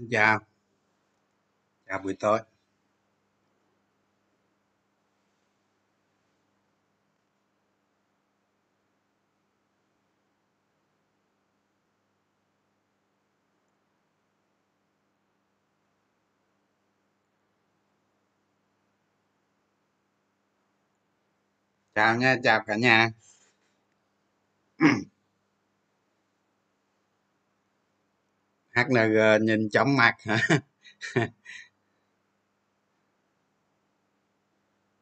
Xin 0.00 0.08
chào, 0.10 0.40
chào 1.88 1.98
buổi 1.98 2.16
tối. 2.20 2.40
Dạ, 21.94 22.04
chào 22.04 22.16
nha, 22.16 22.36
chào 22.44 22.64
cả 22.66 22.76
nhà. 22.76 23.10
HNG 28.76 29.14
ờ, 29.20 29.38
nhìn 29.38 29.68
chóng 29.70 29.96
mặt 29.96 30.14
hả? 30.20 30.38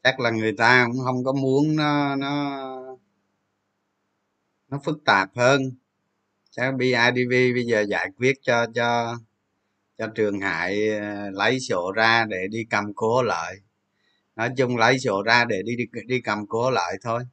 Chắc 0.03 0.21
là 0.21 0.31
người 0.31 0.53
ta 0.59 0.87
cũng 0.87 1.05
không 1.05 1.25
có 1.25 1.33
muốn 1.33 1.77
nó 1.77 2.17
nó 2.17 2.61
nó 4.69 4.79
phức 4.85 4.99
tạp 5.05 5.29
hơn. 5.37 5.61
Chắc 6.51 6.73
BIDV 6.79 7.53
bây 7.55 7.65
giờ 7.67 7.81
giải 7.91 8.11
quyết 8.19 8.35
cho 8.43 8.67
cho 8.77 9.17
cho 9.99 10.09
Trường 10.17 10.41
Hải 10.41 10.89
ờ, 10.99 11.31
lấy 11.31 11.61
sổ 11.61 11.93
ra 11.97 12.27
để 12.31 12.49
đi 12.51 12.65
cầm 12.71 12.95
cố 12.97 13.23
lại. 13.23 13.55
Nói 14.37 14.51
chung 14.59 14.79
lấy 14.79 15.01
sổ 15.01 15.23
ra 15.23 15.45
để 15.45 15.63
đi 15.67 15.77
đi, 15.77 15.85
đi 16.07 16.21
cầm 16.21 16.47
cố 16.49 16.71
lại 16.71 16.95
thôi. 17.03 17.25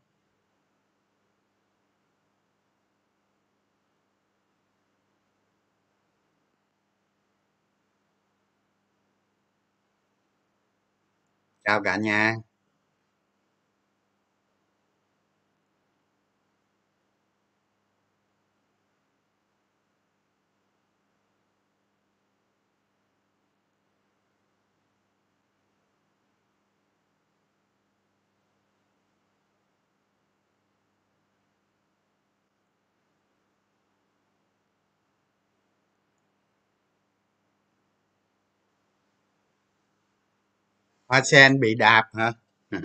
Chào 11.65 11.81
cả 11.83 11.95
nhà. 11.97 12.35
Hoa 41.07 41.21
sen 41.23 41.59
bị 41.59 41.75
đạp 41.75 42.03
hả? 42.13 42.31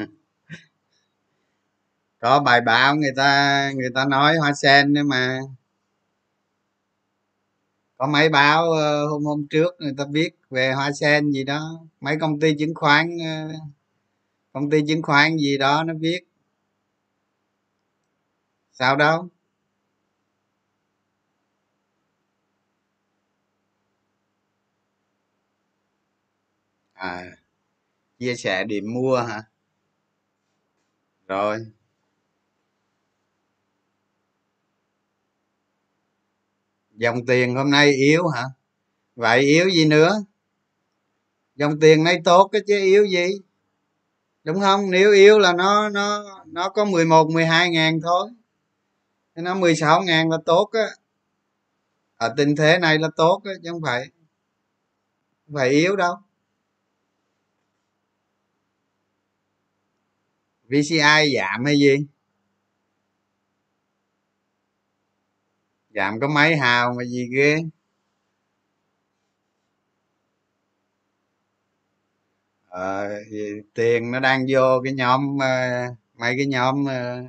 Có 2.19 2.41
bài 2.41 2.61
báo 2.61 2.97
người 2.97 3.13
ta 3.17 3.71
người 3.77 3.91
ta 3.95 4.05
nói 4.05 4.37
hoa 4.37 4.53
sen 4.63 4.93
nữa 4.93 5.03
mà. 5.03 5.39
Có 7.97 8.07
mấy 8.07 8.29
báo 8.29 8.73
ờ, 8.73 9.07
hôm 9.09 9.25
hôm 9.25 9.47
trước 9.51 9.75
người 9.79 9.93
ta 9.99 10.05
viết 10.13 10.31
về 10.51 10.73
hoa 10.73 10.93
sen 10.93 11.31
gì 11.31 11.45
đó, 11.45 11.81
mấy 12.01 12.17
công 12.21 12.41
ty 12.41 12.55
chứng 12.59 12.75
khoán 12.75 13.19
ờ, 13.19 13.49
công 14.53 14.71
ty 14.71 14.79
chứng 14.89 15.03
khoán 15.03 15.37
gì 15.39 15.59
đó 15.59 15.85
nó 15.85 15.95
viết. 16.01 16.21
Sao 18.73 18.97
đâu? 18.97 19.29
À, 26.95 27.25
chia 28.21 28.35
sẻ 28.37 28.65
điểm 28.65 28.85
mua 28.95 29.17
hả? 29.17 29.43
Rồi, 31.29 31.67
dòng 36.95 37.27
tiền 37.27 37.55
hôm 37.57 37.71
nay 37.71 37.93
yếu 37.93 38.29
hả? 38.29 38.45
Vậy 39.17 39.41
yếu 39.41 39.69
gì 39.69 39.85
nữa? 39.85 40.25
Dòng 41.57 41.81
tiền 41.81 42.05
nay 42.05 42.21
tốt 42.25 42.49
cái 42.53 42.63
chứ 42.67 42.79
yếu 42.79 43.05
gì? 43.07 43.29
Đúng 44.45 44.61
không? 44.61 44.91
Nếu 44.91 45.13
yếu 45.13 45.39
là 45.39 45.53
nó 45.53 45.89
nó 45.89 46.25
nó 46.47 46.69
có 46.69 46.85
11 46.85 47.31
12 47.31 47.71
ngàn 47.71 48.01
thôi. 48.03 48.31
Nó 49.35 49.55
16 49.55 50.03
ngàn 50.03 50.31
là 50.31 50.39
tốt 50.47 50.71
á. 50.73 50.89
Ở 52.17 52.35
tình 52.37 52.57
thế 52.57 52.79
này 52.79 52.99
là 52.99 53.09
tốt 53.17 53.43
á 53.45 53.53
chứ 53.63 53.71
không 53.71 53.83
phải 53.83 54.11
không 55.47 55.55
phải 55.55 55.71
yếu 55.71 55.97
đâu. 55.97 56.17
VCI 60.71 61.35
giảm 61.37 61.65
hay 61.65 61.77
gì? 61.79 61.95
Giảm 65.95 66.21
có 66.21 66.29
mấy 66.29 66.57
hào 66.57 66.95
mà 66.99 67.05
gì 67.05 67.29
ghê? 67.37 67.57
Ờ, 72.69 73.09
tiền 73.75 74.11
nó 74.11 74.21
đang 74.21 74.47
vô 74.51 74.81
cái 74.85 74.93
nhóm 74.93 75.39
ờ, 75.41 75.49
mấy 76.15 76.35
cái 76.37 76.47
nhóm 76.47 76.85
ờ, 76.85 77.23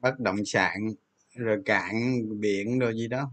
bất 0.00 0.20
động 0.20 0.44
sản 0.46 0.88
rồi 1.34 1.62
cạn 1.64 1.92
biển 2.40 2.78
rồi 2.78 2.94
gì 2.96 3.08
đó 3.08 3.30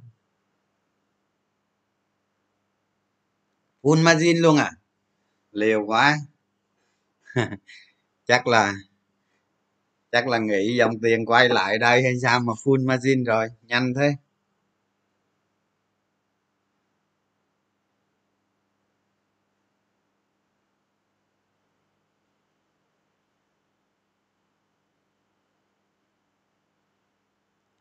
full 3.84 4.02
margin 4.06 4.38
luôn 4.44 4.58
à 4.58 4.70
liều 5.52 5.82
quá 5.88 6.18
chắc 8.28 8.48
là 8.48 8.74
chắc 10.12 10.28
là 10.28 10.38
nghĩ 10.40 10.76
dòng 10.78 11.00
tiền 11.04 11.26
quay 11.26 11.50
lại 11.50 11.78
đây 11.78 12.04
hay 12.04 12.14
sao 12.22 12.40
mà 12.40 12.54
full 12.64 12.86
margin 12.88 13.24
rồi. 13.24 13.48
Nhanh 13.68 13.94
thế. 13.96 14.16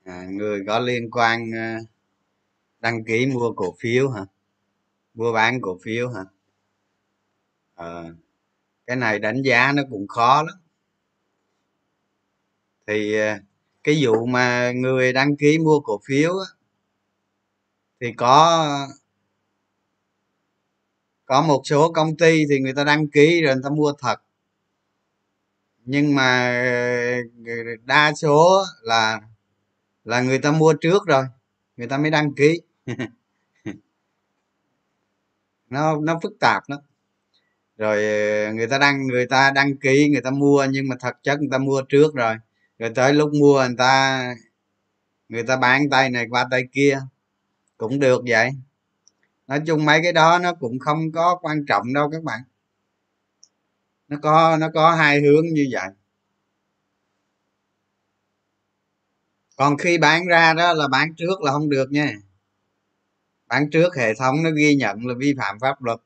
À, 0.04 0.24
người 0.30 0.60
có 0.66 0.78
liên 0.78 1.10
quan 1.10 1.50
ờ, 1.52 1.84
đăng 2.80 3.04
ký 3.04 3.26
mua 3.26 3.52
cổ 3.56 3.74
phiếu 3.80 4.10
hả? 4.10 4.24
Mua 5.14 5.32
bán 5.32 5.60
cổ 5.62 5.78
phiếu 5.84 6.08
hả? 6.10 6.24
Ờ, 7.74 8.04
cái 8.90 8.96
này 8.96 9.18
đánh 9.18 9.42
giá 9.42 9.72
nó 9.72 9.82
cũng 9.90 10.08
khó 10.08 10.42
lắm. 10.42 10.54
Thì 12.86 13.14
ờ, 13.18 13.38
cái 13.84 13.98
vụ 14.04 14.26
mà 14.26 14.72
người 14.72 15.12
đăng 15.12 15.36
ký 15.36 15.58
mua 15.58 15.80
cổ 15.80 16.00
phiếu 16.04 16.38
á, 16.38 16.46
thì 18.00 18.12
có 18.16 18.66
có 21.26 21.42
một 21.42 21.62
số 21.64 21.92
công 21.92 22.16
ty 22.16 22.44
thì 22.50 22.58
người 22.60 22.74
ta 22.74 22.84
đăng 22.84 23.08
ký 23.08 23.42
rồi 23.42 23.54
người 23.54 23.62
ta 23.64 23.70
mua 23.70 23.92
thật. 23.98 24.16
Nhưng 25.84 26.14
mà 26.14 26.48
ờ, 27.46 27.52
đa 27.84 28.12
số 28.14 28.62
là 28.82 29.20
là 30.04 30.20
người 30.22 30.38
ta 30.38 30.52
mua 30.52 30.74
trước 30.74 31.06
rồi 31.06 31.24
người 31.76 31.86
ta 31.88 31.98
mới 31.98 32.10
đăng 32.10 32.34
ký. 32.34 32.60
Nó 35.70 35.96
nó 36.00 36.18
phức 36.22 36.32
tạp 36.40 36.62
lắm 36.68 36.80
rồi 37.80 38.04
ờ, 38.04 38.52
người 38.52 38.66
ta 38.66 38.78
đăng, 38.78 39.06
người 39.06 39.26
ta 39.26 39.50
đăng 39.50 39.76
ký, 39.76 40.08
người 40.12 40.20
ta 40.22 40.30
mua, 40.30 40.66
nhưng 40.70 40.88
mà 40.88 40.96
thật 41.00 41.16
chất 41.22 41.40
người 41.40 41.48
ta 41.52 41.58
mua 41.58 41.82
trước 41.82 42.14
rồi. 42.14 42.36
Rồi 42.78 42.90
tới 42.94 43.14
lúc 43.14 43.30
mua 43.34 43.66
người 43.66 43.76
ta 43.78 44.34
người 45.28 45.42
ta 45.42 45.56
bán 45.56 45.90
tay 45.90 46.10
này 46.10 46.26
qua 46.30 46.46
tay 46.50 46.62
kia, 46.72 47.00
cũng 47.76 48.00
được 48.00 48.22
vậy. 48.28 48.50
Nói 49.46 49.60
chung 49.66 49.84
mấy 49.84 50.00
cái 50.02 50.12
đó 50.12 50.38
nó 50.38 50.54
cũng 50.54 50.78
không 50.78 51.12
có 51.12 51.38
quan 51.42 51.66
trọng 51.66 51.92
đâu 51.94 52.10
các 52.12 52.22
bạn. 52.22 52.40
Nó 54.08 54.16
có 54.22 54.56
nó 54.60 54.68
có 54.74 54.90
hai 54.94 55.20
hướng 55.20 55.46
như 55.54 55.68
vậy. 55.72 55.88
Còn 59.56 59.76
khi 59.76 59.98
bán 59.98 60.26
ra 60.26 60.54
đó 60.54 60.72
là 60.72 60.88
bán 60.88 61.14
trước 61.14 61.42
là 61.42 61.52
không 61.52 61.70
được 61.70 61.92
nha. 61.92 62.14
Bán 63.46 63.70
trước 63.70 63.96
hệ 63.96 64.14
thống 64.14 64.42
nó 64.42 64.50
ghi 64.50 64.74
nhận 64.74 65.06
là 65.06 65.14
vi 65.18 65.34
phạm 65.38 65.58
pháp 65.60 65.82
luật 65.82 66.00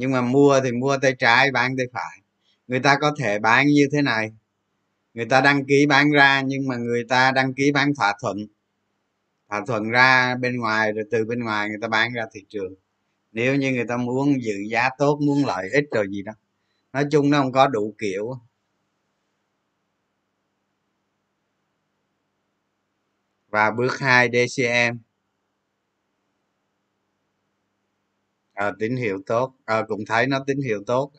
nhưng 0.00 0.12
mà 0.12 0.20
mua 0.20 0.60
thì 0.64 0.72
mua 0.72 0.96
tay 1.02 1.14
trái, 1.18 1.50
bán 1.50 1.76
tay 1.76 1.86
phải. 1.92 2.20
Người 2.68 2.80
ta 2.80 2.96
có 3.00 3.14
thể 3.18 3.38
bán 3.38 3.66
như 3.66 3.88
thế 3.92 4.02
này. 4.02 4.30
Người 5.14 5.26
ta 5.26 5.40
đăng 5.40 5.64
ký 5.66 5.86
bán 5.86 6.10
ra, 6.10 6.42
nhưng 6.42 6.68
mà 6.68 6.76
người 6.76 7.04
ta 7.08 7.32
đăng 7.32 7.54
ký 7.54 7.72
bán 7.72 7.94
thỏa 7.94 8.14
thuận. 8.22 8.46
Thỏa 9.48 9.62
thuận 9.66 9.90
ra 9.90 10.34
bên 10.34 10.56
ngoài, 10.56 10.92
rồi 10.92 11.04
từ 11.10 11.24
bên 11.24 11.40
ngoài 11.44 11.68
người 11.68 11.78
ta 11.82 11.88
bán 11.88 12.12
ra 12.12 12.26
thị 12.34 12.40
trường. 12.48 12.74
Nếu 13.32 13.56
như 13.56 13.72
người 13.72 13.86
ta 13.88 13.96
muốn 13.96 14.42
giữ 14.42 14.54
giá 14.70 14.88
tốt, 14.98 15.18
muốn 15.26 15.46
lợi 15.46 15.70
ích 15.72 15.84
rồi 15.92 16.06
gì 16.10 16.22
đó. 16.22 16.32
Nói 16.92 17.06
chung 17.12 17.30
nó 17.30 17.42
không 17.42 17.52
có 17.52 17.68
đủ 17.68 17.94
kiểu. 17.98 18.40
Và 23.48 23.70
bước 23.70 23.98
2 24.00 24.28
DCM 24.32 24.98
à, 28.60 28.72
tín 28.78 28.96
hiệu 28.96 29.18
tốt. 29.26 29.54
À, 29.64 29.82
cũng 29.88 30.04
thấy 30.06 30.26
nó 30.26 30.44
tín 30.46 30.60
hiệu 30.62 30.82
tốt. 30.86 31.10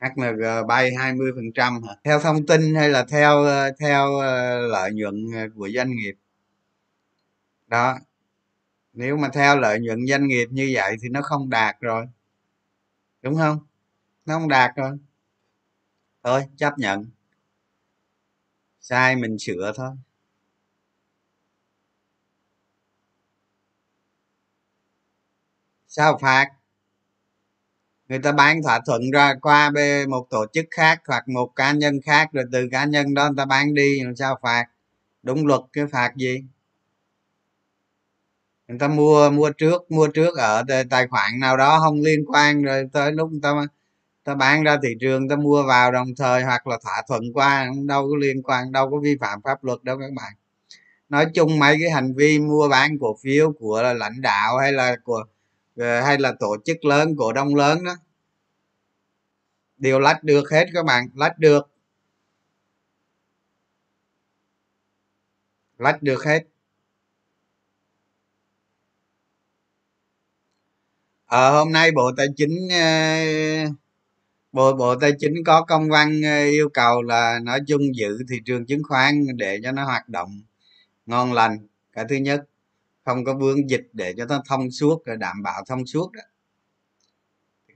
HNG 0.00 0.62
bay 0.68 0.90
20 0.98 1.32
phần 1.34 1.52
trăm 1.54 1.80
theo 2.04 2.20
thông 2.20 2.46
tin 2.46 2.74
hay 2.74 2.88
là 2.88 3.04
theo 3.04 3.42
ờ, 3.42 3.70
theo 3.80 4.16
ờ, 4.16 4.58
lợi 4.68 4.90
nhuận 4.94 5.26
ờ, 5.34 5.48
của 5.56 5.68
doanh 5.74 5.90
nghiệp? 5.96 6.12
Đó. 7.66 7.98
Nếu 8.92 9.16
mà 9.16 9.28
theo 9.34 9.56
lợi 9.60 9.80
nhuận 9.80 10.06
doanh 10.08 10.28
nghiệp 10.28 10.46
như 10.50 10.70
vậy 10.74 10.96
thì 11.02 11.08
nó 11.08 11.22
không 11.22 11.50
đạt 11.50 11.76
rồi. 11.80 12.06
Đúng 13.22 13.34
không? 13.36 13.58
Nó 14.26 14.34
không 14.34 14.48
đạt 14.48 14.76
rồi. 14.76 14.98
Thôi, 16.22 16.44
chấp 16.56 16.72
nhận. 16.78 17.06
Sai 18.80 19.16
mình 19.16 19.36
sửa 19.38 19.72
thôi. 19.76 19.90
Sao 25.88 26.18
phạt? 26.22 26.46
Người 28.08 28.18
ta 28.18 28.32
bán 28.32 28.62
thỏa 28.62 28.80
thuận 28.86 29.10
ra 29.12 29.34
qua 29.42 29.70
bên 29.70 30.10
một 30.10 30.26
tổ 30.30 30.46
chức 30.52 30.66
khác 30.70 31.00
hoặc 31.06 31.28
một 31.28 31.52
cá 31.56 31.72
nhân 31.72 32.00
khác, 32.04 32.28
rồi 32.32 32.44
từ 32.52 32.68
cá 32.72 32.84
nhân 32.84 33.14
đó 33.14 33.24
người 33.28 33.34
ta 33.36 33.44
bán 33.44 33.74
đi 33.74 34.00
làm 34.04 34.16
sao 34.16 34.38
phạt? 34.42 34.64
Đúng 35.22 35.46
luật 35.46 35.60
cái 35.72 35.86
phạt 35.86 36.16
gì? 36.16 36.44
Người 38.68 38.78
ta 38.78 38.88
mua 38.88 39.30
mua 39.30 39.50
trước 39.50 39.90
mua 39.90 40.08
trước 40.08 40.36
ở 40.38 40.64
tài 40.90 41.06
khoản 41.08 41.40
nào 41.40 41.56
đó 41.56 41.80
không 41.80 42.00
liên 42.00 42.24
quan, 42.26 42.62
rồi 42.62 42.88
tới 42.92 43.12
lúc 43.12 43.30
người 43.30 43.40
ta 43.42 43.52
ta 44.24 44.34
bán 44.34 44.62
ra 44.64 44.76
thị 44.82 44.88
trường, 45.00 45.28
ta 45.28 45.36
mua 45.36 45.62
vào 45.62 45.92
đồng 45.92 46.08
thời 46.18 46.42
hoặc 46.42 46.66
là 46.66 46.78
thỏa 46.84 47.02
thuận 47.08 47.22
qua, 47.34 47.68
đâu 47.86 48.08
có 48.10 48.16
liên 48.16 48.42
quan, 48.42 48.72
đâu 48.72 48.90
có 48.90 48.98
vi 49.02 49.16
phạm 49.20 49.42
pháp 49.44 49.64
luật 49.64 49.84
đâu 49.84 49.98
các 49.98 50.12
bạn. 50.16 50.32
Nói 51.08 51.26
chung 51.34 51.58
mấy 51.58 51.76
cái 51.82 51.90
hành 51.90 52.14
vi 52.14 52.38
mua 52.38 52.68
bán 52.68 52.98
cổ 53.00 53.16
phiếu 53.22 53.52
của 53.52 53.82
lãnh 53.96 54.20
đạo 54.20 54.58
hay 54.58 54.72
là 54.72 54.96
của 55.04 55.24
ờ, 55.76 56.00
hay 56.02 56.18
là 56.18 56.32
tổ 56.40 56.56
chức 56.64 56.84
lớn, 56.84 57.16
cổ 57.18 57.32
đông 57.32 57.54
lớn 57.54 57.84
đó, 57.84 57.94
đều 59.78 60.00
lách 60.00 60.24
được 60.24 60.50
hết 60.50 60.66
các 60.74 60.84
bạn, 60.84 61.08
lách 61.14 61.38
được. 61.38 61.68
Lách 65.78 66.02
được 66.02 66.24
hết. 66.24 66.42
Ờ 71.26 71.50
hôm 71.58 71.72
nay 71.72 71.90
bộ 71.92 72.10
tài 72.16 72.26
chính 72.36 72.68
ờ, 72.70 72.78
bộ 74.52 74.72
bộ 74.72 74.94
tài 74.96 75.12
chính 75.18 75.34
có 75.46 75.62
công 75.64 75.88
văn 75.90 76.22
ờ, 76.24 76.44
yêu 76.44 76.68
cầu 76.74 77.02
là 77.02 77.38
nói 77.42 77.60
chung 77.66 77.82
giữ 77.96 78.18
thị 78.30 78.36
trường 78.44 78.66
chứng 78.66 78.82
khoán 78.84 79.26
để 79.36 79.60
cho 79.62 79.72
nó 79.72 79.84
hoạt 79.84 80.08
động 80.08 80.42
ngon 81.06 81.32
lành. 81.32 81.58
Cái 81.92 82.04
thứ 82.08 82.16
nhất, 82.16 82.44
không 83.04 83.24
có 83.24 83.34
vướng 83.34 83.70
dịch 83.70 83.88
để 83.92 84.14
cho 84.16 84.26
nó 84.26 84.42
thông 84.48 84.70
suốt 84.70 85.02
đảm 85.18 85.42
bảo 85.42 85.64
thông 85.68 85.86
suốt 85.86 86.12
đó. 86.12 86.22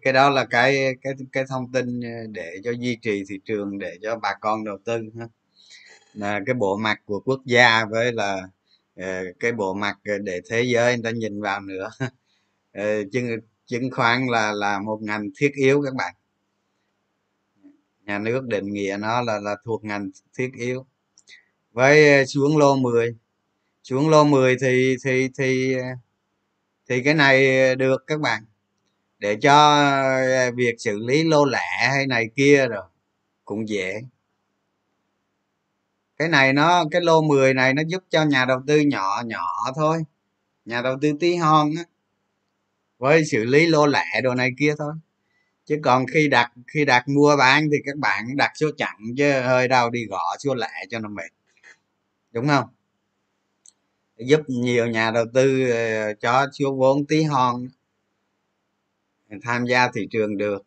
Cái 0.03 0.13
đó 0.13 0.31
là 0.31 0.45
cái 0.45 0.97
cái 1.03 1.13
cái 1.33 1.45
thông 1.49 1.73
tin 1.73 2.01
ờ, 2.01 2.27
để 2.33 2.57
cho 2.65 2.71
duy 2.71 2.97
trì 3.03 3.25
thị 3.29 3.41
trường, 3.45 3.79
để 3.79 3.99
cho 4.03 4.17
bà 4.17 4.35
con 4.41 4.65
đầu 4.65 4.79
tư 4.85 4.99
là 6.15 6.41
cái 6.47 6.55
bộ 6.55 6.77
mặt 6.77 7.01
của 7.05 7.21
quốc 7.21 7.41
gia 7.45 7.85
với 7.85 8.13
là 8.13 8.43
ờ, 8.97 9.25
cái 9.41 9.53
bộ 9.53 9.75
mặt 9.75 9.97
để 10.25 10.41
thế 10.51 10.63
giới 10.63 10.95
người 10.97 11.03
ta 11.05 11.11
nhìn 11.11 11.41
vào 11.43 11.61
nữa. 11.61 11.91
Chứng 13.13 13.27
chứng 13.67 13.91
khoán 13.91 14.27
là 14.27 14.53
là 14.53 14.79
một 14.81 14.99
ngành 15.03 15.31
thiết 15.37 15.53
yếu 15.55 15.83
các 15.83 15.95
bạn 15.95 16.15
nhà 18.07 18.19
nước 18.19 18.47
định 18.47 18.73
nghĩa 18.73 18.97
nó 19.01 19.23
là 19.23 19.41
là 19.41 19.57
thuộc 19.65 19.85
ngành 19.85 20.11
thiết 20.39 20.51
yếu. 20.59 20.87
Với 21.73 22.19
ờ, 22.19 22.25
xuống 22.27 22.59
lô 22.59 22.77
10 22.77 23.17
xuống 23.85 24.11
lô 24.11 24.25
10 24.25 24.57
thì 24.63 24.97
thì 25.05 25.29
thì 25.39 25.75
ờ, 25.75 25.85
thì 26.89 27.03
cái 27.03 27.15
này 27.15 27.77
được 27.77 28.05
các 28.07 28.21
bạn. 28.21 28.45
Để 29.19 29.37
cho 29.43 29.53
ờ, 30.21 30.53
việc 30.57 30.75
xử 30.79 30.99
lý 30.99 31.25
lô 31.25 31.45
lẻ 31.45 31.89
hay 31.91 32.07
này 32.07 32.27
kia 32.37 32.67
rồi, 32.69 32.85
cũng 33.45 33.69
dễ. 33.69 34.01
Cái 36.17 36.29
này 36.29 36.53
nó, 36.53 36.85
cái 36.91 37.01
lô 37.01 37.23
10 37.23 37.55
này 37.55 37.75
nó 37.75 37.83
giúp 37.89 38.05
cho 38.11 38.25
nhà 38.25 38.45
đầu 38.45 38.59
tư 38.67 38.81
nhỏ 38.81 39.23
nhỏ 39.27 39.73
thôi. 39.77 40.05
Nhà 40.65 40.83
đầu 40.83 40.97
tư 41.03 41.13
tí 41.21 41.37
hon 41.37 41.71
á, 41.79 41.85
với 42.99 43.25
xử 43.25 43.45
lý 43.45 43.67
lô 43.67 43.87
lẻ 43.87 44.21
đồ 44.23 44.35
này 44.35 44.51
kia 44.59 44.75
thôi 44.79 44.93
chứ 45.67 45.77
còn 45.83 46.07
khi 46.07 46.29
đặt 46.29 46.53
khi 46.67 46.85
đặt 46.85 47.09
mua 47.09 47.37
bán 47.37 47.69
thì 47.73 47.79
các 47.85 47.97
bạn 47.97 48.37
đặt 48.37 48.53
số 48.55 48.71
chặn 48.79 48.97
chứ 49.17 49.41
hơi 49.41 49.69
đau 49.69 49.91
đi 49.91 50.07
gõ 50.07 50.37
số 50.39 50.55
lẻ 50.55 50.85
cho 50.91 50.99
nó 50.99 51.09
mệt. 51.09 51.31
Đúng 52.33 52.49
không? 52.49 52.69
Giúp 54.17 54.41
nhiều 54.47 54.87
nhà 54.87 55.11
đầu 55.11 55.25
tư 55.35 55.71
ờ, 55.71 56.15
cho 56.15 56.47
số 56.53 56.75
vốn 56.75 57.07
tí 57.07 57.23
hon 57.23 57.69
tham 59.43 59.65
gia 59.67 59.91
thị 59.95 60.09
trường 60.11 60.37
được. 60.37 60.67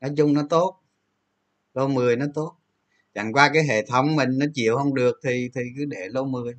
Nói 0.00 0.10
chung 0.16 0.34
nó 0.34 0.42
tốt. 0.50 0.80
Lô 1.74 1.88
10 1.88 2.16
nó 2.16 2.26
tốt. 2.34 2.56
Chẳng 3.14 3.32
qua 3.32 3.50
cái 3.54 3.64
hệ 3.64 3.86
thống 3.86 4.16
mình 4.16 4.38
nó 4.38 4.46
chịu 4.54 4.76
không 4.76 4.94
được 4.94 5.20
thì 5.24 5.50
thì 5.54 5.60
cứ 5.76 5.84
để 5.84 6.08
lô 6.10 6.24
10 6.24 6.54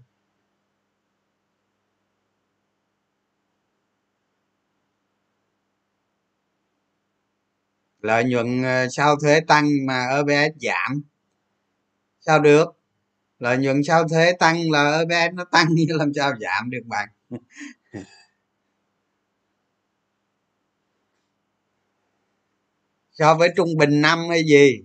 lợi 8.06 8.24
nhuận 8.24 8.64
ờ, 8.64 8.88
sau 8.92 9.16
thuế 9.22 9.40
tăng 9.40 9.70
mà 9.88 10.08
EPS 10.10 10.52
giảm. 10.62 11.02
Sao 12.20 12.40
được? 12.40 12.66
Lợi 13.40 13.58
nhuận 13.58 13.84
sau 13.88 14.08
thuế 14.08 14.34
tăng 14.40 14.72
là 14.72 14.98
EPS 15.00 15.34
nó 15.34 15.46
tăng 15.52 15.68
như 15.70 15.86
làm 16.00 16.12
sao 16.16 16.34
giảm 16.42 16.70
được 16.70 16.86
bạn? 16.86 17.10
So 23.12 23.36
với 23.36 23.50
trung 23.56 23.70
bình 23.78 24.02
năm 24.02 24.20
hay 24.30 24.44
gì? 24.44 24.82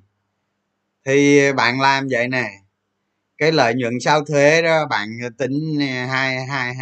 Thì 1.07 1.41
bạn 1.53 1.81
làm 1.81 2.07
vậy 2.11 2.29
nè. 2.29 2.50
Cái 3.39 3.53
lợi 3.53 3.75
nhuận 3.75 3.95
sau 4.00 4.25
thuế 4.25 4.62
đó, 4.62 4.87
bạn 4.87 5.09
tính 5.39 5.79
ờ, 5.81 6.07
hai 6.07 6.47
hai 6.47 6.75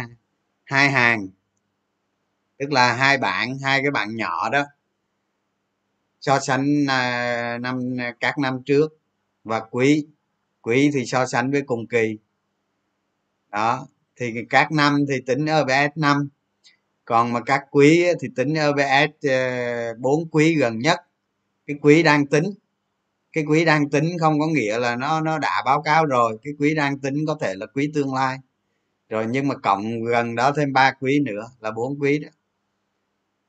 hai 0.65 0.91
hàng. 0.91 1.27
Tức 2.59 2.71
là 2.71 2.93
hai 2.93 3.17
bạn, 3.17 3.59
hai 3.63 3.81
cái 3.81 3.91
bạn 3.91 4.15
nhỏ 4.15 4.49
đó 4.49 4.65
so 6.21 6.39
sánh 6.39 6.85
à, 6.89 7.57
năm 7.61 7.79
à, 7.99 8.15
các 8.19 8.37
năm 8.37 8.63
trước. 8.65 8.97
Và 9.43 9.59
quý 9.59 10.07
quý 10.61 10.91
thì 10.93 11.05
so 11.05 11.25
sánh 11.25 11.51
với 11.51 11.61
cùng 11.61 11.87
kỳ. 11.87 12.17
Đó 13.51 13.87
thì 14.15 14.33
các 14.49 14.71
năm 14.71 15.05
thì 15.09 15.21
tính 15.25 15.45
EPS 15.45 15.97
năm. 15.97 16.29
Còn 17.05 17.33
mà 17.33 17.39
các 17.45 17.63
quý 17.71 18.05
thì 18.21 18.27
tính 18.35 18.53
EPS 18.53 19.27
ờ, 19.27 19.31
à, 19.31 19.93
bốn 19.99 20.29
quý 20.31 20.55
gần 20.55 20.79
nhất. 20.79 20.99
Cái 21.67 21.75
quý 21.81 22.03
đang 22.03 22.27
tính 22.27 22.45
cái 23.33 23.43
quý 23.47 23.65
đang 23.65 23.89
tính 23.89 24.17
không 24.19 24.39
có 24.39 24.47
nghĩa 24.47 24.79
là 24.79 24.95
nó 24.95 25.21
nó 25.21 25.39
đã 25.39 25.61
báo 25.65 25.81
cáo 25.81 26.05
rồi. 26.05 26.39
Cái 26.43 26.53
quý 26.59 26.75
đang 26.75 26.99
tính 26.99 27.25
có 27.27 27.37
thể 27.41 27.55
là 27.55 27.65
quý 27.73 27.91
tương 27.93 28.13
lai. 28.13 28.37
Rồi 29.09 29.25
nhưng 29.29 29.47
mà 29.47 29.55
cộng 29.55 30.03
gần 30.03 30.35
đó 30.35 30.51
thêm 30.51 30.73
ba 30.73 30.93
quý 31.01 31.19
nữa 31.25 31.49
là 31.59 31.71
bốn 31.71 31.99
quý 31.99 32.19
đó 32.19 32.29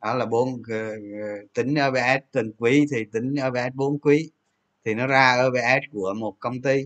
đó 0.02 0.14
là 0.14 0.26
bốn 0.26 0.62
ờ, 0.68 0.90
ờ, 0.90 0.96
tính 1.54 1.74
EPS 1.74 2.24
từng 2.32 2.52
quý 2.58 2.86
thì 2.92 3.04
tính 3.12 3.34
EPS 3.34 3.74
bốn 3.74 3.98
quý. 3.98 4.30
Thì 4.84 4.94
nó 4.94 5.06
ra 5.06 5.36
EPS 5.36 5.84
của 5.92 6.14
một 6.18 6.36
công 6.40 6.62
ty. 6.62 6.84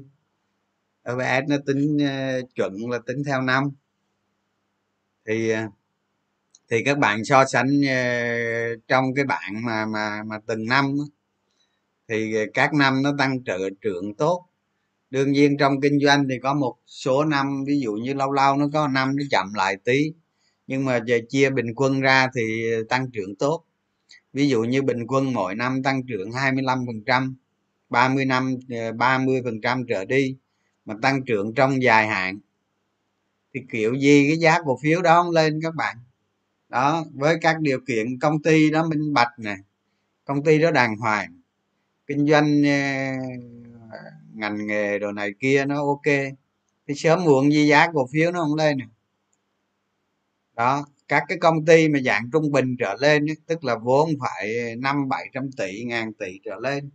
EPS 1.05 1.49
nó 1.49 1.57
tính 1.67 1.99
ờ, 2.09 2.43
chuẩn 2.55 2.73
là 2.91 2.99
tính 3.07 3.23
theo 3.27 3.43
năm. 3.43 3.71
Thì 5.27 5.53
thì 6.71 6.85
các 6.85 6.99
bạn 6.99 7.25
so 7.25 7.45
sánh 7.45 7.69
trong 8.89 9.05
cái 9.17 9.25
bảng 9.25 9.65
mà 9.65 9.87
mà 9.87 10.23
mà 10.27 10.39
từng 10.47 10.67
năm 10.67 10.97
thì 12.09 12.35
các 12.55 12.75
năm 12.75 13.03
nó 13.03 13.13
tăng 13.19 13.45
trợ 13.45 13.59
trưởng 13.81 14.15
tốt. 14.15 14.47
Đương 15.11 15.33
nhiên 15.33 15.57
trong 15.59 15.81
kinh 15.81 16.01
doanh 16.01 16.27
thì 16.29 16.35
có 16.43 16.55
một 16.55 16.77
số 16.87 17.25
năm, 17.25 17.65
ví 17.67 17.81
dụ 17.81 17.93
như 17.93 18.15
lâu 18.15 18.33
lâu 18.33 18.57
nó 18.57 18.69
có 18.73 18.89
năm 18.89 19.17
nó 19.17 19.23
chậm 19.31 19.55
lại 19.55 19.77
tí 19.85 20.13
nhưng 20.67 20.85
mà 20.85 21.01
về 21.07 21.21
chia 21.29 21.51
bình 21.51 21.75
quân 21.77 22.01
ra 22.01 22.29
thì 22.37 22.73
tăng 22.89 23.11
trưởng 23.11 23.35
tốt. 23.37 23.65
Ví 24.33 24.49
dụ 24.49 24.63
như 24.65 24.83
bình 24.83 25.07
quân 25.07 25.33
mỗi 25.33 25.55
năm 25.55 25.83
tăng 25.83 26.03
trưởng 26.07 26.33
25 26.33 26.87
phần 26.87 27.03
trăm 27.07 27.37
30 27.89 28.25
năm 28.25 28.57
ờ, 28.71 28.93
30 28.93 29.41
phần 29.45 29.61
trăm 29.61 29.85
trở 29.89 30.05
đi 30.05 30.37
mà 30.85 30.95
tăng 31.03 31.25
trưởng 31.25 31.55
trong 31.55 31.83
dài 31.83 32.09
hạn. 32.09 32.39
Thì 33.55 33.61
kiểu 33.71 33.95
gì 33.95 34.27
cái 34.29 34.39
giá 34.39 34.59
cổ 34.65 34.79
phiếu 34.83 35.03
đó 35.03 35.23
không 35.23 35.33
lên 35.33 35.61
các 35.63 35.75
bạn? 35.75 35.97
Đó, 36.69 37.05
với 37.15 37.37
các 37.41 37.61
điều 37.61 37.81
kiện 37.87 38.19
công 38.19 38.43
ty 38.43 38.71
đó 38.71 38.87
minh 38.89 39.15
bạch 39.15 39.39
nè, 39.39 39.57
công 40.25 40.45
ty 40.45 40.59
đó 40.59 40.71
đàng 40.71 40.97
hoàng, 40.97 41.41
kinh 42.07 42.27
doanh 42.29 42.63
ờ, 42.65 43.99
ngành 44.35 44.67
nghề 44.67 44.99
đồ 44.99 45.13
này 45.13 45.31
kia 45.41 45.65
nó 45.69 45.77
ok, 45.87 46.15
thì 46.89 46.95
sớm 46.95 47.25
muộn 47.25 47.53
gì 47.53 47.67
giá 47.69 47.93
cổ 47.93 48.07
phiếu 48.13 48.33
nó 48.33 48.41
không 48.41 48.55
lên 48.55 48.79
nè 48.79 48.85
đó, 50.57 50.87
các 51.09 51.23
cái 51.29 51.39
công 51.39 51.65
ty 51.65 51.89
mà 51.89 51.99
dạng 52.05 52.31
trung 52.33 52.53
bình 52.53 52.77
trở 52.79 52.97
lên 53.01 53.27
tức 53.47 53.65
là 53.65 53.77
vốn 53.77 54.11
phải 54.21 54.77
năm 54.79 55.09
bảy 55.09 55.27
trăm 55.33 55.53
tỷ, 55.53 55.85
ngàn 55.85 56.13
tỷ 56.13 56.41
trở 56.45 56.57
lên. 56.61 56.91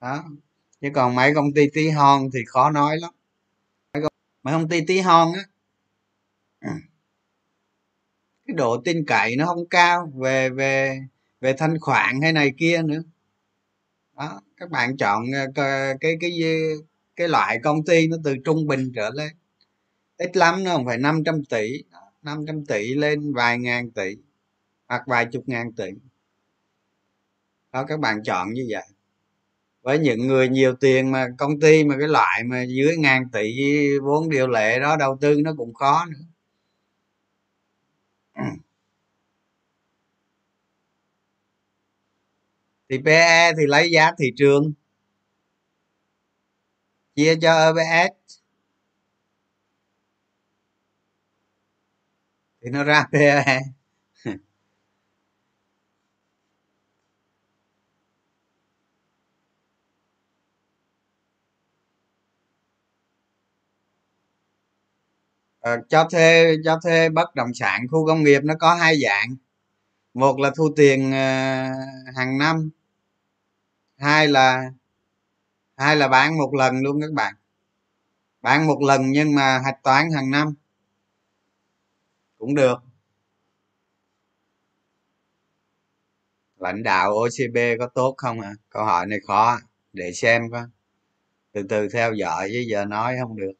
Đó, 0.00 0.24
chứ 0.80 0.88
còn 0.94 1.14
mấy 1.14 1.34
công 1.34 1.52
ty 1.54 1.70
tí 1.74 1.88
hon 1.90 2.30
thì 2.34 2.40
khó 2.46 2.70
nói 2.70 2.98
lắm. 2.98 3.10
Mấy 4.42 4.54
công 4.54 4.68
ty 4.68 4.80
tí 4.86 5.00
hon 5.00 5.32
á 5.36 5.42
à, 6.60 6.74
cái 8.46 8.54
độ 8.56 8.82
tin 8.84 9.04
cậy 9.06 9.36
nó 9.36 9.46
không 9.46 9.68
cao 9.70 10.12
về 10.14 10.50
về 10.50 11.00
về 11.40 11.52
thanh 11.58 11.78
khoản 11.80 12.20
hay 12.22 12.32
này 12.32 12.52
kia 12.58 12.82
nữa. 12.84 13.02
Đó, 14.16 14.40
các 14.56 14.70
bạn 14.70 14.96
chọn 14.96 15.24
ờ, 15.34 15.46
cái 15.54 15.96
cái 16.00 16.16
cái 16.20 16.32
cái 17.16 17.28
loại 17.28 17.58
công 17.64 17.84
ty 17.84 18.06
nó 18.08 18.16
từ 18.24 18.36
trung 18.44 18.66
bình 18.66 18.92
trở 18.94 19.10
lên. 19.10 19.28
Ít 20.18 20.36
lắm, 20.36 20.64
nó 20.64 20.76
không 20.76 20.86
phải 20.86 20.98
500 20.98 21.44
tỷ. 21.44 21.82
500 22.22 22.66
tỷ 22.66 22.94
lên 22.94 23.32
vài 23.32 23.58
ngàn 23.58 23.90
tỷ 23.90 24.16
hoặc 24.88 25.02
vài 25.06 25.26
chục 25.32 25.42
ngàn 25.46 25.72
tỷ. 25.72 25.90
Đó, 27.72 27.84
các 27.88 28.00
bạn 28.00 28.22
chọn 28.22 28.52
như 28.52 28.66
vậy. 28.70 28.84
Với 29.82 29.98
những 29.98 30.26
người 30.26 30.48
nhiều 30.48 30.74
tiền 30.80 31.12
mà, 31.12 31.28
công 31.38 31.60
ty 31.60 31.84
mà, 31.84 31.96
cái 31.98 32.08
loại 32.08 32.44
mà 32.44 32.62
dưới 32.62 32.96
ngàn 32.96 33.28
tỷ 33.32 33.56
vốn 33.98 34.28
điều 34.30 34.48
lệ 34.48 34.80
đó, 34.80 34.96
đầu 34.96 35.18
tư 35.20 35.40
nó 35.44 35.54
cũng 35.56 35.74
khó 35.74 36.06
nữa. 36.06 36.18
Thì 42.90 42.98
PE 43.04 43.52
thì 43.58 43.66
lấy 43.66 43.90
giá 43.90 44.12
thị 44.18 44.32
trường. 44.36 44.72
Chia 47.16 47.36
cho 47.42 47.72
EPS 47.76 48.37
thì 52.62 52.70
nó 52.70 52.84
ra 52.84 53.04
PE 53.12 53.60
ờ, 65.60 65.76
cho 65.88 66.04
thuê 66.10 66.56
cho 66.64 66.78
thuê 66.82 67.08
bất 67.08 67.34
động 67.34 67.54
sản 67.54 67.86
khu 67.90 68.06
công 68.06 68.22
nghiệp 68.24 68.40
nó 68.44 68.54
có 68.60 68.74
hai 68.74 68.96
dạng. 69.00 69.36
Một 70.14 70.40
là 70.40 70.50
thu 70.56 70.68
tiền 70.76 71.12
ờ, 71.12 71.18
hàng 72.16 72.38
năm 72.38 72.70
hai 73.98 74.28
là 74.28 74.70
hai 75.76 75.96
là 75.96 76.08
bán 76.08 76.38
một 76.38 76.54
lần 76.54 76.80
luôn 76.82 77.00
các 77.00 77.12
bạn. 77.12 77.34
Bán 78.42 78.66
một 78.66 78.82
lần 78.82 79.10
nhưng 79.12 79.34
mà 79.34 79.58
hạch 79.64 79.82
toán 79.82 80.10
hàng 80.12 80.30
năm 80.30 80.54
cũng 82.38 82.54
được. 82.54 82.78
Lãnh 86.56 86.82
đạo 86.82 87.10
OCB 87.14 87.56
có 87.78 87.88
tốt 87.94 88.14
không 88.16 88.40
ạ? 88.40 88.48
À? 88.48 88.60
câu 88.70 88.84
hỏi 88.84 89.06
này 89.06 89.18
khó 89.26 89.58
để 89.92 90.12
xem 90.12 90.42
coi. 90.52 90.62
Từ 91.52 91.62
từ 91.68 91.88
theo 91.88 92.14
dõi 92.14 92.48
chứ 92.52 92.64
giờ 92.68 92.84
nói 92.84 93.16
không 93.20 93.36
được. 93.36 93.52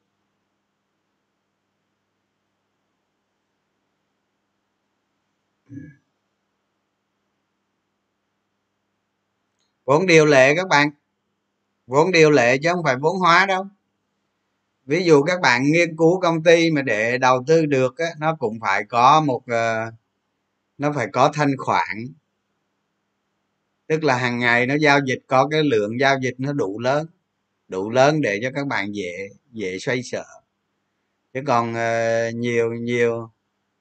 Vốn 9.85 10.07
điều 10.07 10.27
lệ 10.27 10.55
các 10.57 10.69
bạn. 10.69 10.91
Vốn 11.87 12.13
điều 12.13 12.31
lệ 12.31 12.59
chứ 12.63 12.69
không 12.73 12.85
phải 12.85 12.97
vốn 12.97 13.19
hóa 13.19 13.47
đâu 13.47 13.67
ví 14.89 15.05
dụ 15.05 15.23
các 15.23 15.41
bạn 15.41 15.65
nghiên 15.65 15.97
cứu 15.97 16.21
công 16.21 16.43
ty 16.43 16.71
mà 16.71 16.83
để 16.83 17.19
đầu 17.19 17.45
tư 17.47 17.67
được 17.67 17.99
á, 17.99 18.07
nó 18.19 18.37
cũng 18.39 18.59
phải 18.61 18.85
có 18.85 19.21
một 19.21 19.43
uh, 19.45 19.95
nó 20.79 20.93
phải 20.93 21.07
có 21.13 21.31
thanh 21.35 21.57
khoản. 21.59 22.07
Tức 23.87 24.05
là 24.05 24.17
hàng 24.19 24.39
ngày 24.39 24.67
nó 24.67 24.75
giao 24.81 25.01
dịch 25.07 25.19
có 25.27 25.49
cái 25.49 25.63
lượng 25.65 26.01
giao 26.01 26.19
dịch 26.23 26.35
nó 26.39 26.53
đủ 26.53 26.79
lớn 26.81 27.07
đủ 27.69 27.91
lớn 27.91 28.21
để 28.21 28.41
cho 28.43 28.51
các 28.55 28.67
bạn 28.67 28.95
dễ 28.95 29.29
dễ 29.53 29.79
xoay 29.79 30.03
sở. 30.03 30.25
Chứ 31.35 31.41
còn 31.47 31.73
uh, 31.73 32.35
nhiều 32.35 32.73
nhiều 32.73 33.31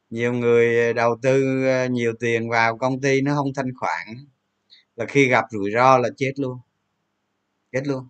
nhiều 0.10 0.34
người 0.34 0.94
đầu 0.94 1.18
tư 1.22 1.66
ờ, 1.68 1.88
nhiều 1.88 2.14
tiền 2.20 2.50
vào 2.50 2.78
công 2.78 3.02
ty 3.02 3.22
nó 3.22 3.36
không 3.36 3.54
thanh 3.54 3.74
khoản. 3.80 4.08
Là 4.96 5.06
khi 5.06 5.28
gặp 5.30 5.46
rủi 5.52 5.72
ro 5.72 5.98
là 5.98 6.10
chết 6.18 6.34
luôn 6.38 6.60
chết 7.72 7.88
luôn 7.88 8.08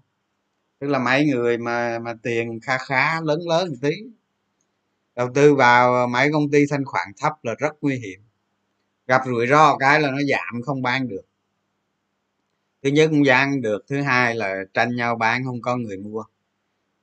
tức 0.80 0.88
là 0.88 1.00
mấy 1.00 1.26
người 1.26 1.58
mà 1.58 2.00
mà 2.00 2.14
tiền 2.24 2.60
kha 2.60 2.78
khá 2.78 3.22
lớn 3.22 3.40
lớn 3.48 3.70
một 3.70 3.76
tí. 3.82 3.92
Đầu 5.16 5.30
tư 5.36 5.56
vào 5.56 6.08
mấy 6.08 6.32
công 6.32 6.52
ty 6.52 6.66
thanh 6.70 6.86
khoản 6.86 7.08
thấp 7.18 7.34
là 7.44 7.56
rất 7.60 7.74
nguy 7.82 7.96
hiểm. 7.96 8.20
Gặp 9.08 9.22
rủi 9.26 9.48
ro 9.48 9.78
cái 9.78 10.00
là 10.02 10.12
nó 10.12 10.18
giảm 10.30 10.62
không 10.66 10.82
bán 10.82 11.08
được. 11.08 11.22
Thứ 12.84 12.90
nhất 12.90 13.10
không 13.10 13.26
gian 13.26 13.62
được, 13.62 13.86
thứ 13.88 14.02
hai 14.02 14.36
là 14.36 14.56
tranh 14.74 14.96
nhau 14.96 15.16
bán, 15.16 15.46
không 15.46 15.62
có 15.62 15.78
người 15.78 15.98
mua. 15.98 16.24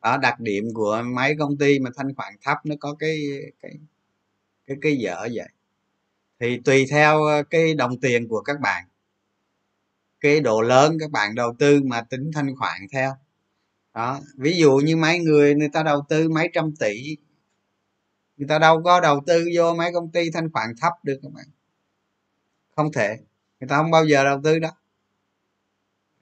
Đó, 0.02 0.16
đặc 0.16 0.40
điểm 0.40 0.64
của 0.74 1.02
mấy 1.14 1.36
công 1.38 1.58
ty 1.58 1.78
mà 1.78 1.90
thanh 1.96 2.14
khoản 2.14 2.34
thấp 2.42 2.58
nó 2.64 2.74
có 2.80 2.94
cái 2.98 3.18
cái 3.62 3.72
cái 4.66 4.76
cái 4.80 4.96
dở 4.96 5.28
vậy. 5.34 5.48
Thì 6.40 6.60
tùy 6.64 6.86
theo 6.90 7.22
ờ, 7.22 7.42
cái 7.42 7.74
đồng 7.74 8.00
tiền 8.00 8.28
của 8.28 8.40
các 8.40 8.60
bạn. 8.60 8.84
Cái 10.20 10.40
độ 10.40 10.60
lớn 10.60 10.96
các 11.00 11.10
bạn 11.10 11.34
đầu 11.34 11.54
tư 11.58 11.80
mà 11.84 12.02
tính 12.02 12.30
thanh 12.34 12.56
khoản 12.56 12.80
theo 12.92 13.12
đó, 13.94 14.20
ví 14.36 14.56
dụ 14.56 14.76
như 14.76 14.96
mấy 14.96 15.18
người 15.18 15.54
người 15.54 15.68
ta 15.68 15.82
đầu 15.82 16.04
tư 16.08 16.28
mấy 16.28 16.50
trăm 16.52 16.76
tỷ, 16.80 17.16
người 18.36 18.48
ta 18.48 18.58
đâu 18.58 18.82
có 18.84 19.00
đầu 19.00 19.22
tư 19.26 19.48
vô 19.56 19.74
mấy 19.74 19.92
công 19.92 20.12
ty 20.12 20.30
thanh 20.30 20.52
khoản 20.52 20.68
thấp 20.80 20.92
được 21.02 21.20
các 21.22 21.32
bạn. 21.32 21.46
Không 22.76 22.92
thể, 22.92 23.16
người 23.60 23.68
ta 23.68 23.76
không 23.76 23.90
bao 23.90 24.04
giờ 24.04 24.24
đầu 24.24 24.40
tư 24.44 24.58
đó. 24.58 24.70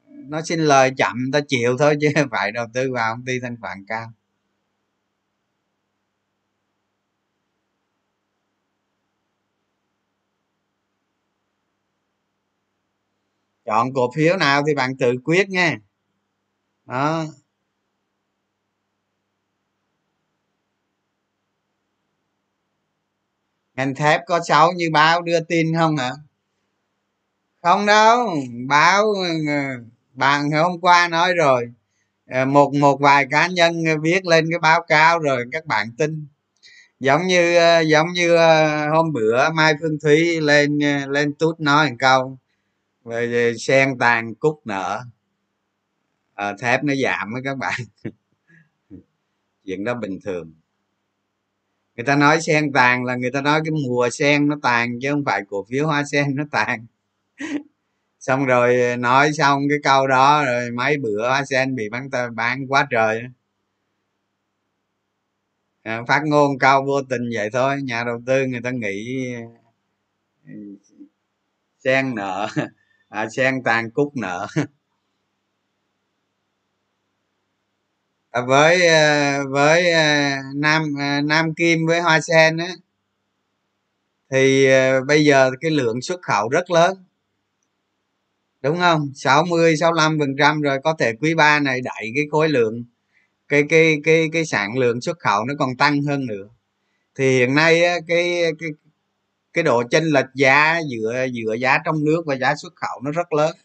Nó 0.09 0.43
xin 0.43 0.61
lời 0.61 0.93
chậm 0.97 1.17
ta 1.33 1.41
chịu 1.49 1.76
thôi 1.79 1.97
chứ 2.00 2.09
phải 2.31 2.52
đầu 2.52 2.67
tư 2.75 2.93
vào 2.93 3.14
công 3.14 3.25
ty 3.25 3.41
thanh 3.41 3.57
khoản 3.61 3.85
cao. 3.87 4.12
Chọn 13.64 13.95
cổ 13.95 14.11
phiếu 14.17 14.37
nào 14.37 14.62
thì 14.67 14.75
bạn 14.75 14.97
tự 14.97 15.12
quyết 15.25 15.49
nha 15.49 15.79
đó. 16.87 17.26
Ngành 23.76 23.95
thép 23.95 24.21
có 24.26 24.41
xấu 24.49 24.73
như 24.73 24.88
báo 24.93 25.23
đưa 25.23 25.41
tin 25.41 25.75
không 25.75 25.97
hả 25.97 26.11
không 27.62 27.87
đâu 27.87 28.31
báo 28.69 29.14
ờ, 29.49 29.85
bạn 30.14 30.50
hôm 30.50 30.81
qua 30.81 31.09
nói 31.09 31.35
rồi. 31.35 31.73
Ờ, 32.31 32.45
một 32.45 32.75
một 32.75 33.00
vài 33.00 33.26
cá 33.31 33.47
nhân 33.49 33.85
viết 34.02 34.26
lên 34.26 34.47
cái 34.50 34.59
báo 34.59 34.85
cáo 34.88 35.19
rồi 35.19 35.45
các 35.52 35.67
bạn 35.67 35.88
tin. 35.99 36.26
Giống 37.00 37.26
như 37.26 37.57
ờ, 37.57 37.81
giống 37.81 38.09
như 38.14 38.37
hôm 38.93 39.12
bữa 39.12 39.50
mai 39.50 39.75
phương 39.81 39.99
thúy 40.02 40.41
lên 40.41 40.79
lên 41.09 41.35
tút 41.35 41.61
nói 41.61 41.91
một 41.91 41.97
câu 41.99 42.38
về 43.05 43.55
sen 43.59 43.99
tàn 43.99 44.35
cúc 44.35 44.61
nợ 44.67 45.02
à, 46.35 46.55
thép 46.61 46.85
nó 46.85 46.95
giảm 47.05 47.33
với 47.33 47.43
các 47.45 47.59
bạn. 47.59 47.81
Chuyện 49.64 49.85
đó 49.85 49.95
bình 49.95 50.19
thường 50.25 50.52
người 51.96 52.04
ta 52.06 52.16
nói 52.16 52.40
sen 52.42 52.72
tàn 52.72 53.04
là 53.04 53.14
người 53.16 53.30
ta 53.30 53.40
nói 53.40 53.61
cái 53.64 53.72
mùa 53.87 54.11
sen 54.12 54.49
nó 54.49 54.56
tàn 54.62 55.00
chứ 55.02 55.11
không 55.11 55.25
phải 55.26 55.42
cổ 55.49 55.64
phiếu 55.70 55.87
hoa 55.87 56.04
sen 56.04 56.37
nó 56.37 56.44
tàn. 56.52 56.87
Xong 58.20 58.46
rồi 58.46 58.96
nói 58.99 59.32
xong 59.32 59.62
cái 59.70 59.78
câu 59.84 60.06
đó 60.06 60.44
rồi 60.44 60.70
mấy 60.70 60.99
bữa 60.99 61.28
hoa 61.28 61.44
sen 61.44 61.75
bị 61.76 61.88
bán 61.90 62.11
tờ 62.11 62.30
bán 62.30 62.66
quá 62.68 62.87
trời. 62.90 63.22
À, 65.82 66.02
phát 66.08 66.20
ngôn 66.26 66.58
câu 66.58 66.84
vô 66.84 67.02
tình 67.02 67.22
vậy 67.34 67.49
thôi. 67.52 67.82
Nhà 67.82 68.04
đầu 68.04 68.22
tư 68.26 68.46
người 68.46 68.61
ta 68.64 68.70
nghĩ 68.70 69.26
ừ, 70.46 70.52
sen 71.84 72.14
nợ. 72.14 72.49
À, 73.08 73.28
sen 73.37 73.62
tàn 73.64 73.90
cúc 73.90 74.16
nợ. 74.16 74.46
À, 78.32 78.40
với 78.42 78.86
ờ, 78.86 79.46
với 79.50 79.90
ờ, 79.92 80.02
nam 80.54 80.82
ờ, 80.98 81.20
nam 81.20 81.54
kim 81.54 81.86
với 81.86 82.00
hoa 82.00 82.20
sen 82.20 82.56
á 82.56 82.68
thì 84.30 84.68
bây 85.06 85.24
giờ 85.24 85.50
cái 85.60 85.70
lượng 85.70 86.02
xuất 86.02 86.22
khẩu 86.22 86.48
rất 86.48 86.70
lớn. 86.70 87.04
Đúng 88.62 88.78
không? 88.78 89.12
60 89.14 89.76
65 89.76 90.18
phần 90.18 90.36
trăm 90.38 90.60
rồi 90.60 90.78
có 90.84 90.94
thể 90.98 91.12
quý 91.20 91.34
ba 91.34 91.60
này 91.60 91.80
đẩy 91.80 92.12
cái 92.14 92.24
khối 92.30 92.48
lượng 92.48 92.84
cái 93.48 93.64
cái 93.68 94.00
cái 94.04 94.28
cái 94.32 94.46
sản 94.46 94.78
lượng 94.78 95.00
xuất 95.00 95.18
khẩu 95.18 95.44
nó 95.44 95.54
còn 95.58 95.76
tăng 95.76 96.02
hơn 96.02 96.26
nữa. 96.26 96.48
Thì 97.14 97.38
hiện 97.38 97.54
nay 97.54 97.84
á, 97.84 97.96
cái 98.08 98.42
cái 98.58 98.70
cái 99.52 99.64
độ 99.64 99.82
chênh 99.90 100.04
lệch 100.04 100.26
giá 100.34 100.80
giữa 100.90 101.26
giữa 101.32 101.54
giá 101.54 101.78
trong 101.84 102.04
nước 102.04 102.22
và 102.26 102.36
giá 102.36 102.54
xuất 102.56 102.76
khẩu 102.76 103.00
nó 103.04 103.10
rất 103.10 103.32
lớn. 103.32 103.56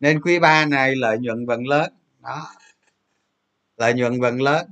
Nên 0.00 0.20
quý 0.20 0.38
ba 0.38 0.66
này 0.66 0.96
lợi 0.96 1.18
nhuận 1.18 1.46
vẫn 1.46 1.66
lớn. 1.66 1.92
Đó 2.22 2.48
lợi 3.76 3.94
nhuận 3.94 4.20
vẫn 4.20 4.42
lớn. 4.42 4.66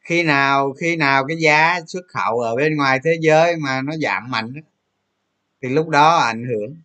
Khi 0.00 0.22
nào 0.22 0.72
khi 0.72 0.96
nào 0.96 1.24
cái 1.28 1.36
giá 1.36 1.80
xuất 1.86 2.02
khẩu 2.08 2.38
ở 2.38 2.56
bên 2.56 2.76
ngoài 2.76 3.00
thế 3.04 3.18
giới 3.20 3.56
mà 3.56 3.82
nó 3.82 3.92
giảm 3.96 4.30
mạnh 4.30 4.52
thì 5.62 5.68
lúc 5.68 5.88
đó 5.88 6.16
ảnh 6.16 6.44
hưởng. 6.44 6.76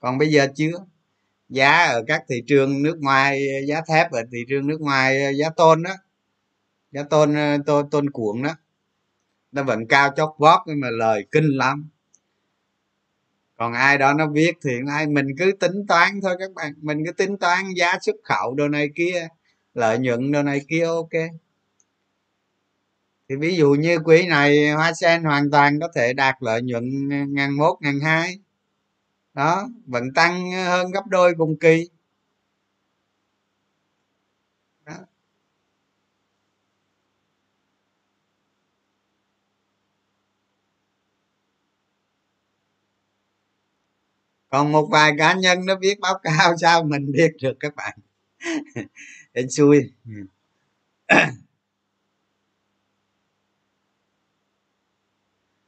Còn 0.00 0.18
bây 0.18 0.28
giờ 0.28 0.46
chưa. 0.56 0.84
Giá 1.48 1.84
ở 1.84 2.04
các 2.06 2.24
thị 2.28 2.42
trường 2.46 2.82
nước 2.82 2.98
ngoài, 3.00 3.42
giá 3.66 3.80
thép 3.88 4.10
ở 4.10 4.22
thị 4.32 4.38
trường 4.48 4.66
nước 4.66 4.80
ngoài, 4.80 5.36
giá 5.36 5.50
tôn 5.50 5.82
đó 5.82 5.90
giá 6.92 7.02
tôn 7.02 7.34
ờ, 7.34 7.58
tôn 7.66 7.90
tôn 7.90 8.10
cuộn 8.10 8.42
đó, 8.42 8.54
nó 9.52 9.62
vẫn 9.62 9.86
cao 9.86 10.10
chót 10.16 10.30
vót 10.38 10.60
nhưng 10.66 10.80
mà 10.80 10.88
lời 10.90 11.26
kinh 11.30 11.48
lắm. 11.48 11.88
Còn 13.56 13.72
ai 13.72 13.98
đó 13.98 14.12
nó 14.14 14.26
viết 14.26 14.52
thì 14.64 14.70
ai 14.88 15.06
mình 15.06 15.26
cứ 15.38 15.52
tính 15.60 15.86
toán 15.88 16.20
thôi 16.22 16.36
các 16.38 16.52
bạn, 16.54 16.74
mình 16.82 17.02
cứ 17.06 17.12
tính 17.12 17.38
toán 17.38 17.64
giá 17.76 17.98
xuất 18.02 18.16
khẩu 18.24 18.54
đồ 18.54 18.68
này 18.68 18.88
kia 18.96 19.28
lợi 19.74 19.98
nhuận 19.98 20.32
đồ 20.32 20.42
này 20.42 20.60
kia, 20.68 20.84
ok. 20.84 21.10
Thì 23.28 23.36
ví 23.36 23.56
dụ 23.56 23.70
như 23.74 23.98
quỹ 23.98 24.26
này, 24.26 24.70
hoa 24.70 24.92
sen 24.92 25.24
hoàn 25.24 25.50
toàn 25.50 25.80
có 25.80 25.88
thể 25.94 26.12
đạt 26.12 26.34
lợi 26.40 26.62
nhuận 26.62 27.08
ngàn 27.34 27.56
một 27.56 27.76
ngàn 27.80 28.00
hai. 28.00 28.38
Đó, 29.34 29.68
vẫn 29.86 30.04
tăng 30.14 30.52
hơn 30.52 30.92
gấp 30.92 31.06
đôi 31.06 31.34
cùng 31.38 31.58
kỳ. 31.58 31.88
Đó. 34.86 34.94
còn 44.52 44.72
một 44.72 44.88
vài 44.90 45.12
cá 45.18 45.34
nhân 45.34 45.66
nó 45.66 45.74
viết 45.80 46.00
báo 46.00 46.18
cáo 46.22 46.56
sao 46.60 46.84
mình 46.84 47.12
biết 47.12 47.32
được 47.42 47.54
các 47.60 47.74
bạn. 47.76 47.98
hên 49.34 49.50
xui. 49.50 49.78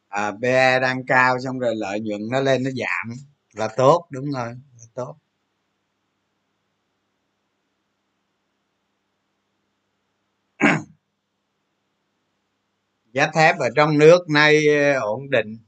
À, 0.08 0.32
PE 0.42 0.80
đang 0.80 1.04
cao 1.06 1.38
xong 1.44 1.58
rồi 1.58 1.74
lợi 1.76 2.00
nhuận 2.00 2.20
nó 2.30 2.40
lên 2.40 2.62
nó 2.62 2.70
giảm. 2.70 3.16
Là 3.52 3.68
tốt 3.76 4.06
đúng 4.10 4.32
rồi 4.32 4.48
là 4.48 4.86
tốt. 4.94 5.16
Giá 13.12 13.30
thép 13.34 13.58
ở 13.58 13.68
trong 13.76 13.98
nước 13.98 14.28
nay 14.30 14.66
ờ, 14.68 15.00
ổn 15.00 15.30
định. 15.30 15.58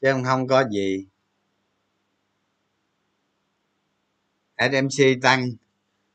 Chứ 0.00 0.12
không 0.24 0.46
có 0.48 0.64
gì. 0.70 1.06
Smc 4.58 5.20
tăng 5.22 5.42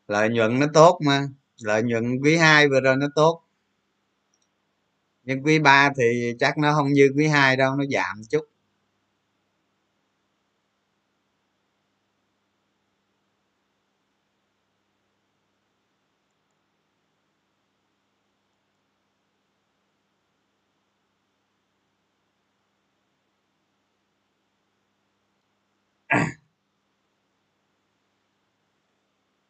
lợi 0.07 0.29
nhuận 0.29 0.59
nó 0.59 0.67
tốt 0.73 0.99
mà. 1.05 1.27
Lợi 1.61 1.83
nhuận 1.83 2.19
quý 2.23 2.37
2 2.37 2.69
vừa 2.69 2.79
rồi 2.81 2.95
nó 2.95 3.07
tốt. 3.15 3.41
Nhưng 5.23 5.43
quý 5.43 5.59
3 5.59 5.89
thì 5.97 6.33
chắc 6.39 6.57
nó 6.57 6.73
không 6.73 6.93
như 6.93 7.09
quý 7.17 7.27
2 7.27 7.55
đâu, 7.57 7.75
nó 7.75 7.83
giảm 7.91 8.21
chút. 8.29 8.45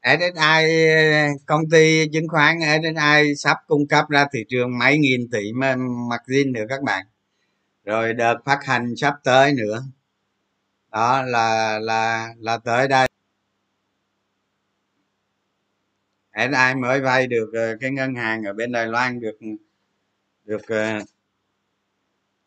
SSI 0.03 0.65
công 1.45 1.69
ty 1.71 2.07
chứng 2.13 2.27
khoán 2.27 2.57
SSI 2.59 3.35
sắp 3.37 3.57
cung 3.67 3.87
cấp 3.87 4.05
ra 4.09 4.27
thị 4.33 4.45
trường 4.49 4.77
mấy 4.77 4.97
nghìn 4.97 5.29
tỷ 5.31 5.53
margin 6.09 6.53
nữa 6.53 6.65
các 6.69 6.83
bạn. 6.83 7.05
Rồi 7.85 8.13
đợt 8.13 8.35
phát 8.45 8.59
hành 8.63 8.95
sắp 8.97 9.13
tới 9.23 9.53
nữa. 9.53 9.83
Đó 10.91 11.21
là 11.23 11.79
là 11.79 12.33
là 12.39 12.57
tới 12.57 12.87
đây. 12.87 13.07
SSI 16.33 16.75
mới 16.81 17.01
vay 17.01 17.27
được 17.27 17.49
ờ, 17.53 17.77
cái 17.81 17.91
ngân 17.91 18.15
hàng 18.15 18.43
ở 18.43 18.53
bên 18.53 18.71
Đài 18.71 18.87
Loan 18.87 19.19
được 19.19 19.37
được 20.45 20.67
ờ, 20.67 20.99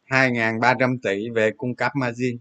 hai 0.04 0.30
ngàn 0.30 0.60
ba 0.60 0.74
trăm 0.80 0.98
tỷ 0.98 1.30
về 1.30 1.50
cung 1.56 1.74
cấp 1.74 1.92
margin. 1.96 2.38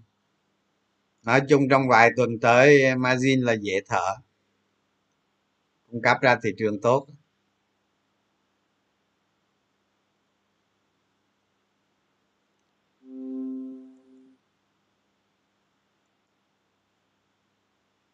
Nói 1.24 1.42
chung 1.50 1.70
trong 1.70 1.88
vài 1.88 2.10
tuần 2.16 2.40
tới 2.40 2.96
margin 2.96 3.42
là 3.42 3.54
dễ 3.54 3.82
thở 3.88 4.16
cung 5.96 6.02
cấp 6.02 6.18
ra 6.22 6.38
thị 6.44 6.50
trường 6.58 6.82
tốt. 6.82 7.08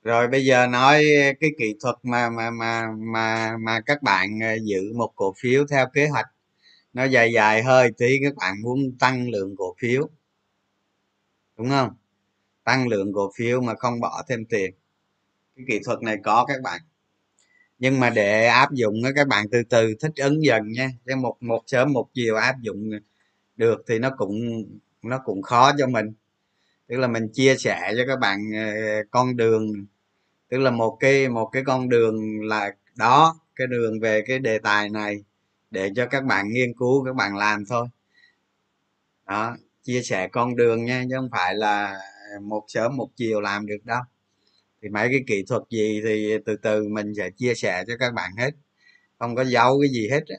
Rồi 0.03 0.27
bây 0.27 0.45
giờ 0.45 0.67
nói 0.67 1.03
cái 1.39 1.49
kỹ 1.59 1.75
thuật 1.81 1.95
mà 2.03 2.29
mà 2.29 2.51
mà 2.51 2.87
mà 2.97 3.57
mà 3.57 3.79
các 3.85 4.03
bạn 4.03 4.39
ờ, 4.41 4.57
giữ 4.63 4.93
một 4.95 5.11
cổ 5.15 5.33
phiếu 5.37 5.65
theo 5.71 5.85
kế 5.93 6.07
hoạch. 6.07 6.25
Nó 6.93 7.03
dài 7.05 7.33
dài 7.33 7.63
hơi 7.63 7.91
tí, 7.97 8.19
các 8.23 8.35
bạn 8.35 8.55
muốn 8.63 8.79
tăng 8.99 9.29
lượng 9.29 9.55
cổ 9.57 9.75
phiếu. 9.79 10.09
Đúng 11.57 11.69
không? 11.69 11.89
Tăng 12.65 12.87
lượng 12.87 13.13
cổ 13.13 13.31
phiếu 13.37 13.61
mà 13.61 13.75
không 13.75 13.99
bỏ 14.01 14.23
thêm 14.29 14.45
tiền. 14.45 14.71
Cái 15.55 15.65
kỹ 15.69 15.79
thuật 15.85 16.03
này 16.03 16.17
có 16.23 16.45
các 16.49 16.61
bạn 16.63 16.81
nhưng 17.81 17.99
mà 17.99 18.09
để 18.09 18.45
áp 18.45 18.71
dụng 18.73 18.95
các 19.15 19.27
bạn 19.27 19.45
từ 19.51 19.63
từ 19.69 19.95
thích 20.01 20.11
ứng 20.15 20.43
dần 20.45 20.71
nha. 20.71 20.91
Chứ 21.05 21.15
một 21.15 21.37
một 21.41 21.63
sớm 21.67 21.93
một 21.93 22.09
chiều 22.13 22.35
áp 22.35 22.55
dụng 22.61 22.91
được 23.57 23.83
thì 23.87 23.99
nó 23.99 24.09
cũng 24.17 24.65
nó 25.03 25.19
cũng 25.25 25.41
khó 25.41 25.71
cho 25.77 25.87
mình. 25.87 26.13
Tức 26.87 26.97
là 26.97 27.07
mình 27.07 27.29
chia 27.33 27.55
sẻ 27.57 27.93
cho 27.97 28.03
các 28.07 28.19
bạn 28.19 28.39
ờ, 28.55 28.73
con 29.11 29.37
đường. 29.37 29.73
Tức 30.49 30.59
là 30.59 30.71
một 30.71 30.97
cái 30.99 31.29
một 31.29 31.45
cái 31.53 31.63
con 31.65 31.89
đường 31.89 32.41
là 32.43 32.71
đó, 32.97 33.35
cái 33.55 33.67
đường 33.67 33.99
về 34.01 34.23
cái 34.27 34.39
đề 34.39 34.59
tài 34.59 34.89
này 34.89 35.23
để 35.71 35.91
cho 35.95 36.07
các 36.07 36.25
bạn 36.25 36.49
nghiên 36.49 36.73
cứu, 36.79 37.05
các 37.05 37.15
bạn 37.15 37.37
làm 37.37 37.65
thôi. 37.69 37.87
Đó, 39.27 39.57
chia 39.83 40.01
sẻ 40.03 40.27
con 40.27 40.55
đường 40.55 40.85
nha, 40.85 41.03
chứ 41.09 41.15
không 41.17 41.29
phải 41.31 41.55
là 41.55 41.99
một 42.41 42.63
sớm 42.67 42.97
một 42.97 43.09
chiều 43.15 43.41
làm 43.41 43.65
được 43.65 43.85
đâu 43.85 44.01
thì 44.81 44.89
mấy 44.89 45.09
cái 45.09 45.23
kỹ 45.27 45.43
thuật 45.47 45.61
gì 45.69 46.01
thì 46.05 46.37
từ 46.45 46.55
từ 46.55 46.83
mình 46.89 47.13
sẽ 47.17 47.29
chia 47.37 47.53
sẻ 47.55 47.83
cho 47.87 47.93
các 47.99 48.13
bạn 48.13 48.31
hết. 48.37 48.51
Không 49.19 49.35
có 49.35 49.43
giấu 49.43 49.81
cái 49.81 49.89
gì 49.89 50.09
hết 50.09 50.23
đó, 50.29 50.35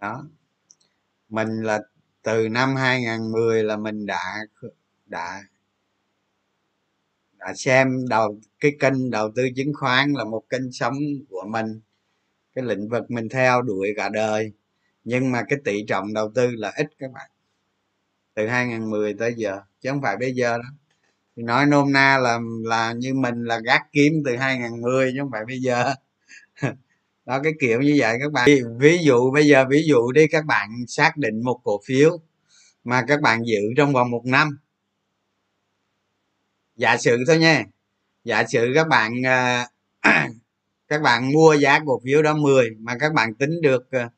đó. 0.00 0.26
mình 1.28 1.62
là 1.62 1.80
từ 2.22 2.48
năm 2.48 2.76
2010 2.76 3.64
là 3.64 3.76
mình 3.76 4.06
đã 4.06 4.20
đã 5.06 5.42
đã 7.38 7.54
xem 7.56 8.08
đầu 8.08 8.40
cái 8.60 8.72
kênh 8.80 9.10
đầu 9.10 9.30
tư 9.36 9.48
chứng 9.56 9.72
khoán 9.74 10.12
là 10.12 10.24
một 10.24 10.42
kênh 10.50 10.72
sống 10.72 10.94
của 11.30 11.44
mình. 11.48 11.80
Cái 12.54 12.64
lĩnh 12.64 12.88
vực 12.88 13.10
mình 13.10 13.28
theo 13.28 13.62
đuổi 13.62 13.94
cả 13.96 14.08
đời. 14.08 14.52
Nhưng 15.04 15.32
mà 15.32 15.42
cái 15.48 15.58
tỷ 15.64 15.84
trọng 15.88 16.14
đầu 16.14 16.32
tư 16.34 16.50
là 16.50 16.72
ít 16.76 16.86
các 16.98 17.12
bạn. 17.12 17.30
Từ 18.34 18.46
2010 18.46 19.14
tới 19.14 19.34
giờ. 19.36 19.60
Chứ 19.80 19.90
không 19.90 20.02
phải 20.02 20.16
bây 20.16 20.32
giờ 20.34 20.58
đó 20.58 20.64
nói 21.46 21.66
nôm 21.66 21.92
na 21.92 22.18
là 22.18 22.38
là 22.64 22.92
như 22.92 23.14
mình 23.14 23.44
là 23.44 23.58
gác 23.58 23.82
kiếm 23.92 24.12
từ 24.24 24.36
2010 24.36 25.12
chứ 25.12 25.18
không 25.20 25.30
phải 25.32 25.44
bây 25.44 25.58
giờ. 25.58 25.94
Đó, 27.26 27.40
cái 27.42 27.52
kiểu 27.60 27.80
như 27.80 27.96
vậy 27.98 28.16
các 28.20 28.32
bạn. 28.32 28.48
Ví 28.78 28.98
dụ, 29.02 29.30
bây 29.30 29.46
giờ 29.46 29.64
ví 29.70 29.82
dụ 29.86 30.12
đi, 30.12 30.26
các 30.26 30.44
bạn 30.44 30.70
xác 30.88 31.16
định 31.16 31.42
một 31.44 31.60
cổ 31.64 31.80
phiếu 31.86 32.18
mà 32.84 33.04
các 33.08 33.20
bạn 33.20 33.46
giữ 33.46 33.60
trong 33.76 33.92
vòng 33.92 34.10
một 34.10 34.22
năm. 34.26 34.58
Giả 36.76 36.96
sử 36.96 37.24
thôi 37.26 37.38
nha. 37.38 37.64
Giả 38.24 38.44
sử 38.46 38.72
các 38.74 38.88
bạn 38.88 39.26
à, 39.26 39.68
các 40.88 41.02
bạn 41.02 41.32
mua 41.32 41.54
giá 41.54 41.80
cổ 41.86 42.00
phiếu 42.04 42.22
đó 42.22 42.34
10 42.34 42.70
mà 42.78 42.96
các 43.00 43.12
bạn 43.12 43.34
tính 43.34 43.60
được 43.62 43.90
à, 43.90 44.10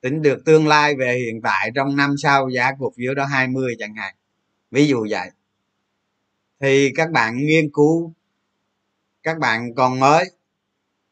tính 0.00 0.22
được 0.22 0.44
tương 0.44 0.68
lai 0.68 0.94
về 0.96 1.18
hiện 1.18 1.42
tại 1.42 1.70
trong 1.74 1.96
năm 1.96 2.14
sau 2.22 2.48
giá 2.48 2.72
cổ 2.78 2.92
phiếu 2.96 3.14
đó 3.14 3.24
20 3.24 3.74
chẳng 3.78 3.94
hạn. 3.94 4.14
Ví 4.70 4.86
dụ 4.86 5.06
vậy 5.10 5.30
thì 6.60 6.92
các 6.94 7.10
bạn 7.10 7.36
nghiên 7.36 7.70
cứu. 7.72 8.12
Các 9.22 9.38
bạn 9.38 9.74
còn 9.74 10.00
mới. 10.00 10.24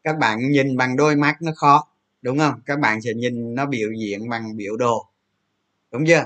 Các 0.05 0.19
bạn 0.19 0.39
nhìn 0.51 0.77
bằng 0.77 0.97
đôi 0.97 1.17
mắt 1.17 1.43
nó 1.43 1.53
khó, 1.57 1.89
đúng 2.23 2.39
không? 2.39 2.61
Các 2.67 2.79
bạn 2.79 3.03
sẽ 3.03 3.15
nhìn 3.15 3.55
nó 3.55 3.67
biểu 3.67 3.89
diễn 3.99 4.29
bằng 4.29 4.57
biểu 4.57 4.77
đồ. 4.77 5.07
Đúng 5.91 6.07
chưa? 6.07 6.25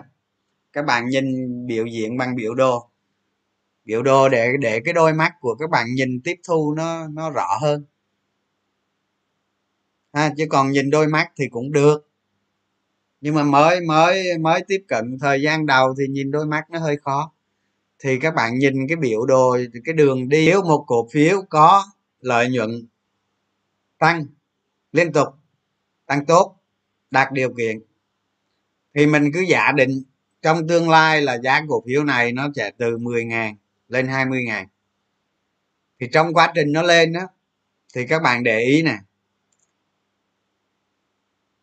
Các 0.72 0.84
bạn 0.84 1.08
nhìn 1.08 1.56
biểu 1.66 1.86
diễn 1.86 2.16
bằng 2.16 2.36
biểu 2.36 2.54
đồ. 2.54 2.88
Biểu 3.84 4.02
đồ 4.02 4.28
để 4.28 4.48
để 4.60 4.80
cái 4.84 4.94
đôi 4.94 5.12
mắt 5.12 5.32
của 5.40 5.54
các 5.54 5.70
bạn 5.70 5.94
nhìn 5.94 6.20
tiếp 6.24 6.34
thu 6.48 6.74
nó 6.74 7.08
nó 7.08 7.30
rõ 7.30 7.58
hơn. 7.60 7.84
Ha, 10.12 10.34
chứ 10.36 10.46
còn 10.50 10.70
nhìn 10.70 10.90
đôi 10.90 11.06
mắt 11.06 11.32
thì 11.36 11.48
cũng 11.48 11.72
được. 11.72 12.08
Nhưng 13.20 13.34
mà 13.34 13.42
mới 13.42 13.80
mới 13.80 14.38
mới 14.38 14.64
tiếp 14.68 14.84
cận 14.88 15.18
thời 15.20 15.42
gian 15.42 15.66
đầu 15.66 15.94
thì 15.98 16.04
nhìn 16.08 16.30
đôi 16.30 16.46
mắt 16.46 16.70
nó 16.70 16.78
hơi 16.78 16.96
khó 16.96 17.32
thì 18.02 18.18
các 18.18 18.34
bạn 18.34 18.58
nhìn 18.58 18.88
cái 18.88 18.96
biểu 18.96 19.26
đồ, 19.26 19.56
cái 19.84 19.94
đường 19.94 20.28
đi, 20.28 20.46
nếu 20.46 20.62
một 20.62 20.84
cổ 20.86 21.08
phiếu 21.12 21.42
có 21.50 21.84
lợi 22.20 22.48
nhuận 22.50 22.86
tăng 23.98 24.26
liên 24.92 25.12
tục, 25.12 25.28
tăng 26.06 26.26
tốt, 26.26 26.56
đạt 27.10 27.32
điều 27.32 27.54
kiện, 27.54 27.80
thì 28.94 29.06
mình 29.06 29.30
cứ 29.34 29.40
giả 29.40 29.72
định 29.72 30.02
trong 30.42 30.68
tương 30.68 30.90
lai 30.90 31.22
là 31.22 31.38
giá 31.38 31.60
cổ 31.68 31.82
phiếu 31.86 32.04
này 32.04 32.32
nó 32.32 32.48
sẽ 32.56 32.70
từ 32.78 32.98
10 32.98 33.24
ngàn 33.24 33.56
lên 33.88 34.08
20 34.08 34.44
ngàn. 34.44 34.66
Thì 36.00 36.06
trong 36.12 36.34
quá 36.34 36.52
trình 36.54 36.72
nó 36.72 36.82
lên 36.82 37.12
đó 37.12 37.20
thì 37.94 38.06
các 38.06 38.22
bạn 38.22 38.42
để 38.42 38.60
ý 38.60 38.82
nè, 38.82 38.98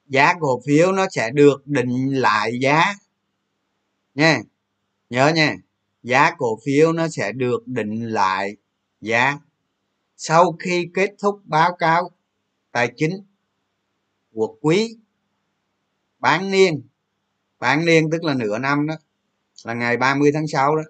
giá 0.05 0.33
cổ 0.39 0.61
phiếu 0.67 0.91
nó 0.91 1.05
sẽ 1.11 1.31
được 1.31 1.67
định 1.67 2.13
lại 2.13 2.59
giá 2.61 2.93
nha, 4.15 4.39
nhớ 5.09 5.31
nha 5.35 5.55
giá 6.03 6.31
cổ 6.37 6.59
phiếu 6.65 6.93
nó 6.93 7.07
sẽ 7.07 7.31
được 7.31 7.67
định 7.67 8.09
lại 8.09 8.57
giá 9.01 9.39
sau 10.17 10.51
khi 10.59 10.89
kết 10.93 11.15
thúc 11.19 11.41
báo 11.45 11.75
cáo 11.79 12.11
tài 12.71 12.93
chính 12.97 13.25
của 14.33 14.57
quý 14.61 14.97
bán 16.19 16.51
niên. 16.51 16.87
Bán 17.59 17.85
niên 17.85 18.09
tức 18.11 18.23
là 18.23 18.33
nửa 18.33 18.57
năm 18.57 18.87
đó, 18.87 18.95
là 19.63 19.73
ngày 19.73 19.97
30 19.97 20.31
tháng 20.33 20.47
6 20.47 20.75
đó. 20.75 20.83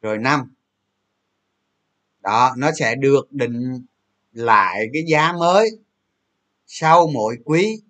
Rồi 0.00 0.18
năm, 0.18 0.54
đó, 2.20 2.54
nó 2.56 2.70
sẽ 2.78 2.94
được 2.94 3.32
định 3.32 3.86
lại 4.32 4.86
cái 4.92 5.02
giá 5.08 5.32
mới 5.32 5.70
sau 6.66 7.06
mỗi 7.06 7.36
quý 7.44 7.82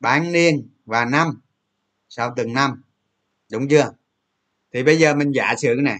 bán 0.00 0.32
niên 0.32 0.68
và 0.84 1.04
năm, 1.04 1.40
sau 2.08 2.34
từng 2.36 2.52
năm. 2.52 2.82
Đúng 3.50 3.68
chưa? 3.68 3.92
Thì 4.72 4.82
bây 4.82 4.98
giờ 4.98 5.14
mình 5.14 5.32
giả 5.32 5.54
sử 5.58 5.74
này 5.82 5.98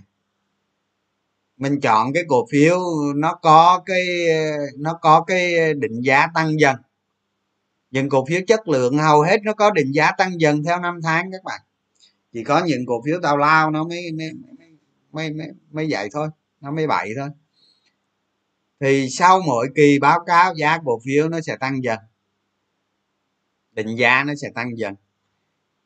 mình 1.56 1.80
chọn 1.80 2.12
cái 2.12 2.24
cổ 2.28 2.46
phiếu 2.50 2.80
nó 3.16 3.34
có 3.34 3.82
cái 3.86 4.06
nó 4.78 4.98
có 5.02 5.24
cái 5.26 5.74
định 5.74 6.00
giá 6.00 6.26
tăng 6.34 6.60
dần. 6.60 6.76
Những 7.90 8.08
cổ 8.08 8.26
phiếu 8.26 8.40
chất 8.46 8.68
lượng 8.68 8.98
hầu 8.98 9.22
hết 9.22 9.42
nó 9.44 9.52
có 9.52 9.70
định 9.70 9.92
giá 9.92 10.12
tăng 10.18 10.40
dần 10.40 10.62
theo 10.64 10.80
năm 10.80 11.00
tháng 11.02 11.32
các 11.32 11.44
bạn. 11.44 11.60
Chỉ 12.32 12.44
có 12.44 12.64
những 12.64 12.86
cổ 12.86 13.02
phiếu 13.06 13.20
tào 13.22 13.36
lao 13.36 13.70
nó 13.70 13.84
mới 13.84 14.12
mới 14.12 14.30
mới 15.12 15.30
mới, 15.30 15.48
mới 15.70 15.86
vậy 15.90 16.08
thôi 16.12 16.28
nó 16.60 16.70
mới 16.70 16.86
bậy 16.86 17.12
thôi. 17.16 17.28
Thì 18.80 19.08
sau 19.10 19.40
mỗi 19.46 19.68
kỳ 19.74 19.98
báo 19.98 20.24
cáo 20.26 20.54
giá 20.54 20.78
cổ 20.84 21.00
phiếu 21.04 21.28
nó 21.28 21.40
sẽ 21.40 21.56
tăng 21.56 21.84
dần. 21.84 21.98
Định 23.72 23.98
giá 23.98 24.24
nó 24.24 24.34
sẽ 24.34 24.50
tăng 24.54 24.78
dần. 24.78 24.94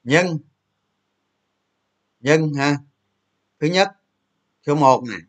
Nhưng 0.02 0.38
nhân 2.26 2.54
ha. 2.54 2.78
Thứ 3.60 3.66
nhất 3.66 3.88
số 4.66 4.74
1 4.74 5.04
này 5.08 5.20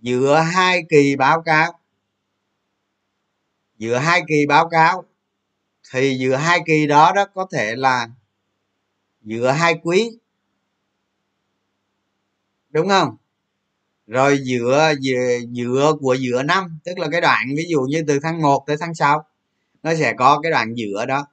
giữa 0.00 0.36
hai 0.36 0.84
kỳ 0.88 1.16
báo 1.16 1.42
cáo 1.42 1.78
giữa 3.78 3.98
hai 3.98 4.22
kỳ 4.28 4.46
báo 4.48 4.68
cáo 4.68 5.04
thì 5.92 6.16
giữa 6.18 6.36
hai 6.36 6.60
kỳ 6.66 6.86
đó 6.86 7.12
đó 7.16 7.24
có 7.34 7.46
thể 7.52 7.76
là 7.76 8.08
giữa 9.22 9.50
hai 9.50 9.74
quý. 9.82 10.18
Đúng 12.70 12.88
không? 12.88 13.16
Rồi 14.06 14.38
giữa 14.42 14.94
giữa, 15.00 15.38
giữa 15.50 15.92
của 16.00 16.14
giữa 16.14 16.42
năm 16.42 16.78
tức 16.84 16.98
là 16.98 17.08
cái 17.12 17.20
đoạn 17.20 17.46
ví 17.56 17.64
dụ 17.68 17.80
như 17.80 18.04
từ 18.08 18.18
tháng 18.22 18.42
1 18.42 18.64
tới 18.66 18.76
tháng 18.80 18.94
6 18.94 19.24
nó 19.82 19.94
sẽ 19.94 20.14
có 20.18 20.40
cái 20.42 20.52
đoạn 20.52 20.74
giữa 20.76 21.06
đó 21.06 21.26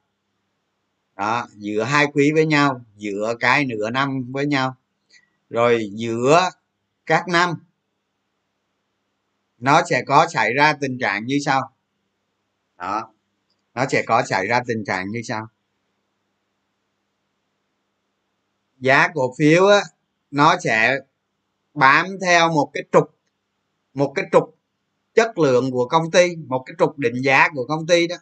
đó 1.20 1.46
giữa 1.56 1.82
hai 1.82 2.06
quý 2.12 2.32
với 2.34 2.46
nhau 2.46 2.80
giữa 2.96 3.34
cái 3.40 3.64
nửa 3.64 3.90
năm 3.90 4.32
với 4.32 4.46
nhau. 4.46 4.76
Rồi 5.50 5.90
giữa 5.92 6.50
các 7.06 7.28
năm 7.28 7.54
nó 9.58 9.82
sẽ 9.90 10.02
có 10.06 10.26
xảy 10.28 10.54
ra 10.54 10.72
tình 10.72 10.98
trạng 10.98 11.26
như 11.26 11.38
sau. 11.44 11.72
Đó 12.78 13.12
nó 13.74 13.86
sẽ 13.90 14.02
có 14.06 14.22
xảy 14.22 14.46
ra 14.46 14.60
tình 14.66 14.84
trạng 14.84 15.10
như 15.10 15.22
sau. 15.24 15.48
Giá 18.78 19.08
cổ 19.14 19.34
phiếu 19.38 19.66
á, 19.66 19.80
nó 20.30 20.56
sẽ 20.60 20.98
bám 21.74 22.06
theo 22.20 22.52
một 22.52 22.70
cái 22.72 22.82
trục 22.92 23.14
một 23.94 24.12
cái 24.14 24.24
trục 24.32 24.58
chất 25.14 25.38
lượng 25.38 25.70
của 25.70 25.88
công 25.88 26.10
ty 26.10 26.36
một 26.36 26.62
cái 26.66 26.74
trục 26.78 26.98
định 26.98 27.22
giá 27.22 27.48
của 27.54 27.66
công 27.68 27.86
ty 27.86 28.06
đó. 28.06 28.16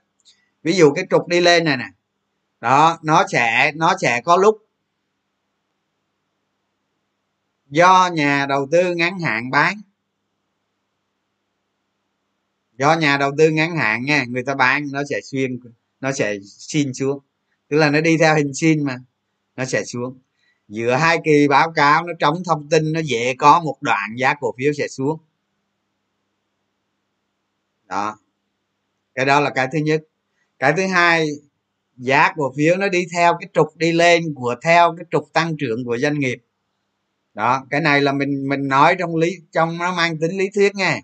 Ví 0.63 0.73
dụ 0.73 0.93
cái 0.93 1.07
trục 1.11 1.29
đi 1.29 1.41
lên 1.41 1.65
này 1.65 1.77
nè 1.77 1.98
đó, 2.61 2.99
nó 3.03 3.25
sẽ 3.33 3.73
nó 3.75 3.95
sẽ 4.01 4.21
có 4.25 4.37
lúc 4.37 4.69
do 7.71 8.11
nhà 8.13 8.47
đầu 8.49 8.69
tư 8.73 8.95
ngắn 8.95 9.19
hạn 9.21 9.51
bán. 9.51 9.77
Do 12.79 12.95
nhà 12.95 13.17
đầu 13.17 13.31
tư 13.39 13.51
ngắn 13.51 13.77
hạn 13.77 14.05
nha, 14.05 14.25
người 14.29 14.43
ta 14.43 14.55
bán 14.55 14.87
nó 14.93 15.03
sẽ 15.11 15.21
xuyên, 15.21 15.61
nó 16.01 16.13
sẽ 16.13 16.39
xin 16.43 16.95
xuống. 16.95 17.19
Tức 17.69 17.77
là 17.77 17.91
nó 17.91 18.01
đi 18.01 18.19
theo 18.19 18.35
hình 18.37 18.55
xin 18.55 18.85
mà, 18.85 18.99
nó 19.57 19.65
sẽ 19.65 19.85
xuống. 19.85 20.19
Giữa 20.69 20.95
hai 20.95 21.19
kỳ 21.25 21.49
báo 21.49 21.73
cáo, 21.73 22.07
nó 22.07 22.13
trống 22.19 22.43
thông 22.45 22.69
tin, 22.69 22.93
nó 22.93 23.01
dễ 23.01 23.35
có 23.39 23.61
một 23.61 23.77
đoạn 23.81 24.11
giá 24.17 24.35
cổ 24.41 24.55
phiếu 24.59 24.73
sẽ 24.79 24.89
xuống. 24.89 25.21
Đó. 27.85 28.19
Cái 29.15 29.27
đó 29.27 29.41
là 29.41 29.51
cái 29.51 29.69
thứ 29.73 29.79
nhất. 29.79 30.03
Cái 30.59 30.73
thứ 30.77 30.87
hai 30.87 31.29
giá 31.99 32.33
cổ 32.37 32.53
phiếu 32.57 32.77
nó 32.77 32.89
đi 32.89 33.07
theo 33.13 33.37
cái 33.41 33.49
trục 33.55 33.77
đi 33.77 33.93
lên 33.93 34.35
của 34.35 34.55
theo 34.63 34.95
cái 34.97 35.07
trục 35.11 35.33
tăng 35.33 35.57
trưởng 35.57 35.85
của 35.85 35.99
doanh 35.99 36.19
nghiệp. 36.19 36.39
Đó, 37.35 37.67
cái 37.71 37.81
này 37.81 38.01
là 38.01 38.13
mình 38.13 38.49
mình 38.49 38.69
nói 38.69 38.97
trong 38.99 39.17
lý, 39.17 39.37
trong 39.53 39.79
nó 39.79 39.95
mang 39.95 40.19
tính 40.19 40.39
lý 40.39 40.51
thuyết 40.55 40.75
nha 40.75 40.99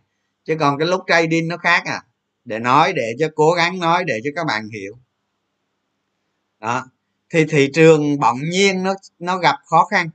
chứ 0.45 0.57
còn 0.61 0.79
cái 0.79 0.89
lúc 0.89 1.01
trading 1.07 1.49
nó 1.49 1.57
khác 1.57 1.83
à. 1.85 2.03
Để 2.45 2.59
nói, 2.59 2.93
để 2.93 3.13
cho 3.19 3.29
cố 3.35 3.53
gắng 3.53 3.79
nói, 3.79 4.05
để 4.05 4.21
cho 4.25 4.31
các 4.37 4.47
bạn 4.47 4.69
hiểu. 4.69 4.99
Đó, 6.61 6.85
thì 7.31 7.45
thị 7.45 7.71
trường 7.75 8.21
bỗng 8.21 8.39
nhiên 8.51 8.83
nó 8.83 8.95
nó 9.19 9.39
gặp 9.39 9.57
khó 9.65 9.85
khăn. 9.85 10.11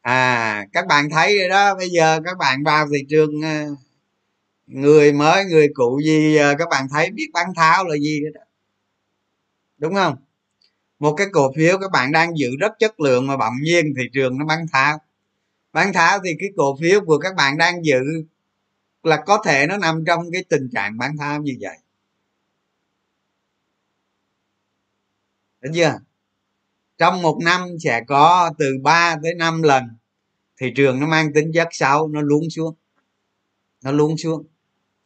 À 0.00 0.66
các 0.72 0.86
bạn 0.86 1.10
thấy 1.10 1.38
rồi 1.38 1.48
đó, 1.48 1.74
bây 1.74 1.88
giờ 1.88 2.20
các 2.24 2.38
bạn 2.38 2.64
vào 2.64 2.86
thị 2.92 3.04
trường 3.08 3.30
ờ, 3.42 3.64
người 4.66 5.12
mới, 5.12 5.44
người 5.44 5.68
cũ 5.74 6.00
gì 6.04 6.36
ờ, 6.36 6.54
các 6.58 6.68
bạn 6.70 6.86
thấy 6.90 7.10
biết 7.10 7.26
bán 7.32 7.54
tháo 7.56 7.84
là 7.84 7.96
gì 7.96 8.20
đó 8.34 8.40
đúng 9.78 9.94
không? 9.94 10.16
Một 10.98 11.14
cái 11.16 11.26
cổ 11.32 11.52
phiếu 11.56 11.78
các 11.78 11.90
bạn 11.90 12.12
đang 12.12 12.38
giữ 12.38 12.48
rất 12.60 12.72
chất 12.78 13.00
lượng 13.00 13.26
mà 13.26 13.36
bỗng 13.36 13.54
nhiên 13.62 13.94
thị 13.96 14.02
trường 14.12 14.38
nó 14.38 14.44
bán 14.44 14.66
tháo 14.72 14.98
bán 15.72 15.92
tháo 15.92 16.18
thì 16.24 16.36
cái 16.38 16.48
cổ 16.56 16.76
phiếu 16.80 17.00
của 17.04 17.18
các 17.18 17.34
bạn 17.36 17.58
đang 17.58 17.84
giữ 17.84 18.02
là 19.02 19.22
có 19.26 19.42
thể 19.44 19.66
nó 19.66 19.76
nằm 19.76 20.04
trong 20.06 20.30
cái 20.32 20.44
tình 20.48 20.68
trạng 20.72 20.98
bán 20.98 21.16
tháo 21.18 21.42
như 21.42 21.52
vậy. 21.60 21.78
Đúng 25.60 25.74
chưa? 25.74 26.00
Trong 26.98 27.22
một 27.22 27.38
năm 27.44 27.68
sẽ 27.84 28.04
có 28.08 28.50
từ 28.58 28.78
3 28.82 29.16
tới 29.22 29.34
5 29.34 29.62
lần 29.62 29.84
thị 30.60 30.72
trường 30.76 31.00
nó 31.00 31.06
mang 31.06 31.32
tính 31.32 31.52
chất 31.54 31.68
xấu, 31.70 32.08
nó 32.08 32.20
luôn 32.20 32.50
xuống. 32.50 32.74
Nó 33.82 33.92
luôn 33.92 34.16
xuống. 34.18 34.46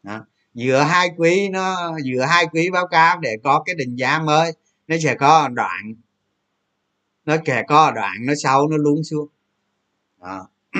Đó. 0.02 0.26
giữa 0.54 0.82
hai 0.82 1.10
quý 1.16 1.48
nó, 1.48 1.98
giữa 2.04 2.22
hai 2.24 2.46
quý 2.52 2.70
báo 2.70 2.86
cáo 2.86 3.18
để 3.20 3.36
có 3.44 3.62
cái 3.66 3.74
định 3.74 3.96
giá 3.96 4.18
mới 4.18 4.52
nó 4.92 4.98
sẽ 5.02 5.14
có 5.14 5.48
đoạn 5.48 5.94
nó 7.24 7.36
kẻ 7.44 7.62
có 7.68 7.92
đoạn 7.94 8.16
nó 8.26 8.32
sâu 8.42 8.68
nó 8.68 8.76
lún 8.76 9.02
xuống. 9.04 9.28
Đó. 10.20 10.48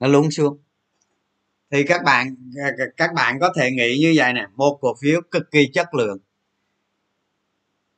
nó 0.00 0.08
lún 0.08 0.30
xuống. 0.30 0.58
Thì 1.70 1.84
các 1.84 2.02
bạn 2.04 2.36
các 2.96 3.10
bạn 3.14 3.38
có 3.40 3.52
thể 3.56 3.70
nghĩ 3.70 3.98
như 4.00 4.12
vậy 4.16 4.32
nè, 4.32 4.46
một 4.56 4.78
cổ 4.80 4.94
phiếu 5.00 5.20
cực 5.30 5.50
kỳ 5.50 5.70
chất 5.74 5.94
lượng. 5.94 6.18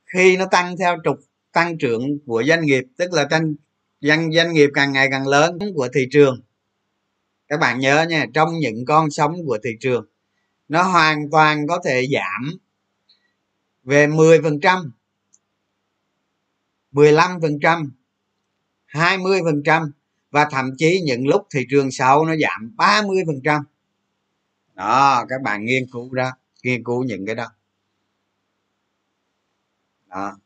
Khi 0.07 0.37
nó 0.37 0.47
tăng 0.47 0.77
theo 0.77 0.97
trục, 1.05 1.17
tăng 1.53 1.79
trưởng 1.79 2.19
của 2.27 2.43
doanh 2.47 2.67
nghiệp, 2.67 2.85
tức 2.97 3.13
là 3.13 3.25
tăng, 3.25 3.55
doanh 4.01 4.33
doanh 4.33 4.53
nghiệp 4.53 4.71
càng 4.75 4.93
ngày 4.93 5.09
càng 5.11 5.27
lớn 5.27 5.59
của 5.75 5.89
thị 5.95 6.09
trường. 6.11 6.41
Các 7.49 7.61
bạn 7.61 7.79
nhớ 7.79 8.07
nha, 8.09 8.27
trong 8.35 8.59
những 8.59 8.85
con 8.85 9.11
sóng 9.11 9.35
của 9.47 9.59
thị 9.65 9.71
trường, 9.81 10.07
nó 10.69 10.83
hoàn 10.83 11.31
toàn 11.31 11.67
có 11.67 11.81
thể 11.85 12.07
giảm 12.13 12.59
về 13.85 14.07
10 14.07 14.43
phần 14.43 14.61
trăm 14.61 14.93
15 16.93 17.41
phần 17.41 17.59
trăm 17.63 17.93
20 18.87 19.41
phần 19.45 19.63
trăm 19.65 19.93
và 20.31 20.49
thậm 20.51 20.71
chí 20.79 21.01
những 21.05 21.29
lúc 21.29 21.47
thị 21.51 21.67
trường 21.71 21.91
xấu 21.91 22.25
nó 22.25 22.35
giảm 22.37 22.77
30 22.77 23.23
phần 23.27 23.41
trăm. 23.45 23.63
Đó, 24.75 25.25
các 25.29 25.43
bạn 25.43 25.65
nghiên 25.65 25.87
cứu 25.93 26.15
đó, 26.15 26.31
nghiên 26.63 26.85
cứu 26.85 27.05
những 27.05 27.27
cái 27.27 27.35
đó. 27.35 27.47
Đó. 30.07 30.39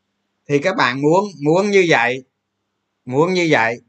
Thì 0.47 0.59
các 0.59 0.75
bạn 0.75 1.01
muốn 1.01 1.25
muốn 1.43 1.69
như 1.71 1.85
vậy, 1.89 2.23
muốn 3.05 3.33
như 3.33 3.47
vậy, 3.51 3.81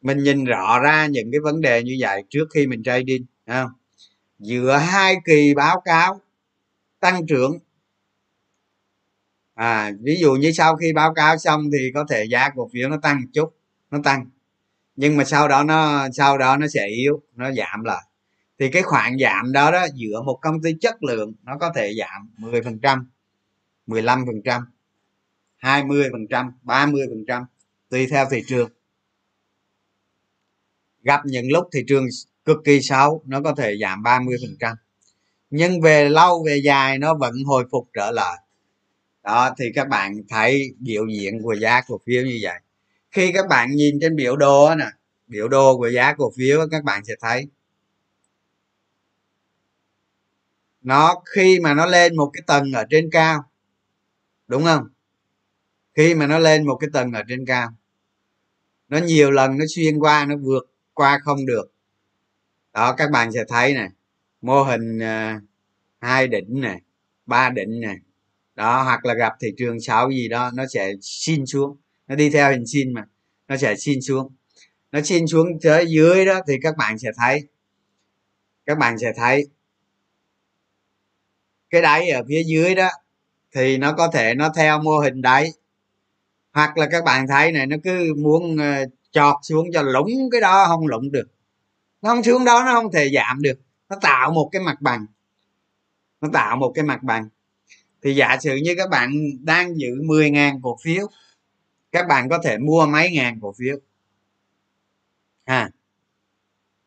mình 0.00 0.18
nhìn 0.22 0.44
rõ 0.44 0.78
ra 0.78 1.06
những 1.06 1.30
cái 1.32 1.40
vấn 1.40 1.60
đề 1.60 1.82
như 1.82 1.96
vậy 2.00 2.24
trước 2.30 2.46
khi 2.54 2.66
mình 2.66 2.82
trading 2.82 3.24
không? 3.46 3.70
Giữa 4.38 4.76
hai 4.76 5.16
kỳ 5.24 5.54
báo 5.54 5.80
cáo 5.84 6.20
tăng 7.10 7.26
trưởng. 7.26 7.58
À 9.54 9.92
ví 10.00 10.16
dụ 10.20 10.34
như 10.34 10.52
sau 10.52 10.76
khi 10.76 10.92
báo 10.92 11.14
cáo 11.14 11.38
xong 11.38 11.62
thì 11.72 11.90
có 11.94 12.04
thể 12.08 12.24
giá 12.24 12.50
cổ 12.56 12.70
phiếu 12.72 12.88
nó 12.88 12.96
tăng 13.02 13.20
một 13.20 13.28
chút, 13.32 13.56
nó 13.90 13.98
tăng. 14.04 14.26
Nhưng 14.96 15.16
mà 15.16 15.24
sau 15.24 15.48
đó 15.48 15.64
nó, 15.64 16.08
sau 16.12 16.38
đó 16.38 16.56
nó 16.56 16.66
sẽ 16.68 16.86
yếu, 16.86 17.22
nó 17.34 17.52
giảm 17.52 17.84
lại. 17.84 18.02
Thì 18.58 18.70
cái 18.70 18.82
khoản 18.82 19.16
giảm 19.20 19.52
đó 19.52 19.70
đó, 19.70 19.86
giữa 19.94 20.22
một 20.22 20.38
công 20.42 20.62
ty 20.62 20.70
chất 20.80 21.02
lượng, 21.02 21.32
nó 21.42 21.58
có 21.58 21.72
thể 21.76 21.94
giảm 21.98 22.30
10 22.38 22.62
phần 22.62 22.78
trăm 22.78 23.10
15 23.86 24.26
phần 24.26 24.42
trăm 24.44 24.62
20 25.56 26.08
phần 26.12 26.26
trăm 26.30 26.52
30 26.62 27.06
phần 27.10 27.24
trăm, 27.28 27.44
tùy 27.88 28.06
theo 28.10 28.26
thị 28.30 28.42
trường. 28.46 28.70
Gặp 31.02 31.20
những 31.24 31.52
lúc 31.52 31.68
thị 31.72 31.84
trường 31.88 32.06
cực 32.44 32.56
kỳ 32.64 32.80
xấu, 32.80 33.22
nó 33.26 33.40
có 33.42 33.54
thể 33.54 33.76
giảm 33.80 34.02
30 34.02 34.36
phần 34.42 34.56
trăm 34.60 34.76
nhưng 35.50 35.80
về 35.80 36.08
lâu, 36.08 36.44
về 36.46 36.60
dài 36.64 36.98
nó 36.98 37.14
vẫn 37.14 37.34
hồi 37.46 37.64
phục 37.70 37.88
trở 37.92 38.10
lại. 38.10 38.38
Đó, 39.22 39.54
thì 39.58 39.64
các 39.74 39.88
bạn 39.88 40.22
thấy 40.28 40.74
biểu 40.78 41.06
diễn 41.06 41.42
của 41.42 41.54
giá 41.54 41.80
cổ 41.88 42.00
phiếu 42.06 42.24
như 42.24 42.38
vậy. 42.42 42.60
Khi 43.10 43.32
các 43.32 43.48
bạn 43.48 43.70
nhìn 43.70 43.98
trên 44.00 44.16
biểu 44.16 44.36
đồ 44.36 44.74
nè, 44.74 44.86
biểu 45.26 45.48
đồ 45.48 45.76
của 45.76 45.88
giá 45.88 46.14
cổ 46.14 46.32
phiếu 46.36 46.68
các 46.70 46.84
bạn 46.84 47.04
sẽ 47.04 47.14
thấy. 47.20 47.46
Nó, 50.82 51.22
khi 51.34 51.60
mà 51.60 51.74
nó 51.74 51.86
lên 51.86 52.16
một 52.16 52.30
cái 52.32 52.42
tầng 52.46 52.72
ở 52.72 52.84
trên 52.90 53.10
cao, 53.12 53.44
đúng 54.48 54.64
không? 54.64 54.88
Khi 55.94 56.14
mà 56.14 56.26
nó 56.26 56.38
lên 56.38 56.66
một 56.66 56.76
cái 56.76 56.90
tầng 56.92 57.12
ở 57.12 57.22
trên 57.28 57.46
cao, 57.46 57.68
nó 58.88 58.98
nhiều 58.98 59.30
lần 59.30 59.58
nó 59.58 59.64
xuyên 59.68 59.98
qua, 59.98 60.24
nó 60.24 60.36
vượt 60.36 60.70
qua 60.94 61.18
không 61.24 61.46
được. 61.46 61.72
Đó, 62.72 62.94
các 62.96 63.10
bạn 63.10 63.32
sẽ 63.32 63.44
thấy 63.48 63.74
này 63.74 63.88
mô 64.40 64.62
hình 64.62 65.02
à, 65.02 65.40
hai 66.00 66.28
đỉnh 66.28 66.60
này 66.60 66.80
ba 67.26 67.50
đỉnh 67.50 67.80
này 67.80 67.96
đó, 68.54 68.82
hoặc 68.82 69.04
là 69.04 69.14
gặp 69.14 69.32
thị 69.40 69.48
trường 69.58 69.80
sáu 69.80 70.10
gì 70.10 70.28
đó, 70.28 70.50
nó 70.54 70.66
sẽ 70.66 70.92
xin 71.00 71.46
xuống, 71.46 71.76
nó 72.06 72.14
đi 72.14 72.30
theo 72.30 72.50
hình 72.50 72.66
xin 72.66 72.92
mà, 72.92 73.04
nó 73.48 73.56
sẽ 73.56 73.76
xin 73.76 74.02
xuống. 74.02 74.32
Nó 74.92 75.00
xin 75.00 75.26
xuống 75.26 75.48
tới 75.62 75.86
dưới 75.88 76.26
đó 76.26 76.40
thì 76.48 76.54
các 76.62 76.76
bạn 76.76 76.98
sẽ 76.98 77.10
thấy, 77.16 77.48
các 78.66 78.78
bạn 78.78 78.98
sẽ 78.98 79.12
thấy 79.16 79.46
cái 81.70 81.82
đáy 81.82 82.10
ở 82.10 82.22
phía 82.28 82.42
dưới 82.46 82.74
đó 82.74 82.88
thì 83.54 83.76
nó 83.76 83.92
có 83.92 84.08
thể 84.08 84.34
nó 84.34 84.52
theo 84.56 84.82
mô 84.82 84.98
hình 84.98 85.22
đáy. 85.22 85.52
Hoặc 86.52 86.78
là 86.78 86.86
các 86.90 87.04
bạn 87.04 87.26
thấy 87.28 87.52
này, 87.52 87.66
nó 87.66 87.76
cứ 87.84 88.14
muốn 88.16 88.56
ờ, 88.58 88.84
chọt 89.10 89.36
xuống 89.42 89.66
cho 89.72 89.82
lũng 89.82 90.30
cái 90.32 90.40
đó 90.40 90.66
không 90.68 90.86
lũng 90.86 91.12
được. 91.12 91.28
Nó 92.02 92.10
không 92.10 92.22
xuống 92.22 92.44
đó, 92.44 92.62
nó 92.66 92.72
không 92.74 92.92
thể 92.92 93.10
giảm 93.14 93.42
được 93.42 93.58
nó 93.88 93.96
tạo 94.02 94.32
một 94.32 94.48
cái 94.52 94.62
mặt 94.62 94.80
bằng. 94.80 95.06
Nó 96.20 96.28
tạo 96.32 96.56
một 96.56 96.72
cái 96.74 96.84
mặt 96.84 97.02
bằng. 97.02 97.28
Thì 98.02 98.14
giả 98.14 98.36
sử 98.40 98.56
như 98.56 98.74
các 98.76 98.90
bạn 98.90 99.12
đang 99.42 99.78
giữ 99.78 99.88
10.000 100.02 100.60
cổ 100.62 100.76
phiếu 100.82 101.08
các 101.96 102.06
bạn 102.08 102.28
có 102.28 102.38
thể 102.44 102.58
mua 102.58 102.86
mấy 102.86 103.10
ngàn 103.12 103.40
cổ 103.40 103.54
phiếu? 103.58 103.76
Ha. 105.46 105.70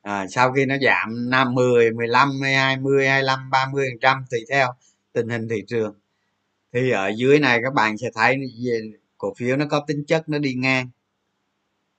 À, 0.01 0.27
sau 0.29 0.51
khi 0.51 0.65
nó 0.65 0.75
giảm 0.81 1.29
50 1.29 1.91
15, 1.91 2.41
20, 2.41 3.07
25, 3.07 3.49
30 3.49 3.89
phần 3.91 3.99
trăm 4.01 4.25
tùy 4.31 4.39
theo 4.49 4.67
tình 5.13 5.29
hình 5.29 5.47
thị 5.49 5.63
trường. 5.67 5.99
Thì 6.73 6.91
ở 6.91 7.07
dưới 7.17 7.39
này 7.39 7.59
các 7.63 7.73
bạn 7.73 7.97
sẽ 7.97 8.09
thấy 8.15 8.37
cổ 9.17 9.33
phiếu 9.37 9.57
nó 9.57 9.65
có 9.69 9.85
tính 9.87 10.05
chất 10.07 10.29
nó 10.29 10.37
đi 10.39 10.53
ngang. 10.53 10.89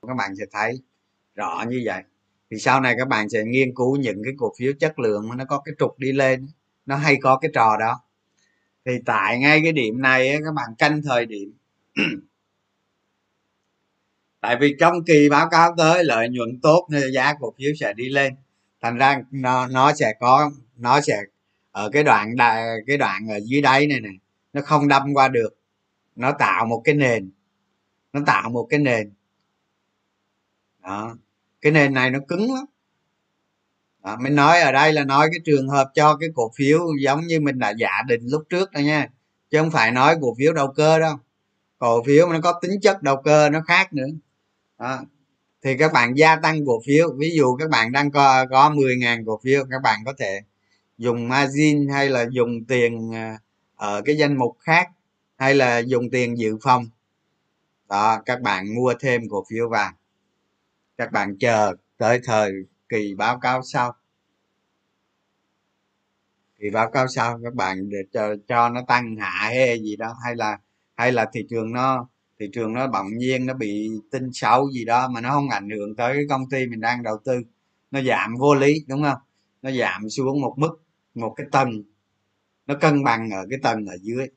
Các 0.07 0.15
bạn 0.15 0.37
sẽ 0.39 0.45
thấy 0.53 0.81
rõ 1.35 1.65
như 1.69 1.83
vậy 1.85 2.03
thì 2.51 2.59
sau 2.59 2.81
này 2.81 2.95
các 2.99 3.09
bạn 3.09 3.29
sẽ 3.29 3.45
nghiên 3.45 3.75
cứu 3.75 3.97
những 3.97 4.23
cái 4.25 4.33
cổ 4.39 4.53
phiếu 4.59 4.73
chất 4.81 4.99
lượng 4.99 5.29
mà 5.29 5.37
nó 5.37 5.45
có 5.45 5.61
cái 5.65 5.75
trục 5.79 5.99
đi 5.99 6.13
lên, 6.13 6.49
nó 6.87 6.97
hay 6.97 7.17
có 7.23 7.39
cái 7.39 7.51
trò 7.55 7.77
đó. 7.81 8.01
Thì 8.85 8.93
tại 9.07 9.39
ngay 9.39 9.61
cái 9.63 9.73
điểm 9.73 10.03
này 10.03 10.39
các 10.45 10.55
bạn 10.55 10.69
canh 10.79 11.03
thời 11.03 11.27
điểm. 11.27 11.53
Tại 14.41 14.57
vì 14.61 14.77
trong 14.81 15.05
kỳ 15.05 15.29
báo 15.31 15.49
cáo 15.51 15.75
tới, 15.79 16.05
lợi 16.05 16.29
nhuận 16.29 16.61
tốt 16.63 16.87
nên 16.91 17.03
giá 17.15 17.35
cổ 17.41 17.55
phiếu 17.59 17.73
sẽ 17.81 17.93
đi 17.93 18.09
lên. 18.09 18.35
Thành 18.81 18.97
ra 18.99 19.23
nó 19.31 19.67
nó 19.67 19.93
sẽ 19.93 20.13
có, 20.21 20.51
nó 20.77 21.01
sẽ 21.01 21.23
ở 21.73 21.91
cái 21.93 22.05
đoạn 22.05 22.37
đài 22.37 22.65
cái 22.87 22.97
đoạn 22.97 23.29
ở 23.29 23.41
dưới 23.45 23.61
đáy 23.63 23.87
này 23.87 24.01
này 24.01 24.13
nó 24.53 24.61
không 24.63 24.89
đâm 24.89 25.15
qua 25.15 25.29
được. 25.29 25.57
Nó 26.17 26.33
tạo 26.33 26.67
một 26.67 26.81
cái 26.85 26.95
nền, 26.95 27.31
nó 28.13 28.21
tạo 28.27 28.51
một 28.51 28.67
cái 28.71 28.81
nền. 28.81 29.13
Đó 30.83 31.17
cái 31.61 31.73
nền 31.73 31.95
này 31.95 32.11
nó 32.11 32.19
cứng 32.29 32.55
lắm. 32.55 32.65
Đó, 34.05 34.17
mình 34.21 34.35
nói 34.35 34.61
ở 34.61 34.73
đây 34.73 34.93
là 34.93 35.05
nói 35.05 35.29
cái 35.33 35.41
trường 35.45 35.69
hợp 35.69 35.91
cho 35.95 36.17
cái 36.17 36.29
cổ 36.35 36.51
phiếu 36.57 36.81
giống 37.01 37.27
như 37.27 37.41
mình 37.41 37.59
đã 37.59 37.71
giả 37.79 38.03
định 38.07 38.21
lúc 38.27 38.43
trước 38.49 38.73
đó 38.73 38.81
nha. 38.81 39.09
Chứ 39.51 39.59
không 39.59 39.71
phải 39.71 39.93
nói 39.93 40.17
cổ 40.21 40.35
phiếu 40.39 40.53
đầu 40.53 40.73
cơ 40.77 40.99
đâu. 40.99 41.17
Cổ 41.79 42.03
phiếu 42.05 42.29
nó 42.33 42.41
có 42.43 42.61
tính 42.63 42.81
chất 42.83 43.03
đầu 43.03 43.17
cơ 43.25 43.51
nó 43.51 43.61
khác 43.61 43.93
nữa. 43.93 44.07
Đó. 44.79 45.01
thì 45.63 45.77
các 45.77 45.93
bạn 45.93 46.15
gia 46.19 46.37
tăng 46.37 46.67
cổ 46.67 46.81
phiếu 46.87 47.13
ví 47.19 47.31
dụ 47.37 47.57
các 47.57 47.71
bạn 47.71 47.93
đang 47.93 48.11
có 48.11 48.47
có 48.51 48.71
10.000 48.71 49.25
cổ 49.27 49.41
phiếu 49.45 49.65
các 49.71 49.83
bạn 49.83 50.01
có 50.07 50.13
thể 50.19 50.41
dùng 50.99 51.29
margin 51.29 51.89
hay 51.89 52.09
là 52.09 52.27
dùng 52.31 52.65
tiền 52.65 53.15
à, 53.15 53.39
ở 53.77 54.03
cái 54.05 54.17
danh 54.17 54.37
mục 54.37 54.57
khác 54.61 54.89
hay 55.37 55.55
là 55.55 55.79
dùng 55.79 56.11
tiền 56.11 56.39
dự 56.39 56.57
phòng. 56.63 56.87
Đó 57.89 58.23
các 58.27 58.41
bạn 58.41 58.75
mua 58.75 58.95
thêm 59.01 59.23
cổ 59.31 59.45
phiếu 59.51 59.69
vào 59.69 59.93
các 61.01 61.13
bạn 61.13 61.39
chờ 61.39 61.75
tới 61.99 62.21
thời 62.25 62.53
kỳ 62.89 63.15
báo 63.15 63.39
cáo 63.39 63.63
sau. 63.63 63.95
Kỳ 66.59 66.71
báo 66.71 66.91
cáo 66.91 67.09
sau 67.09 67.41
các 67.43 67.55
bạn 67.55 67.89
để 67.89 67.99
cho 68.13 68.35
cho 68.49 68.69
nó 68.69 68.83
tăng 68.89 69.17
hạ 69.17 69.31
hay 69.31 69.81
gì 69.81 69.97
đó, 69.97 70.15
hay 70.25 70.37
là 70.37 70.59
hay 70.97 71.13
là 71.13 71.27
thị 71.33 71.47
trường 71.51 71.73
nó, 71.73 72.09
thị 72.39 72.47
trường 72.53 72.73
nó 72.73 72.87
bỗng 72.87 73.19
nhiên 73.19 73.47
nó 73.47 73.55
bị 73.55 73.89
tin 74.11 74.33
xấu 74.33 74.71
gì 74.71 74.85
đó 74.85 75.09
mà 75.09 75.21
nó 75.21 75.31
không 75.31 75.49
ảnh 75.49 75.71
hưởng 75.71 75.97
tới 75.97 76.15
cái 76.15 76.25
công 76.29 76.49
ty 76.51 76.67
mình 76.67 76.81
đang 76.81 77.03
đầu 77.03 77.19
tư, 77.25 77.43
nó 77.91 78.03
giảm 78.03 78.37
vô 78.37 78.55
lý, 78.55 78.75
đúng 78.89 79.03
không? 79.03 79.19
Nó 79.63 79.71
giảm 79.71 80.09
xuống 80.09 80.41
một 80.41 80.55
mức, 80.57 80.83
một 81.15 81.35
cái 81.37 81.47
tầng. 81.53 81.83
Nó 82.67 82.75
cân 82.81 83.05
bằng 83.05 83.31
ở 83.31 83.47
cái 83.51 83.59
tầng 83.63 83.87
ở 83.87 83.97
dưới. 84.03 84.29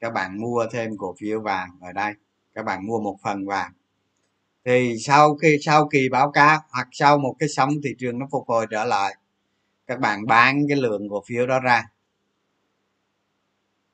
Các 0.00 0.12
bạn 0.12 0.40
mua 0.40 0.66
thêm 0.72 0.96
cổ 0.98 1.14
phiếu 1.20 1.40
vàng 1.40 1.70
ở 1.80 1.92
đây. 1.92 2.12
Các 2.54 2.64
bạn 2.64 2.86
mua 2.86 3.00
một 3.00 3.16
phần 3.22 3.46
vàng 3.46 3.72
thì 4.64 4.96
sau 5.00 5.36
khi, 5.36 5.58
sau 5.60 5.88
kỳ 5.88 6.08
báo 6.08 6.30
cáo 6.30 6.60
hoặc 6.70 6.88
sau 6.92 7.18
một 7.18 7.36
cái 7.38 7.48
sóng 7.48 7.70
thị 7.84 7.90
trường 7.98 8.18
nó 8.18 8.26
phục 8.30 8.48
hồi 8.48 8.66
trở 8.70 8.84
lại, 8.84 9.16
các 9.86 10.00
bạn 10.00 10.26
bán 10.26 10.62
cái 10.68 10.76
lượng 10.76 11.08
cổ 11.10 11.22
phiếu 11.26 11.46
đó 11.46 11.60
ra. 11.60 11.84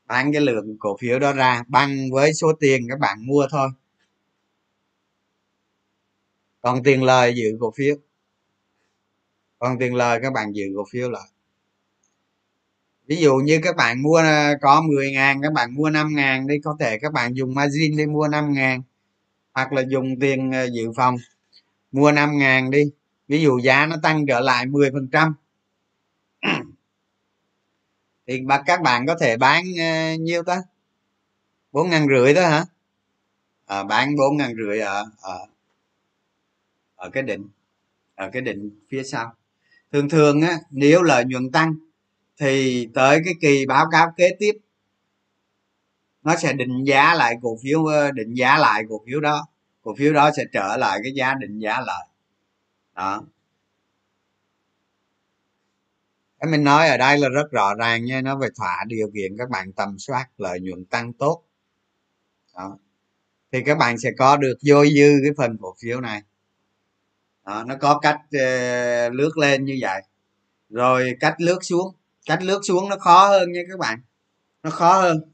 Bán 0.07 0.33
cái 0.33 0.41
lượng 0.41 0.77
cổ 0.79 0.97
phiếu 1.01 1.19
đó 1.19 1.33
ra 1.33 1.63
bằng 1.69 2.11
với 2.13 2.33
số 2.35 2.53
tiền 2.61 2.87
các 2.89 2.99
bạn 2.99 3.27
mua 3.27 3.47
thôi. 3.51 3.69
Còn 6.61 6.83
tiền 6.83 7.03
lời 7.03 7.35
giữ 7.37 7.57
cổ 7.61 7.73
phiếu. 7.77 7.97
Còn 9.59 9.79
tiền 9.79 9.95
lời 9.95 10.19
các 10.23 10.33
bạn 10.33 10.53
giữ 10.53 10.65
cổ 10.77 10.85
phiếu 10.91 11.11
lại. 11.11 11.29
Ví 13.07 13.17
dụ 13.17 13.37
như 13.37 13.61
các 13.63 13.77
bạn 13.77 14.03
mua 14.03 14.17
à, 14.17 14.55
có 14.61 14.83
10 14.83 15.13
ngàn, 15.13 15.43
các 15.43 15.53
bạn 15.53 15.75
mua 15.75 15.91
5 15.91 16.15
ngàn 16.15 16.47
đi, 16.47 16.55
có 16.65 16.77
thể 16.81 16.99
các 16.99 17.13
bạn 17.13 17.35
dùng 17.35 17.55
margin 17.55 17.97
đi 17.97 18.07
mua 18.07 18.29
5 18.29 18.53
ngàn 18.53 18.83
hoặc 19.55 19.73
là 19.73 19.83
dùng 19.89 20.21
tiền 20.21 20.53
ờ, 20.53 20.65
dự 20.65 20.93
phòng 20.97 21.17
mua 21.93 22.13
5 22.13 22.39
ngàn 22.39 22.71
đi 22.71 22.85
ví 23.29 23.43
dụ 23.43 23.59
giá 23.59 23.87
nó 23.87 23.97
tăng 24.03 24.27
trở 24.27 24.41
lại 24.41 24.67
10 24.67 24.91
phần 24.91 25.09
trăm. 25.13 25.35
Thì 28.27 28.43
các 28.67 28.83
bạn 28.83 29.07
có 29.07 29.17
thể 29.21 29.37
bán 29.37 29.65
ờ, 29.79 30.15
nhiêu 30.15 30.43
ta? 30.43 30.63
Bốn 31.73 31.91
ngàn 31.91 32.07
rưỡi 32.09 32.35
đó 32.35 32.43
hả? 32.43 32.65
À, 33.67 33.85
bán 33.85 34.17
bốn 34.17 34.37
ngàn 34.37 34.55
rưỡi 34.57 34.79
ở 34.81 35.05
ở 35.21 35.47
ở 36.97 37.11
cái 37.11 37.23
định 37.23 37.49
ở 38.15 38.31
cái 38.33 38.43
định 38.43 38.71
phía 38.91 39.03
sau. 39.03 39.35
Thường 39.93 40.09
thường 40.09 40.43
á 40.43 40.59
nếu 40.71 41.03
lợi 41.03 41.25
nhuận 41.25 41.51
tăng 41.51 41.75
thì 42.41 42.89
tới 42.95 43.21
cái 43.25 43.35
kỳ 43.41 43.67
báo 43.67 43.87
cáo 43.93 44.13
kế 44.17 44.31
tiếp 44.39 44.53
nó 46.23 46.37
sẽ 46.37 46.53
định 46.53 46.85
giá 46.85 47.15
lại 47.15 47.35
cổ 47.43 47.59
phiếu 47.63 47.85
ờ, 47.85 48.11
định 48.11 48.35
giá 48.35 48.59
lại 48.59 48.83
cổ 48.89 49.01
phiếu 49.07 49.21
đó. 49.21 49.47
Cổ 49.83 49.95
phiếu 49.99 50.13
đó 50.13 50.31
sẽ 50.37 50.45
trở 50.53 50.77
lại 50.77 51.01
cái 51.03 51.13
giá 51.13 51.35
định 51.35 51.59
giá 51.59 51.81
lại. 51.81 52.09
Đó. 52.95 53.23
Cái 56.41 56.51
mình 56.51 56.65
nói 56.65 56.89
ở 56.89 56.97
đây 56.97 57.19
là 57.19 57.29
rất 57.29 57.51
rõ 57.51 57.75
ràng 57.75 58.05
nha 58.05 58.21
nó 58.21 58.37
về 58.37 58.49
thỏa 58.57 58.85
điều 58.87 59.11
kiện 59.15 59.37
các 59.39 59.51
bạn 59.51 59.73
tầm 59.73 59.99
soát 59.99 60.27
lợi 60.39 60.61
nhuận 60.61 60.85
tăng 60.85 61.13
tốt. 61.13 61.43
Đó. 62.57 62.79
Thì 63.53 63.63
các 63.67 63.79
bạn 63.79 63.99
sẽ 63.99 64.11
có 64.19 64.37
được 64.37 64.57
dôi 64.61 64.91
dư 64.97 65.13
cái 65.23 65.33
phần 65.37 65.57
cổ 65.61 65.75
phiếu 65.83 66.01
này. 66.01 66.23
Đó, 67.47 67.65
nó 67.67 67.77
có 67.81 67.99
cách 67.99 68.21
uh, 68.27 69.15
lướt 69.15 69.39
lên 69.39 69.65
như 69.65 69.79
vậy. 69.81 70.03
Rồi 70.69 71.17
cách 71.21 71.35
lướt 71.39 71.59
xuống. 71.63 71.95
Cách 72.27 72.43
lướt 72.43 72.61
xuống 72.63 72.89
nó 72.89 72.97
khó 72.97 73.29
hơn 73.29 73.53
nha 73.53 73.61
các 73.71 73.79
bạn. 73.79 74.01
Nó 74.63 74.71
khó 74.71 75.01
hơn. 75.01 75.33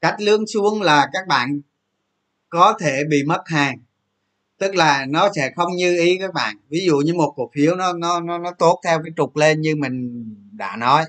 Cách 0.00 0.20
lương 0.20 0.46
xuống 0.46 0.82
là 0.82 1.08
các 1.12 1.26
bạn 1.28 1.60
có 2.48 2.76
thể 2.80 3.02
bị 3.10 3.22
mất 3.26 3.42
hàng. 3.46 3.78
Tức 4.58 4.74
là 4.74 5.06
nó 5.08 5.28
sẽ 5.36 5.50
không 5.56 5.76
như 5.76 5.98
ý 5.98 6.18
các 6.18 6.34
bạn. 6.34 6.56
Ví 6.68 6.80
dụ 6.86 6.98
như 6.98 7.14
một 7.14 7.32
cổ 7.36 7.50
phiếu 7.54 7.76
nó 7.76 7.92
nó 7.92 8.20
nó 8.20 8.38
nó 8.38 8.52
tốt 8.58 8.80
theo 8.84 9.02
cái 9.02 9.12
trục 9.16 9.36
lên 9.36 9.60
như 9.60 9.76
mình 9.76 10.24
đã 10.52 10.76
nói. 10.76 11.04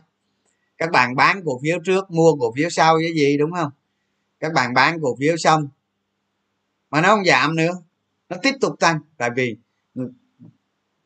Các 0.77 0.91
bạn 0.91 1.15
bán 1.15 1.41
cổ 1.45 1.59
phiếu 1.63 1.79
trước, 1.85 2.11
mua 2.11 2.35
cổ 2.35 2.53
phiếu 2.55 2.69
sau 2.69 2.97
cái 2.99 3.13
gì, 3.13 3.37
đúng 3.37 3.51
không? 3.51 3.71
Các 4.39 4.53
bạn 4.53 4.73
bán 4.73 5.01
cổ 5.01 5.15
phiếu 5.19 5.37
xong. 5.37 5.67
Mà 6.89 7.01
nó 7.01 7.09
không 7.09 7.25
giảm 7.25 7.55
nữa. 7.55 7.71
Nó 8.29 8.37
tiếp 8.41 8.53
tục 8.61 8.75
tăng. 8.79 8.99
Tại 9.17 9.29
vì 9.35 9.57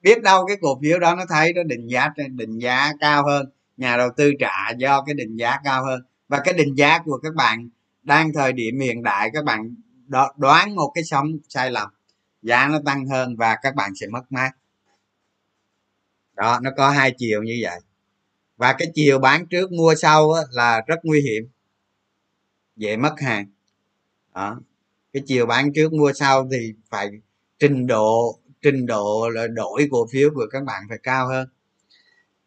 biết 0.01 0.23
đâu 0.23 0.45
cái 0.47 0.57
cổ 0.61 0.79
phiếu 0.81 0.99
đó 0.99 1.15
nó 1.15 1.25
thấy 1.29 1.53
nó 1.53 1.63
định 1.63 1.87
giá 1.87 2.09
định 2.17 2.59
giá 2.59 2.91
cao 2.99 3.25
hơn. 3.25 3.49
Nhà 3.77 3.97
đầu 3.97 4.09
tư 4.17 4.31
trả 4.39 4.71
do 4.77 5.03
cái 5.05 5.15
định 5.15 5.35
giá 5.35 5.59
cao 5.63 5.85
hơn. 5.85 6.01
Và 6.27 6.41
cái 6.45 6.53
định 6.53 6.75
giá 6.77 6.99
của 6.99 7.19
các 7.23 7.35
bạn 7.35 7.69
đang 8.05 8.33
thời 8.33 8.53
điểm 8.53 8.79
hiện 8.79 9.03
đại, 9.03 9.29
các 9.33 9.43
bạn 9.45 9.75
đoán 10.37 10.75
một 10.75 10.91
cái 10.95 11.03
sóng 11.03 11.27
sai 11.49 11.71
lầm, 11.71 11.89
giá 12.41 12.67
nó 12.67 12.79
tăng 12.85 13.07
hơn 13.07 13.35
và 13.35 13.57
các 13.61 13.75
bạn 13.75 13.91
sẽ 13.95 14.07
mất 14.07 14.31
mát. 14.31 14.51
Đó, 16.33 16.59
nó 16.63 16.71
có 16.77 16.89
hai 16.89 17.13
chiều 17.17 17.43
như 17.43 17.59
vậy. 17.61 17.79
Và 18.57 18.73
cái 18.73 18.87
chiều 18.95 19.19
bán 19.19 19.45
trước 19.45 19.71
mua 19.71 19.95
sau 19.95 20.33
là 20.51 20.81
rất 20.87 20.99
nguy 21.03 21.21
hiểm, 21.21 21.49
dễ 22.75 22.97
mất 22.97 23.19
hàng. 23.19 23.45
Đó, 24.35 24.59
cái 25.13 25.23
chiều 25.25 25.45
bán 25.45 25.73
trước 25.73 25.93
mua 25.93 26.13
sau 26.13 26.47
thì 26.51 26.73
phải 26.89 27.09
trình 27.59 27.87
độ 27.87 28.39
trình 28.61 28.85
độ 28.85 29.29
là 29.29 29.47
đổi 29.47 29.87
cổ 29.91 30.07
phiếu 30.11 30.29
của 30.35 30.47
các 30.51 30.63
bạn 30.63 30.83
phải 30.89 30.97
cao 31.03 31.27
hơn. 31.27 31.47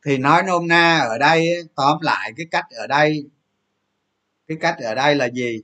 Thì 0.04 0.18
nói 0.18 0.42
nôm 0.42 0.68
na 0.68 0.98
ở 0.98 1.18
đây 1.18 1.48
tóm 1.74 1.98
lại 2.00 2.32
cái 2.36 2.46
cách 2.50 2.64
ở 2.70 2.86
đây 2.86 3.30
cái 4.48 4.58
cách 4.60 4.76
ở 4.78 4.94
đây 4.94 5.14
là 5.14 5.26
gì? 5.28 5.62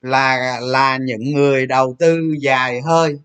Là 0.00 0.60
là 0.60 0.96
những 0.96 1.34
người 1.34 1.66
đầu 1.66 1.96
tư 1.98 2.34
dài 2.40 2.80
hơi. 2.80 3.18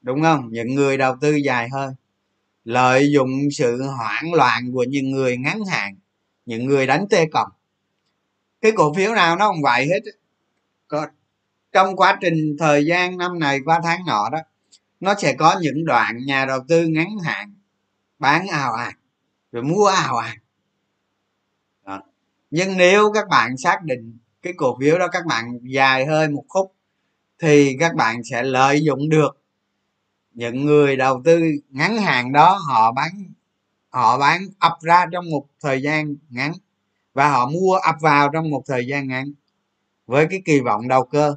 Đúng 0.00 0.22
không? 0.22 0.48
Những 0.52 0.74
người 0.74 0.96
đầu 0.96 1.16
tư 1.20 1.34
dài 1.34 1.68
hơi. 1.68 1.92
Lợi 2.64 3.12
dụng 3.12 3.30
sự 3.52 3.82
hoảng 3.82 4.32
loạn 4.32 4.72
của 4.72 4.84
những 4.88 5.10
người 5.10 5.36
ngắn 5.36 5.64
hạn, 5.64 5.96
những 6.46 6.66
người 6.66 6.86
đánh 6.86 7.06
tê 7.10 7.26
cộng 7.26 7.50
cái 8.64 8.72
cổ 8.72 8.94
phiếu 8.94 9.14
nào 9.14 9.36
nó 9.36 9.46
không 9.46 9.62
vậy 9.62 9.86
hết 9.86 10.00
có, 10.88 11.06
trong 11.72 11.96
quá 11.96 12.18
trình 12.20 12.56
thời 12.58 12.86
gian 12.86 13.18
năm 13.18 13.38
này 13.38 13.60
qua 13.64 13.80
tháng 13.84 14.00
nọ 14.06 14.28
đó, 14.32 14.38
nó 15.00 15.14
sẽ 15.18 15.34
có 15.38 15.58
những 15.60 15.84
đoạn 15.84 16.18
nhà 16.26 16.44
đầu 16.44 16.60
tư 16.68 16.86
ngắn 16.86 17.18
hạn 17.24 17.54
bán 18.18 18.46
ào 18.46 18.72
ạt, 18.72 18.94
rồi 19.52 19.62
mua 19.62 19.86
ào 19.86 20.16
ạt 20.16 20.36
nhưng 22.56 22.76
nếu 22.76 23.12
các 23.12 23.28
bạn 23.28 23.56
xác 23.56 23.82
định 23.82 24.18
cái 24.42 24.52
cổ 24.56 24.76
phiếu 24.80 24.98
đó 24.98 25.08
các 25.08 25.26
bạn 25.26 25.58
dài 25.62 26.06
hơi 26.06 26.28
một 26.28 26.44
khúc, 26.48 26.74
thì 27.38 27.76
các 27.80 27.94
bạn 27.94 28.24
sẽ 28.24 28.42
lợi 28.42 28.82
dụng 28.84 29.08
được 29.08 29.42
những 30.32 30.64
người 30.64 30.96
đầu 30.96 31.22
tư 31.24 31.40
ngắn 31.70 31.96
hàng 31.96 32.32
đó, 32.32 32.58
họ 32.68 32.92
bán 32.92 33.10
họ 33.90 34.18
bán 34.18 34.46
ập 34.58 34.72
ra 34.82 35.06
trong 35.12 35.30
một 35.30 35.46
thời 35.60 35.82
gian 35.82 36.16
ngắn 36.30 36.52
và 37.14 37.28
họ 37.28 37.50
mua 37.50 37.74
ập 37.74 37.94
vào 38.00 38.28
trong 38.32 38.50
một 38.50 38.62
thời 38.66 38.86
gian 38.86 39.08
ngắn 39.08 39.32
với 40.06 40.26
cái 40.30 40.42
kỳ 40.44 40.60
vọng 40.60 40.88
đầu 40.88 41.04
cơ. 41.04 41.36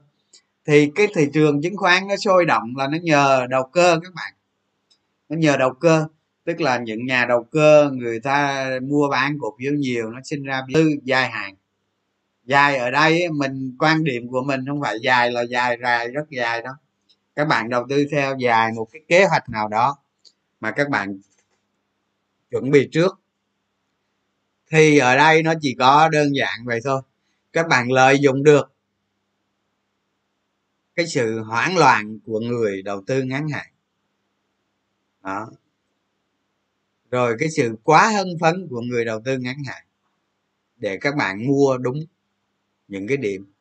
Thì 0.65 0.91
cái 0.95 1.08
thị 1.15 1.30
trường 1.34 1.62
chứng 1.62 1.77
khoán 1.77 2.08
nó 2.08 2.17
sôi 2.17 2.45
động 2.45 2.73
là 2.77 2.88
nó 2.88 2.97
nhờ 3.01 3.47
đầu 3.49 3.63
cơ 3.63 3.99
các 4.03 4.13
bạn. 4.13 4.34
Nó 5.30 5.38
nhờ 5.38 5.58
đầu 5.58 5.73
cơ 5.73 6.08
tức 6.47 6.62
là 6.62 6.77
những 6.77 7.05
nhà 7.05 7.25
đầu 7.25 7.43
cơ, 7.43 7.91
người 7.93 8.19
ta 8.19 8.69
mua 8.83 9.10
bán 9.12 9.38
cổ 9.41 9.55
phiếu 9.60 9.73
nhiều, 9.73 10.12
nó 10.12 10.19
sinh 10.23 10.43
ra 10.43 10.62
tư 10.73 10.89
dài 11.03 11.29
hạn. 11.29 11.55
Dài 12.45 12.77
ở 12.77 12.91
đây 12.91 13.29
mình, 13.31 13.75
quan 13.79 14.03
điểm 14.03 14.27
của 14.27 14.43
mình 14.43 14.65
không 14.67 14.81
phải 14.81 14.97
dài 15.01 15.31
là 15.31 15.41
dài 15.41 15.77
dài 15.81 16.07
rất 16.07 16.29
dài 16.29 16.62
đó 16.62 16.77
các 17.38 17.47
bạn 17.47 17.69
đầu 17.69 17.86
tư 17.89 18.05
theo 18.12 18.38
dài 18.39 18.71
một 18.71 18.88
cái 18.91 19.01
kế 19.07 19.25
hoạch 19.25 19.49
nào 19.49 19.67
đó 19.67 19.97
mà 20.60 20.71
các 20.71 20.89
bạn 20.89 21.19
chuẩn 22.51 22.71
bị 22.71 22.89
trước. 22.91 23.19
Thì 24.71 24.97
ở 24.97 25.17
đây 25.17 25.43
nó 25.43 25.53
chỉ 25.62 25.75
có 25.79 26.10
đơn 26.10 26.36
giản 26.36 26.65
vậy 26.65 26.79
thôi. 26.83 27.01
Các 27.53 27.67
bạn 27.67 27.91
lợi 27.91 28.19
dụng 28.19 28.43
được 28.43 28.73
cái 30.95 31.07
sự 31.07 31.43
hoảng 31.43 31.77
loạn 31.77 32.19
của 32.25 32.39
người 32.39 32.81
đầu 32.81 33.03
tư 33.07 33.23
ngắn 33.23 33.49
hạn. 33.49 33.67
Đó 35.23 35.49
rồi 37.11 37.35
cái 37.39 37.49
sự 37.49 37.75
quá 37.83 38.11
hân 38.15 38.27
phấn 38.41 38.67
của 38.69 38.81
người 38.81 39.05
đầu 39.05 39.21
tư 39.25 39.37
ngắn 39.37 39.57
hạn 39.67 39.83
để 40.77 40.97
các 41.01 41.15
bạn 41.15 41.47
mua 41.47 41.77
đúng 41.77 41.99
những 42.87 43.07
cái 43.07 43.17
điểm, 43.17 43.53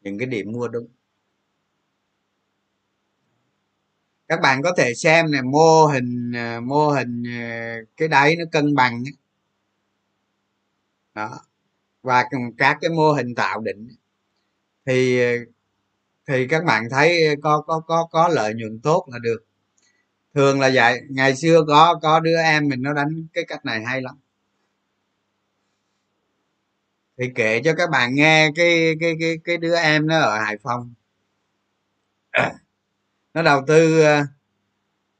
những 0.00 0.18
cái 0.18 0.26
điểm 0.26 0.52
mua 0.52 0.68
đúng. 0.68 0.88
Các 4.28 4.40
bạn 4.40 4.62
có 4.62 4.72
thể 4.76 4.94
xem 4.94 5.30
này 5.30 5.42
mô 5.42 5.86
hình 5.86 6.32
à, 6.36 6.60
mô 6.60 6.90
hình 6.90 7.22
à, 7.26 7.78
cái 7.96 8.08
đáy 8.08 8.36
nó 8.36 8.44
cân 8.52 8.74
bằng 8.74 9.04
đó. 11.14 11.40
Và 12.02 12.24
các 12.58 12.78
cái 12.80 12.90
mô 12.90 13.12
hình 13.12 13.34
tạo 13.34 13.60
định 13.60 13.88
thì 14.86 15.20
à, 15.20 15.32
thì 16.28 16.48
các 16.48 16.64
bạn 16.64 16.84
thấy 16.90 17.36
có 17.42 17.62
có 17.66 17.80
có 17.80 18.08
có 18.12 18.28
lợi 18.28 18.54
nhuận 18.54 18.80
tốt 18.80 19.06
là 19.12 19.18
được 19.18 19.46
thường 20.34 20.60
là 20.60 20.70
vậy. 20.74 21.00
Ngày 21.10 21.36
xưa 21.36 21.64
có 21.68 21.98
có 22.02 22.20
đứa 22.20 22.36
em 22.36 22.68
mình 22.68 22.82
nó 22.82 22.92
đánh 22.92 23.26
cái 23.32 23.44
cách 23.48 23.64
này 23.64 23.84
hay 23.84 24.02
lắm. 24.02 24.16
Thì 27.18 27.24
kể 27.34 27.60
cho 27.64 27.74
các 27.78 27.90
bạn 27.90 28.14
nghe 28.14 28.50
cái 28.54 28.94
cái 29.00 29.14
cái 29.20 29.36
cái 29.44 29.56
đứa 29.56 29.76
em 29.76 30.06
nó 30.06 30.18
ở 30.18 30.38
hải 30.38 30.56
phòng. 30.62 30.94
Nó 33.34 33.42
đầu 33.42 33.60
tư 33.66 34.00
ờ, 34.00 34.22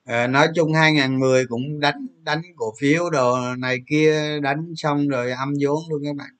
ờ, 0.04 0.26
nói 0.26 0.48
chung 0.54 0.72
2010 0.74 1.46
cũng 1.46 1.80
đánh 1.80 2.06
đánh 2.24 2.42
cổ 2.56 2.74
phiếu 2.80 3.10
đồ 3.10 3.36
này 3.58 3.78
kia, 3.88 4.40
đánh 4.40 4.72
xong 4.76 5.08
rồi 5.08 5.30
âm 5.32 5.54
vốn 5.60 5.82
luôn 5.90 6.02
các 6.04 6.16
bạn. 6.16 6.30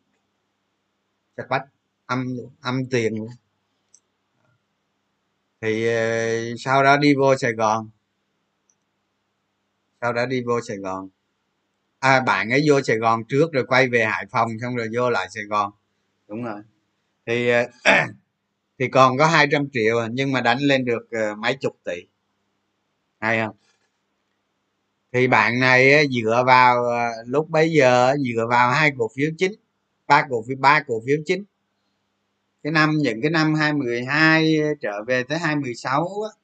Chặt 1.37 1.45
bách 1.49 1.63
âm 2.07 2.37
âm 2.61 2.87
tiền 2.91 3.15
luôn. 3.17 3.29
Thì 5.61 5.87
ờ, 5.87 6.57
sau 6.59 6.83
đó 6.83 6.97
đi 6.97 7.15
vô 7.15 7.37
sài 7.37 7.53
gòn 7.53 7.91
sau 10.03 10.13
đó 10.13 10.27
đi 10.27 10.43
vô 10.47 10.61
sài 10.61 10.77
gòn. 10.77 11.09
À 11.99 12.21
bạn 12.21 12.51
ấy 12.51 12.63
vô 12.69 12.83
sài 12.83 12.97
gòn 12.97 13.25
trước 13.29 13.53
rồi 13.53 13.65
quay 13.69 13.89
về 13.89 14.05
hải 14.05 14.27
phòng 14.31 14.51
xong 14.63 14.77
rồi 14.77 14.89
vô 14.95 15.11
lại 15.11 15.29
sài 15.31 15.45
gòn. 15.45 15.73
Đúng 16.29 16.45
rồi. 16.45 16.61
Thì 17.27 17.51
thì 18.79 18.89
còn 18.89 19.19
có 19.19 19.27
200 19.27 19.69
triệu 19.73 19.99
à, 19.99 20.09
nhưng 20.13 20.33
mà 20.33 20.41
đánh 20.41 20.59
lên 20.59 20.85
được 20.85 21.11
ờ, 21.11 21.35
mấy 21.35 21.57
chục 21.61 21.77
tỷ. 21.85 22.07
Hay 23.21 23.39
không? 23.39 23.57
Thì 25.13 25.29
bạn 25.29 25.61
này 25.61 26.07
dựa 26.09 26.45
vào 26.47 26.85
ờ, 26.85 27.09
lúc 27.27 27.51
bấy 27.51 27.73
giờ 27.73 28.15
dựa 28.35 28.47
vào 28.51 28.71
hai 28.73 28.93
cổ 28.99 29.11
phiếu 29.17 29.31
chính 29.39 29.53
ba 30.07 30.27
cổ 30.31 30.45
phiếu 30.49 30.57
ba 30.61 30.81
cổ 30.87 31.03
phiếu 31.07 31.17
chính. 31.27 31.45
Cái 32.63 32.73
năm 32.73 32.91
những 32.99 33.21
cái 33.23 33.31
năm 33.31 33.55
2012 33.55 34.57
trở 34.81 35.05
về 35.05 35.23
tới 35.23 35.39
2016 35.39 36.09
đó 36.23 36.42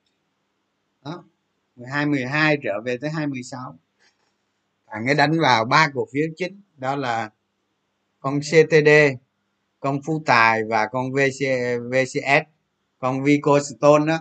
12 1.79 2.07
12 2.07 2.57
trở 2.63 2.81
về 2.85 2.97
tới 3.01 3.11
2016 3.11 3.79
bạn 4.87 5.07
ấy 5.07 5.15
đánh 5.15 5.41
vào 5.41 5.65
ba 5.65 5.89
cổ 5.95 6.07
phiếu 6.13 6.27
chính 6.37 6.61
đó 6.77 6.97
là 6.97 7.31
con 8.21 8.41
CTD 8.41 8.89
con 9.81 10.01
Phú 10.07 10.23
Tài 10.27 10.65
và 10.65 10.87
con 10.87 11.13
VC, 11.13 11.47
VCS 11.91 12.49
con 12.99 13.23
Vico 13.23 13.61
Stone 13.61 14.07
đó. 14.07 14.19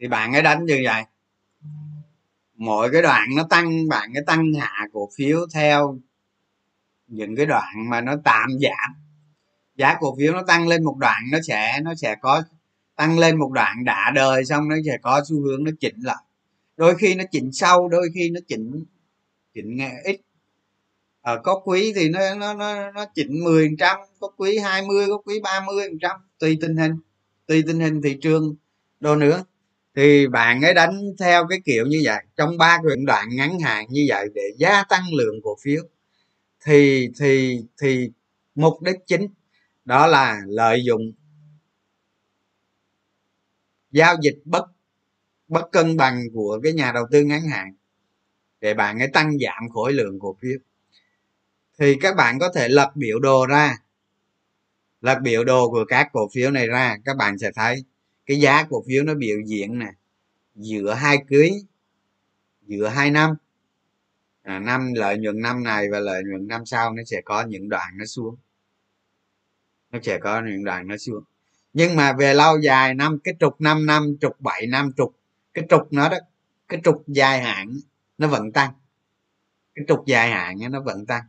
Thì 0.00 0.08
bạn 0.08 0.32
ấy 0.32 0.42
đánh 0.42 0.64
như 0.64 0.82
vậy. 0.84 1.02
Mỗi 2.54 2.90
cái 2.92 3.02
đoạn 3.02 3.28
nó 3.36 3.46
tăng 3.50 3.88
bạn 3.88 4.10
cái 4.14 4.22
tăng 4.26 4.52
hạ 4.60 4.86
cổ 4.92 5.10
phiếu 5.16 5.46
theo 5.54 5.98
những 7.06 7.36
cái 7.36 7.46
đoạn 7.46 7.88
mà 7.88 8.00
nó 8.00 8.14
tạm 8.24 8.48
giảm. 8.60 8.94
Giá 9.76 9.96
cổ 10.00 10.16
phiếu 10.18 10.32
nó 10.32 10.42
tăng 10.46 10.68
lên 10.68 10.84
một 10.84 10.96
đoạn 10.98 11.22
nó 11.32 11.38
sẽ 11.46 11.80
nó 11.82 11.94
sẽ 11.94 12.14
có 12.20 12.42
tăng 12.96 13.18
lên 13.18 13.36
một 13.38 13.50
đoạn 13.52 13.84
đã 13.84 14.12
đời 14.14 14.44
xong 14.44 14.68
nó 14.68 14.76
sẽ 14.86 14.98
có 15.02 15.22
xu 15.28 15.40
hướng 15.40 15.64
nó 15.64 15.70
chỉnh 15.80 16.00
lại. 16.02 16.24
Đôi 16.76 16.94
khi 16.94 17.14
nó 17.14 17.24
chỉnh 17.30 17.52
sâu 17.52 17.88
đôi 17.88 18.08
khi 18.14 18.30
nó 18.30 18.40
chỉnh 18.48 18.84
chỉnh 19.54 19.76
nghe 19.76 19.92
ít. 20.04 20.20
Ở 21.20 21.40
có 21.44 21.60
quý 21.64 21.92
thì 21.96 22.08
nó 22.08 22.34
nó 22.34 22.54
nó, 22.54 22.90
nó 22.92 23.04
chỉnh 23.14 23.44
10 23.44 23.70
trăm 23.78 23.98
có 24.20 24.28
quý 24.36 24.58
20 24.58 25.06
có 25.08 25.18
quý 25.18 25.40
30 25.42 25.88
trăm 26.00 26.16
tùy 26.38 26.58
tình 26.60 26.76
hình. 26.76 26.92
Tùy 27.46 27.62
tình 27.66 27.80
hình 27.80 28.02
thị 28.02 28.18
trường 28.22 28.54
đồ 29.00 29.16
nữa. 29.16 29.44
Thì 29.96 30.26
bạn 30.28 30.62
ấy 30.62 30.74
đánh 30.74 31.02
theo 31.18 31.46
cái 31.48 31.60
kiểu 31.64 31.86
như 31.86 32.00
vậy. 32.04 32.24
Trong 32.36 32.58
ba 32.58 32.78
cái 32.84 32.96
đoạn 33.06 33.28
ngắn 33.36 33.60
hạn 33.60 33.86
như 33.90 34.06
vậy 34.08 34.28
để 34.34 34.42
gia 34.58 34.84
tăng 34.88 35.02
lượng 35.14 35.40
cổ 35.42 35.56
phiếu 35.62 35.82
thì 36.64 37.08
thì 37.20 37.60
thì 37.82 38.10
mục 38.54 38.82
đích 38.82 38.96
chính 39.06 39.28
đó 39.84 40.06
là 40.06 40.40
lợi 40.46 40.84
dụng 40.84 41.12
giao 43.94 44.16
dịch 44.22 44.38
bất 44.44 44.64
bất 45.48 45.68
cân 45.72 45.96
bằng 45.96 46.22
của 46.34 46.60
cái 46.62 46.72
nhà 46.72 46.92
đầu 46.92 47.06
tư 47.10 47.22
ngắn 47.22 47.40
hạn 47.46 47.74
để 48.60 48.74
bạn 48.74 48.98
ấy 48.98 49.08
tăng 49.08 49.38
giảm 49.38 49.68
khối 49.68 49.92
lượng 49.92 50.18
cổ 50.20 50.36
phiếu. 50.40 50.58
Thì 51.78 51.96
các 52.00 52.16
bạn 52.16 52.38
có 52.38 52.52
thể 52.54 52.68
lập 52.68 52.92
biểu 52.94 53.18
đồ 53.18 53.46
ra 53.46 53.76
lập 55.00 55.18
biểu 55.22 55.44
đồ 55.44 55.70
của 55.70 55.84
các 55.88 56.08
cổ 56.12 56.28
phiếu 56.34 56.50
này 56.50 56.66
ra 56.66 56.96
các 57.04 57.16
bạn 57.16 57.38
sẽ 57.38 57.50
thấy 57.54 57.84
cái 58.26 58.40
giá 58.40 58.64
cổ 58.70 58.84
phiếu 58.86 59.04
nó 59.04 59.14
biểu 59.14 59.38
diễn 59.46 59.78
nè 59.78 59.92
giữa 60.54 60.94
hai 60.94 61.18
cưới 61.28 61.50
giữa 62.66 62.88
hai 62.88 63.10
năm. 63.10 63.34
À, 64.42 64.58
năm 64.58 64.92
lợi 64.94 65.18
nhuận 65.18 65.40
năm 65.40 65.62
này 65.62 65.90
và 65.90 66.00
lợi 66.00 66.22
nhuận 66.26 66.48
năm 66.48 66.66
sau 66.66 66.92
nó 66.92 67.02
sẽ 67.06 67.20
có 67.24 67.42
những 67.42 67.68
đoạn 67.68 67.98
nó 67.98 68.04
xuống 68.04 68.36
nó 69.90 69.98
sẽ 70.02 70.18
có 70.18 70.42
những 70.42 70.64
đoạn 70.64 70.88
nó 70.88 70.96
xuống 70.96 71.24
nhưng 71.74 71.96
mà 71.96 72.12
về 72.12 72.34
lâu 72.34 72.58
dài 72.60 72.94
năm, 72.94 73.18
cái 73.24 73.34
trục 73.40 73.60
năm 73.60 73.86
năm, 73.86 74.16
trục 74.20 74.40
bảy 74.40 74.66
năm, 74.66 74.92
trục, 74.96 75.16
cái 75.54 75.64
trục 75.70 75.92
nó 75.92 76.08
đó, 76.08 76.16
cái 76.68 76.80
trục 76.84 77.04
dài 77.08 77.42
hạn 77.42 77.68
nó 78.18 78.28
vẫn 78.28 78.52
tăng. 78.52 78.72
Cái 79.74 79.84
trục 79.88 80.06
dài 80.06 80.30
hạn 80.30 80.58
nó 80.70 80.80
vẫn 80.80 81.06
tăng. 81.06 81.22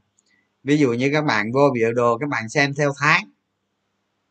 Ví 0.64 0.78
dụ 0.78 0.94
như 0.94 1.10
các 1.14 1.26
bạn 1.26 1.52
vô 1.52 1.70
biểu 1.74 1.94
đồ, 1.94 2.18
các 2.18 2.30
bạn 2.30 2.50
xem 2.50 2.74
theo 2.74 2.94
tháng, 3.00 3.24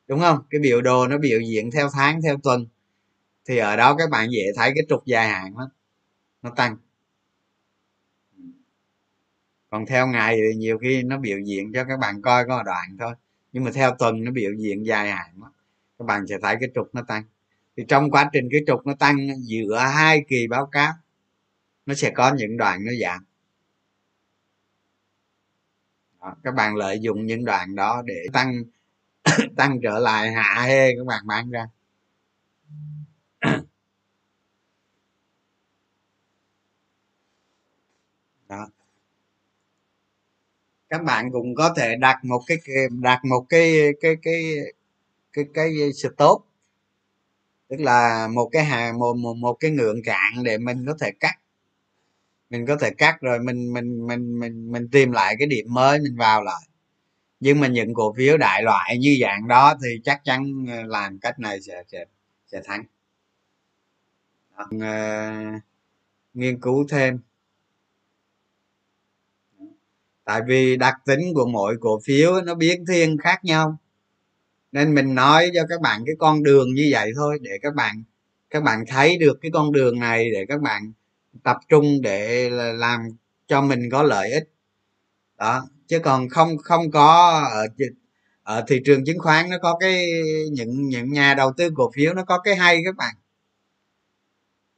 đúng 0.06 0.20
không? 0.20 0.38
Cái 0.50 0.60
biểu 0.60 0.80
đồ 0.80 1.06
nó 1.08 1.18
biểu 1.18 1.40
diễn 1.40 1.70
theo 1.70 1.88
tháng, 1.92 2.22
theo 2.22 2.36
tuần. 2.42 2.66
Thì 3.44 3.58
ở 3.58 3.76
đó 3.76 3.94
các 3.98 4.10
bạn 4.10 4.30
dễ 4.30 4.42
thấy 4.56 4.72
cái 4.74 4.84
trục 4.88 5.06
dài 5.06 5.28
hạn 5.28 5.54
đó 5.58 5.70
nó 6.42 6.50
tăng. 6.56 6.76
Còn 9.70 9.86
theo 9.86 10.06
ngày 10.06 10.36
thì 10.36 10.56
nhiều 10.56 10.78
khi 10.78 11.02
nó 11.02 11.18
biểu 11.18 11.38
diễn 11.38 11.72
cho 11.72 11.84
các 11.84 11.98
bạn 11.98 12.22
coi 12.22 12.44
có 12.48 12.62
đoạn 12.62 12.96
thôi, 12.98 13.14
nhưng 13.52 13.64
mà 13.64 13.70
theo 13.74 13.94
tuần 13.98 14.24
nó 14.24 14.32
biểu 14.32 14.52
diễn 14.58 14.86
dài 14.86 15.10
hạn 15.10 15.30
lắm 15.42 15.53
các 15.98 16.04
bạn 16.04 16.26
sẽ 16.26 16.36
thấy 16.42 16.56
cái 16.60 16.70
trục 16.74 16.94
nó 16.94 17.02
tăng. 17.08 17.24
Thì 17.76 17.84
trong 17.88 18.10
quá 18.10 18.30
trình 18.32 18.48
cái 18.52 18.60
trục 18.66 18.86
nó 18.86 18.94
tăng 18.98 19.16
giữa 19.42 19.78
hai 19.78 20.24
kỳ 20.28 20.46
báo 20.46 20.66
cáo 20.66 20.92
nó 21.86 21.94
sẽ 21.94 22.10
có 22.10 22.34
những 22.34 22.56
đoạn 22.56 22.84
nó 22.84 22.92
giảm. 23.02 23.24
Đó, 26.20 26.36
các 26.44 26.54
bạn 26.54 26.76
lợi 26.76 26.98
dụng 27.00 27.26
những 27.26 27.44
đoạn 27.44 27.74
đó 27.74 28.02
để 28.06 28.26
tăng 28.32 28.62
tăng 29.56 29.80
trở 29.82 29.98
lại 29.98 30.32
hạ 30.32 30.64
hê 30.66 30.96
các 30.96 31.06
bạn 31.06 31.26
bán 31.26 31.50
ra. 31.50 31.66
Đó. 38.48 38.68
Các 40.88 41.02
bạn 41.02 41.32
cũng 41.32 41.54
có 41.54 41.74
thể 41.76 41.96
đặt 41.96 42.24
một 42.24 42.42
cái 42.46 42.58
đặt 43.02 43.24
một 43.24 43.46
cái 43.48 43.92
cái 44.00 44.16
cái 44.22 44.56
cái 45.34 45.44
cái, 45.54 45.92
stop. 45.92 46.46
Tức 47.68 47.80
là 47.80 48.28
một 48.28 48.48
cái 48.52 48.64
hàng 48.64 48.98
một, 48.98 49.14
một 49.14 49.34
một 49.34 49.54
cái 49.60 49.70
ngưỡng 49.70 50.02
cạn 50.04 50.44
để 50.44 50.58
mình 50.58 50.86
có 50.86 50.94
thể 51.00 51.10
cắt. 51.20 51.34
Mình 52.50 52.66
có 52.66 52.76
thể 52.76 52.90
cắt 52.98 53.20
rồi 53.20 53.38
mình 53.38 53.72
mình 53.72 54.06
mình 54.06 54.40
mình 54.40 54.72
mình 54.72 54.88
tìm 54.92 55.12
lại 55.12 55.36
cái 55.38 55.48
điểm 55.48 55.66
mới 55.68 55.98
mình 55.98 56.16
vào 56.16 56.42
lại. 56.42 56.62
Nhưng 57.40 57.60
mà 57.60 57.66
những 57.66 57.94
cổ 57.94 58.14
phiếu 58.16 58.36
đại 58.36 58.62
loại 58.62 58.98
như 58.98 59.16
dạng 59.22 59.48
đó 59.48 59.74
thì 59.84 60.00
chắc 60.04 60.20
chắn 60.24 60.66
ờ, 60.68 60.82
làm 60.82 61.18
cách 61.18 61.38
này 61.38 61.60
sẽ 61.62 61.82
sẽ 61.92 62.04
sẽ 62.46 62.60
thắng. 62.64 62.84
Uh, 64.74 65.62
nghiên 66.34 66.60
cứu 66.60 66.86
thêm. 66.88 67.18
Tại 70.24 70.40
vì 70.46 70.76
đặc 70.76 70.94
tính 71.06 71.34
của 71.34 71.46
mỗi 71.46 71.76
cổ 71.80 72.00
phiếu 72.04 72.40
nó 72.40 72.54
biến 72.54 72.84
thiên 72.86 73.18
khác 73.18 73.44
nhau 73.44 73.78
nên 74.74 74.94
mình 74.94 75.14
nói 75.14 75.50
cho 75.54 75.62
các 75.68 75.80
bạn 75.80 76.02
cái 76.06 76.14
con 76.18 76.42
đường 76.42 76.74
như 76.74 76.88
vậy 76.92 77.12
thôi, 77.16 77.38
để 77.42 77.58
các 77.62 77.74
bạn 77.74 78.02
các 78.50 78.62
bạn 78.62 78.84
thấy 78.88 79.18
được 79.18 79.38
cái 79.40 79.50
con 79.54 79.72
đường 79.72 80.00
này, 80.00 80.30
để 80.32 80.46
các 80.48 80.60
bạn 80.60 80.92
tập 81.42 81.56
trung 81.68 82.02
để 82.02 82.50
làm 82.74 83.00
cho 83.48 83.60
mình 83.62 83.88
có 83.92 84.02
lợi 84.02 84.32
ích. 84.32 84.50
Đó, 85.38 85.68
chứ 85.88 85.98
còn 85.98 86.28
không 86.28 86.58
không 86.58 86.90
có 86.90 87.40
ở 87.52 87.66
ở 88.42 88.64
thị 88.68 88.80
trường 88.84 89.04
chứng 89.04 89.18
khoán 89.18 89.50
nó 89.50 89.56
có 89.62 89.76
cái 89.80 90.06
những 90.52 90.88
những 90.88 91.12
nhà 91.12 91.34
đầu 91.34 91.52
tư 91.56 91.70
cổ 91.74 91.90
phiếu 91.94 92.14
nó 92.14 92.24
có 92.24 92.38
cái 92.38 92.56
hay 92.56 92.82
các 92.84 92.96
bạn. 92.96 93.14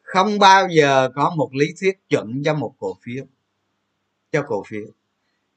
Không 0.02 0.38
bao 0.38 0.68
giờ 0.68 1.10
có 1.14 1.30
một 1.36 1.54
lý 1.54 1.66
thuyết 1.80 2.08
chuẩn 2.08 2.42
cho 2.44 2.54
một 2.54 2.74
cổ 2.78 2.96
phiếu, 3.02 3.24
cho 4.32 4.42
cổ 4.42 4.64
phiếu. 4.68 4.86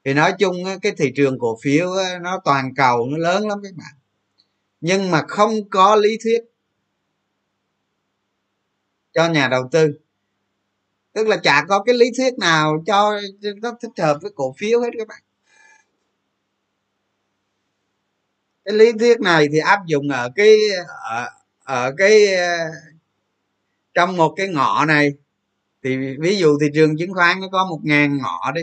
Thì 0.04 0.14
nói 0.14 0.32
chung 0.38 0.56
cái 0.82 0.92
thị 0.98 1.12
trường 1.16 1.38
cổ 1.38 1.58
phiếu 1.62 1.90
nó 2.22 2.40
toàn 2.44 2.74
cầu, 2.74 3.06
nó 3.10 3.18
lớn 3.18 3.48
lắm 3.48 3.58
các 3.62 3.72
bạn 3.76 3.99
nhưng 4.80 5.10
mà 5.10 5.22
không 5.28 5.70
có 5.70 5.96
lý 5.96 6.18
thuyết 6.24 6.40
cho 9.12 9.28
nhà 9.28 9.48
đầu 9.48 9.68
tư. 9.72 9.92
Tức 11.12 11.28
là 11.28 11.36
chả 11.36 11.64
có 11.68 11.82
cái 11.82 11.94
lý 11.94 12.06
thuyết 12.16 12.38
nào 12.38 12.82
cho 12.86 13.20
nó 13.62 13.72
thích 13.80 13.90
hợp 13.98 14.18
với 14.22 14.30
cổ 14.34 14.54
phiếu 14.58 14.80
hết 14.80 14.90
các 14.98 15.08
bạn. 15.08 15.22
Cái 18.64 18.74
lý 18.74 18.92
thuyết 18.92 19.20
này 19.20 19.48
thì 19.52 19.58
áp 19.58 19.80
dụng 19.86 20.08
ở 20.08 20.30
cái 20.36 20.56
ở, 21.02 21.28
ở 21.64 21.92
cái 21.96 22.34
ờ, 22.34 22.56
trong 23.94 24.16
một 24.16 24.34
cái 24.36 24.48
ngõ 24.48 24.84
này. 24.84 25.12
Thì 25.84 26.16
ví 26.20 26.38
dụ 26.38 26.58
thị 26.60 26.66
trường 26.74 26.98
chứng 26.98 27.14
khoán 27.14 27.40
nó 27.40 27.48
có 27.52 27.66
một 27.70 27.80
ngàn 27.82 28.18
ngõ 28.18 28.52
đi 28.54 28.62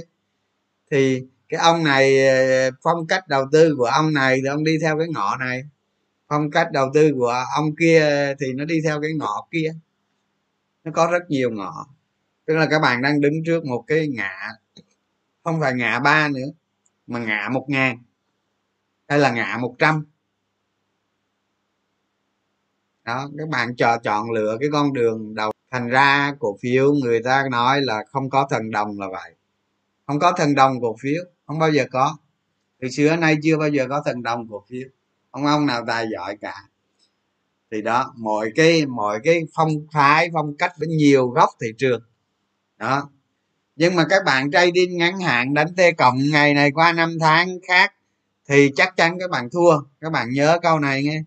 thì 0.92 1.24
cái 1.50 1.60
ông 1.60 1.84
này 1.84 2.28
ờ, 2.28 2.72
phong 2.84 3.08
cách 3.08 3.28
đầu 3.28 3.46
tư 3.52 3.76
của 3.78 3.86
ông 3.86 4.14
này 4.14 4.38
thì 4.44 4.48
ông 4.50 4.64
đi 4.64 4.78
theo 4.82 4.98
cái 5.00 5.08
ngõ 5.08 5.38
này 5.40 5.64
phong 6.28 6.52
cách 6.52 6.68
đầu 6.72 6.92
tư 6.94 7.12
của 7.16 7.44
ông 7.56 7.76
kia 7.80 8.34
thì 8.40 8.54
nó 8.54 8.66
đi 8.66 8.82
theo 8.84 9.02
cái 9.02 9.12
ngõ 9.14 9.48
kia. 9.52 9.74
Nó 10.84 10.92
có 10.96 11.08
rất 11.12 11.30
nhiều 11.30 11.52
ngõ 11.52 11.88
tức 12.48 12.56
là 12.56 12.68
các 12.70 12.80
bạn 12.80 13.02
đang 13.02 13.22
đứng 13.22 13.34
trước 13.46 13.66
một 13.66 13.84
cái 13.88 14.08
ngã, 14.08 14.54
không 15.44 15.60
phải 15.60 15.74
ngã 15.74 16.00
ba 16.00 16.28
nữa, 16.28 16.48
mà 17.08 17.20
ngã 17.20 17.50
một 17.52 17.66
ngàn. 17.68 18.04
Hay 19.08 19.20
là 19.20 19.32
ngã 19.32 19.58
một 19.62 19.76
trăm. 19.80 20.06
Đó, 23.04 23.30
các 23.38 23.50
bạn 23.50 23.76
chờ 23.76 23.98
chọn 24.04 24.32
lựa 24.32 24.58
cái 24.60 24.70
con 24.72 24.94
đường 24.94 25.36
đầu. 25.36 25.52
Thành 25.72 25.88
ra 25.88 26.36
cổ 26.40 26.58
phiếu 26.62 26.94
người 26.94 27.24
ta 27.24 27.44
nói 27.52 27.82
là 27.82 28.04
không 28.12 28.30
có 28.30 28.48
thần 28.50 28.72
đồng 28.72 29.00
là 29.00 29.08
vậy. 29.12 29.36
Không 30.06 30.20
có 30.20 30.32
thần 30.32 30.56
đồng 30.56 30.82
cổ 30.82 30.96
phiếu, 31.02 31.24
không 31.46 31.60
bao 31.60 31.72
giờ 31.72 31.86
có. 31.92 32.18
Từ 32.80 32.90
xưa 32.90 33.16
nay 33.16 33.38
chưa 33.44 33.58
bao 33.58 33.70
giờ 33.70 33.86
có 33.90 34.02
thần 34.06 34.24
đồng 34.24 34.48
cổ 34.50 34.64
phiếu 34.70 34.88
không 35.38 35.46
ông 35.46 35.66
nào 35.66 35.84
tài 35.88 36.06
giỏi 36.14 36.38
cả. 36.42 36.64
Thì 37.72 37.82
đó, 37.82 38.14
mọi 38.18 38.52
cái 38.56 38.86
mọi 38.86 39.20
cái 39.24 39.42
phong 39.54 39.70
thái, 39.92 40.30
phong 40.34 40.58
cách 40.58 40.74
với 40.78 40.88
nhiều 40.88 41.28
góc 41.28 41.50
thị 41.62 41.68
trường. 41.78 42.02
Đó. 42.78 43.10
Nhưng 43.76 43.96
mà 43.96 44.06
các 44.10 44.24
bạn 44.26 44.52
trading 44.52 44.98
ngắn 44.98 45.20
hạn, 45.20 45.54
đánh 45.54 45.76
t 45.76 45.80
cộng 45.98 46.18
ngày 46.32 46.54
này 46.54 46.72
qua 46.72 46.92
năm 46.92 47.18
tháng 47.20 47.60
khác, 47.68 47.94
thì 48.50 48.72
chắc 48.76 48.98
chắn 48.98 49.20
các 49.20 49.30
bạn 49.30 49.50
thua. 49.50 49.82
Các 50.02 50.12
bạn 50.12 50.30
nhớ 50.32 50.60
câu 50.62 50.80
này 50.80 51.04
nghe. 51.04 51.22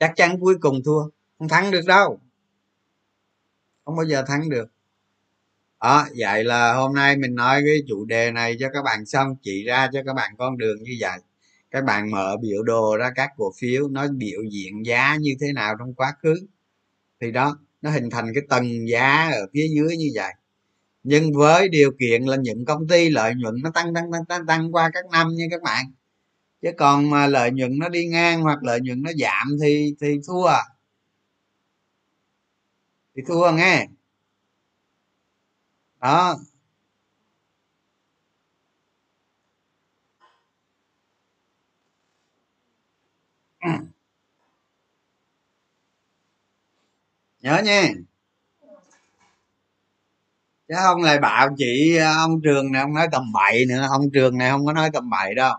Chắc 0.00 0.12
chắn 0.16 0.40
cuối 0.40 0.54
cùng 0.60 0.82
thua. 0.84 1.02
Không 1.38 1.48
thắng 1.48 1.70
được 1.70 1.82
đâu. 1.86 2.20
Không 3.84 3.96
bao 3.96 4.06
giờ 4.06 4.24
thắng 4.26 4.48
được. 4.48 4.66
Đó, 5.80 6.06
vậy 6.18 6.44
là 6.44 6.74
hôm 6.74 6.94
nay 6.94 7.16
mình 7.16 7.34
nói 7.34 7.62
cái 7.66 7.76
chủ 7.88 8.04
đề 8.04 8.30
này 8.30 8.56
cho 8.60 8.68
các 8.72 8.82
bạn 8.82 9.06
xong, 9.06 9.36
chỉ 9.42 9.64
ra 9.64 9.88
cho 9.92 10.00
các 10.06 10.12
bạn 10.12 10.34
con 10.38 10.58
đường 10.58 10.82
như 10.82 10.92
vậy 11.00 11.18
các 11.70 11.84
bạn 11.84 12.10
mở 12.10 12.36
biểu 12.42 12.62
đồ 12.62 12.96
ra 12.96 13.10
các 13.14 13.30
cổ 13.36 13.52
phiếu 13.60 13.88
nó 13.88 14.06
biểu 14.08 14.40
diễn 14.52 14.86
giá 14.86 15.16
như 15.20 15.30
thế 15.40 15.52
nào 15.52 15.74
trong 15.78 15.94
quá 15.94 16.12
khứ. 16.22 16.34
Thì 17.20 17.32
đó, 17.32 17.58
nó 17.82 17.90
hình 17.90 18.10
thành 18.10 18.32
cái 18.34 18.42
tầng 18.48 18.88
giá 18.88 19.30
ở 19.32 19.46
phía 19.54 19.68
dưới 19.76 19.96
như 19.96 20.10
vậy. 20.14 20.32
Nhưng 21.02 21.32
với 21.32 21.68
điều 21.68 21.90
kiện 22.00 22.22
là 22.22 22.36
những 22.36 22.64
công 22.64 22.88
ty 22.88 23.10
lợi 23.10 23.34
nhuận 23.34 23.54
nó 23.62 23.70
tăng 23.70 23.94
tăng 23.94 24.12
tăng 24.12 24.24
tăng 24.24 24.46
tăng 24.46 24.72
qua 24.74 24.90
các 24.94 25.04
năm 25.12 25.28
nha 25.36 25.44
các 25.50 25.62
bạn. 25.62 25.86
Chứ 26.62 26.70
còn 26.78 27.10
mà 27.10 27.26
lợi 27.26 27.50
nhuận 27.50 27.78
nó 27.78 27.88
đi 27.88 28.06
ngang 28.06 28.42
hoặc 28.42 28.62
lợi 28.64 28.80
nhuận 28.80 29.02
nó 29.02 29.10
giảm 29.18 29.48
thì 29.62 29.94
thì 30.00 30.16
thua. 30.28 30.50
Thì 33.16 33.22
thua 33.26 33.52
nghe. 33.52 33.88
Đó. 36.00 36.36
Ừ. 43.66 43.72
nhớ 47.42 47.62
nha. 47.64 47.88
Chứ 50.68 50.74
không 50.82 51.02
lại 51.02 51.18
bảo 51.18 51.48
chị 51.56 51.96
à, 51.96 52.14
ông 52.16 52.40
trường 52.42 52.72
này 52.72 52.82
ông 52.82 52.94
nói 52.94 53.08
tầm 53.12 53.32
bậy 53.32 53.64
nữa. 53.68 53.86
Ông 53.90 54.10
trường 54.12 54.38
này 54.38 54.50
không 54.50 54.66
có 54.66 54.72
nói 54.72 54.90
tầm 54.92 55.10
bậy 55.10 55.34
đâu. 55.34 55.54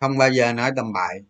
Không 0.00 0.18
bao 0.18 0.30
giờ 0.30 0.52
nói 0.52 0.70
tầm 0.76 0.92
bậy. 0.92 1.22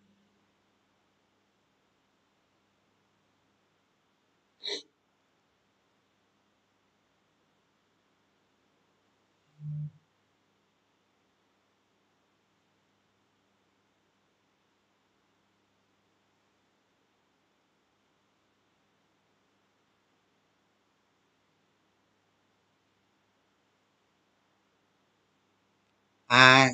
À 26.28 26.70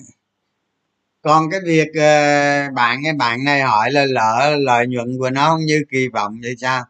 còn 1.22 1.50
cái 1.50 1.60
việc 1.64 1.88
ờ, 1.94 2.70
bạn 2.74 3.00
cái 3.04 3.12
bạn 3.12 3.44
này 3.44 3.60
hỏi 3.62 3.90
là 3.92 4.04
lỡ 4.04 4.56
lợi 4.58 4.86
nhuận 4.86 5.18
của 5.18 5.30
nó 5.30 5.48
không 5.48 5.64
như 5.64 5.84
kỳ 5.90 6.08
vọng 6.08 6.38
vậy 6.42 6.54
sao? 6.58 6.84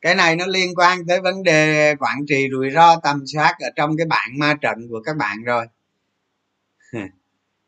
Cái 0.00 0.14
này 0.14 0.36
nó 0.36 0.46
liên 0.46 0.74
quan 0.76 1.06
tới 1.06 1.20
vấn 1.20 1.42
đề 1.42 1.94
quản 1.98 2.26
trị 2.28 2.48
rủi 2.52 2.70
ro 2.70 2.96
tầm 3.00 3.24
soát 3.34 3.54
ở 3.60 3.68
trong 3.76 3.96
cái 3.96 4.06
bảng 4.06 4.38
ma 4.38 4.54
trận 4.60 4.88
của 4.90 5.00
các 5.04 5.16
bạn 5.16 5.44
rồi. 5.44 5.66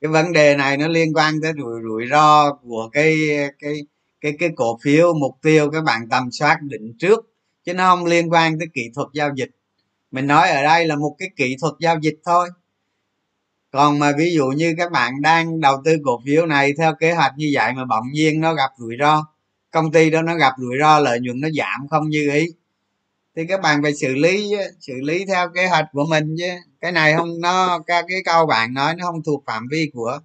Cái 0.01 0.09
vấn 0.11 0.33
đề 0.33 0.57
này 0.57 0.77
nó 0.77 0.89
liên 0.89 1.13
quan 1.15 1.35
tới 1.43 1.53
rủi 1.59 1.81
rủi 1.83 2.07
ro 2.11 2.53
của 2.53 2.89
cái 2.93 3.17
cái 3.59 3.75
cái 4.21 4.33
cái 4.39 4.51
cổ 4.57 4.79
phiếu, 4.83 5.15
mục 5.15 5.39
tiêu 5.43 5.71
các 5.71 5.85
bạn 5.85 6.09
tầm 6.11 6.31
soát 6.31 6.59
định 6.63 6.95
trước, 6.99 7.33
chứ 7.65 7.75
nó 7.75 7.97
không 7.97 8.07
liên 8.07 8.33
quan 8.33 8.59
tới 8.59 8.69
kỹ 8.75 8.91
thuật 8.95 9.09
giao 9.15 9.31
dịch. 9.37 9.51
Mình 10.11 10.27
nói 10.27 10.49
ở 10.51 10.63
đây 10.63 10.87
là 10.87 10.97
một 10.97 11.17
cái 11.19 11.31
kỹ 11.37 11.57
thuật 11.61 11.75
giao 11.81 11.99
dịch 12.03 12.17
thôi 12.25 12.49
còn 13.71 13.99
mà 13.99 14.13
ví 14.19 14.35
dụ 14.35 14.47
như 14.47 14.75
các 14.79 14.93
bạn 14.93 15.23
đang 15.23 15.61
đầu 15.61 15.83
tư 15.85 15.97
cổ 16.05 16.21
phiếu 16.25 16.47
này 16.47 16.73
theo 16.79 16.95
kế 16.95 17.13
hoạch 17.13 17.33
như 17.37 17.51
vậy 17.55 17.73
mà 17.73 17.85
bỗng 17.85 18.13
nhiên 18.13 18.41
nó 18.41 18.55
gặp 18.55 18.71
rủi 18.79 18.97
ro, 19.01 19.27
công 19.71 19.93
ty 19.93 20.11
đó 20.11 20.23
nó 20.23 20.37
gặp 20.37 20.53
rủi 20.59 20.77
ro, 20.81 20.99
lợi 20.99 21.21
nhuận 21.21 21.41
nó 21.41 21.49
giảm 21.51 21.89
không 21.89 22.09
như 22.09 22.31
ý, 22.33 22.47
thì 23.37 23.47
các 23.47 23.61
bạn 23.61 23.83
phải 23.83 23.95
xử 23.95 24.15
lý 24.15 24.55
xử 24.81 24.95
lý 25.03 25.25
theo 25.25 25.49
kế 25.55 25.67
hoạch 25.69 25.87
của 25.93 26.05
mình 26.11 26.37
chứ. 26.39 26.49
Cái 26.81 26.93
này 26.93 27.15
không, 27.17 27.41
nó 27.41 27.79
các 27.87 28.05
cái 28.09 28.19
câu 28.25 28.47
bạn 28.47 28.75
nói 28.75 28.95
nó 28.97 29.07
không 29.07 29.23
thuộc 29.23 29.45
phạm 29.47 29.67
vi 29.71 29.91
của 29.95 30.19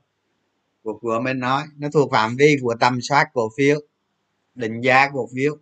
của 0.84 1.00
của 1.02 1.20
mình 1.24 1.40
nói 1.40 1.64
nó 1.78 1.90
thuộc 1.94 2.12
phạm 2.12 2.36
vi 2.36 2.58
của 2.62 2.76
tầm 2.80 3.02
soát 3.02 3.28
cổ 3.34 3.50
phiếu, 3.58 3.80
định 4.56 4.82
giá 4.82 5.10
cổ 5.14 5.30
phiếu. 5.36 5.58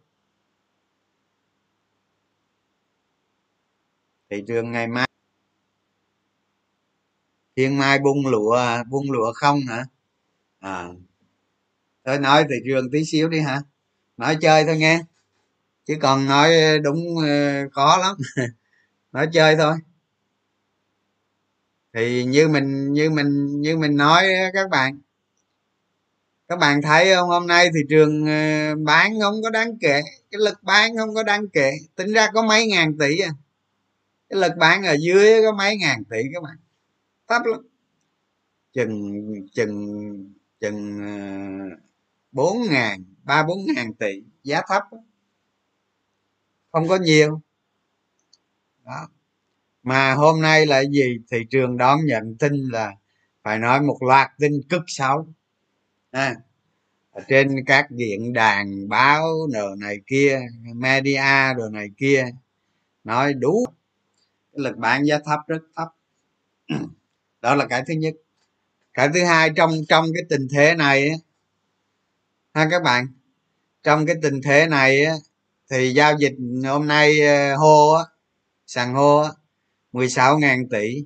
Thị 4.29 4.43
trường 4.47 4.71
ngày 4.71 4.87
mai 4.87 5.07
thiên 7.55 7.77
mai 7.77 7.99
bung 7.99 8.27
lụa 8.27 8.83
bung 8.89 9.11
lụa 9.11 9.33
không 9.33 9.61
hả? 9.61 9.85
À 10.59 10.87
thôi 12.05 12.19
nói 12.19 12.43
thị 12.49 12.55
trường 12.65 12.91
tí 12.91 13.05
xíu 13.05 13.29
đi 13.29 13.39
hả? 13.39 13.61
Nói 14.17 14.37
chơi 14.41 14.63
thôi 14.65 14.77
nghe. 14.77 15.03
Chứ 15.85 15.97
còn 16.01 16.25
nói 16.25 16.79
đúng 16.79 17.17
ờ, 17.17 17.69
khó 17.71 17.97
lắm. 17.97 18.15
Nói 19.11 19.27
chơi 19.33 19.55
thôi. 19.55 19.75
Thì 21.93 22.23
như 22.23 22.47
mình 22.47 22.93
như 22.93 23.09
mình 23.09 23.61
như 23.61 23.77
mình 23.77 23.97
nói 23.97 24.27
các 24.53 24.69
bạn. 24.69 24.99
Các 26.47 26.59
bạn 26.59 26.81
thấy 26.81 27.13
không? 27.15 27.29
Hôm 27.29 27.47
nay 27.47 27.69
thị 27.73 27.79
trường 27.89 28.25
ờ, 28.25 28.75
bán 28.75 29.19
không 29.21 29.35
có 29.43 29.49
đáng 29.49 29.77
kể. 29.81 30.01
Cái 30.31 30.39
lực 30.39 30.63
bán 30.63 30.97
không 30.97 31.15
có 31.15 31.23
đáng 31.23 31.47
kể. 31.53 31.71
Tính 31.95 32.13
ra 32.13 32.27
có 32.33 32.41
mấy 32.41 32.67
ngàn 32.67 32.97
tỷ 32.97 33.19
à. 33.19 33.31
Cái 34.29 34.39
lực 34.39 34.51
bán 34.57 34.83
ở 34.83 34.95
dưới 35.01 35.43
có 35.43 35.51
mấy 35.51 35.77
ngàn 35.77 36.03
tỷ 36.09 36.17
các 36.33 36.43
bạn 36.43 36.57
thấp 37.31 37.41
lắm. 37.45 37.61
Chừng 38.73 39.11
chừng 39.53 40.33
chừng 40.59 40.99
ờ, 41.05 41.77
bốn 42.31 42.57
ngàn 42.69 43.03
ba 43.23 43.43
bốn 43.43 43.57
ngàn 43.75 43.93
tỷ 43.93 44.23
giá 44.43 44.61
thấp 44.67 44.83
không 46.71 46.87
có 46.87 46.95
nhiều. 46.95 47.41
Đó. 48.85 49.07
Mà 49.83 50.13
hôm 50.13 50.41
nay 50.41 50.65
là 50.65 50.83
gì? 50.83 51.17
Thị 51.31 51.37
trường 51.49 51.77
đón 51.77 52.05
nhận 52.05 52.35
tin 52.39 52.53
là 52.53 52.95
phải 53.43 53.59
nói 53.59 53.81
một 53.81 53.97
loạt 54.03 54.31
tin 54.39 54.61
cực 54.69 54.83
xấu. 54.87 55.27
À, 56.11 56.35
ở 57.11 57.23
trên 57.27 57.65
các 57.65 57.87
diễn 57.91 58.33
đàn 58.33 58.89
báo 58.89 59.23
đồ 59.53 59.75
này 59.75 59.97
kia 60.07 60.39
media 60.75 61.53
đồ 61.57 61.69
này 61.69 61.87
kia 61.97 62.25
nói 63.03 63.33
đủ. 63.33 63.65
Lực 64.53 64.77
bán 64.77 65.05
giá 65.05 65.19
thấp 65.25 65.39
rất 65.47 65.61
thấp 65.75 65.87
đó 67.41 67.55
là 67.55 67.67
cái 67.67 67.83
thứ 67.87 67.93
nhất. 67.93 68.13
Cái 68.93 69.09
thứ 69.13 69.23
hai, 69.23 69.49
trong 69.55 69.71
trong 69.89 70.05
cái 70.13 70.23
tình 70.29 70.47
thế 70.51 70.75
này 70.75 71.11
ha 72.53 72.67
các 72.71 72.83
bạn? 72.83 73.07
Trong 73.83 74.05
cái 74.05 74.15
tình 74.21 74.41
thế 74.43 74.67
này 74.67 75.05
thì 75.71 75.93
giao 75.93 76.17
dịch 76.17 76.33
hôm 76.65 76.87
nay 76.87 77.21
ờ, 77.21 77.55
hô 77.55 77.95
sàn 78.67 78.93
hô 78.93 79.23
16.000 79.93 80.67
tỷ. 80.71 81.05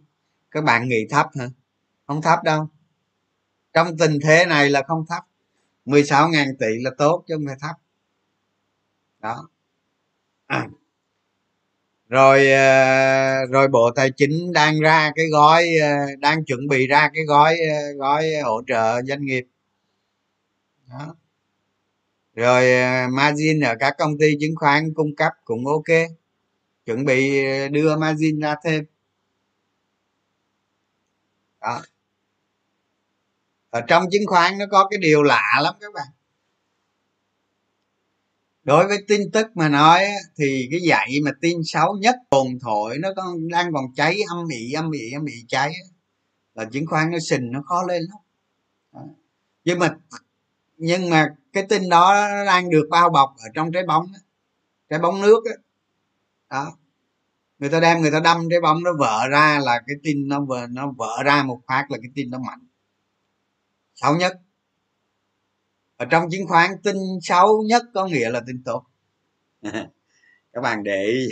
Các 0.52 0.64
bạn 0.64 0.90
nghĩ 0.90 1.08
thấp 1.10 1.28
hả? 1.40 1.48
Không 2.08 2.22
thấp 2.22 2.40
đâu. 2.44 2.68
Trong 3.74 3.98
tình 3.98 4.20
thế 4.24 4.46
này 4.46 4.70
là 4.70 4.84
không 4.88 5.06
thấp. 5.10 5.24
16.000 5.86 6.56
tỷ 6.60 6.68
là 6.82 6.92
tốt 6.98 7.24
chứ 7.28 7.36
không 7.36 7.46
phải 7.48 7.56
thấp. 7.60 7.76
Đó. 9.20 9.50
à 10.48 10.68
rồi 12.10 12.52
ờ, 12.52 13.46
rồi 13.46 13.68
bộ 13.68 13.92
tài 13.96 14.12
chính 14.12 14.54
đang 14.54 14.80
ra 14.80 15.12
cái 15.16 15.26
gói 15.32 15.68
ờ, 15.82 15.88
đang 16.20 16.46
chuẩn 16.46 16.68
bị 16.68 16.88
ra 16.88 17.10
cái 17.14 17.24
gói 17.28 17.58
ờ, 17.70 17.94
gói 17.98 18.30
hỗ 18.44 18.62
trợ 18.68 19.02
doanh 19.02 19.26
nghiệp. 19.26 19.44
Đó. 20.90 21.16
Rồi 22.36 22.64
margin 23.10 23.60
ở 23.60 23.76
các 23.80 23.96
công 23.98 24.18
ty 24.20 24.38
chứng 24.40 24.56
khoán 24.56 24.94
cung 24.94 25.16
cấp 25.16 25.34
cũng 25.46 25.68
ok. 25.68 26.10
Chuẩn 26.86 27.06
bị 27.06 27.44
đưa 27.70 27.96
margin 27.98 28.40
ra 28.40 28.56
thêm. 28.64 28.86
Đó. 31.62 31.82
Ở 33.70 33.82
trong 33.82 34.06
chứng 34.12 34.26
khoán 34.28 34.58
nó 34.58 34.66
có 34.72 34.88
cái 34.92 35.00
điều 35.02 35.24
lạ 35.24 35.60
lắm 35.64 35.76
các 35.82 35.94
bạn 35.94 36.08
đối 38.66 38.88
với 38.88 38.98
tin 39.08 39.22
tức 39.34 39.48
mà 39.56 39.70
nói 39.70 40.04
thì 40.38 40.68
cái 40.72 40.80
dạy 40.88 41.10
mà 41.26 41.32
tin 41.42 41.58
xấu 41.66 41.98
nhất 42.02 42.16
tồn 42.30 42.48
thổi 42.62 42.98
nó 43.00 43.10
còn 43.16 43.48
đang 43.48 43.74
còn 43.74 43.86
cháy 43.96 44.20
âm 44.30 44.48
ỉ 44.48 44.72
âm 44.72 44.92
ỉ 44.92 45.12
âm 45.12 45.26
ỉ 45.26 45.34
cháy 45.48 45.74
là 46.56 46.66
chứng 46.66 46.86
khoán 46.86 47.12
nó 47.12 47.18
sình, 47.20 47.52
nó 47.52 47.62
khó 47.62 47.84
lên 47.84 48.04
lắm. 48.04 48.18
Nhưng 49.64 49.80
mà 49.80 49.98
nhưng 50.78 51.10
mà 51.10 51.28
cái 51.54 51.66
tin 51.70 51.90
đó 51.90 52.28
đang 52.46 52.70
được 52.70 52.88
bao 52.90 53.10
bọc 53.10 53.36
ở 53.38 53.46
trong 53.54 53.72
trái 53.72 53.84
bóng 53.88 54.06
trái 54.90 55.00
bóng 55.00 55.22
nước 55.22 55.44
đó. 55.46 55.52
đó. 56.50 56.78
Người 57.60 57.70
ta 57.70 57.80
đem, 57.80 58.02
người 58.02 58.12
ta 58.12 58.20
đâm 58.20 58.48
trái 58.50 58.62
bóng, 58.62 58.84
nó 58.84 58.92
vỡ 59.00 59.28
ra 59.32 59.60
là 59.64 59.82
cái 59.88 59.96
tin 60.04 60.28
nó 60.28 60.46
vỡ 60.46 60.68
nó 60.70 60.92
vỡ 60.98 61.24
ra 61.26 61.44
một 61.44 61.62
phát 61.68 61.86
là 61.92 61.98
cái 62.02 62.12
tin 62.16 62.30
nó 62.30 62.40
mạnh. 62.40 62.68
Xấu 63.96 64.16
nhất 64.16 64.42
ở 65.98 66.06
trong 66.06 66.30
chứng 66.32 66.48
khoán, 66.48 66.72
tin 66.84 66.96
xấu 67.22 67.64
nhất 67.68 67.84
có 67.94 68.06
nghĩa 68.08 68.30
là 68.30 68.42
tin 68.48 68.64
tốt. 68.66 68.86
Các 70.54 70.62
bạn 70.62 70.84
để 70.84 71.04
ý 71.06 71.30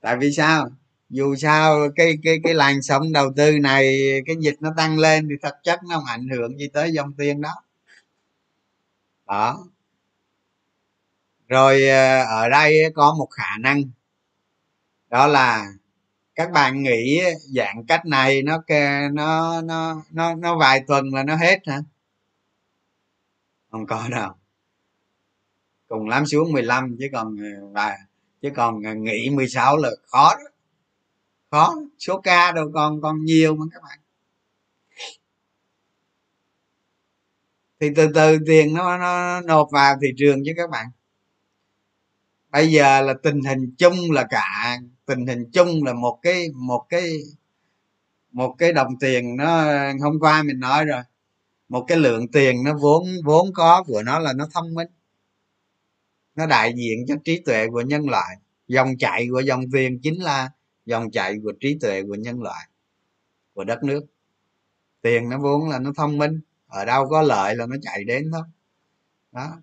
tại 0.00 0.16
vì 0.16 0.32
sao? 0.32 0.68
Dù 1.08 1.36
sao, 1.36 1.88
cái 1.96 2.18
cái 2.22 2.38
cái 2.44 2.54
làn 2.54 2.82
sóng 2.82 3.12
đầu 3.12 3.32
tư 3.36 3.58
này, 3.58 3.98
cái 4.26 4.36
dịch 4.40 4.56
nó 4.60 4.74
tăng 4.76 4.98
lên 4.98 5.28
thì 5.28 5.34
thực 5.42 5.54
chất 5.64 5.80
nó 5.88 5.96
không 5.96 6.04
ảnh 6.04 6.28
hưởng 6.28 6.58
gì 6.58 6.68
tới 6.72 6.92
dòng 6.92 7.12
tiền 7.18 7.40
đó. 7.40 7.54
Đó. 9.26 9.66
Rồi 11.48 11.88
ờ, 11.88 12.24
ở 12.24 12.48
đây 12.48 12.74
có 12.94 13.14
một 13.18 13.28
khả 13.30 13.58
năng. 13.60 13.82
Đó 15.10 15.26
là 15.26 15.66
các 16.34 16.50
bạn 16.52 16.82
nghĩ 16.82 17.20
dạng 17.56 17.86
cách 17.88 18.06
này 18.06 18.42
nó 18.42 18.62
nó 19.14 19.60
nó 19.62 20.02
nó 20.10 20.34
nó 20.34 20.58
vài 20.58 20.80
tuần 20.86 21.14
là 21.14 21.22
nó 21.22 21.36
hết 21.36 21.58
hả? 21.66 21.80
Không 23.76 23.86
có 23.86 24.08
đâu. 24.10 24.32
Cùng 25.88 26.08
lắm 26.08 26.26
xuống 26.26 26.52
15 26.52 26.96
chứ 26.98 27.06
còn 27.12 27.36
ờ, 27.36 27.44
à 27.44 27.60
và 27.72 27.96
chứ 28.42 28.50
còn 28.56 28.82
ờ, 28.82 28.94
nghỉ 28.94 29.30
16 29.30 29.76
là 29.76 29.90
khó 30.06 30.34
đó. 30.34 30.50
Khó 31.50 31.74
số 31.98 32.20
ca 32.20 32.52
đâu 32.52 32.70
còn 32.74 33.00
còn 33.00 33.24
nhiều 33.24 33.56
mà 33.56 33.64
các 33.72 33.82
bạn. 33.82 33.98
Thì 37.80 37.90
từ 37.96 38.08
từ 38.14 38.38
tiền 38.46 38.74
nó, 38.74 38.98
nó 38.98 39.40
nộp 39.40 39.68
vào 39.72 39.96
thị 40.02 40.08
trường 40.16 40.42
chứ 40.44 40.52
các 40.56 40.70
bạn. 40.70 40.86
Bây 42.50 42.72
giờ 42.72 43.00
là 43.00 43.14
tình 43.22 43.40
hình 43.42 43.74
chung 43.78 44.12
là 44.12 44.26
cả 44.30 44.78
tình 45.06 45.26
hình 45.26 45.50
chung 45.52 45.84
là 45.84 45.92
một 45.92 46.18
cái 46.22 46.48
một 46.54 46.86
cái 46.88 47.12
một 48.32 48.54
cái 48.58 48.72
đồng 48.72 48.98
tiền 49.00 49.36
nó 49.36 49.64
hôm 50.02 50.18
qua 50.20 50.42
mình 50.42 50.60
nói 50.60 50.84
rồi 50.84 51.02
một 51.68 51.84
cái 51.88 51.98
lượng 51.98 52.28
tiền 52.28 52.64
nó 52.64 52.78
vốn 52.80 53.04
vốn 53.24 53.52
có 53.54 53.82
của 53.86 54.02
nó 54.02 54.18
là 54.18 54.32
nó 54.32 54.48
thông 54.54 54.74
minh. 54.74 54.88
Nó 56.34 56.46
đại 56.46 56.72
diện 56.76 57.04
cho 57.08 57.14
trí 57.24 57.40
tuệ 57.40 57.66
của 57.68 57.80
nhân 57.80 58.08
loại. 58.08 58.36
Dòng 58.68 58.98
chảy 58.98 59.26
của 59.30 59.40
dòng 59.40 59.64
tiền 59.72 60.00
chính 60.02 60.22
là 60.22 60.50
dòng 60.86 61.10
chảy 61.10 61.34
của 61.42 61.52
trí 61.60 61.78
tuệ 61.80 62.02
của 62.02 62.14
nhân 62.14 62.42
loại, 62.42 62.68
của 63.54 63.64
đất 63.64 63.84
nước. 63.84 64.06
Tiền 65.02 65.28
nó 65.28 65.38
vốn 65.38 65.68
là 65.68 65.78
nó 65.78 65.92
thông 65.96 66.18
minh. 66.18 66.40
Ở 66.66 66.84
đâu 66.84 67.08
có 67.08 67.22
lợi 67.22 67.54
là 67.54 67.66
nó 67.66 67.76
chạy 67.82 68.04
đến 68.04 68.30
thôi. 68.32 68.42
Đó. 69.32 69.56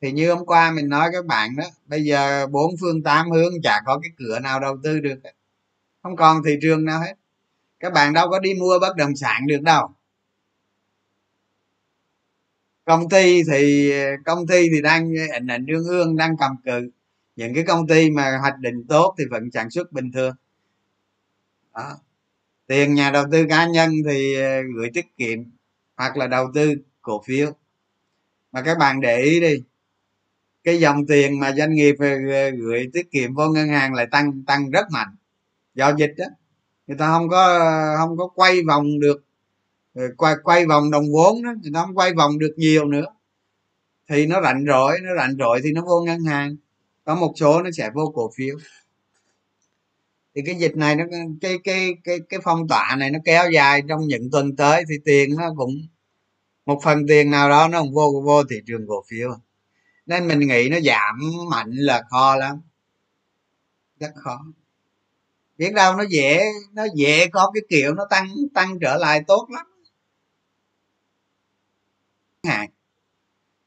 Thì 0.00 0.12
như 0.12 0.34
hôm 0.34 0.46
qua 0.46 0.70
mình 0.70 0.88
nói 0.88 1.08
các 1.12 1.26
bạn 1.26 1.56
đó, 1.56 1.64
bây 1.86 2.04
giờ 2.04 2.46
bốn 2.46 2.74
phương 2.80 3.02
tám 3.02 3.30
hướng 3.30 3.52
chả 3.62 3.80
có 3.86 4.00
cái 4.02 4.10
cửa 4.16 4.38
nào 4.40 4.60
đầu 4.60 4.76
tư 4.82 5.00
được. 5.00 5.20
Không 6.02 6.16
còn 6.16 6.42
thị 6.44 6.58
trường 6.62 6.84
nào 6.84 7.00
hết 7.00 7.14
các 7.80 7.92
bạn 7.92 8.12
đâu 8.12 8.30
có 8.30 8.38
đi 8.38 8.54
mua 8.54 8.78
bất 8.80 8.96
động 8.96 9.16
sản 9.16 9.46
được 9.46 9.62
đâu. 9.62 9.88
Công 12.84 13.08
ty 13.08 13.42
thì, 13.52 13.92
công 14.24 14.46
ty 14.46 14.68
thì 14.70 14.82
đang 14.82 15.12
ảnh 15.32 15.46
ảnh 15.46 15.66
đương 15.66 15.84
ương 15.84 16.16
đang 16.16 16.36
cầm 16.36 16.56
cự. 16.64 16.90
Những 17.36 17.54
cái 17.54 17.64
công 17.64 17.86
ty 17.86 18.10
mà 18.10 18.38
hoạch 18.38 18.58
định 18.58 18.86
tốt 18.88 19.14
thì 19.18 19.24
vẫn 19.30 19.50
sản 19.50 19.70
xuất 19.70 19.92
bình 19.92 20.12
thường. 20.12 20.34
Đó. 21.74 21.98
Tiền 22.66 22.94
nhà 22.94 23.10
đầu 23.10 23.24
tư 23.32 23.46
cá 23.48 23.66
nhân 23.66 23.90
thì 24.08 24.34
ờ, 24.34 24.62
gửi 24.76 24.90
tiết 24.94 25.16
kiệm 25.16 25.38
hoặc 25.96 26.16
là 26.16 26.26
đầu 26.26 26.50
tư 26.54 26.74
cổ 27.02 27.22
phiếu. 27.26 27.52
Mà 28.52 28.62
các 28.62 28.78
bạn 28.78 29.00
để 29.00 29.18
ý 29.18 29.40
đi, 29.40 29.62
cái 30.64 30.80
dòng 30.80 31.06
tiền 31.06 31.40
mà 31.40 31.52
doanh 31.52 31.74
nghiệp 31.74 31.94
ờ, 31.98 32.50
gửi 32.50 32.90
tiết 32.92 33.10
kiệm 33.10 33.34
vô 33.34 33.48
ngân 33.48 33.68
hàng 33.68 33.94
lại 33.94 34.06
tăng 34.10 34.42
tăng 34.46 34.70
rất 34.70 34.86
mạnh. 34.90 35.16
Do 35.74 35.94
dịch 35.96 36.14
đó 36.16 36.24
người 36.90 36.98
ta 36.98 37.08
không 37.08 37.28
có 37.28 37.58
không 37.98 38.16
có 38.16 38.28
quay 38.34 38.62
vòng 38.68 39.00
được 39.00 39.22
ờ, 39.94 40.02
quay 40.16 40.34
quay 40.42 40.66
vòng 40.66 40.90
đồng 40.90 41.04
vốn 41.12 41.42
đó, 41.42 41.52
người 41.62 41.70
ta 41.74 41.82
không 41.82 41.94
quay 41.94 42.14
vòng 42.14 42.38
được 42.38 42.54
nhiều 42.56 42.84
nữa. 42.86 43.06
Thì 44.08 44.26
nó 44.26 44.42
rảnh 44.42 44.64
rỗi, 44.68 44.98
nó 45.02 45.10
rảnh 45.16 45.36
rỗi 45.38 45.60
thì 45.64 45.72
nó 45.72 45.82
vô 45.84 46.00
ngân 46.00 46.24
hàng. 46.24 46.56
Có 47.04 47.14
một 47.14 47.32
số 47.36 47.62
nó 47.62 47.70
sẽ 47.70 47.90
vô 47.94 48.12
cổ 48.14 48.30
phiếu. 48.36 48.56
Thì 50.34 50.42
cái 50.46 50.54
dịch 50.54 50.76
này 50.76 50.96
nó, 50.96 51.04
cái 51.40 51.58
cái 51.64 51.94
cái 52.04 52.18
cái 52.28 52.40
phong 52.42 52.68
tỏa 52.68 52.96
này 52.98 53.10
nó 53.10 53.18
kéo 53.24 53.50
dài 53.50 53.82
trong 53.88 54.00
những 54.06 54.30
tuần 54.32 54.56
tới 54.56 54.84
thì 54.88 54.94
tiền 55.04 55.36
nó 55.36 55.54
cũng, 55.56 55.86
một 56.66 56.80
phần 56.84 57.06
tiền 57.08 57.30
nào 57.30 57.50
đó 57.50 57.68
nó 57.68 57.80
cũng 57.82 57.94
vô 57.94 58.22
vô 58.24 58.44
thị 58.44 58.56
trường 58.66 58.86
cổ 58.88 59.04
phiếu. 59.08 59.36
Nên 60.06 60.28
mình 60.28 60.40
nghĩ 60.40 60.68
nó 60.68 60.80
giảm 60.80 61.20
mạnh 61.50 61.70
là 61.72 62.02
khó 62.10 62.36
lắm. 62.36 62.60
Rất 64.00 64.12
khó 64.16 64.44
biết 65.60 65.74
đâu 65.74 65.96
nó 65.96 66.04
dễ 66.10 66.42
nó 66.72 66.86
dễ 66.94 67.26
có 67.26 67.50
cái 67.54 67.62
kiểu 67.68 67.94
nó 67.94 68.06
tăng 68.10 68.28
tăng 68.54 68.78
trở 68.80 68.96
lại 68.96 69.20
tốt 69.26 69.48
lắm. 69.50 69.66
Hạn 72.44 72.70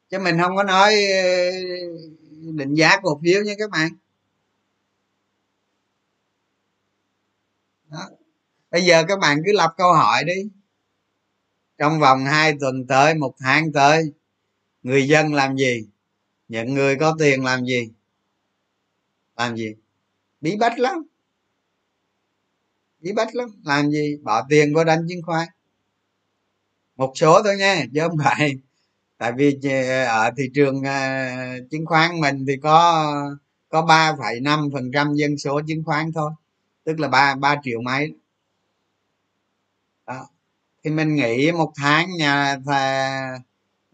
chứ 0.09 0.19
mình 0.19 0.37
không 0.41 0.55
có 0.55 0.63
nói 0.63 0.95
ờ, 1.05 1.51
định 2.53 2.73
giá 2.73 2.97
cổ 3.03 3.19
phiếu 3.23 3.41
nha 3.43 3.53
các 3.57 3.69
bạn. 3.69 3.91
Đó. 7.89 8.09
bây 8.71 8.85
giờ 8.85 9.03
các 9.07 9.19
bạn 9.19 9.37
cứ 9.45 9.51
lập 9.53 9.73
câu 9.77 9.93
hỏi 9.93 10.23
đi. 10.23 10.49
Trong 11.77 11.99
vòng 11.99 12.25
2 12.25 12.53
tuần 12.59 12.87
tới, 12.87 13.15
một 13.15 13.35
tháng 13.39 13.71
tới, 13.73 14.03
người 14.83 15.07
dân 15.07 15.33
làm 15.33 15.57
gì? 15.57 15.87
Những 16.47 16.73
người 16.73 16.95
có 16.95 17.15
tiền 17.19 17.43
làm 17.43 17.65
gì? 17.65 17.91
Làm 19.35 19.55
gì? 19.55 19.75
Bí 20.41 20.55
bách 20.55 20.79
lắm 20.79 21.12
bí 23.03 23.11
bách 23.13 23.35
lắm. 23.35 23.49
Làm 23.63 23.91
gì? 23.91 24.17
Bỏ 24.23 24.45
tiền 24.49 24.73
vô 24.73 24.83
đánh 24.83 25.05
chứng 25.09 25.21
khoán. 25.21 25.47
Một 26.95 27.11
số 27.15 27.41
thôi 27.43 27.55
nha, 27.57 27.85
chứ 27.93 27.99
không 28.01 28.17
phải. 28.23 28.55
Tại 29.17 29.31
vì 29.37 29.59
ờ, 29.63 30.05
ở 30.05 30.31
thị 30.37 30.43
trường 30.53 30.83
ờ, 30.83 31.27
chứng 31.71 31.85
khoán 31.85 32.19
mình 32.21 32.45
thì 32.47 32.57
có 32.63 33.13
có 33.69 33.81
ba 33.81 34.15
phẩy 34.19 34.39
năm 34.39 34.69
phần 34.73 34.91
trăm 34.93 35.13
dân 35.13 35.37
số 35.37 35.61
chứng 35.67 35.83
khoán 35.83 36.11
thôi. 36.11 36.31
Tức 36.83 36.99
là 36.99 37.07
ba 37.07 37.35
ba 37.35 37.55
triệu 37.63 37.81
mấy. 37.81 38.13
Đó. 40.07 40.27
Thì 40.83 40.91
mình 40.91 41.15
nghĩ 41.15 41.51
một 41.51 41.71
tháng 41.75 42.09
nhà 42.17 42.57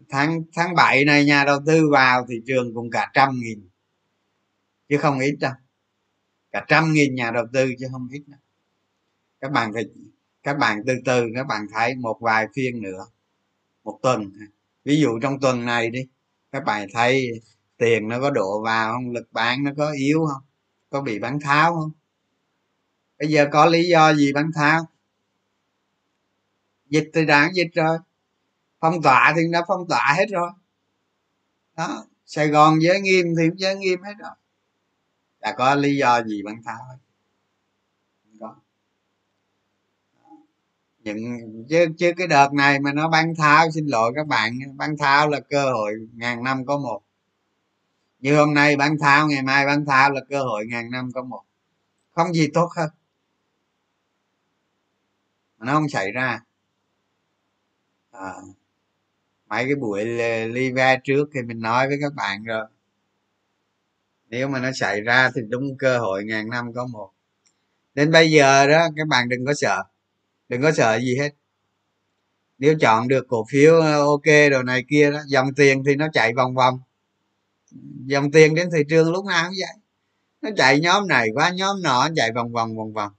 tháng 0.08 0.42
tháng 0.54 0.74
bảy 0.74 1.04
này 1.04 1.24
nhà 1.24 1.44
đầu 1.44 1.58
tư 1.66 1.88
vào 1.92 2.26
thị 2.28 2.42
trường 2.46 2.74
cũng 2.74 2.90
cả 2.90 3.10
trăm 3.14 3.40
nghìn. 3.40 3.68
Chứ 4.88 4.98
không 4.98 5.18
ít 5.18 5.36
đâu. 5.40 5.52
Cả 6.52 6.64
trăm 6.68 6.92
nghìn 6.92 7.14
nhà 7.14 7.30
đầu 7.30 7.44
tư 7.52 7.72
chứ 7.78 7.86
không 7.92 8.08
ít 8.12 8.22
đâu 8.26 8.39
các 9.40 9.52
bạn 9.52 9.72
phải 9.72 9.84
các 10.42 10.58
bạn 10.58 10.82
từ 10.86 10.94
từ, 11.04 11.26
các 11.34 11.46
bạn 11.46 11.66
thấy 11.72 11.94
một 11.94 12.18
vài 12.20 12.46
phiên 12.54 12.82
nữa, 12.82 13.06
một 13.84 13.98
tuần. 14.02 14.32
Ví 14.84 15.00
dụ 15.00 15.18
trong 15.22 15.40
tuần 15.40 15.64
này 15.64 15.90
đi, 15.90 16.06
các 16.52 16.64
bạn 16.64 16.88
thấy 16.92 17.40
tiền 17.76 18.08
nó 18.08 18.20
có 18.20 18.30
đổ 18.30 18.62
vào 18.64 18.92
không, 18.92 19.10
lực 19.10 19.32
bán 19.32 19.64
nó 19.64 19.70
có 19.76 19.92
yếu 19.92 20.26
không, 20.26 20.42
có 20.90 21.00
bị 21.00 21.18
bán 21.18 21.40
tháo 21.40 21.74
không? 21.74 21.90
Bây 23.18 23.28
giờ 23.28 23.48
có 23.52 23.66
lý 23.66 23.88
do 23.88 24.14
gì 24.14 24.32
bán 24.32 24.50
tháo? 24.54 24.88
Dịch 26.86 27.10
thì 27.14 27.26
đáng 27.26 27.54
dịch 27.54 27.70
rồi, 27.74 27.98
phong 28.80 29.02
tỏa 29.02 29.32
thì 29.36 29.42
đã 29.52 29.62
phong 29.68 29.88
tỏa 29.88 30.14
hết 30.16 30.26
rồi. 30.30 30.50
Đó, 31.76 32.06
sài 32.26 32.48
gòn 32.48 32.82
giới 32.82 33.00
nghiêm 33.00 33.26
thì 33.38 33.48
cũng 33.48 33.58
giới 33.58 33.76
nghiêm 33.76 34.02
hết 34.02 34.14
rồi. 34.18 34.30
Đã 35.40 35.54
có 35.58 35.74
lý 35.74 35.96
do 35.96 36.22
gì 36.22 36.42
bán 36.42 36.62
tháo 36.64 36.84
hết 36.88 36.96
có 38.40 38.56
những 41.04 41.40
chứ 41.68 41.86
chứ 41.98 42.12
cái 42.16 42.26
đợt 42.26 42.52
này 42.52 42.80
mà 42.80 42.92
nó 42.92 43.08
bán 43.08 43.34
tháo 43.34 43.70
xin 43.70 43.86
lỗi 43.86 44.12
các 44.16 44.26
bạn 44.26 44.58
bán 44.76 44.96
tháo 44.98 45.28
là 45.28 45.40
cơ 45.40 45.72
hội 45.72 45.92
ngàn 46.14 46.44
năm 46.44 46.66
có 46.66 46.78
một. 46.78 47.02
Như 48.18 48.36
hôm 48.36 48.54
nay 48.54 48.76
bán 48.76 48.98
tháo 48.98 49.28
ngày 49.28 49.42
mai 49.42 49.66
bán 49.66 49.86
tháo 49.86 50.10
là 50.10 50.20
cơ 50.28 50.42
hội 50.42 50.66
ngàn 50.66 50.90
năm 50.90 51.10
có 51.14 51.22
một. 51.22 51.42
Không 52.10 52.32
gì 52.32 52.48
tốt 52.54 52.68
hơn. 52.76 52.90
Mà 55.58 55.66
nó 55.66 55.72
không 55.72 55.88
xảy 55.88 56.12
ra. 56.12 56.40
À, 58.10 58.32
mấy 59.48 59.64
cái 59.64 59.74
buổi 59.74 60.04
live 60.48 61.00
trước 61.04 61.28
thì 61.34 61.42
mình 61.42 61.60
nói 61.60 61.88
với 61.88 61.98
các 62.00 62.14
bạn 62.14 62.44
rồi. 62.44 62.66
Nếu 64.28 64.48
mà 64.48 64.60
nó 64.60 64.72
xảy 64.72 65.00
ra 65.00 65.30
thì 65.34 65.40
đúng 65.48 65.78
cơ 65.78 65.98
hội 65.98 66.24
ngàn 66.24 66.50
năm 66.50 66.72
có 66.72 66.86
một. 66.86 67.10
Đến 67.94 68.12
bây 68.12 68.30
giờ 68.30 68.66
đó 68.66 68.88
các 68.96 69.08
bạn 69.08 69.28
đừng 69.28 69.46
có 69.46 69.54
sợ 69.54 69.82
đừng 70.50 70.62
có 70.62 70.72
sợ 70.72 70.98
gì 71.00 71.16
hết. 71.18 71.30
Nếu 72.58 72.74
chọn 72.80 73.08
được 73.08 73.26
cổ 73.28 73.44
phiếu 73.50 73.80
ờ, 73.80 74.06
ok 74.06 74.50
đồ 74.50 74.62
này 74.62 74.84
kia 74.88 75.10
đó 75.10 75.20
dòng 75.26 75.54
tiền 75.54 75.82
thì 75.86 75.96
nó 75.96 76.08
chạy 76.12 76.34
vòng 76.34 76.54
vòng. 76.54 76.80
Dòng 78.06 78.30
tiền 78.32 78.54
đến 78.54 78.68
thị 78.72 78.78
trường 78.88 79.12
lúc 79.12 79.24
nào 79.24 79.48
cũng 79.48 79.56
vậy. 79.60 79.76
Nó 80.42 80.50
chạy 80.56 80.80
nhóm 80.80 81.08
này 81.08 81.28
qua 81.34 81.50
nhóm 81.50 81.82
nọ 81.82 82.08
chạy 82.16 82.32
vòng 82.32 82.52
vòng 82.52 82.76
vòng 82.76 82.92
vòng. 82.92 83.12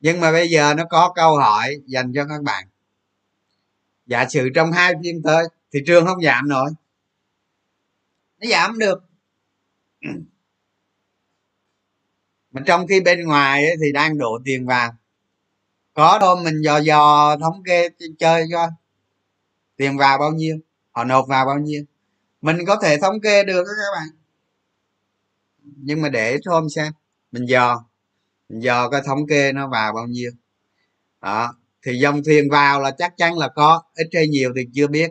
Nhưng 0.00 0.20
mà 0.20 0.32
bây 0.32 0.48
giờ 0.48 0.74
nó 0.74 0.84
có 0.90 1.12
câu 1.14 1.36
hỏi 1.36 1.76
dành 1.86 2.12
cho 2.14 2.26
các 2.28 2.42
bạn. 2.42 2.68
Giả 4.06 4.28
sử 4.28 4.48
trong 4.54 4.72
hai 4.72 4.92
phiên 5.02 5.22
tới 5.22 5.44
thị 5.72 5.80
trường 5.86 6.06
không 6.06 6.22
giảm 6.22 6.48
nổi. 6.48 6.70
Nó 8.38 8.50
giảm 8.50 8.78
được. 8.78 9.04
Mà 12.50 12.62
trong 12.66 12.86
khi 12.86 13.00
bên 13.00 13.24
ngoài 13.24 13.66
ấy, 13.66 13.76
thì 13.84 13.92
đang 13.92 14.18
đổ 14.18 14.38
tiền 14.44 14.66
vào 14.66 14.99
có 15.94 16.18
đâu 16.18 16.36
mình 16.36 16.60
dò 16.60 16.78
dò, 16.78 17.36
thống 17.40 17.62
kê 17.64 17.88
chơi 18.18 18.46
cho 18.52 18.68
tiền 19.76 19.98
vào 19.98 20.18
bao 20.18 20.30
nhiêu, 20.30 20.58
họ 20.90 21.04
nộp 21.04 21.28
vào 21.28 21.46
bao 21.46 21.58
nhiêu. 21.58 21.84
Mình 22.40 22.56
có 22.66 22.76
thể 22.76 22.98
thống 22.98 23.20
kê 23.20 23.44
được 23.44 23.62
đó 23.64 23.72
các 23.76 23.98
bạn. 24.00 24.08
Nhưng 25.76 26.02
mà 26.02 26.08
để 26.08 26.38
hôm 26.46 26.68
xem, 26.68 26.92
mình 27.32 27.44
dò 27.44 27.84
mình 28.48 28.62
dò 28.62 28.88
cái 28.88 29.02
thống 29.06 29.26
kê 29.26 29.52
nó 29.52 29.68
vào 29.68 29.92
bao 29.92 30.06
nhiêu. 30.06 30.30
Đó, 31.20 31.54
thì 31.82 31.98
dòng 31.98 32.22
tiền 32.24 32.50
vào 32.50 32.80
là 32.80 32.90
chắc 32.90 33.16
chắn 33.16 33.38
là 33.38 33.48
có, 33.48 33.82
ít 33.94 34.08
hay 34.14 34.28
nhiều 34.28 34.52
thì 34.56 34.66
chưa 34.74 34.86
biết. 34.86 35.10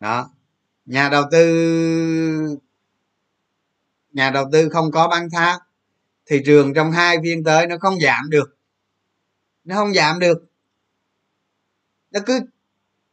Đó, 0.00 0.30
nhà 0.86 1.08
đầu 1.08 1.24
tư, 1.30 2.58
nhà 4.12 4.30
đầu 4.30 4.48
tư 4.52 4.68
không 4.68 4.90
có 4.92 5.08
bán 5.08 5.30
tháo 5.30 5.58
thị 6.26 6.42
trường 6.46 6.74
trong 6.74 6.92
hai 6.92 7.16
phiên 7.22 7.44
tới 7.44 7.66
nó 7.66 7.76
không 7.80 8.00
giảm 8.00 8.30
được 8.30 8.56
nó 9.64 9.76
không 9.76 9.94
giảm 9.94 10.18
được. 10.18 10.44
Nó 12.10 12.20
cứ 12.26 12.40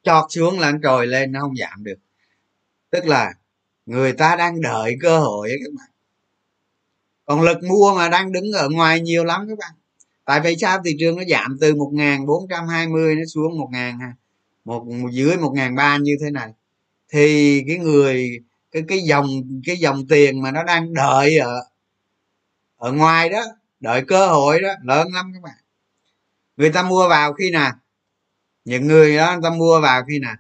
chọt 0.04 0.26
xuống 0.30 0.60
là 0.60 0.74
trồi 0.84 1.08
lên, 1.08 1.32
nó 1.32 1.42
không 1.42 1.56
giảm 1.56 1.84
được. 1.84 1.98
Tức 2.90 3.06
là 3.06 3.34
người 3.86 4.14
ta 4.14 4.36
đang 4.36 4.62
đợi 4.62 4.96
cơ 5.02 5.20
hội 5.20 5.50
các 5.50 5.74
bạn. 5.78 5.90
Còn 7.26 7.42
lực 7.42 7.58
mua 7.64 7.96
mà 7.96 8.10
đang 8.10 8.32
đứng 8.32 8.52
ở 8.52 8.70
ngoài 8.70 9.02
nhiều 9.02 9.24
lắm 9.24 9.46
các 9.50 9.58
bạn. 9.58 9.72
Tại 10.26 10.40
vì 10.40 10.56
sao? 10.56 10.82
Thị 10.86 10.96
trường 11.00 11.18
nó 11.18 11.24
giảm 11.30 11.58
từ 11.62 11.76
một 11.76 11.90
nghìn 11.94 12.26
bốn 12.26 12.48
trăm 12.50 12.68
hai 12.68 12.88
mươi 12.88 13.16
nó 13.16 13.26
xuống 13.26 13.60
một 13.60 13.70
ngàn 13.72 14.00
một 14.66 14.86
dưới 15.12 15.38
một 15.38 15.52
ngàn 15.56 15.76
ba 15.76 15.98
như 15.98 16.18
thế 16.22 16.30
này. 16.32 16.54
Thì 17.10 17.64
cái 17.68 17.78
người, 17.78 18.40
cái 18.72 18.84
cái 18.88 19.00
dòng 19.00 19.28
cái 19.66 19.78
dòng 19.78 20.08
tiền 20.08 20.42
mà 20.42 20.52
nó 20.52 20.64
đang 20.64 20.94
đợi 20.94 21.38
ở 21.38 21.64
ở 22.78 22.92
ngoài 22.92 23.30
đó, 23.30 23.44
đợi 23.80 24.04
cơ 24.08 24.28
hội 24.28 24.62
đó, 24.62 24.70
lớn 24.84 25.08
lắm 25.14 25.32
các 25.34 25.44
bạn 25.44 25.58
người 26.58 26.70
ta 26.70 26.84
mua 26.84 27.08
vào 27.10 27.34
khi 27.34 27.52
nào? 27.52 27.74
Những 28.66 28.88
người 28.88 29.18
đó, 29.18 29.34
người 29.34 29.42
ta 29.44 29.50
mua 29.50 29.82
vào 29.82 30.04
khi 30.10 30.20
nào? 30.20 30.36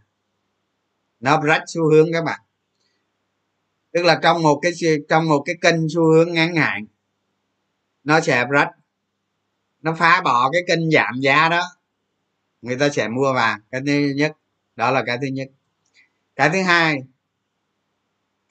Nó 1.19 1.41
rách 1.41 1.63
xu 1.67 1.91
hướng 1.91 2.13
các 2.13 2.23
bạn. 2.23 2.39
Tức 3.91 4.05
là 4.05 4.19
trong 4.23 4.43
một 4.43 4.59
cái 4.61 4.71
trong 5.09 5.27
một 5.27 5.43
cái 5.45 5.55
kênh 5.61 5.89
xu 5.89 6.03
hướng 6.03 6.33
ngắn 6.33 6.55
hạn, 6.55 6.85
nó 8.03 8.21
sẽ 8.21 8.45
rách. 8.49 8.69
Nó 9.81 9.95
phá 9.95 10.21
bỏ 10.21 10.49
cái 10.51 10.61
kênh 10.67 10.91
giảm 10.91 11.19
giá 11.21 11.49
đó. 11.49 11.63
Người 12.61 12.77
ta 12.77 12.89
sẽ 12.89 13.07
mua 13.07 13.33
vào. 13.33 13.57
Cái 13.71 13.81
thứ 13.85 14.13
nhất. 14.15 14.31
Đó 14.75 14.91
là 14.91 15.03
cái 15.05 15.17
thứ 15.21 15.27
nhất. 15.27 15.47
Cái 16.35 16.49
thứ 16.49 16.61
hai, 16.61 17.03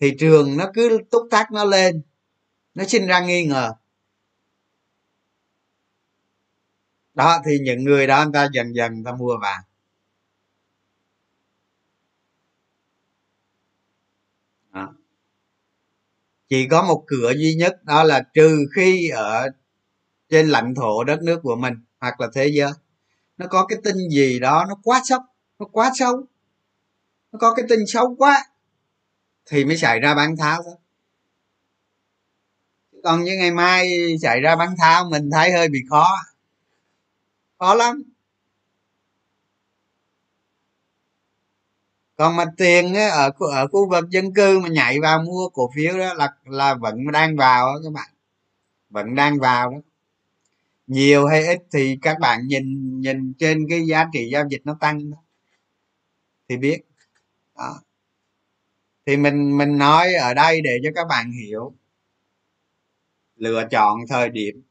thị 0.01 0.17
trường 0.19 0.57
nó 0.57 0.71
cứ 0.75 0.99
túc 1.11 1.23
tắc 1.31 1.53
nó 1.53 1.65
lên. 1.65 2.03
Nó 2.75 2.85
sinh 2.85 3.07
ra 3.07 3.21
nghi 3.21 3.47
ngờ. 3.47 3.75
Đó, 7.17 7.39
thì 7.47 7.59
những 7.59 7.85
người 7.85 8.07
đó 8.07 8.25
người 8.25 8.33
ta 8.33 8.49
dần 8.53 8.75
dần 8.75 8.95
người 8.95 9.03
ta 9.05 9.13
mua 9.13 9.39
vào 9.43 9.63
đó. 14.73 14.95
chỉ 16.49 16.69
có 16.69 16.83
một 16.83 17.05
cửa 17.07 17.33
duy 17.37 17.55
nhất, 17.55 17.85
đó 17.85 18.03
là 18.05 18.23
trừ 18.35 18.67
khi 18.77 19.09
ở 19.09 19.49
trên 20.31 20.49
lãnh 20.49 20.75
thổ 20.75 21.05
đất 21.05 21.23
nước 21.23 21.41
của 21.43 21.57
mình 21.57 21.75
hoặc 22.01 22.21
là 22.21 22.29
thế 22.35 22.47
giới. 22.47 22.73
Nó 23.39 23.47
có 23.47 23.67
cái 23.67 23.79
tin 23.85 23.97
gì 24.11 24.41
đó 24.41 24.65
nó 24.69 24.75
quá 24.85 25.03
sốc, 25.05 25.23
nó 25.59 25.67
quá 25.73 25.91
xấu, 25.95 26.23
nó 27.33 27.39
có 27.39 27.55
cái 27.55 27.67
tin 27.69 27.81
xấu 27.87 28.15
quá 28.19 28.45
thì 29.47 29.65
mới 29.65 29.77
xảy 29.77 30.01
ra 30.01 30.15
bán 30.15 30.37
tháo 30.37 30.63
thôi. 30.63 30.75
Còn 33.05 33.25
như 33.25 33.37
ngày 33.39 33.51
mai 33.51 33.89
xảy 34.23 34.41
ra 34.41 34.57
bán 34.57 34.75
tháo, 34.79 35.11
mình 35.11 35.31
thấy 35.33 35.53
hơi 35.53 35.69
bị 35.69 35.79
khó 35.91 36.09
khó 37.59 37.75
lắm. 37.75 38.03
Còn 42.17 42.37
mà 42.37 42.45
tiền 42.57 42.95
ở 42.95 43.31
ở 43.39 43.67
khu 43.69 43.91
vực 43.91 44.11
dân 44.11 44.35
cư 44.35 44.59
mà 44.61 44.69
nhảy 44.69 45.01
vào 45.01 45.23
mua 45.23 45.49
cổ 45.49 45.71
phiếu 45.75 45.99
đó 45.99 46.15
là 46.15 46.35
là 46.45 46.75
vẫn 46.75 47.13
đang 47.13 47.37
vào 47.37 47.67
đó 47.67 47.81
các 47.85 47.93
bạn. 47.93 48.11
Vẫn 48.91 49.15
đang 49.15 49.39
vào 49.39 49.71
đó 49.71 49.79
nhiều 50.87 51.27
hay 51.27 51.47
ít 51.47 51.59
thì 51.73 51.99
các 52.03 52.19
bạn 52.21 52.47
nhìn 52.47 53.01
nhìn 53.01 53.35
trên 53.39 53.67
cái 53.71 53.87
giá 53.87 54.07
trị 54.13 54.29
giao 54.33 54.49
dịch 54.49 54.61
nó 54.65 54.77
tăng 54.81 55.11
đó. 55.11 55.17
Thì 56.49 56.57
biết. 56.57 56.83
Đó. 57.57 57.81
thì 59.07 59.17
mình 59.17 59.59
mình 59.59 59.79
nói 59.79 60.15
ở 60.15 60.35
đây 60.35 60.61
để 60.61 60.79
cho 60.85 60.91
các 60.95 61.07
bạn 61.09 61.33
hiểu. 61.33 61.75
Lựa 63.37 63.65
chọn 63.71 64.01
thời 64.09 64.29
điểm, 64.29 64.63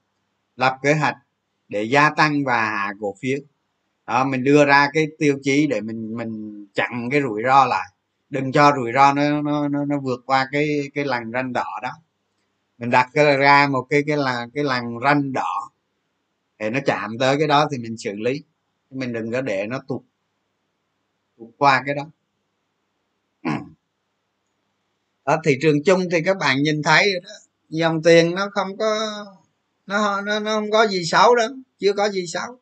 lập 0.55 0.79
kế 0.83 0.93
hoạch 0.93 1.17
để 1.69 1.83
gia 1.83 2.09
tăng 2.09 2.43
và 2.45 2.65
hạ 2.65 2.93
cổ 2.99 3.15
phiếu. 3.19 3.37
Đó 4.07 4.23
mình 4.23 4.43
đưa 4.43 4.65
ra 4.65 4.89
cái 4.93 5.07
tiêu 5.19 5.39
chí 5.43 5.67
để 5.67 5.81
mình 5.81 6.17
mình 6.17 6.65
chặn 6.73 7.09
cái 7.11 7.21
rủi 7.21 7.41
ro 7.45 7.65
lại. 7.65 7.89
Đừng 8.29 8.51
cho 8.51 8.71
rủi 8.75 8.91
ro 8.93 9.13
nó 9.13 9.41
nó 9.41 9.67
nó, 9.67 9.85
nó 9.85 9.99
vượt 9.99 10.19
qua 10.25 10.47
cái 10.51 10.91
cái 10.93 11.05
lằn 11.05 11.31
ranh 11.33 11.53
đỏ 11.53 11.79
đó. 11.83 11.91
Mình 12.77 12.89
đặt 12.89 13.09
cái 13.13 13.37
ra 13.37 13.67
một 13.67 13.87
cái 13.89 14.03
cái 14.07 14.17
là 14.17 14.47
cái 14.53 14.63
lằn 14.63 14.83
ranh 15.03 15.33
đỏ 15.33 15.71
để 16.59 16.69
nó 16.69 16.79
chạm 16.85 17.17
tới 17.19 17.37
cái 17.39 17.47
đó 17.47 17.67
thì 17.71 17.77
mình 17.77 17.97
xử 17.97 18.11
lý. 18.13 18.43
Mình 18.89 19.13
đừng 19.13 19.31
có 19.31 19.41
để 19.41 19.65
nó 19.67 19.79
tụt 19.87 20.01
tụt 21.37 21.49
qua 21.57 21.83
cái 21.85 21.95
đó. 21.95 22.07
Ở 25.23 25.39
thị 25.45 25.57
trường 25.61 25.83
chung 25.83 26.01
thì 26.11 26.21
các 26.25 26.37
bạn 26.37 26.63
nhìn 26.63 26.83
thấy 26.83 27.13
đó, 27.23 27.29
dòng 27.69 28.03
tiền 28.03 28.35
nó 28.35 28.49
không 28.51 28.77
có 28.77 29.11
nó 29.85 30.21
nó 30.21 30.39
nó 30.39 30.55
không 30.55 30.71
có 30.71 30.87
gì 30.87 31.05
xấu 31.05 31.35
đâu 31.35 31.49
chưa 31.79 31.93
có 31.93 32.09
gì 32.09 32.27
xấu. 32.27 32.59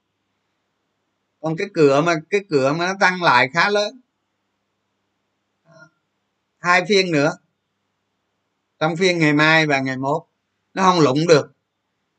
Còn 1.41 1.55
cái 1.57 1.67
cửa 1.73 2.01
mà 2.01 2.15
cái 2.29 2.41
cửa 2.49 2.73
mà 2.73 2.87
nó 2.87 2.93
tăng 2.99 3.23
lại 3.23 3.49
khá 3.53 3.69
lớn. 3.69 4.01
À, 5.63 5.73
hai 6.59 6.85
phiên 6.89 7.11
nữa. 7.11 7.37
Trong 8.79 8.95
phiên 8.95 9.19
ngày 9.19 9.33
mai 9.33 9.67
và 9.67 9.79
ngày 9.79 9.97
mốt 9.97 10.23
nó 10.73 10.83
không 10.83 10.99
lụng 10.99 11.27
được 11.27 11.51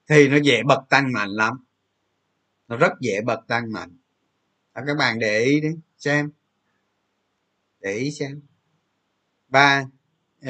thì 0.09 0.29
nó 0.29 0.37
dễ 0.37 0.63
bật 0.63 0.81
tăng 0.89 1.13
mạnh 1.13 1.31
lắm. 1.31 1.65
Nó 2.69 2.77
rất 2.77 2.93
dễ 3.01 3.21
bật 3.21 3.41
tăng 3.49 3.73
mạnh. 3.73 3.97
À, 4.73 4.83
các 4.87 4.97
bạn 4.97 5.19
để 5.19 5.41
ý 5.41 5.61
đi 5.61 5.69
xem. 5.99 6.31
Để 7.81 7.93
ý 7.93 8.11
xem. 8.11 8.41
Và 9.49 9.85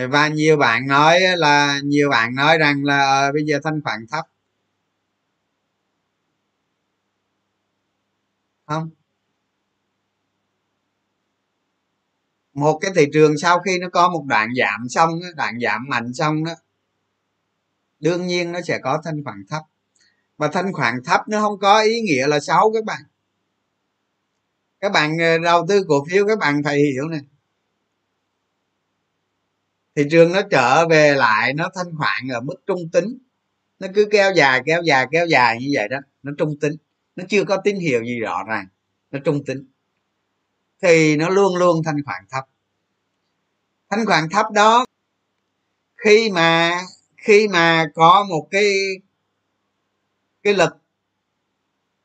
và 0.09 0.29
nhiều 0.29 0.57
bạn 0.57 0.87
nói 0.87 1.21
là 1.37 1.81
nhiều 1.85 2.11
bạn 2.11 2.35
nói 2.35 2.59
rằng 2.59 2.85
là 2.85 2.99
à, 2.99 3.33
bây 3.33 3.45
giờ 3.45 3.59
thanh 3.65 3.81
khoản 3.85 4.07
thấp. 4.11 4.27
Không. 8.67 8.91
Một 12.55 12.79
cái 12.81 12.91
thị 12.97 13.07
trường 13.13 13.39
sau 13.39 13.61
khi 13.61 13.79
nó 13.79 13.89
có 13.89 14.09
một 14.09 14.25
đoạn 14.27 14.49
giảm 14.59 14.89
xong 14.89 15.11
đoạn 15.37 15.61
giảm 15.61 15.89
mạnh 15.89 16.15
xong 16.15 16.45
đó 16.45 16.53
đương 18.01 18.27
nhiên 18.27 18.53
nó 18.53 18.61
sẽ 18.61 18.79
có 18.79 19.01
thanh 19.05 19.25
khoản 19.25 19.45
thấp. 19.49 19.63
Và 20.37 20.49
thanh 20.49 20.73
khoản 20.73 20.95
thấp 21.05 21.21
nó 21.29 21.41
không 21.41 21.59
có 21.59 21.83
ý 21.83 22.01
nghĩa 22.01 22.27
là 22.27 22.41
xấu 22.41 22.73
các 22.73 22.85
bạn. 22.85 23.03
Các 24.81 24.93
bạn 24.93 25.19
ờ, 25.19 25.39
đầu 25.39 25.67
tư 25.69 25.85
cổ 25.89 26.05
phiếu 26.11 26.27
các 26.27 26.39
bạn 26.39 26.63
phải 26.65 26.79
hiểu 26.79 27.09
này 27.09 27.21
thị 29.97 30.03
trường 30.11 30.33
nó 30.33 30.43
trở 30.51 30.89
về 30.89 31.15
lại 31.15 31.55
nó 31.55 31.71
thanh 31.75 31.97
khoản 31.97 32.29
ở 32.33 32.41
mức 32.41 32.55
trung 32.67 32.89
tính. 32.93 33.19
Nó 33.79 33.89
cứ 33.95 34.09
kéo 34.11 34.33
dài 34.33 34.63
kéo 34.67 34.83
dài 34.83 35.07
kéo 35.13 35.27
dài 35.27 35.59
như 35.61 35.69
vậy 35.75 35.89
đó 35.89 35.99
nó 36.23 36.33
trung 36.39 36.59
tính 36.61 36.73
nó 37.17 37.25
chưa 37.29 37.45
có 37.45 37.57
tín 37.65 37.77
hiệu 37.77 38.05
gì 38.05 38.21
rõ 38.21 38.45
ràng. 38.49 38.67
Nó 39.11 39.19
trung 39.25 39.45
tính. 39.45 39.67
Thì 40.83 41.17
nó 41.17 41.29
luôn 41.29 41.57
luôn 41.57 41.83
thanh 41.85 41.97
khoản 42.05 42.25
thấp. 42.31 42.45
Thanh 43.91 44.07
khoản 44.07 44.29
thấp 44.31 44.47
đó 44.55 44.85
khi 46.05 46.31
mà 46.31 46.81
khi 47.17 47.49
mà 47.49 47.85
có 47.95 48.27
một 48.29 48.49
cái 48.51 48.73
cái 50.43 50.55
lực 50.55 50.73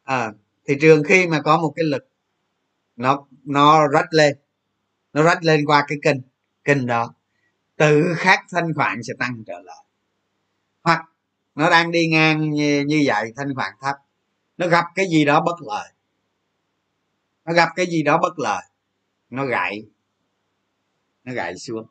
à, 0.04 0.32
thị 0.68 0.78
trường 0.82 1.04
khi 1.04 1.28
mà 1.28 1.42
có 1.42 1.58
một 1.58 1.74
cái 1.76 1.86
lực 1.86 2.08
nó 2.96 3.28
nó 3.44 3.88
rách 3.88 4.14
lên. 4.14 4.38
Nó 5.14 5.24
rách 5.24 5.44
lên 5.44 5.66
qua 5.66 5.86
cái 5.88 5.98
kênh 6.04 6.18
kênh 6.64 6.86
đó. 6.86 7.14
Tự 7.76 8.14
khắc 8.18 8.40
thanh 8.52 8.74
khoản 8.74 9.04
sẽ 9.04 9.14
tăng 9.20 9.44
trở 9.48 9.60
lại. 9.60 9.86
Hoặc 10.84 11.06
nó 11.56 11.70
đang 11.70 11.92
đi 11.92 12.08
ngang 12.08 12.52
như, 12.52 12.84
như 12.88 13.04
vậy 13.06 13.34
thanh 13.36 13.56
khoản 13.56 13.74
thấp 13.82 13.96
nó 14.60 14.68
gặp 14.68 14.86
cái 14.96 15.10
gì 15.10 15.26
đó 15.26 15.42
bất 15.46 15.62
lợi. 15.62 15.94
Nó 17.46 17.54
gặp 17.54 17.70
cái 17.76 17.86
gì 17.86 18.04
đó 18.04 18.20
bất 18.22 18.40
lợi 18.40 18.64
nó 19.30 19.46
gãy. 19.46 19.86
Nó 21.24 21.34
gãy 21.34 21.58
xuống. 21.58 21.88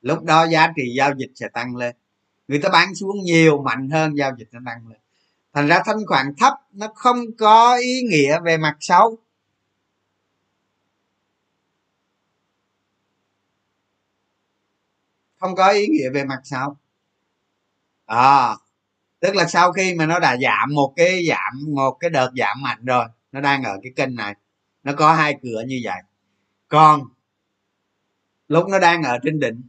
Lúc 0.00 0.22
đó 0.22 0.46
giá 0.46 0.72
trị 0.76 0.82
giao 0.96 1.14
dịch 1.16 1.30
sẽ 1.34 1.48
tăng 1.48 1.76
lên. 1.76 1.96
Người 2.48 2.60
ta 2.62 2.68
bán 2.68 2.94
xuống 2.94 3.16
nhiều 3.22 3.62
mạnh 3.62 3.90
hơn 3.90 4.14
giao 4.14 4.36
dịch 4.38 4.48
nó 4.52 4.60
tăng 4.66 4.88
lên. 4.88 4.98
Thành 5.52 5.66
ra 5.66 5.82
thanh 5.86 6.06
khoản 6.06 6.34
thấp 6.38 6.54
nó 6.72 6.88
không 6.94 7.18
có 7.38 7.76
ý 7.76 8.02
nghĩa 8.02 8.40
về 8.40 8.56
mặt 8.56 8.76
xấu. 8.80 9.18
Không 15.36 15.54
có 15.54 15.68
ý 15.68 15.86
nghĩa 15.86 16.10
về 16.10 16.24
mặt 16.24 16.40
xấu. 16.44 16.76
À, 18.06 18.56
tức 19.24 19.34
là 19.34 19.46
sau 19.46 19.72
khi 19.72 19.94
mà 19.94 20.06
nó 20.06 20.18
đã 20.18 20.36
giảm 20.36 20.74
một 20.74 20.92
cái 20.96 21.26
giảm, 21.28 21.74
một 21.74 21.90
cái 21.90 22.10
đợt 22.10 22.30
giảm 22.36 22.62
mạnh 22.62 22.84
rồi, 22.84 23.04
nó 23.32 23.40
đang 23.40 23.62
ở 23.62 23.78
cái 23.82 23.92
kênh 23.96 24.14
này, 24.14 24.34
nó 24.82 24.92
có 24.92 25.14
hai 25.14 25.38
cửa 25.42 25.62
như 25.66 25.80
vậy. 25.84 26.02
Còn 26.68 27.00
lúc 28.48 28.68
nó 28.68 28.78
đang 28.78 29.02
ở 29.02 29.18
trên 29.22 29.40
đỉnh 29.40 29.62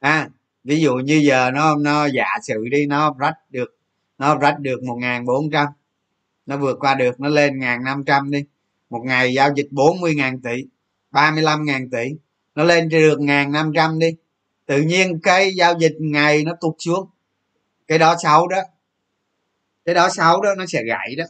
à 0.00 0.28
ví 0.64 0.80
dụ 0.80 0.94
như 0.94 1.22
giờ 1.24 1.50
nó 1.50 1.76
nó 1.76 2.06
giả 2.06 2.26
sử 2.42 2.64
đi, 2.70 2.86
nó 2.86 3.14
rách 3.18 3.36
được, 3.50 3.78
nó 4.18 4.38
rách 4.38 4.58
được 4.58 4.82
một 4.82 4.96
ngàn 5.00 5.24
bốn 5.24 5.50
trăm, 5.50 5.66
nó 6.46 6.56
vượt 6.56 6.76
qua 6.80 6.94
được, 6.94 7.20
nó 7.20 7.28
lên 7.28 7.58
ngàn 7.58 7.84
năm 7.84 8.04
trăm 8.06 8.30
đi, 8.30 8.44
một 8.90 9.02
ngày 9.04 9.34
giao 9.34 9.50
dịch 9.56 9.68
bốn 9.70 10.00
mươi 10.00 10.14
ngàn 10.14 10.40
tỷ, 10.40 10.64
ba 11.10 11.30
mươi 11.30 11.42
lăm 11.42 11.64
ngàn 11.64 11.90
tỷ, 11.90 12.04
nó 12.54 12.64
lên 12.64 12.88
được 12.88 13.20
ngàn 13.20 13.52
năm 13.52 13.72
trăm 13.74 13.98
đi. 13.98 14.16
Tự 14.66 14.82
nhiên 14.82 15.20
cái 15.22 15.54
giao 15.54 15.78
dịch 15.78 15.96
ngày 16.00 16.44
nó 16.44 16.52
tụt 16.60 16.74
xuống 16.78 17.10
cái 17.90 17.98
đó 17.98 18.16
xấu 18.22 18.48
đó. 18.48 18.62
Cái 19.84 19.94
đó 19.94 20.08
xấu 20.08 20.42
đó, 20.42 20.54
nó 20.58 20.66
sẽ 20.66 20.84
gãy 20.84 21.14
đó. 21.18 21.24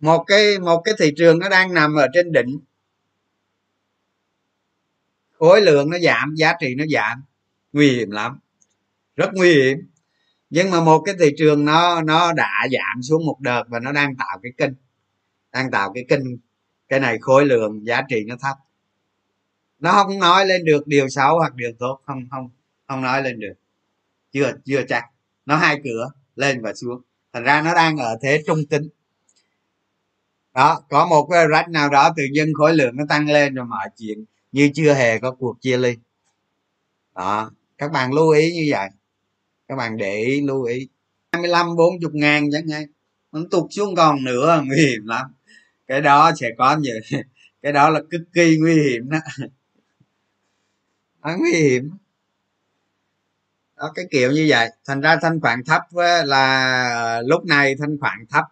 Một 0.00 0.24
cái 0.26 0.58
một 0.58 0.82
cái 0.84 0.94
thị 0.98 1.12
trường 1.16 1.38
nó 1.38 1.48
đang 1.48 1.74
nằm 1.74 1.94
ở 1.94 2.06
trên 2.14 2.32
đỉnh. 2.32 2.58
Khối 5.32 5.60
lượng 5.60 5.90
nó 5.90 5.98
giảm, 5.98 6.34
giá 6.36 6.52
trị 6.60 6.74
nó 6.78 6.84
giảm. 6.94 7.22
Nguy 7.72 7.96
hiểm 7.96 8.10
lắm. 8.10 8.38
Rất 9.16 9.30
nguy 9.34 9.54
hiểm. 9.54 9.78
Nhưng 10.50 10.70
mà 10.70 10.80
một 10.80 11.02
cái 11.06 11.14
thị 11.20 11.30
trường 11.38 11.64
nó 11.64 12.02
nó 12.02 12.32
đã 12.32 12.66
giảm 12.72 13.02
xuống 13.02 13.26
một 13.26 13.36
đợt 13.40 13.62
và 13.68 13.80
nó 13.80 13.92
đang 13.92 14.16
tạo 14.16 14.38
cái 14.42 14.52
kênh 14.56 14.72
đang 15.52 15.70
tạo 15.70 15.92
cái 15.94 16.04
kênh 16.08 16.24
cái 16.88 17.00
này 17.00 17.18
khối 17.20 17.46
lượng, 17.46 17.86
giá 17.86 18.02
trị 18.08 18.24
nó 18.26 18.36
thấp 18.40 18.56
nó 19.78 19.92
không 19.92 20.18
nói 20.18 20.46
lên 20.46 20.64
được 20.64 20.86
điều 20.86 21.08
xấu 21.08 21.38
hoặc 21.38 21.54
điều 21.54 21.72
tốt, 21.78 22.00
không 22.06 22.28
không 22.30 22.50
không 22.88 23.02
nói 23.02 23.22
lên 23.22 23.40
được. 23.40 23.54
Chưa 24.32 24.52
chưa 24.64 24.82
chắc. 24.88 25.04
Nó 25.46 25.56
hai 25.56 25.80
cửa, 25.84 26.10
lên 26.36 26.62
và 26.62 26.74
xuống. 26.74 27.02
Thành 27.32 27.42
ra 27.42 27.62
nó 27.62 27.74
đang 27.74 27.96
ở 27.96 28.18
thế 28.22 28.42
trung 28.46 28.66
tính. 28.70 28.88
Đó, 30.54 30.80
có 30.90 31.06
một 31.06 31.28
cái 31.30 31.46
rách 31.46 31.68
nào 31.68 31.90
đó 31.90 32.10
tự 32.16 32.22
nhiên 32.32 32.52
khối 32.54 32.74
lượng 32.74 32.96
nó 32.96 33.04
tăng 33.08 33.28
lên 33.28 33.54
rồi 33.54 33.64
mọi 33.66 33.88
chuyện 33.96 34.24
như 34.52 34.70
chưa 34.74 34.94
hề 34.94 35.18
có 35.18 35.30
cuộc 35.30 35.60
chia 35.60 35.76
ly. 35.76 35.96
Đó, 37.14 37.50
các 37.78 37.92
bạn 37.92 38.12
lưu 38.12 38.30
ý 38.30 38.52
như 38.52 38.66
vậy. 38.70 38.88
Các 39.68 39.76
bạn 39.76 39.96
để 39.96 40.16
ý, 40.16 40.40
lưu 40.40 40.62
ý. 40.62 40.88
25 41.32 41.76
40 41.76 42.10
ngàn 42.14 42.50
chẳng 42.52 42.68
hạn. 42.68 42.86
Nó 43.32 43.40
tụt 43.50 43.64
xuống 43.70 43.94
còn 43.94 44.24
nữa, 44.24 44.62
nguy 44.66 44.76
hiểm 44.76 45.06
lắm. 45.06 45.26
Cái 45.86 46.00
đó 46.00 46.32
sẽ 46.40 46.50
có 46.58 46.76
nhiều. 46.76 46.96
Cái 47.62 47.72
đó 47.72 47.90
là 47.90 48.00
cực 48.10 48.20
kỳ 48.34 48.56
nguy 48.60 48.74
hiểm 48.74 49.10
đó 49.10 49.18
nó 51.26 51.36
nguy 51.38 51.52
hiểm. 51.52 51.90
Đó, 53.76 53.92
cái 53.94 54.04
kiểu 54.10 54.30
như 54.30 54.46
vậy. 54.48 54.70
Thành 54.86 55.00
ra 55.00 55.16
thanh 55.22 55.40
khoản 55.40 55.64
thấp 55.64 55.82
là 56.24 57.22
lúc 57.26 57.44
này 57.44 57.74
thanh 57.78 57.98
khoản 58.00 58.26
thấp. 58.30 58.44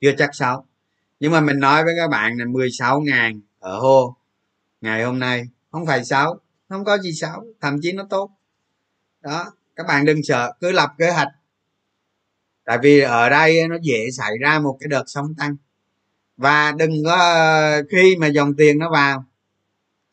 Chưa 0.00 0.12
chắc 0.18 0.34
xấu 0.34 0.64
nhưng 1.20 1.32
mà 1.32 1.40
mình 1.40 1.60
nói 1.60 1.84
với 1.84 1.94
các 1.98 2.08
bạn 2.08 2.36
là 2.38 2.44
16 2.44 3.00
ngàn 3.00 3.40
ở 3.58 3.78
hô 3.78 4.16
ngày 4.80 5.04
hôm 5.04 5.18
nay. 5.18 5.44
Không 5.70 5.86
phải 5.86 6.04
xấu 6.04 6.38
không 6.68 6.84
có 6.84 6.98
gì 6.98 7.12
xấu 7.12 7.44
thậm 7.60 7.78
chí 7.82 7.92
nó 7.92 8.06
tốt. 8.10 8.30
Đó, 9.20 9.52
các 9.76 9.86
bạn 9.86 10.04
đừng 10.04 10.22
sợ, 10.22 10.52
cứ 10.60 10.72
lập 10.72 10.90
kế 10.98 11.10
hoạch. 11.10 11.28
Tại 12.64 12.78
vì 12.82 13.00
ở 13.00 13.28
đây 13.28 13.68
nó 13.68 13.76
dễ 13.82 14.10
xảy 14.12 14.38
ra 14.40 14.58
một 14.58 14.76
cái 14.80 14.88
đợt 14.88 15.04
sóng 15.06 15.34
tăng. 15.38 15.56
Và 16.36 16.72
đừng 16.72 17.04
có, 17.04 17.82
khi 17.90 18.16
mà 18.16 18.26
dòng 18.26 18.54
tiền 18.58 18.78
nó 18.78 18.90
vào 18.90 19.24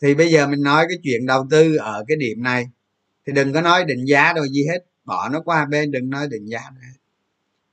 thì 0.01 0.15
bây 0.15 0.31
giờ 0.31 0.47
mình 0.47 0.63
nói 0.63 0.85
cái 0.89 0.97
chuyện 1.03 1.25
đầu 1.25 1.47
tư 1.49 1.75
ở 1.75 2.03
cái 2.07 2.17
điểm 2.17 2.43
này. 2.43 2.69
Thì 3.25 3.33
đừng 3.33 3.53
có 3.53 3.61
nói 3.61 3.85
định 3.85 4.05
giá 4.05 4.33
đâu, 4.33 4.47
gì 4.47 4.65
hết. 4.67 4.79
Bỏ 5.03 5.29
nó 5.29 5.41
qua 5.41 5.65
bên, 5.65 5.91
đừng 5.91 6.09
nói 6.09 6.27
định 6.27 6.45
giá 6.45 6.61
nữa. 6.75 6.81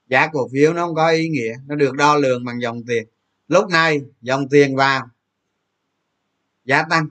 Giá 0.08 0.28
cổ 0.32 0.48
phiếu 0.52 0.72
nó 0.72 0.86
không 0.86 0.94
có 0.94 1.08
ý 1.10 1.28
nghĩa, 1.28 1.54
nó 1.66 1.74
được 1.74 1.94
đo 1.94 2.16
lường 2.16 2.44
bằng 2.44 2.62
dòng 2.62 2.82
tiền. 2.86 3.06
Lúc 3.48 3.68
này, 3.70 4.00
dòng 4.20 4.48
tiền 4.48 4.76
vào. 4.76 5.08
Giá 6.64 6.82
tăng. 6.90 7.08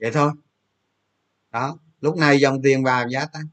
Vậy 0.00 0.10
thôi. 0.12 0.32
Đó, 1.52 1.78
lúc 2.00 2.16
này 2.16 2.40
dòng 2.40 2.62
tiền 2.62 2.84
vào, 2.84 3.08
giá 3.08 3.26
tăng. 3.26 3.46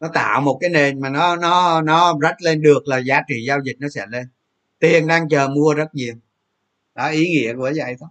Nó 0.00 0.08
tạo 0.14 0.40
một 0.40 0.58
cái 0.60 0.70
nền 0.70 1.00
mà 1.00 1.08
nó 1.08 1.36
nó 1.36 1.82
nó 1.82 2.18
rách 2.20 2.42
lên 2.42 2.62
được 2.62 2.88
là 2.88 2.98
giá 2.98 3.22
trị 3.28 3.44
giao 3.46 3.60
dịch 3.64 3.76
nó 3.78 3.88
sẽ 3.88 4.06
lên. 4.10 4.26
Tiền 4.78 5.06
đang 5.06 5.28
chờ 5.28 5.48
mua 5.48 5.74
rất 5.74 5.94
nhiều 5.94 6.14
đó 6.94 7.08
ý 7.08 7.28
nghĩa 7.28 7.54
của 7.54 7.72
vậy 7.76 7.96
thôi 8.00 8.08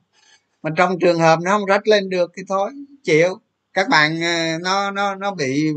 mà 0.63 0.69
trong 0.77 0.99
trường 0.99 1.19
hợp 1.19 1.39
nó 1.43 1.51
không 1.51 1.65
rách 1.65 1.87
lên 1.87 2.09
được 2.09 2.31
thì 2.37 2.43
thôi 2.49 2.71
chịu. 3.03 3.39
Các 3.73 3.89
bạn 3.89 4.21
ờ, 4.21 4.59
nó 4.61 4.91
nó 4.91 5.15
nó 5.15 5.35
bị 5.35 5.67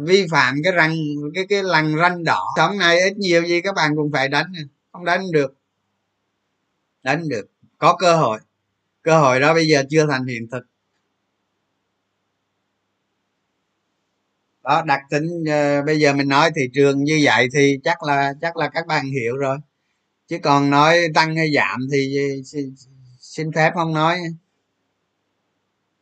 vi 0.00 0.26
phạm 0.30 0.56
cái 0.64 0.72
răng 0.72 0.96
cái 1.34 1.46
cái 1.48 1.62
lằn 1.62 1.96
ranh 2.00 2.24
đỏ. 2.24 2.44
Sống 2.56 2.78
này 2.78 3.00
ít 3.00 3.16
nhiều 3.16 3.42
gì 3.42 3.60
các 3.60 3.74
bạn 3.74 3.96
cũng 3.96 4.12
phải 4.12 4.28
đánh 4.28 4.52
không 4.92 5.04
đánh 5.04 5.32
được. 5.32 5.54
Đánh 7.02 7.28
được. 7.28 7.50
Có 7.78 7.96
cơ 7.96 8.16
hội. 8.16 8.38
Cơ 9.02 9.20
hội 9.20 9.40
đó 9.40 9.54
bây 9.54 9.68
giờ 9.68 9.84
chưa 9.90 10.06
thành 10.06 10.26
hiện 10.26 10.48
thực. 10.50 10.62
Đó 14.62 14.82
đặc 14.86 15.00
tính 15.10 15.26
uh, 15.42 15.86
bây 15.86 15.98
giờ 15.98 16.12
mình 16.14 16.28
nói 16.28 16.50
thị 16.56 16.62
trường 16.74 17.04
như 17.04 17.20
vậy 17.24 17.48
thì 17.54 17.78
chắc 17.84 18.02
là 18.02 18.34
chắc 18.40 18.56
là 18.56 18.68
các 18.68 18.86
bạn 18.86 19.10
hiểu 19.10 19.36
rồi 19.36 19.58
chứ 20.32 20.38
còn 20.42 20.70
nói 20.70 20.98
tăng 21.14 21.36
hay 21.36 21.52
giảm 21.54 21.80
thì 21.92 22.16
xin, 22.44 22.74
xin 23.20 23.52
phép 23.52 23.72
không 23.74 23.94
nói. 23.94 24.20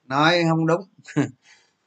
Nói 0.05 0.43
không 0.49 0.66
đúng. 0.66 0.81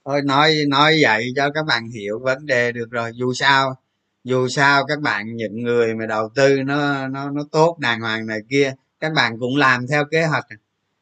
Thôi 0.06 0.22
nói 0.22 0.56
nói 0.68 1.00
vậy 1.02 1.34
cho 1.36 1.50
các 1.54 1.66
bạn 1.66 1.90
hiểu 1.90 2.20
vấn 2.20 2.46
đề 2.46 2.72
được 2.72 2.92
rồi. 2.92 3.12
Dù 3.16 3.34
sao 3.34 3.76
dù 4.24 4.48
sao 4.48 4.86
các 4.86 5.00
bạn 5.00 5.36
những 5.36 5.64
người 5.64 5.96
mà 5.96 6.06
đầu 6.06 6.30
tư 6.36 6.64
nó 6.64 7.08
nó 7.08 7.30
nó 7.30 7.44
tốt 7.52 7.78
đàng 7.80 8.02
hoàng 8.02 8.28
này 8.28 8.40
kia 8.50 8.74
các 9.00 9.14
bạn 9.14 9.40
cũng 9.40 9.56
làm 9.58 9.88
theo 9.88 10.06
kế 10.06 10.26
hoạch. 10.26 10.46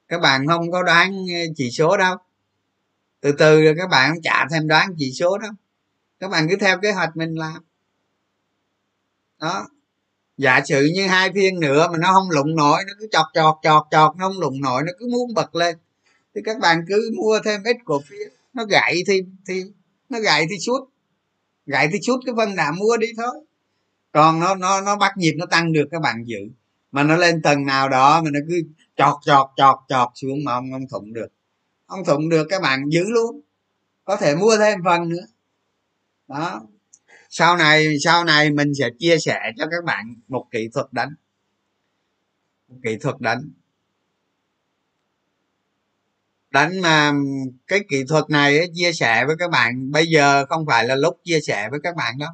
Các 0.07 0.21
bạn 0.21 0.47
không 0.47 0.71
có 0.71 0.83
đoán 0.83 1.25
chỉ 1.55 1.71
số 1.71 1.97
đâu. 1.97 2.15
Từ 3.21 3.31
từ 3.31 3.61
rồi 3.61 3.75
các 3.77 3.89
bạn 3.89 4.09
không 4.11 4.21
trả 4.21 4.45
thêm 4.51 4.67
đoán 4.67 4.93
chỉ 4.97 5.11
số 5.11 5.37
đâu. 5.37 5.51
Các 6.19 6.31
bạn 6.31 6.47
cứ 6.49 6.55
theo 6.55 6.79
kế 6.81 6.91
hoạch 6.91 7.17
mình 7.17 7.35
làm. 7.35 7.63
Đó. 9.39 9.67
Dạ 10.41 10.57
giả 10.57 10.65
sử 10.65 10.89
như 10.95 11.07
hai 11.07 11.31
phiên 11.35 11.59
nữa 11.59 11.87
mà 11.91 11.97
nó 11.97 12.13
không 12.13 12.29
lụng 12.29 12.55
nổi, 12.55 12.83
nó 12.87 12.93
cứ 12.99 13.07
chọt 13.11 13.25
chọt 13.33 13.55
chọt 13.63 13.83
chọt, 13.91 14.17
nó 14.17 14.27
không 14.27 14.39
lụng 14.39 14.61
nổi, 14.61 14.83
nó 14.85 14.91
cứ 14.99 15.07
muốn 15.11 15.33
bật 15.33 15.55
lên. 15.55 15.75
Thì 16.35 16.41
các 16.45 16.59
bạn 16.59 16.85
cứ 16.87 17.11
mua 17.17 17.39
thêm 17.45 17.63
ít 17.63 17.77
cổ 17.85 18.01
phiếu, 18.09 18.27
nó 18.53 18.65
gãy 18.65 19.03
thì 19.07 19.21
thì, 19.47 19.63
nó 20.09 20.19
gãy 20.19 20.45
thì 20.49 20.55
chút, 20.61 20.89
gãy 21.65 21.89
thì 21.91 21.99
chút, 22.03 22.19
cái 22.25 22.35
phần 22.37 22.55
đã 22.55 22.71
mua 22.71 22.97
đi 22.97 23.07
thôi. 23.17 23.45
Còn 24.11 24.39
nó 24.39 24.55
nó 24.55 24.81
nó 24.81 24.95
bắt 24.95 25.17
nhịp, 25.17 25.33
nó 25.37 25.45
tăng 25.45 25.73
được, 25.73 25.87
các 25.91 26.01
bạn 26.01 26.23
giữ. 26.25 26.39
Mà 26.91 27.03
nó 27.03 27.15
lên 27.15 27.41
tầng 27.41 27.65
nào 27.65 27.89
đó 27.89 28.21
mà 28.21 28.29
nó 28.33 28.39
cứ 28.49 28.61
chọt 28.95 29.15
chọt 29.25 29.47
chọt 29.57 29.77
chọt 29.89 30.09
xuống 30.15 30.43
mà 30.43 30.53
ông 30.53 30.71
không 30.71 30.87
thủng 30.87 31.13
được. 31.13 31.27
Không 31.87 32.05
thủng 32.05 32.29
được, 32.29 32.47
các 32.49 32.61
bạn 32.61 32.89
giữ 32.89 33.03
luôn. 33.07 33.41
Có 34.05 34.15
thể 34.15 34.35
mua 34.35 34.57
thêm 34.57 34.79
phần 34.85 35.09
nữa. 35.09 35.25
Đó 36.27 36.61
sau 37.33 37.57
này 37.57 37.97
sau 38.03 38.23
này 38.23 38.49
mình 38.49 38.73
sẽ 38.79 38.89
chia 38.99 39.17
sẻ 39.17 39.39
cho 39.57 39.65
các 39.71 39.83
bạn 39.85 40.15
một 40.27 40.47
kỹ 40.51 40.69
thuật 40.73 40.93
đánh. 40.93 41.09
Một 42.67 42.75
kỹ 42.83 42.97
thuật 42.97 43.15
đánh. 43.19 43.51
Đánh 46.51 46.81
mà 46.81 47.11
cái 47.67 47.79
kỹ 47.89 48.03
thuật 48.09 48.29
này 48.29 48.57
ấy, 48.57 48.71
chia 48.73 48.93
sẻ 48.93 49.25
với 49.25 49.35
các 49.39 49.51
bạn 49.51 49.91
bây 49.91 50.07
giờ 50.07 50.45
không 50.45 50.65
phải 50.67 50.85
là 50.85 50.95
lúc 50.95 51.19
chia 51.23 51.39
sẻ 51.41 51.69
với 51.69 51.79
các 51.83 51.95
bạn 51.95 52.17
đó 52.17 52.27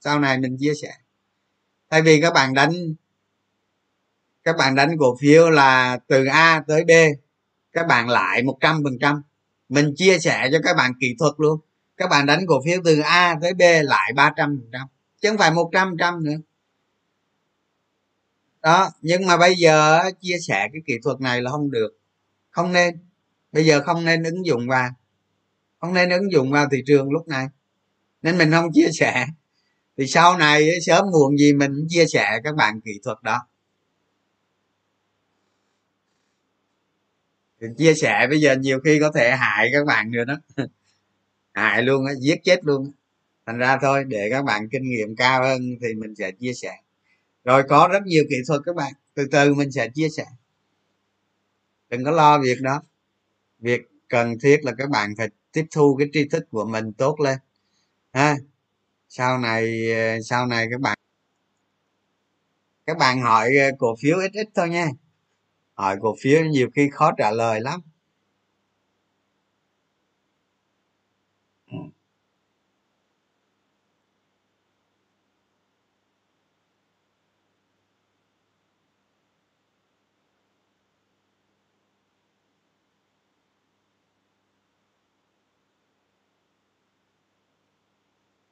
sau 0.00 0.20
này 0.20 0.38
mình 0.38 0.56
chia 0.60 0.72
sẻ. 0.82 0.94
Thay 1.90 2.02
vì 2.02 2.20
các 2.20 2.32
bạn 2.34 2.54
đánh 2.54 2.94
các 4.44 4.56
bạn 4.56 4.74
đánh 4.74 4.98
cổ 4.98 5.16
phiếu 5.20 5.50
là 5.50 5.98
từ 6.06 6.24
a 6.24 6.62
tới 6.68 6.84
b 6.84 6.90
các 7.72 7.86
bạn 7.86 8.08
lại 8.08 8.42
một 8.42 8.58
trăm 8.60 8.80
phần 8.84 8.98
trăm. 9.00 9.22
Mình 9.68 9.94
chia 9.96 10.18
sẻ 10.18 10.48
cho 10.52 10.58
các 10.64 10.76
bạn 10.76 10.92
kỹ 11.00 11.16
thuật 11.18 11.34
luôn 11.38 11.60
các 12.00 12.08
bạn 12.08 12.26
đánh 12.26 12.46
cổ 12.46 12.62
phiếu 12.64 12.80
từ 12.84 13.00
a 13.00 13.38
tới 13.42 13.54
b 13.54 13.60
lại 13.84 14.12
ba 14.16 14.32
trăm 14.36 14.58
phần 14.60 14.70
trăm, 14.72 14.86
chứ 15.20 15.28
không 15.28 15.38
phải 15.38 15.50
một 15.50 15.70
trăm 15.72 15.96
trăm 15.98 16.24
nữa. 16.24 16.36
Đó, 18.62 18.90
nhưng 19.02 19.26
mà 19.26 19.36
bây 19.36 19.54
giờ 19.54 20.02
chia 20.20 20.36
sẻ 20.48 20.68
cái 20.72 20.82
kỹ 20.86 20.94
thuật 21.02 21.20
này 21.20 21.42
là 21.42 21.50
không 21.50 21.70
được, 21.70 21.98
không 22.50 22.72
nên. 22.72 22.98
Bây 23.52 23.66
giờ 23.66 23.82
không 23.82 24.04
nên 24.04 24.22
ứng 24.22 24.46
dụng 24.46 24.68
vào, 24.68 24.90
không 25.80 25.94
nên 25.94 26.10
ứng 26.10 26.32
dụng 26.32 26.50
vào 26.50 26.68
thị 26.72 26.82
trường 26.86 27.10
lúc 27.10 27.28
này. 27.28 27.46
Nên 28.22 28.38
mình 28.38 28.50
không 28.50 28.72
chia 28.72 28.88
sẻ. 28.92 29.26
Thì 29.96 30.06
sau 30.06 30.38
này 30.38 30.70
sớm 30.86 31.04
muộn 31.12 31.38
gì 31.38 31.52
mình 31.52 31.72
cũng 31.76 31.86
chia 31.88 32.06
sẻ 32.06 32.40
các 32.44 32.54
bạn 32.54 32.80
kỹ 32.80 32.92
thuật 33.04 33.18
đó. 33.22 33.46
Chia 37.78 37.94
sẻ 37.94 38.26
bây 38.30 38.40
giờ 38.40 38.56
nhiều 38.56 38.80
khi 38.84 39.00
có 39.00 39.12
thể 39.14 39.30
hại 39.36 39.68
các 39.72 39.86
bạn 39.86 40.10
nữa 40.10 40.24
đó. 40.24 40.34
hại 41.60 41.82
luôn 41.82 42.06
á, 42.06 42.12
giết 42.20 42.40
chết 42.44 42.64
luôn 42.64 42.92
thành 43.46 43.58
ra 43.58 43.78
thôi, 43.82 44.04
để 44.04 44.28
các 44.30 44.44
bạn 44.44 44.68
kinh 44.68 44.82
nghiệm 44.90 45.16
cao 45.16 45.42
hơn 45.42 45.62
thì 45.82 45.94
mình 45.94 46.14
sẽ 46.14 46.30
chia 46.32 46.52
sẻ. 46.54 46.76
Rồi 47.44 47.62
có 47.68 47.88
rất 47.92 48.02
nhiều 48.06 48.24
kỹ 48.30 48.36
thuật 48.48 48.60
các 48.66 48.76
bạn, 48.76 48.92
từ 49.14 49.26
từ 49.32 49.54
mình 49.54 49.72
sẽ 49.72 49.88
chia 49.94 50.08
sẻ. 50.08 50.24
Đừng 51.88 52.04
có 52.04 52.10
lo 52.10 52.38
việc 52.38 52.60
đó. 52.60 52.82
Việc 53.58 53.80
cần 54.08 54.38
thiết 54.38 54.64
là 54.64 54.72
các 54.78 54.90
bạn 54.90 55.14
phải 55.18 55.28
tiếp 55.52 55.64
thu 55.70 55.96
cái 55.98 56.08
tri 56.12 56.28
thức 56.28 56.44
của 56.50 56.64
mình 56.64 56.92
tốt 56.92 57.20
lên, 57.20 57.38
ha. 58.12 58.36
Sau 59.08 59.38
này 59.38 59.88
sau 60.24 60.46
này 60.46 60.66
các 60.70 60.80
bạn 60.80 60.98
các 62.86 62.98
bạn 62.98 63.20
hỏi 63.20 63.50
cổ 63.78 63.96
phiếu 64.00 64.18
ít 64.18 64.32
ít 64.32 64.48
thôi 64.54 64.68
nha. 64.68 64.88
Hỏi 65.74 65.96
cổ 66.00 66.16
phiếu 66.20 66.44
nhiều 66.44 66.68
khi 66.76 66.90
khó 66.92 67.12
trả 67.18 67.30
lời 67.30 67.60
lắm. 67.60 67.80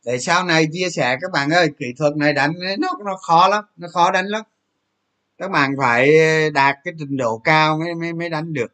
Để 0.05 0.19
sau 0.19 0.45
này 0.45 0.67
chia 0.73 0.91
sẻ 0.91 1.17
các 1.21 1.31
bạn 1.33 1.51
ơi 1.51 1.69
kỹ 1.79 1.87
thuật 1.99 2.17
này 2.17 2.33
đánh 2.33 2.53
nó 2.79 2.89
nó 3.05 3.17
khó 3.17 3.49
lắm 3.49 3.65
nó 3.77 3.89
khó 3.89 4.11
đánh 4.11 4.27
lắm. 4.27 4.43
Các 5.39 5.51
bạn 5.51 5.75
phải 5.79 6.11
đạt 6.51 6.77
cái 6.85 6.95
trình 6.99 7.17
độ 7.17 7.39
cao 7.39 7.79
mới 7.79 7.95
mới, 7.95 8.13
mới 8.13 8.29
đánh 8.29 8.53
được. 8.53 8.73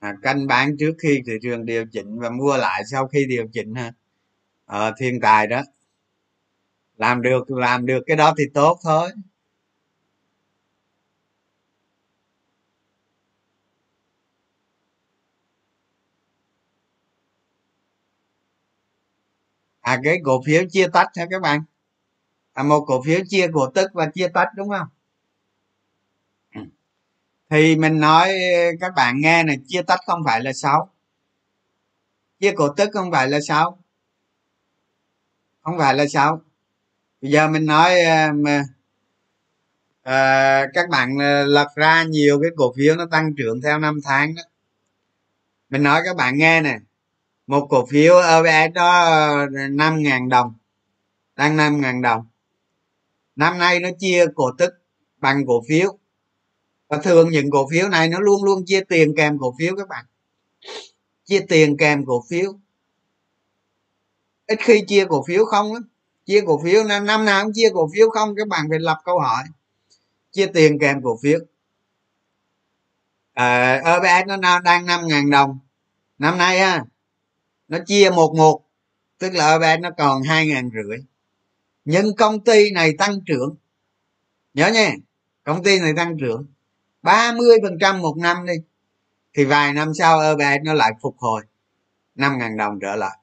À, 0.00 0.14
canh 0.22 0.46
bán 0.46 0.76
trước 0.78 0.92
khi 1.02 1.22
thị 1.26 1.32
trường 1.42 1.66
điều 1.66 1.84
chỉnh 1.92 2.18
và 2.20 2.30
mua 2.30 2.56
lại 2.56 2.82
sau 2.90 3.08
khi 3.08 3.26
điều 3.28 3.46
chỉnh 3.52 3.74
ha. 3.74 3.92
Ờ, 4.66 4.92
thiên 4.98 5.20
tài 5.20 5.46
đó. 5.46 5.62
Làm 6.96 7.22
được 7.22 7.50
làm 7.50 7.86
được 7.86 8.00
cái 8.06 8.16
đó 8.16 8.34
thì 8.38 8.44
tốt 8.54 8.78
thôi. 8.84 9.10
À 19.82 20.00
cái 20.04 20.20
cổ 20.24 20.42
phiếu 20.46 20.62
chia 20.70 20.88
tách 20.88 21.08
hả 21.16 21.26
các 21.30 21.42
bạn? 21.42 21.62
À 22.52 22.62
một 22.62 22.84
cổ 22.86 23.02
phiếu 23.02 23.20
chia 23.28 23.46
cổ 23.52 23.70
tức 23.70 23.90
và 23.92 24.06
chia 24.06 24.28
tách 24.28 24.48
đúng 24.56 24.68
không? 24.68 24.88
Ừ. 26.54 26.60
Thì 27.50 27.76
mình 27.76 28.00
nói 28.00 28.32
các 28.80 28.92
bạn 28.96 29.20
nghe 29.20 29.42
này 29.42 29.56
chia 29.66 29.82
tách 29.82 30.00
không 30.06 30.22
phải 30.24 30.40
là 30.40 30.52
xấu. 30.52 30.88
Chia 32.40 32.52
cổ 32.56 32.68
tức 32.68 32.90
không 32.92 33.12
phải 33.12 33.28
là 33.28 33.40
xấu. 33.40 33.78
Không 35.62 35.78
phải 35.78 35.94
là 35.94 36.06
xấu. 36.06 36.40
Bây 37.20 37.30
giờ 37.30 37.48
mình 37.48 37.66
nói 37.66 38.00
à, 38.00 38.32
mà 38.34 38.62
à, 40.02 40.66
các 40.74 40.88
bạn 40.88 41.22
à, 41.22 41.44
lật 41.46 41.68
ra 41.76 42.02
nhiều 42.02 42.40
cái 42.42 42.50
cổ 42.56 42.72
phiếu 42.76 42.96
nó 42.96 43.06
tăng 43.10 43.34
trưởng 43.36 43.60
theo 43.60 43.78
năm 43.78 44.00
tháng 44.04 44.34
đó. 44.34 44.42
Mình 45.70 45.82
nói 45.82 46.02
các 46.04 46.16
bạn 46.16 46.38
nghe 46.38 46.60
nè 46.60 46.78
một 47.46 47.66
cổ 47.70 47.86
phiếu 47.86 48.14
OBS 48.14 48.74
đó 48.74 49.04
ờ, 49.04 49.46
năm 49.70 50.02
ngàn 50.02 50.28
đồng 50.28 50.54
đang 51.36 51.56
năm 51.56 51.80
ngàn 51.80 52.02
đồng. 52.02 52.26
Năm 53.36 53.58
nay 53.58 53.80
nó 53.80 53.88
chia 53.98 54.26
cổ 54.34 54.50
tức 54.58 54.72
bằng 55.18 55.46
cổ 55.46 55.62
phiếu. 55.68 55.98
Và 56.88 56.98
thường 56.98 57.30
những 57.30 57.50
cổ 57.50 57.68
phiếu 57.70 57.88
này 57.88 58.08
nó 58.08 58.20
luôn 58.20 58.44
luôn 58.44 58.64
chia 58.66 58.80
tiền 58.88 59.14
kèm 59.16 59.38
cổ 59.38 59.54
phiếu 59.58 59.76
các 59.76 59.88
bạn. 59.88 60.04
Chia 61.24 61.40
tiền 61.48 61.76
kèm 61.76 62.06
cổ 62.06 62.24
phiếu. 62.28 62.52
Ít 64.46 64.58
khi 64.60 64.84
chia 64.88 65.06
cổ 65.08 65.24
phiếu 65.26 65.44
không 65.44 65.72
lắm. 65.74 65.82
Chia 66.26 66.40
cổ 66.46 66.60
phiếu 66.64 66.84
năm 66.84 67.24
nào 67.24 67.44
cũng 67.44 67.52
chia 67.54 67.70
cổ 67.74 67.90
phiếu 67.94 68.10
không 68.10 68.34
các 68.36 68.48
bạn 68.48 68.66
phải 68.70 68.78
lập 68.78 68.98
câu 69.04 69.18
hỏi. 69.18 69.44
Chia 70.30 70.46
tiền 70.46 70.78
kèm 70.78 71.02
cổ 71.02 71.18
phiếu. 71.22 71.38
Ờ, 73.34 73.80
OBS 73.96 74.40
nó 74.40 74.60
đang 74.60 74.86
năm 74.86 75.06
ngàn 75.06 75.30
đồng. 75.30 75.58
Năm 76.18 76.38
nay 76.38 76.58
á 76.58 76.84
nó 77.72 77.78
chia 77.86 78.10
một 78.10 78.34
một, 78.36 78.64
tức 79.18 79.34
là 79.34 79.54
OBS 79.54 79.80
nó 79.80 79.90
còn 79.98 80.22
hai 80.22 80.46
ngàn 80.46 80.70
rưỡi. 80.74 80.98
Nhưng 81.84 82.16
công 82.16 82.44
ty 82.44 82.70
này 82.70 82.94
tăng 82.98 83.20
trưởng. 83.26 83.56
Nhớ 84.54 84.68
nha, 84.68 84.92
công 85.42 85.62
ty 85.62 85.80
này 85.80 85.92
tăng 85.96 86.16
trưởng 86.20 86.46
30 87.02 87.56
phần 87.62 87.78
trăm 87.80 88.00
một 88.00 88.16
năm 88.16 88.46
đi. 88.46 88.52
Thì 89.34 89.44
vài 89.44 89.72
năm 89.72 89.92
sau 89.94 90.32
OBS 90.32 90.64
nó 90.64 90.74
lại 90.74 90.92
phục 91.02 91.18
hồi, 91.18 91.42
năm 92.14 92.38
ngàn 92.38 92.56
đồng 92.56 92.78
trở 92.80 92.96
lại. 92.96 93.18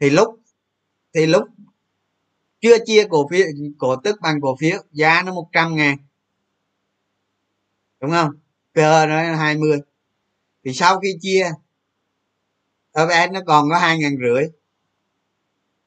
Thì 0.00 0.10
lúc 0.10 0.40
thì 1.14 1.26
lúc 1.26 1.48
chưa 2.60 2.76
chia 2.86 3.06
cổ 3.10 3.28
phiếu, 3.28 3.46
cổ 3.78 3.96
tức 3.96 4.20
bằng 4.20 4.40
cổ 4.40 4.56
phiếu, 4.60 4.78
giá 4.92 5.22
nó 5.22 5.34
100 5.34 5.76
ngàn. 5.76 5.96
Đúng 8.00 8.10
không? 8.10 8.30
PE 8.74 9.06
nó 9.06 9.36
20 9.36 9.80
thì 10.64 10.72
sau 10.72 11.00
khi 11.00 11.16
chia 11.20 11.50
OBS 12.92 13.32
nó 13.32 13.40
còn 13.46 13.70
có 13.70 13.78
hai 13.78 13.98
ngàn 13.98 14.16
rưỡi. 14.24 14.44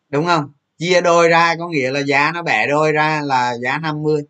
Đúng 0.09 0.25
không? 0.25 0.53
Chia 0.77 1.01
đôi 1.01 1.29
ra 1.29 1.55
có 1.59 1.67
nghĩa 1.67 1.91
là 1.91 1.99
giá 1.99 2.31
nó 2.33 2.43
bẻ 2.43 2.67
đôi 2.67 2.91
ra 2.91 3.21
là 3.23 3.57
giá 3.57 3.77
50 3.77 4.23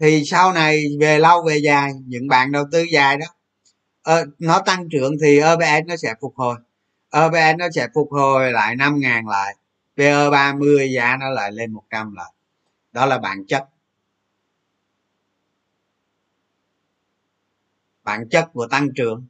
thì 0.00 0.24
sau 0.24 0.52
này 0.52 0.84
về 1.00 1.18
lâu 1.18 1.42
về 1.42 1.56
dài, 1.56 1.92
những 2.06 2.28
bạn 2.28 2.52
đầu 2.52 2.64
tư 2.72 2.82
dài 2.92 3.16
đó 3.16 3.26
ờ, 4.02 4.24
nó 4.38 4.60
tăng 4.60 4.88
trưởng 4.88 5.12
thì 5.22 5.40
OBS 5.40 5.86
nó 5.86 5.96
sẽ 5.96 6.14
phục 6.20 6.34
hồi. 6.36 6.56
OBS 7.10 7.58
nó 7.58 7.68
sẽ 7.74 7.88
phục 7.94 8.08
hồi 8.12 8.52
lại 8.52 8.76
5 8.76 9.00
ngàn 9.00 9.28
lại. 9.28 9.56
PE 9.96 10.30
30 10.30 10.92
giá 10.92 11.16
nó 11.20 11.30
lại 11.30 11.52
lên 11.52 11.72
100 11.72 12.14
lại. 12.14 12.32
Đó 12.92 13.06
là 13.06 13.18
bản 13.18 13.46
chất. 13.46 13.68
Bản 18.02 18.28
chất 18.30 18.48
của 18.52 18.66
tăng 18.66 18.88
trưởng. 18.96 19.26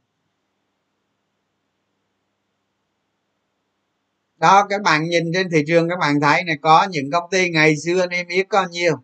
Đó, 4.37 4.67
các 4.69 4.81
bạn 4.81 5.09
nhìn 5.09 5.33
trên 5.33 5.49
thị 5.49 5.63
trường 5.67 5.89
các 5.89 5.99
bạn 5.99 6.21
thấy 6.21 6.43
này, 6.43 6.57
có 6.61 6.87
những 6.89 7.11
công 7.11 7.29
ty 7.31 7.49
ngày 7.49 7.77
xưa 7.77 8.07
niêm 8.07 8.27
yết 8.27 8.49
có 8.49 8.67
nhiều 8.71 8.95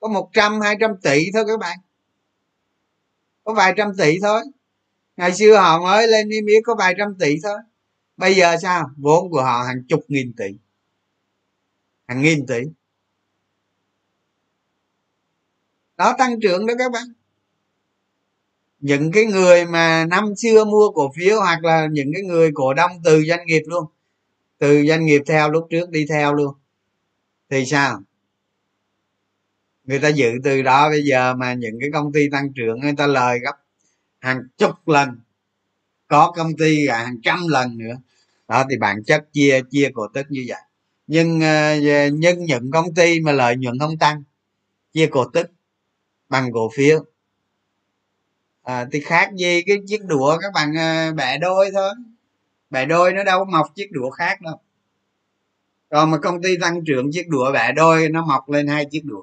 có 0.00 0.08
một 0.08 0.30
trăm, 0.32 0.60
hai 0.60 0.76
trăm 0.80 0.90
tỷ 1.02 1.30
thôi 1.34 1.44
các 1.46 1.58
bạn. 1.60 1.78
Có 3.44 3.54
vài 3.54 3.74
trăm 3.76 3.92
tỷ 3.98 4.18
thôi. 4.22 4.42
Ngày 5.16 5.34
xưa 5.34 5.56
họ 5.56 5.80
mới 5.82 6.08
lên 6.08 6.28
niêm 6.28 6.46
yết 6.46 6.62
có 6.64 6.74
vài 6.78 6.94
trăm 6.98 7.14
tỷ 7.18 7.36
thôi. 7.42 7.58
Bây 8.16 8.34
giờ 8.34 8.56
sao? 8.62 8.90
Vốn 8.96 9.30
của 9.30 9.42
họ 9.42 9.62
hàng 9.62 9.82
chục 9.88 10.04
nghìn 10.08 10.32
tỷ. 10.36 10.46
Hàng 12.06 12.22
nghìn 12.22 12.46
tỷ. 12.46 12.60
Đó, 15.96 16.14
tăng 16.18 16.40
trưởng 16.40 16.66
đó 16.66 16.74
các 16.78 16.92
bạn 16.92 17.06
những 18.86 19.12
cái 19.12 19.24
người 19.24 19.64
mà 19.64 20.04
năm 20.04 20.36
xưa 20.36 20.64
mua 20.64 20.90
cổ 20.90 21.12
phiếu 21.16 21.40
hoặc 21.40 21.64
là 21.64 21.86
những 21.92 22.10
cái 22.14 22.22
người 22.22 22.50
cổ 22.54 22.74
đông 22.74 22.90
từ 23.04 23.24
doanh 23.24 23.46
nghiệp 23.46 23.62
luôn. 23.66 23.84
Từ 24.58 24.86
doanh 24.86 25.04
nghiệp 25.04 25.22
theo 25.26 25.50
lúc 25.50 25.66
trước 25.70 25.90
đi 25.90 26.06
theo 26.08 26.34
luôn. 26.34 26.54
Thì 27.50 27.66
sao? 27.66 28.02
Người 29.84 29.98
ta 29.98 30.08
dự 30.08 30.30
từ 30.44 30.62
đó, 30.62 30.90
bây 30.90 31.02
giờ 31.02 31.34
mà 31.34 31.54
những 31.54 31.74
cái 31.80 31.90
công 31.92 32.12
ty 32.12 32.20
tăng 32.32 32.52
trưởng 32.52 32.80
người 32.80 32.94
ta 32.96 33.06
lời 33.06 33.38
gấp 33.38 33.56
hàng 34.18 34.42
chục 34.58 34.88
lần. 34.88 35.08
Có 36.08 36.32
công 36.36 36.56
ty 36.56 36.84
cả 36.86 36.98
hàng 36.98 37.20
trăm 37.22 37.38
lần 37.48 37.78
nữa. 37.78 37.94
Đó, 38.48 38.64
thì 38.70 38.76
bản 38.78 39.04
chất 39.04 39.32
chia 39.32 39.60
chia 39.70 39.90
cổ 39.94 40.06
tức 40.14 40.26
như 40.28 40.44
vậy. 40.48 40.60
Nhưng 41.06 41.40
ờ, 41.40 41.74
nhưng 42.12 42.44
những 42.44 42.70
công 42.70 42.94
ty 42.94 43.20
mà 43.20 43.32
lợi 43.32 43.56
nhuận 43.56 43.78
không 43.78 43.98
tăng, 43.98 44.22
chia 44.92 45.06
cổ 45.06 45.24
tức 45.24 45.50
bằng 46.28 46.52
cổ 46.52 46.70
phiếu 46.74 47.04
à, 48.66 48.86
thì 48.92 49.00
khác 49.00 49.30
gì 49.36 49.62
cái 49.66 49.78
chiếc 49.86 50.04
đũa 50.04 50.38
các 50.42 50.52
bạn 50.54 50.74
ờ, 50.74 51.12
bẻ 51.12 51.38
đôi 51.38 51.70
thôi. 51.74 51.94
Bẻ 52.70 52.86
đôi 52.86 53.12
nó 53.12 53.24
đâu 53.24 53.38
có 53.38 53.44
mọc 53.44 53.66
chiếc 53.74 53.92
đũa 53.92 54.10
khác 54.10 54.40
đâu. 54.40 54.60
Còn 55.90 56.10
mà 56.10 56.18
công 56.18 56.42
ty 56.42 56.56
tăng 56.60 56.84
trưởng 56.84 57.12
chiếc 57.12 57.28
đũa 57.28 57.52
bẻ 57.52 57.72
đôi 57.72 58.08
nó 58.08 58.24
mọc 58.26 58.50
lên 58.50 58.66
hai 58.68 58.86
chiếc 58.90 59.04
đũa. 59.04 59.22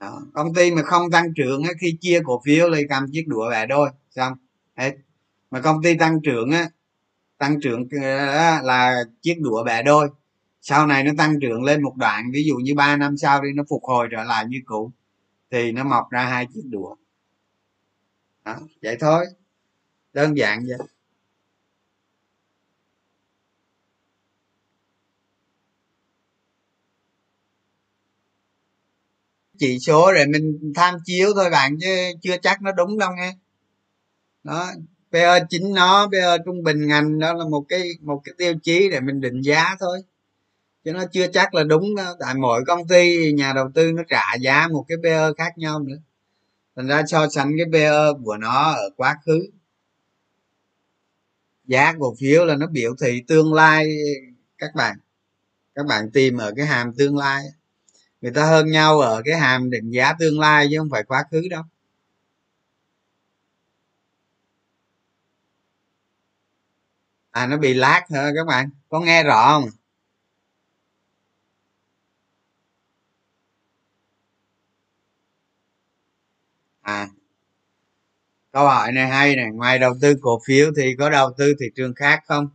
Đó. 0.00 0.22
công 0.34 0.54
ty 0.54 0.70
mà 0.74 0.82
không 0.82 1.10
tăng 1.10 1.34
trưởng 1.36 1.62
á, 1.64 1.70
khi 1.80 1.96
chia 2.00 2.20
cổ 2.24 2.42
phiếu 2.44 2.68
lên 2.68 2.86
cầm 2.88 3.06
chiếc 3.12 3.24
đũa 3.28 3.50
bẻ 3.50 3.66
đôi 3.66 3.90
xong. 4.10 4.32
Hết. 4.76 4.96
Mà 5.50 5.60
công 5.60 5.82
ty 5.82 5.94
tăng 5.98 6.20
trưởng 6.22 6.50
á 6.50 6.68
tăng 7.38 7.60
trưởng 7.60 7.88
ờ, 8.02 8.60
là 8.62 9.04
chiếc 9.22 9.36
đũa 9.40 9.64
bẻ 9.64 9.82
đôi 9.82 10.08
sau 10.60 10.86
này 10.86 11.04
nó 11.04 11.12
tăng 11.18 11.40
trưởng 11.40 11.62
lên 11.64 11.82
một 11.82 11.96
đoạn 11.96 12.30
ví 12.32 12.44
dụ 12.48 12.54
như 12.56 12.74
3 12.74 12.96
năm 12.96 13.16
sau 13.16 13.42
đi 13.42 13.48
nó 13.54 13.62
phục 13.68 13.82
hồi 13.84 14.08
trở 14.10 14.24
lại 14.24 14.44
như 14.48 14.58
cũ 14.64 14.92
thì 15.50 15.72
nó 15.72 15.84
mọc 15.84 16.10
ra 16.10 16.24
hai 16.24 16.46
chiếc 16.54 16.62
đũa. 16.70 16.94
Đó, 18.44 18.56
vậy 18.82 18.96
thôi. 19.00 19.26
Đơn 20.12 20.36
giản 20.36 20.60
vậy. 20.68 20.78
Chỉ 29.58 29.78
số 29.78 30.12
để 30.14 30.26
mình 30.26 30.72
tham 30.74 30.94
chiếu 31.04 31.32
thôi 31.34 31.50
bạn 31.50 31.78
chứ 31.80 31.86
chưa 32.22 32.36
chắc 32.42 32.62
nó 32.62 32.72
đúng 32.72 32.98
đâu 32.98 33.10
nghe. 33.16 33.32
Đó 34.44 34.70
PE 35.12 35.40
chính 35.50 35.74
nó 35.74 36.08
PE 36.12 36.38
trung 36.44 36.62
bình 36.62 36.86
ngành 36.86 37.18
đó 37.18 37.32
là 37.34 37.44
một 37.44 37.64
cái 37.68 37.82
một 38.00 38.20
cái 38.24 38.34
tiêu 38.38 38.54
chí 38.62 38.88
để 38.90 39.00
mình 39.00 39.20
định 39.20 39.40
giá 39.40 39.76
thôi 39.80 40.02
chứ 40.84 40.92
nó 40.92 41.04
chưa 41.12 41.26
chắc 41.32 41.54
là 41.54 41.64
đúng 41.64 41.94
đó. 41.96 42.16
tại 42.20 42.34
mỗi 42.34 42.64
công 42.66 42.88
ty 42.88 43.32
nhà 43.32 43.52
đầu 43.52 43.70
tư 43.74 43.92
nó 43.92 44.02
trả 44.08 44.34
giá 44.40 44.68
một 44.68 44.84
cái 44.88 44.98
PE 45.02 45.32
khác 45.38 45.58
nhau 45.58 45.78
nữa. 45.80 45.96
Thành 46.76 46.86
ra 46.86 47.02
so 47.06 47.28
sánh 47.28 47.52
cái 47.58 47.66
PE 47.72 47.90
của 48.24 48.36
nó 48.36 48.72
ở 48.72 48.90
quá 48.96 49.16
khứ. 49.26 49.40
Giá 51.64 51.94
cổ 52.00 52.14
phiếu 52.20 52.44
là 52.44 52.56
nó 52.56 52.66
biểu 52.66 52.94
thị 53.02 53.22
tương 53.28 53.54
lai, 53.54 53.86
các 54.58 54.74
bạn 54.74 54.96
các 55.74 55.86
bạn 55.86 56.10
tìm 56.10 56.36
ở 56.38 56.52
cái 56.56 56.66
hàm 56.66 56.92
tương 56.94 57.16
lai. 57.16 57.44
Người 58.20 58.32
ta 58.34 58.46
hơn 58.46 58.70
nhau 58.70 59.00
ở 59.00 59.22
cái 59.24 59.38
hàm 59.38 59.70
định 59.70 59.90
giá 59.90 60.12
tương 60.18 60.40
lai 60.40 60.68
chứ 60.70 60.78
không 60.78 60.90
phải 60.90 61.02
quá 61.04 61.24
khứ 61.30 61.42
đâu. 61.50 61.62
À 67.30 67.46
nó 67.46 67.56
bị 67.56 67.74
lát 67.74 68.04
hả 68.10 68.30
các 68.36 68.46
bạn? 68.46 68.70
Có 68.88 69.00
nghe 69.00 69.22
rõ 69.22 69.60
không? 69.60 69.79
À 76.90 77.08
câu 78.52 78.64
hỏi 78.64 78.92
này 78.92 79.08
hay 79.08 79.36
này, 79.36 79.46
ngoài 79.52 79.78
đầu 79.78 79.94
tư 80.00 80.14
cổ 80.20 80.40
phiếu 80.46 80.70
thì 80.76 80.94
có 80.98 81.10
đầu 81.10 81.30
tư 81.38 81.54
thị 81.60 81.66
trường 81.76 81.94
khác 81.94 82.22
không? 82.26 82.48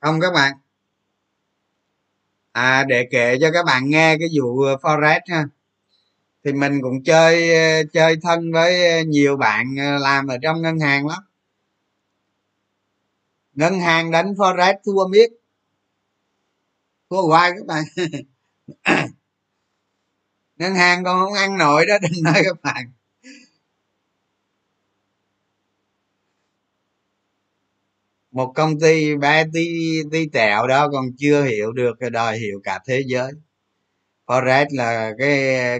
Không 0.00 0.20
các 0.20 0.32
bạn. 0.34 0.52
À 2.52 2.84
để 2.88 3.08
kể 3.10 3.38
cho 3.40 3.50
các 3.52 3.66
bạn 3.66 3.90
nghe 3.90 4.16
cái 4.18 4.28
vụ 4.40 4.60
ờ, 4.60 4.76
forex 4.76 5.20
ha. 5.28 5.44
Thì 6.44 6.52
mình 6.52 6.82
cũng 6.82 7.02
chơi 7.04 7.54
ờ, 7.54 7.82
chơi 7.92 8.16
thân 8.22 8.52
với 8.52 8.90
ờ, 8.90 9.02
nhiều 9.02 9.36
bạn 9.36 9.66
làm 10.00 10.26
ở 10.26 10.38
trong 10.42 10.62
ngân 10.62 10.80
hàng 10.80 11.06
lắm. 11.06 11.22
Ngân 13.54 13.80
hàng 13.80 14.10
đánh 14.10 14.32
forex 14.32 14.74
thua 14.84 15.08
miết. 15.08 15.30
Thua 17.10 17.22
hoài 17.22 17.52
các 17.56 17.66
bạn. 17.66 17.84
ngân 20.58 20.74
hàng 20.74 21.04
còn 21.04 21.20
không 21.24 21.34
ăn 21.34 21.58
nổi 21.58 21.86
đó 21.86 21.94
đừng 22.02 22.22
nói 22.22 22.42
các 22.44 22.62
bạn. 22.62 22.92
Một 28.30 28.52
công 28.54 28.80
ty 28.80 29.16
ba 29.16 29.44
tí 29.52 29.68
tí 30.12 30.28
tẹo 30.28 30.66
đó 30.66 30.88
còn 30.92 31.04
chưa 31.18 31.44
hiểu 31.44 31.72
được 31.72 31.98
đòi 32.12 32.38
hiểu 32.38 32.60
cả 32.64 32.80
thế 32.86 33.02
giới. 33.06 33.32
Forex 34.26 34.66
là 34.70 35.12
cái, 35.18 35.38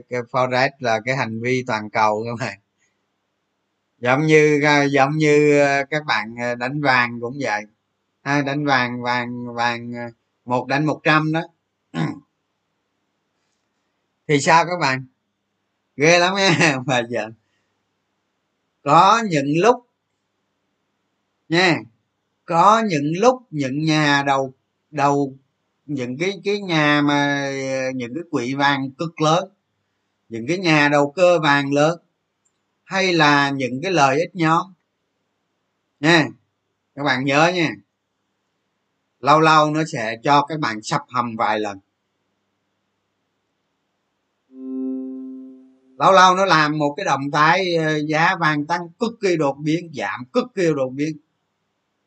cái 0.09 0.21
forex 0.33 0.71
là 0.79 1.01
cái 1.05 1.17
hành 1.17 1.41
vi 1.41 1.65
toàn 1.67 1.91
cầu 1.91 2.25
các 2.27 2.47
bạn. 2.47 2.59
Giống 3.99 4.27
như 4.27 4.61
à, 4.65 4.83
giống 4.83 5.17
như 5.17 5.61
à, 5.61 5.85
các 5.91 6.05
bạn 6.07 6.35
à, 6.41 6.55
đánh 6.55 6.81
vàng 6.81 7.21
cũng 7.21 7.35
vậy. 7.41 7.63
Ha 8.23 8.43
đánh 8.43 8.67
vàng 8.67 9.03
vàng 9.03 9.55
vàng 9.55 9.93
một 10.45 10.67
đánh 10.69 10.87
một 10.87 11.01
trăm 11.05 11.33
đó. 11.33 11.43
thì 14.29 14.41
sao 14.41 14.65
các 14.65 14.79
bạn? 14.81 15.07
Ghê 15.97 16.19
lắm 16.19 16.35
nha 16.35 16.79
mà 16.87 17.03
giờ 17.09 17.31
có 18.83 19.23
những 19.31 19.47
lúc 19.57 19.87
nha, 21.49 21.77
có 22.45 22.83
những 22.89 23.13
lúc 23.21 23.43
những 23.51 23.85
nhà 23.85 24.23
đầu 24.27 24.55
đầu 24.91 25.37
những 25.87 26.19
cái 26.19 26.41
cái 26.45 26.61
nhà 26.61 27.03
mà 27.03 27.45
ờ, 27.45 27.91
những 27.95 28.15
cái 28.15 28.25
quỹ 28.31 28.55
vàng 28.55 28.91
cực 28.91 29.21
lớn, 29.21 29.49
những 30.29 30.47
cái 30.49 30.59
nhà 30.59 30.89
đầu 30.89 31.11
cơ 31.17 31.39
vàng 31.41 31.73
lớn, 31.73 32.01
hay 32.85 33.13
là 33.13 33.51
những 33.51 33.81
cái 33.83 33.93
lợi 33.93 34.19
ích 34.21 34.35
nhóm 34.35 34.75
nha, 36.01 36.29
các 36.95 37.03
bạn 37.05 37.25
nhớ 37.25 37.53
nha. 37.55 37.71
Lâu 39.21 39.41
lâu 39.41 39.71
nó 39.71 39.85
sẽ 39.93 40.17
cho 40.25 40.47
các 40.49 40.61
bạn 40.61 40.83
sập 40.83 41.03
hầm 41.09 41.37
vài 41.37 41.61
lần. 41.61 41.79
Lâu 45.99 46.13
lâu 46.13 46.35
nó 46.35 46.45
làm 46.45 46.79
một 46.79 46.95
cái 46.97 47.05
động 47.05 47.31
thái 47.33 47.75
ờ, 47.75 47.99
giá 48.07 48.37
vàng 48.41 48.67
tăng 48.67 48.89
cực 48.99 49.13
kỳ 49.23 49.37
đột 49.37 49.57
biến, 49.59 49.91
giảm 49.95 50.25
cực 50.33 50.45
kỳ 50.55 50.63
đột 50.77 50.89
biến. 50.89 51.19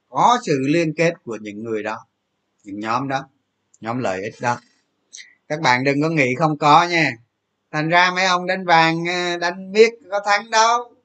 Có 0.09 0.37
sự 0.45 0.59
liên 0.67 0.93
kết 0.97 1.13
của 1.23 1.37
những 1.41 1.63
người 1.63 1.83
đó, 1.83 2.07
những 2.63 2.79
nhóm 2.79 3.07
đó, 3.07 3.27
nhóm 3.81 3.99
lợi 3.99 4.21
ích 4.21 4.35
đó. 4.41 4.57
Các 5.47 5.61
bạn 5.61 5.83
đừng 5.83 6.01
có 6.01 6.09
nghĩ 6.09 6.35
không 6.39 6.57
có 6.57 6.83
nha. 6.83 7.11
Thành 7.71 7.89
ra 7.89 8.11
mấy 8.15 8.25
ông 8.25 8.47
đánh 8.47 8.65
vàng 8.65 9.05
ờ, 9.07 9.37
đánh 9.37 9.71
biết 9.71 9.93
có 10.11 10.19
thắng 10.25 10.49
đâu. 10.51 10.95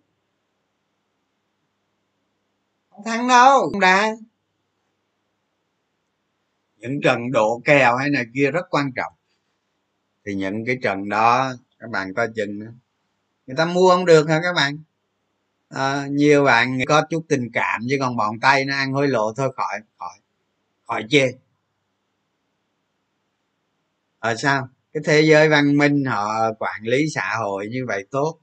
Không 2.90 3.04
thắng 3.04 3.28
đâu. 3.28 3.60
Không 3.72 3.80
đã 3.80 4.08
những 6.76 7.00
trận 7.02 7.32
độ 7.32 7.60
kèo 7.64 7.96
hay 7.96 8.10
này 8.10 8.24
kia 8.34 8.50
rất 8.50 8.66
quan 8.70 8.92
trọng. 8.96 9.12
Thì 10.24 10.34
những 10.34 10.64
cái 10.66 10.78
trận 10.82 11.08
đó 11.08 11.52
các 11.86 11.90
bạn 11.90 12.14
coi 12.14 12.28
chừng 12.36 12.58
người 13.46 13.56
ta 13.56 13.64
mua 13.64 13.90
không 13.90 14.04
được 14.04 14.28
hả 14.28 14.40
các 14.42 14.52
bạn? 14.52 14.78
À, 15.68 16.06
nhiều 16.10 16.44
bạn 16.44 16.78
có 16.86 17.02
chút 17.10 17.24
tình 17.28 17.50
cảm 17.52 17.82
chứ 17.90 17.96
còn 18.00 18.16
bọn 18.16 18.40
tay 18.40 18.64
nó 18.64 18.74
ăn 18.74 18.92
hối 18.92 19.08
lộ 19.08 19.32
thôi 19.36 19.52
khỏi 19.56 19.80
khỏi 19.98 20.18
khỏi 20.86 21.04
chê. 21.10 21.32
Ở 24.18 24.36
sao? 24.36 24.68
Cái 24.92 25.02
thế 25.06 25.20
giới 25.20 25.48
văn 25.48 25.76
minh 25.76 26.04
họ 26.04 26.52
quản 26.58 26.82
lý 26.82 27.10
xã 27.14 27.36
hội 27.38 27.68
như 27.70 27.84
vậy 27.88 28.06
tốt. 28.10 28.38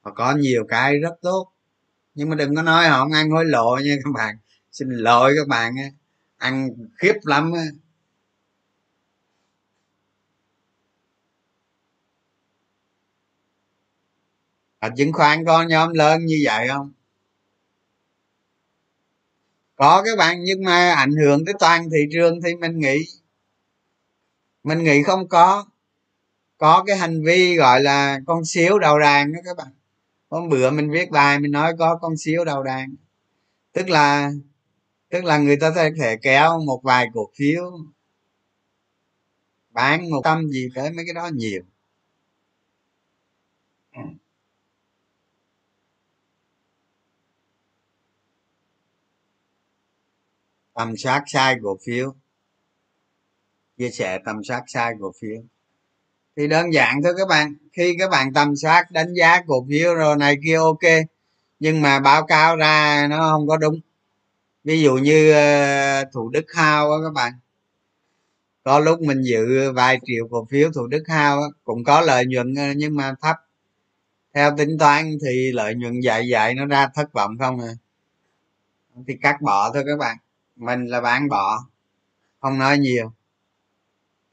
Họ 0.00 0.12
có 0.14 0.36
nhiều 0.36 0.64
cái 0.68 0.98
rất 0.98 1.14
tốt. 1.22 1.52
Nhưng 2.14 2.30
mà 2.30 2.36
đừng 2.36 2.56
có 2.56 2.62
nói 2.62 2.88
họ 2.88 2.98
không 2.98 3.12
ăn 3.12 3.30
hối 3.30 3.44
lộ 3.44 3.76
nha 3.84 3.96
các 4.04 4.10
bạn. 4.14 4.36
Xin 4.72 4.88
lỗi 4.88 5.34
các 5.36 5.48
bạn 5.48 5.74
ăn 6.36 6.68
khiếp 6.98 7.14
lắm 7.22 7.52
à, 14.82 14.88
chứng 14.96 15.12
khoán 15.12 15.44
có 15.44 15.62
nhóm 15.62 15.92
lớn 15.92 16.26
như 16.26 16.40
vậy 16.44 16.68
không? 16.68 16.92
Có 19.76 20.02
các 20.04 20.18
bạn 20.18 20.44
nhưng 20.44 20.64
mà 20.64 20.92
ảnh 20.92 21.12
hưởng 21.12 21.44
tới 21.44 21.54
toàn 21.58 21.90
thị 21.90 21.98
trường 22.12 22.40
thì 22.42 22.54
mình 22.54 22.78
nghĩ 22.78 22.98
mình 24.64 24.84
nghĩ 24.84 25.02
không 25.02 25.28
có. 25.28 25.66
Có 26.58 26.84
cái 26.86 26.96
hành 26.96 27.24
vi 27.24 27.56
gọi 27.56 27.82
là 27.82 28.20
con 28.26 28.44
xíu 28.44 28.78
đầu 28.78 28.98
đàn 28.98 29.32
đó 29.32 29.40
các 29.44 29.56
bạn. 29.56 29.72
Hôm 30.30 30.48
bữa 30.48 30.70
mình 30.70 30.90
viết 30.90 31.10
bài 31.10 31.38
mình 31.38 31.52
nói 31.52 31.72
có 31.78 31.98
con 32.02 32.16
xíu 32.16 32.44
đầu 32.44 32.62
đàn. 32.62 32.94
Tức 33.72 33.88
là 33.88 34.32
tức 35.08 35.24
là 35.24 35.38
người 35.38 35.56
ta 35.56 35.72
có 35.74 35.88
thể 36.00 36.16
kéo 36.22 36.60
một 36.66 36.80
vài 36.82 37.08
cổ 37.14 37.30
phiếu 37.38 37.78
bán 39.70 40.10
một 40.10 40.20
tâm 40.24 40.48
gì 40.48 40.68
tới 40.74 40.90
mấy 40.90 41.04
cái 41.04 41.14
đó 41.14 41.30
nhiều. 41.34 41.62
Tầm 50.74 50.96
soát 50.96 51.22
sai 51.26 51.56
cổ 51.62 51.78
phiếu. 51.86 52.14
Chia 53.78 53.90
sẻ 53.90 54.18
tầm 54.24 54.44
soát 54.44 54.62
sai 54.66 54.92
cổ 55.00 55.12
phiếu. 55.20 55.42
Thì 56.36 56.48
đơn 56.48 56.72
giản 56.72 57.02
thôi 57.04 57.12
các 57.18 57.28
bạn. 57.28 57.54
Khi 57.72 57.96
các 57.98 58.10
bạn 58.10 58.32
tầm 58.32 58.56
soát 58.56 58.90
đánh 58.90 59.14
giá 59.14 59.42
cổ 59.46 59.66
phiếu 59.68 59.94
rồi 59.94 60.16
này 60.16 60.36
kia, 60.44 60.56
ok. 60.56 61.06
Nhưng 61.60 61.82
mà 61.82 62.00
báo 62.00 62.26
cáo 62.26 62.56
ra 62.56 63.06
nó 63.10 63.30
không 63.30 63.48
có 63.48 63.56
đúng. 63.56 63.80
Ví 64.64 64.82
dụ 64.82 64.94
như 64.94 65.32
ờ, 65.32 66.04
thủ 66.12 66.28
đức 66.28 66.44
hao 66.54 66.92
á 66.92 66.98
các 67.04 67.12
bạn. 67.12 67.32
Có 68.64 68.78
lúc 68.78 69.00
mình 69.00 69.22
giữ 69.22 69.72
vài 69.72 69.98
triệu 70.04 70.28
cổ 70.30 70.46
phiếu 70.50 70.70
thủ 70.74 70.86
đức 70.86 71.02
hao 71.08 71.42
cũng 71.64 71.84
có 71.84 72.00
lợi 72.00 72.26
nhuận 72.26 72.54
ờ, 72.54 72.72
nhưng 72.76 72.96
mà 72.96 73.14
thấp. 73.22 73.36
Theo 74.34 74.56
tính 74.56 74.78
toán 74.78 75.16
thì 75.26 75.52
lợi 75.52 75.74
nhuận 75.74 76.00
dạy 76.00 76.28
dạy 76.28 76.54
nó 76.54 76.66
ra 76.66 76.88
thất 76.94 77.12
vọng 77.12 77.38
không 77.38 77.60
à? 77.60 77.72
Thì 79.06 79.14
cắt 79.22 79.42
bỏ 79.42 79.70
thôi 79.74 79.84
các 79.86 79.98
bạn 79.98 80.16
mình 80.56 80.86
là 80.86 81.00
bán 81.00 81.28
bỏ. 81.28 81.58
Không 82.40 82.58
nói 82.58 82.78
nhiều. 82.78 83.12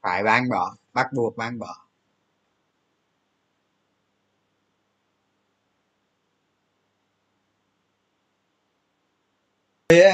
Phải 0.01 0.23
bán 0.23 0.49
bỏ. 0.49 0.75
Bắt 0.93 1.07
buộc 1.13 1.37
bán 1.37 1.59
bỏ. 1.59 1.89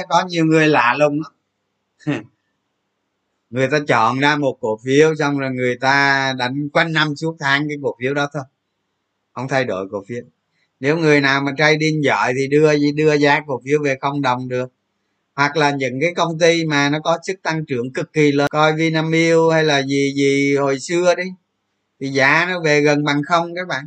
Có 0.08 0.24
nhiều 0.28 0.44
người 0.44 0.68
lạ 0.68 0.94
lùng 0.98 1.20
lắm. 1.22 1.32
Người 3.50 3.68
ta 3.70 3.78
chọn 3.88 4.18
ra 4.20 4.36
một 4.36 4.58
cổ 4.60 4.78
phiếu 4.84 5.14
xong 5.14 5.38
rồi 5.38 5.50
người 5.50 5.76
ta 5.80 6.32
đánh 6.38 6.68
quanh 6.72 6.92
năm 6.92 7.16
suốt 7.16 7.36
tháng 7.40 7.68
cái 7.68 7.76
cổ 7.82 7.96
phiếu 8.00 8.14
đó 8.14 8.28
thôi. 8.32 8.42
Không 9.32 9.48
thay 9.48 9.64
đổi 9.64 9.88
cổ 9.90 10.04
phiếu. 10.08 10.22
Nếu 10.80 10.96
người 10.96 11.20
nào 11.20 11.40
mà 11.40 11.52
trading 11.58 12.04
giỏi 12.04 12.32
thì 12.36 12.48
đưa 12.48 12.72
đưa 12.94 13.14
giá 13.14 13.40
cổ 13.46 13.60
phiếu 13.64 13.82
về 13.82 13.98
không 14.00 14.22
đồng 14.22 14.48
được 14.48 14.72
hoặc 15.36 15.56
là 15.56 15.70
những 15.70 16.00
cái 16.00 16.14
công 16.14 16.38
ty 16.38 16.64
mà 16.64 16.88
nó 16.88 17.00
có 17.00 17.18
sức 17.22 17.42
tăng 17.42 17.64
trưởng 17.66 17.92
cực 17.92 18.12
kỳ 18.12 18.32
lớn 18.32 18.48
coi 18.50 18.72
vinamilk 18.72 19.52
hay 19.52 19.64
là 19.64 19.82
gì 19.82 20.12
gì 20.16 20.56
hồi 20.56 20.80
xưa 20.80 21.14
đi 21.14 21.24
thì 22.00 22.08
giá 22.08 22.46
nó 22.48 22.60
về 22.60 22.80
gần 22.80 23.04
bằng 23.04 23.22
không 23.28 23.54
các 23.54 23.68
bạn. 23.68 23.84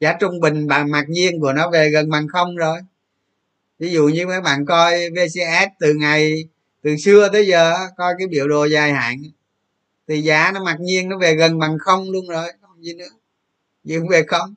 Giá 0.00 0.12
trung 0.20 0.40
bình 0.40 0.66
bằng 0.66 0.90
mặc 0.90 1.04
nhiên 1.08 1.40
của 1.40 1.52
nó 1.52 1.70
về 1.70 1.90
gần 1.90 2.10
bằng 2.10 2.28
không 2.28 2.56
rồi. 2.56 2.78
Ví 3.78 3.90
dụ 3.90 4.08
như 4.08 4.26
các 4.28 4.40
bạn 4.40 4.66
coi 4.66 5.10
vcs 5.10 5.68
từ 5.80 5.94
ngày 5.94 6.44
từ 6.82 6.96
xưa 6.96 7.28
tới 7.32 7.46
giờ 7.46 7.74
coi 7.96 8.14
cái 8.18 8.26
biểu 8.26 8.48
đồ 8.48 8.64
dài 8.64 8.92
hạn 8.92 9.22
thì 10.08 10.20
giá 10.20 10.52
nó 10.54 10.64
mặc 10.64 10.76
nhiên 10.80 11.08
nó 11.08 11.18
về 11.18 11.34
gần 11.34 11.58
bằng 11.58 11.78
không 11.78 12.10
luôn 12.10 12.28
rồi 12.28 12.52
không 12.60 12.84
gì 12.84 12.94
nữa. 12.94 13.08
Nhưng 13.84 14.08
về 14.08 14.22
không. 14.28 14.54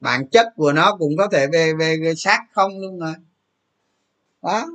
Bản 0.00 0.28
chất 0.28 0.46
của 0.56 0.72
nó 0.72 0.96
cũng 0.98 1.16
có 1.16 1.28
thể 1.28 1.46
về 1.46 1.74
về, 1.74 1.96
về 2.02 2.14
sát 2.16 2.40
không 2.52 2.80
luôn 2.80 2.98
rồi 2.98 3.14
đó 4.42 4.66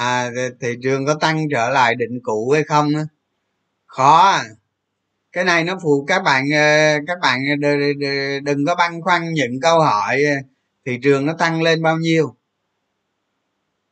à 0.00 0.30
thị 0.60 0.76
trường 0.82 1.06
có 1.06 1.14
tăng 1.14 1.48
trở 1.50 1.70
lại 1.70 1.94
định 1.94 2.20
cũ 2.22 2.50
hay 2.50 2.64
không 2.64 2.92
khó 3.86 4.30
à. 4.30 4.44
cái 5.32 5.44
này 5.44 5.64
nó 5.64 5.78
phụ 5.82 6.04
các 6.08 6.22
bạn 6.22 6.44
ờ, 6.52 6.98
các 7.06 7.18
bạn 7.22 7.40
ờ, 7.62 7.76
đừng 8.44 8.66
có 8.66 8.74
băn 8.74 9.00
khoăn 9.02 9.32
những 9.34 9.60
câu 9.62 9.80
hỏi 9.80 10.24
ờ, 10.24 10.34
thị 10.86 10.98
trường 11.02 11.26
nó 11.26 11.32
tăng 11.38 11.62
lên 11.62 11.82
bao 11.82 11.96
nhiêu? 11.96 12.36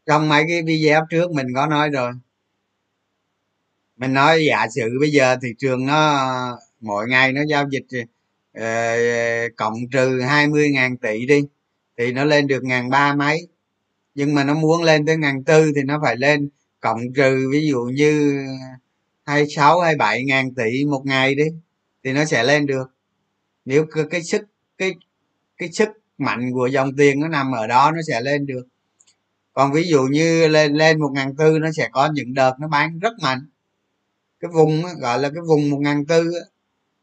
Trong 0.07 0.29
mấy 0.29 0.45
cái 0.49 0.63
video 0.63 1.07
trước 1.11 1.31
mình 1.31 1.47
có 1.55 1.67
nói 1.67 1.91
rồi. 1.91 2.13
Mình 3.97 4.15
nói 4.15 4.45
giả 4.45 4.67
sử 4.75 4.89
bây 5.01 5.11
giờ 5.11 5.37
thị 5.43 5.49
trường 5.59 5.87
nó 5.87 6.59
mỗi 6.81 7.09
ngày 7.09 7.33
nó 7.33 7.43
giao 7.49 7.69
dịch 7.71 8.07
uh, 8.59 9.57
cộng 9.57 9.75
trừ 9.93 10.21
20 10.21 10.71
ngàn 10.71 10.97
tỷ 10.97 11.27
đi 11.27 11.43
thì 11.99 12.13
nó 12.13 12.25
lên 12.25 12.47
được 12.47 12.65
ngàn 12.65 12.91
ba 12.91 13.15
mấy? 13.15 13.49
Nhưng 14.19 14.35
mà 14.35 14.45
nó 14.45 14.55
muốn 14.55 14.83
lên 14.83 15.07
tới 15.07 15.17
ngàn 15.17 15.45
tư 15.45 15.73
thì 15.77 15.83
nó 15.83 16.01
phải 16.03 16.17
lên, 16.17 16.49
cộng 16.81 17.01
trừ 17.17 17.49
ví 17.53 17.69
dụ 17.69 17.81
như 17.85 18.45
hai 19.25 19.49
sáu, 19.49 19.81
hai 19.81 19.97
bảy 19.97 20.25
ngàn 20.25 20.55
tỷ 20.55 20.85
một 20.85 21.03
ngày 21.07 21.35
đi, 21.35 21.45
thì 22.05 22.13
nó 22.13 22.25
sẽ 22.25 22.43
lên 22.43 22.67
được. 22.67 22.91
Nếu 23.65 23.87
cái 24.11 24.23
sức, 24.23 24.43
cái 24.79 24.95
cái 25.59 25.73
sức 25.73 25.89
mạnh 26.19 26.53
của 26.53 26.67
dòng 26.67 26.97
tiền 26.97 27.21
nó 27.21 27.29
nằm 27.29 27.53
ở 27.53 27.67
đó, 27.67 27.91
nó 27.91 27.99
sẽ 28.09 28.21
lên 28.21 28.47
được. 28.47 28.67
Còn 29.53 29.73
ví 29.73 29.89
dụ 29.89 30.03
như 30.03 30.49
lên 30.49 30.75
lên 30.75 31.01
một 31.01 31.11
ngàn 31.15 31.37
tư, 31.37 31.59
nó 31.59 31.73
sẽ 31.73 31.89
có 31.93 32.11
những 32.15 32.35
đợt 32.35 32.55
nó 32.61 32.69
bán 32.69 32.99
rất 32.99 33.13
mạnh. 33.23 33.47
Cái 34.41 34.51
vùng 34.55 34.83
gọi 35.01 35.19
là 35.19 35.31
cái 35.31 35.43
vùng 35.49 35.71
một 35.71 35.79
ngàn 35.81 36.07
tư 36.07 36.33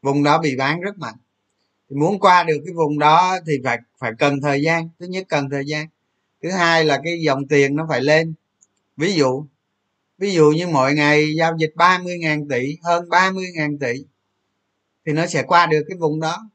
vùng 0.02 0.22
đó 0.22 0.38
bị 0.38 0.56
bán 0.56 0.80
rất 0.80 0.98
mạnh. 0.98 1.16
Thì 1.90 1.96
muốn 1.96 2.18
qua 2.18 2.44
được 2.44 2.58
cái 2.64 2.74
vùng 2.74 2.98
đó 2.98 3.38
thì 3.46 3.52
phải 3.64 3.78
phải 3.98 4.12
cần 4.18 4.40
thời 4.40 4.62
gian. 4.62 4.88
Thứ 4.98 5.06
nhất 5.06 5.26
cần 5.28 5.50
thời 5.50 5.66
gian 5.66 5.86
thứ 6.42 6.50
hai 6.50 6.84
là 6.84 7.00
cái 7.04 7.20
dòng 7.20 7.48
tiền 7.48 7.76
nó 7.76 7.86
phải 7.88 8.00
lên. 8.00 8.34
Ví 8.96 9.14
dụ 9.14 9.46
ví 10.18 10.34
dụ 10.34 10.50
như 10.50 10.66
mỗi 10.66 10.94
ngày 10.94 11.34
giao 11.36 11.56
dịch 11.58 11.72
30.000 11.76 12.48
tỷ 12.48 12.78
hơn 12.82 13.08
30.000 13.08 13.78
tỷ 13.78 14.04
thì 15.06 15.12
nó 15.12 15.26
sẽ 15.26 15.42
qua 15.42 15.66
được 15.66 15.84
cái 15.88 15.96
vùng 15.98 16.20
đó. 16.20 16.50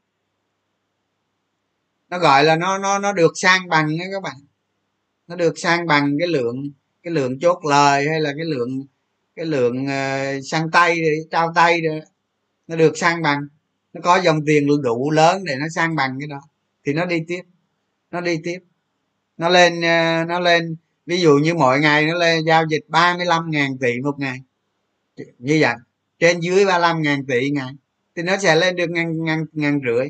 Nó 2.10 2.18
gọi 2.18 2.44
là 2.44 2.56
nó 2.56 2.78
nó 2.78 2.98
nó 2.98 3.12
được 3.12 3.32
sang 3.34 3.68
bằng 3.68 3.98
đó 3.98 4.04
các 4.12 4.22
bạn. 4.22 4.36
Nó 5.26 5.36
được 5.36 5.58
sang 5.58 5.86
bằng 5.86 6.16
cái 6.18 6.28
lượng 6.28 6.70
cái 7.02 7.12
lượng 7.12 7.38
chốt 7.40 7.64
lời 7.64 8.08
hay 8.08 8.20
là 8.20 8.32
cái 8.36 8.44
lượng 8.44 8.86
cái 9.36 9.46
lượng 9.46 9.86
ờ, 9.86 10.36
uh, 10.36 10.42
sang 10.50 10.70
tay 10.70 10.98
trao 11.30 11.52
tay 11.54 11.80
nó 12.66 12.76
được 12.76 12.98
sang 12.98 13.22
bằng. 13.22 13.40
Nó 13.92 14.00
có 14.04 14.16
dòng 14.16 14.40
tiền 14.46 14.66
đủ 14.82 15.10
lớn 15.10 15.44
để 15.44 15.56
nó 15.56 15.66
sang 15.74 15.96
bằng 15.96 16.16
cái 16.20 16.28
đó. 16.28 16.40
Thì 16.84 16.92
nó 16.92 17.04
đi 17.04 17.24
tiếp. 17.28 17.42
Nó 18.10 18.20
đi 18.20 18.40
tiếp 18.44 18.58
nó 19.42 19.48
lên 19.48 19.80
ờ, 19.82 20.24
nó 20.24 20.40
lên 20.40 20.76
ví 21.06 21.20
dụ 21.20 21.38
như 21.38 21.54
mỗi 21.54 21.80
ngày 21.80 22.06
nó 22.06 22.14
lên 22.14 22.44
giao 22.44 22.64
dịch 22.66 22.84
35 22.88 23.50
ngàn 23.50 23.78
tỷ 23.78 24.00
một 24.00 24.18
ngày. 24.18 24.40
Như 25.38 25.58
vậy 25.60 25.74
trên 26.18 26.40
dưới 26.40 26.64
35 26.64 27.02
ngàn 27.02 27.26
tỷ 27.26 27.50
ngày 27.50 27.72
thì 28.16 28.22
nó 28.22 28.36
sẽ 28.36 28.56
lên 28.56 28.76
được 28.76 28.90
ngàn 28.90 29.24
ngàn 29.24 29.44
ngàn 29.52 29.80
rưỡi. 29.86 30.08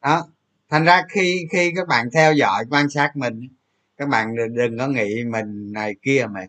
Đó 0.00 0.26
thành 0.68 0.84
ra 0.84 1.02
khi 1.08 1.46
khi 1.52 1.72
các 1.76 1.88
bạn 1.88 2.10
theo 2.14 2.32
dõi 2.32 2.64
quan 2.70 2.90
sát 2.90 3.16
mình 3.16 3.48
các 3.96 4.08
bạn 4.08 4.36
đừng, 4.36 4.54
đừng 4.54 4.78
có 4.78 4.86
nghĩ 4.88 5.24
mình 5.24 5.72
này 5.72 5.94
kia 6.02 6.26
mà 6.30 6.46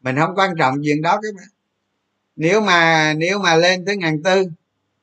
mình 0.00 0.16
không 0.16 0.34
quan 0.36 0.50
trọng 0.58 0.74
chuyện 0.84 1.02
đó 1.02 1.20
các 1.22 1.34
bạn. 1.36 1.48
Nếu 2.36 2.60
mà 2.60 3.12
nếu 3.16 3.38
mà 3.38 3.56
lên 3.56 3.84
tới 3.84 3.96
ngàn 3.96 4.22
tư 4.22 4.44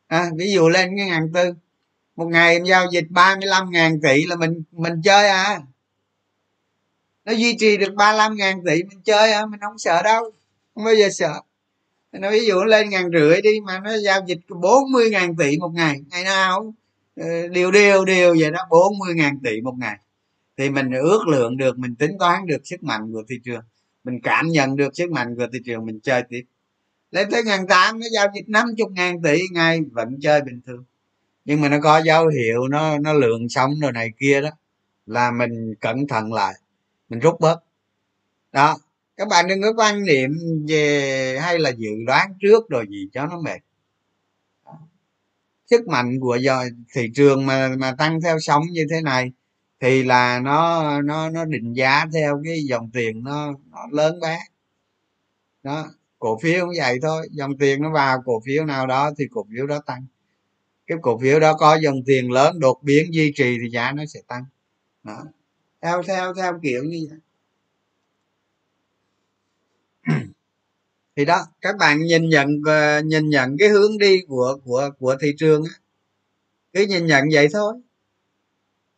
à, 0.07 0.29
ví 0.37 0.51
dụ 0.51 0.69
lên 0.69 0.97
cái 0.97 1.07
ngàn 1.07 1.31
tư 1.33 1.53
một 2.15 2.25
ngày 2.25 2.53
em 2.53 2.63
giao 2.63 2.85
dịch 2.91 3.05
35 3.09 3.71
ngàn 3.71 4.01
tỷ 4.01 4.25
là 4.25 4.35
mình 4.35 4.63
mình 4.71 5.01
chơi 5.03 5.29
à. 5.29 5.61
Nó 7.25 7.33
duy 7.33 7.55
trì 7.59 7.77
được 7.77 7.93
35 7.95 8.35
ngàn 8.35 8.61
tỷ 8.65 8.83
mình 8.83 9.01
chơi 9.03 9.31
à 9.31 9.45
mình 9.45 9.59
không 9.59 9.77
sợ 9.77 10.01
đâu, 10.03 10.31
không 10.75 10.83
bao 10.85 10.95
giờ 10.95 11.09
sợ. 11.11 11.41
Nó 12.11 12.31
ví 12.31 12.45
dụ 12.45 12.63
lên 12.63 12.89
ngàn 12.89 13.09
rưỡi 13.11 13.41
đi 13.41 13.59
mà 13.59 13.79
nó 13.79 13.97
giao 13.97 14.21
dịch 14.27 14.39
40 14.49 15.09
ngàn 15.09 15.35
tỷ 15.35 15.57
một 15.57 15.71
ngày 15.73 16.01
ngày 16.09 16.23
nào? 16.23 16.73
Ờ, 17.15 17.47
đều 17.47 17.71
đều 17.71 18.05
đều 18.05 18.35
vậy 18.39 18.51
đó 18.51 18.59
40 18.69 19.15
ngàn 19.15 19.39
tỷ 19.43 19.61
một 19.61 19.73
ngày. 19.79 19.97
Thì 20.57 20.69
mình 20.69 20.91
ước 20.91 21.27
lượng 21.27 21.57
được, 21.57 21.79
mình 21.79 21.95
tính 21.95 22.11
toán 22.19 22.47
được 22.47 22.61
sức 22.63 22.83
mạnh 22.83 23.11
của 23.13 23.23
thị 23.29 23.35
trường. 23.43 23.61
Mình 24.03 24.19
cảm 24.23 24.47
nhận 24.47 24.75
được 24.75 24.95
sức 24.95 25.11
mạnh 25.11 25.35
của 25.38 25.47
thị 25.53 25.59
trường, 25.65 25.85
mình 25.85 25.99
chơi 26.03 26.23
tiếp. 26.29 26.43
Lên 27.11 27.27
tới 27.31 27.43
ngàn 27.43 27.67
tám, 27.67 27.99
nó 27.99 28.05
giao 28.13 28.27
dịch 28.35 28.49
50 28.49 28.88
ngàn 28.91 29.21
tỷ 29.21 29.41
ngày, 29.51 29.79
vẫn 29.91 30.19
chơi 30.21 30.41
bình 30.41 30.61
thường 30.65 30.83
nhưng 31.45 31.61
mà 31.61 31.69
nó 31.69 31.77
có 31.84 31.97
dấu 31.97 32.27
hiệu 32.27 32.68
nó 32.68 32.97
nó 32.97 33.13
lượng 33.13 33.49
sống 33.49 33.80
rồi 33.81 33.91
này 33.91 34.11
kia 34.19 34.41
đó 34.41 34.49
là 35.05 35.31
mình 35.31 35.76
cẩn 35.81 36.07
thận 36.07 36.34
lại 36.34 36.53
mình 37.09 37.19
rút 37.19 37.39
bớt. 37.39 37.59
Đó 38.51 38.77
các 39.18 39.27
bạn 39.27 39.47
đừng 39.47 39.61
có 39.61 39.73
quan 39.77 40.05
niệm 40.05 40.31
về 40.68 41.38
hay 41.41 41.59
là 41.59 41.69
dự 41.69 41.89
đoán 42.07 42.34
trước 42.41 42.69
rồi 42.69 42.85
gì 42.89 43.09
cho 43.13 43.26
nó 43.26 43.41
mệt. 43.41 43.59
Sức 45.69 45.88
mạnh 45.88 46.19
của 46.19 46.35
giờ 46.35 46.69
thị 46.93 47.09
trường 47.15 47.45
mà 47.45 47.69
mà 47.77 47.95
tăng 47.97 48.22
theo 48.22 48.39
sóng 48.39 48.63
như 48.72 48.85
thế 48.89 49.01
này 49.01 49.31
thì 49.80 50.03
là 50.03 50.39
nó 50.39 51.01
nó 51.01 51.30
nó 51.30 51.45
định 51.45 51.73
giá 51.73 52.05
theo 52.13 52.41
cái 52.45 52.63
dòng 52.63 52.89
tiền 52.93 53.23
nó, 53.23 53.53
nó 53.72 53.88
lớn 53.91 54.19
bé. 54.19 54.39
Đó 55.63 55.91
cổ 56.19 56.39
phiếu 56.41 56.65
cũng 56.65 56.76
vậy 56.77 56.99
thôi 57.01 57.27
dòng 57.31 57.57
tiền 57.57 57.81
nó 57.81 57.91
vào 57.91 58.22
cổ 58.26 58.41
phiếu 58.45 58.65
nào 58.65 58.88
đó 58.88 59.11
thì 59.18 59.27
cổ 59.31 59.45
phiếu 59.51 59.68
đó 59.68 59.80
tăng 59.85 60.05
cái 60.91 60.99
cổ 61.01 61.19
phiếu 61.19 61.39
đó 61.39 61.53
có 61.53 61.76
dòng 61.76 62.03
tiền 62.05 62.31
lớn, 62.31 62.59
đột 62.59 62.84
biến, 62.84 63.13
duy 63.13 63.34
trì 63.35 63.57
thì 63.61 63.69
giá 63.69 63.91
nó 63.91 64.05
sẽ 64.05 64.19
tăng. 64.27 64.45
Đó. 65.03 65.23
Theo 65.81 66.03
theo 66.03 66.34
theo 66.34 66.59
kiểu 66.63 66.84
như 66.84 67.07
vậy. 67.09 67.19
Thì 71.15 71.26
đó, 71.26 71.45
các 71.61 71.77
bạn 71.77 72.01
nhìn 72.01 72.30
nhận 72.30 72.47
ờ, 72.65 73.01
nhìn 73.01 73.30
nhận 73.30 73.57
cái 73.59 73.69
hướng 73.69 73.97
đi 73.97 74.22
của 74.27 74.57
của 74.63 74.89
của 74.99 75.15
thị 75.22 75.27
trường 75.38 75.63
cứ 76.73 76.85
nhìn 76.85 77.05
nhận 77.05 77.23
vậy 77.34 77.47
thôi. 77.53 77.73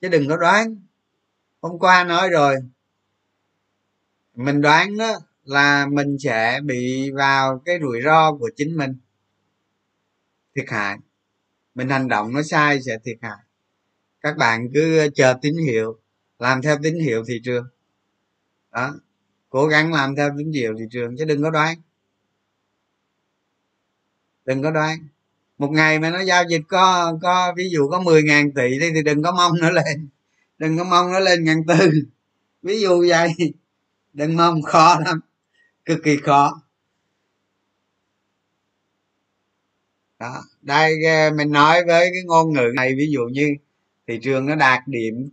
Chứ 0.02 0.08
đừng 0.10 0.30
có 0.30 0.38
đoán. 0.38 0.76
Hôm 1.62 1.80
qua 1.80 2.04
nói 2.04 2.30
rồi. 2.30 2.56
Mình 4.36 4.62
đoán 4.62 4.98
đó 4.98 5.20
là 5.44 5.88
mình 5.88 6.18
sẽ 6.20 6.60
bị 6.64 7.12
vào 7.12 7.62
cái 7.66 7.80
rủi 7.82 8.02
ro 8.06 8.34
của 8.38 8.50
chính 8.56 8.78
mình. 8.78 8.96
Thiệt 10.56 10.66
hại 10.70 10.98
mình 11.76 11.90
hành 11.90 12.08
động 12.08 12.34
nó 12.34 12.42
sai 12.44 12.82
sẽ 12.82 12.98
thiệt 13.04 13.18
hại. 13.22 13.38
Các 14.22 14.38
bạn 14.38 14.68
cứ 14.74 15.10
chờ 15.16 15.36
tín 15.42 15.54
hiệu, 15.68 16.00
làm 16.40 16.62
theo 16.62 16.78
tín 16.84 17.00
hiệu 17.00 17.24
thị 17.28 17.42
trường. 17.44 17.68
Đó, 18.72 18.94
cố 19.50 19.68
gắng 19.68 19.94
làm 19.94 20.16
theo 20.16 20.30
tín 20.38 20.52
hiệu 20.52 20.76
thị 20.80 20.86
trường, 20.92 21.18
chứ 21.18 21.26
đừng 21.26 21.44
có 21.44 21.50
đoán. 21.50 21.78
Đừng 24.46 24.64
có 24.64 24.72
đoán. 24.72 25.08
Một 25.58 25.72
ngày 25.72 26.00
mà 26.00 26.10
nó 26.10 26.22
giao 26.22 26.44
dịch 26.50 26.62
có 26.68 27.14
có 27.22 27.54
ví 27.58 27.70
dụ 27.70 27.90
có 27.92 28.00
10 28.02 28.24
ngàn 28.24 28.52
tỷ 28.54 28.80
đi 28.80 28.92
thì 28.96 29.04
đừng 29.04 29.24
có 29.24 29.32
mong 29.32 29.52
nó 29.62 29.70
lên. 29.70 30.10
Đừng 30.58 30.78
có 30.78 30.84
mong 30.84 31.12
nó 31.12 31.20
lên 31.20 31.44
ngàn 31.44 31.64
tư. 31.68 31.90
Ví 32.62 32.82
dụ 32.82 33.06
vậy. 33.10 33.34
Đừng 34.14 34.36
mong, 34.36 34.62
khó 34.62 35.00
lắm. 35.06 35.20
Cực 35.86 36.00
kỳ 36.04 36.18
khó. 36.18 36.62
Đó 40.20 40.44
đây 40.64 41.04
ờ, 41.06 41.32
mình 41.32 41.52
nói 41.52 41.84
với 41.86 42.10
cái 42.14 42.24
ngôn 42.26 42.54
ngữ 42.54 42.72
này, 42.76 42.94
ví 42.98 43.08
dụ 43.12 43.22
như 43.32 43.56
thị 44.08 44.20
trường 44.24 44.46
nó 44.46 44.56
đạt 44.56 44.88
điểm 44.88 45.30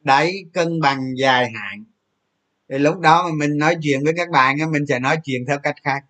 đáy 0.00 0.44
cân 0.52 0.80
bằng 0.80 1.18
dài 1.18 1.50
hạn. 1.54 1.84
Thì 2.68 2.78
lúc 2.78 3.00
đó 3.00 3.28
mà 3.28 3.34
mình 3.34 3.58
nói 3.58 3.76
chuyện 3.82 4.04
với 4.04 4.12
các 4.16 4.30
bạn 4.30 4.56
mình 4.72 4.86
sẽ 4.86 4.98
nói 4.98 5.16
chuyện 5.24 5.44
theo 5.48 5.58
cách 5.58 5.76
khác. 5.82 6.04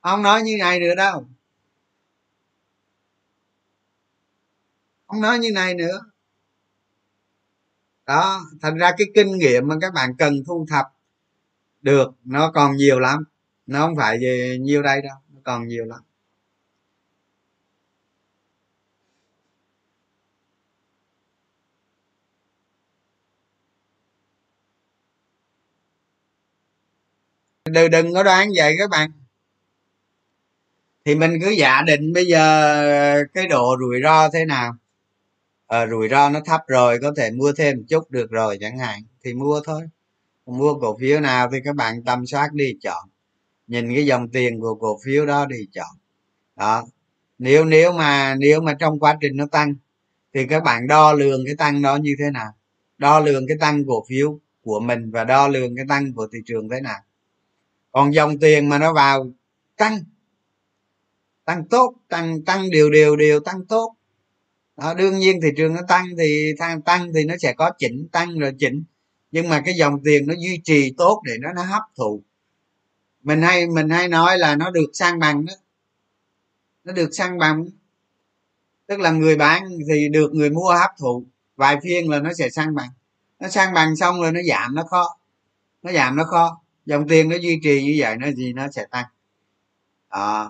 Không 0.00 0.22
nói 0.22 0.42
như 0.42 0.56
này 0.58 0.80
nữa 0.80 0.94
đâu? 0.94 1.26
Không 5.06 5.20
nói 5.20 5.38
như 5.38 5.50
này 5.52 5.74
nữa. 5.74 6.00
Đó, 8.06 8.40
thành 8.62 8.76
ra 8.76 8.92
cái 8.98 9.06
kinh 9.14 9.38
nghiệm 9.38 9.68
mà 9.68 9.74
các 9.80 9.94
bạn 9.94 10.10
cần 10.18 10.44
thu 10.46 10.66
thập 10.70 10.86
được 11.82 12.10
nó 12.24 12.50
còn 12.50 12.76
nhiều 12.76 13.00
lắm. 13.00 13.24
Nó 13.66 13.86
không 13.86 13.96
phải 13.96 14.18
về 14.18 14.58
nhiêu 14.60 14.82
đây 14.82 15.02
đâu, 15.02 15.16
nó 15.34 15.40
còn 15.44 15.68
nhiều 15.68 15.84
lắm. 15.84 16.00
Đừng 27.64 27.90
đừng 27.90 28.14
có 28.14 28.22
đoán 28.22 28.48
vậy 28.56 28.74
các 28.78 28.90
bạn. 28.90 29.10
Thì 31.04 31.14
mình 31.14 31.38
cứ 31.42 31.50
giả 31.50 31.82
định 31.82 32.12
bây 32.12 32.26
giờ 32.26 32.74
ờ, 33.14 33.24
cái 33.34 33.46
độ 33.48 33.76
rủi 33.80 34.00
ro 34.02 34.28
thế 34.28 34.44
nào? 34.44 34.76
À, 35.66 35.86
rủi 35.86 36.08
ro 36.08 36.28
nó 36.28 36.40
thấp 36.44 36.60
rồi 36.68 36.98
có 37.02 37.12
thể 37.16 37.30
mua 37.30 37.52
thêm 37.52 37.76
một 37.76 37.82
chút 37.88 38.10
được 38.10 38.30
rồi 38.30 38.58
chẳng 38.60 38.78
hạn 38.78 39.02
thì 39.24 39.34
mua 39.34 39.60
thôi. 39.64 39.82
Mua 40.46 40.74
cổ 40.74 40.98
phiếu 41.00 41.20
nào 41.20 41.48
thì 41.52 41.58
các 41.64 41.76
bạn 41.76 42.02
tầm 42.04 42.26
soát 42.26 42.52
đi 42.52 42.74
chọn. 42.82 43.08
Nhìn 43.66 43.94
cái 43.94 44.06
dòng 44.06 44.28
tiền 44.28 44.60
của 44.60 44.74
cổ 44.74 44.98
phiếu 45.04 45.26
đó 45.26 45.46
đi 45.46 45.56
chọn. 45.72 45.96
Đó. 46.56 46.84
Nếu 47.38 47.64
nếu 47.64 47.92
mà 47.92 48.34
nếu 48.34 48.60
mà 48.60 48.74
trong 48.74 49.00
quá 49.00 49.16
trình 49.20 49.36
nó 49.36 49.46
tăng 49.46 49.74
thì 50.34 50.46
các 50.46 50.62
bạn 50.64 50.86
đo 50.86 51.12
lường 51.12 51.46
cái 51.46 51.54
tăng 51.58 51.82
đó 51.82 51.96
như 51.96 52.14
thế 52.18 52.30
nào? 52.30 52.52
Đo 52.98 53.20
lường 53.20 53.46
cái 53.48 53.56
tăng 53.60 53.84
cổ 53.86 54.04
phiếu 54.08 54.38
của 54.62 54.80
mình 54.80 55.10
và 55.10 55.24
đo 55.24 55.48
lường 55.48 55.76
cái 55.76 55.84
tăng 55.88 56.12
của 56.14 56.28
thị 56.32 56.38
trường 56.46 56.68
thế 56.68 56.80
nào? 56.80 57.00
Còn 57.92 58.14
dòng 58.14 58.38
tiền 58.38 58.68
mà 58.68 58.78
nó 58.78 58.92
vào 58.92 59.26
tăng. 59.76 59.98
Tăng 61.44 61.68
tốt 61.68 61.94
tăng 62.08 62.44
tăng 62.44 62.70
đều 62.70 62.90
đều 62.90 63.16
đều 63.16 63.40
tăng 63.40 63.66
tốt. 63.66 63.94
Đó, 64.76 64.94
đương 64.94 65.18
nhiên 65.18 65.40
thị 65.42 65.48
trường 65.56 65.74
nó 65.74 65.80
tăng 65.88 66.06
thì 66.18 66.52
tăng 66.58 66.82
tăng 66.82 67.12
thì 67.14 67.24
nó 67.24 67.34
sẽ 67.40 67.52
có 67.52 67.70
chỉnh 67.78 68.08
tăng 68.12 68.38
rồi 68.38 68.52
chỉnh. 68.58 68.84
Nhưng 69.30 69.48
mà 69.48 69.62
cái 69.64 69.74
dòng 69.74 70.02
tiền 70.04 70.26
nó 70.26 70.34
duy 70.38 70.60
trì 70.64 70.92
tốt 70.96 71.22
để 71.24 71.32
nó 71.40 71.52
nó 71.52 71.62
hấp 71.62 71.82
thụ. 71.96 72.22
Mình 73.22 73.42
hay 73.42 73.66
mình 73.66 73.88
hay 73.88 74.08
nói 74.08 74.38
là 74.38 74.56
nó 74.56 74.70
được 74.70 74.90
sang 74.92 75.18
bằng 75.18 75.44
đó. 75.44 75.52
Nó 76.84 76.92
được 76.92 77.10
sang 77.12 77.38
bằng 77.38 77.66
tức 78.86 79.00
là 79.00 79.10
người 79.10 79.36
bán 79.36 79.62
thì 79.88 80.08
được 80.08 80.34
người 80.34 80.50
mua 80.50 80.72
hấp 80.72 80.90
thụ. 80.98 81.24
Vài 81.56 81.78
phiên 81.82 82.10
là 82.10 82.20
nó 82.20 82.32
sẽ 82.32 82.50
sang 82.50 82.74
bằng. 82.74 82.90
Nó 83.40 83.48
sang 83.48 83.74
bằng 83.74 83.96
xong 83.96 84.20
rồi 84.20 84.32
nó 84.32 84.40
giảm 84.48 84.74
nó 84.74 84.84
khó. 84.84 85.18
Nó 85.82 85.92
giảm 85.92 86.16
nó 86.16 86.24
khó 86.24 86.61
dòng 86.86 87.08
tiền 87.08 87.28
nó 87.28 87.36
duy 87.36 87.60
trì 87.62 87.84
như 87.84 87.94
vậy 87.98 88.16
nó 88.16 88.30
gì 88.30 88.52
nó 88.52 88.68
sẽ 88.70 88.86
tăng. 88.90 89.04
À, 90.08 90.44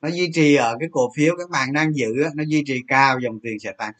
nó 0.00 0.08
duy 0.10 0.30
trì 0.34 0.54
ở 0.54 0.76
cái 0.80 0.88
cổ 0.92 1.12
phiếu 1.16 1.34
các 1.38 1.50
bạn 1.50 1.72
đang 1.72 1.94
giữ 1.94 2.24
nó 2.34 2.44
duy 2.46 2.62
trì 2.66 2.82
cao 2.88 3.20
dòng 3.20 3.40
tiền 3.40 3.58
sẽ 3.58 3.72
tăng. 3.78 3.92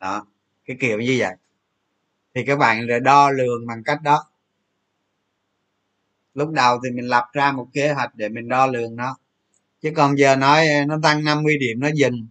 Đó 0.00 0.26
cái 0.64 0.76
kiểu 0.80 1.00
như 1.00 1.16
vậy. 1.18 1.34
Thì 2.34 2.44
các 2.46 2.56
bạn 2.56 2.86
là 2.86 2.98
đo 2.98 3.30
lường 3.30 3.66
bằng 3.66 3.82
cách 3.84 4.02
đó. 4.02 4.24
Lúc 6.34 6.50
đầu 6.50 6.78
thì 6.84 6.90
mình 6.90 7.08
lập 7.08 7.24
ra 7.32 7.52
một 7.52 7.68
kế 7.72 7.92
hoạch 7.92 8.14
để 8.14 8.28
mình 8.28 8.48
đo 8.48 8.66
lường 8.66 8.96
nó. 8.96 9.16
Chứ 9.80 9.92
còn 9.96 10.18
giờ 10.18 10.36
nói 10.36 10.66
nó 10.86 10.98
tăng 11.02 11.24
50 11.24 11.58
điểm 11.58 11.80
nó 11.80 11.88
dừng. 11.94 12.26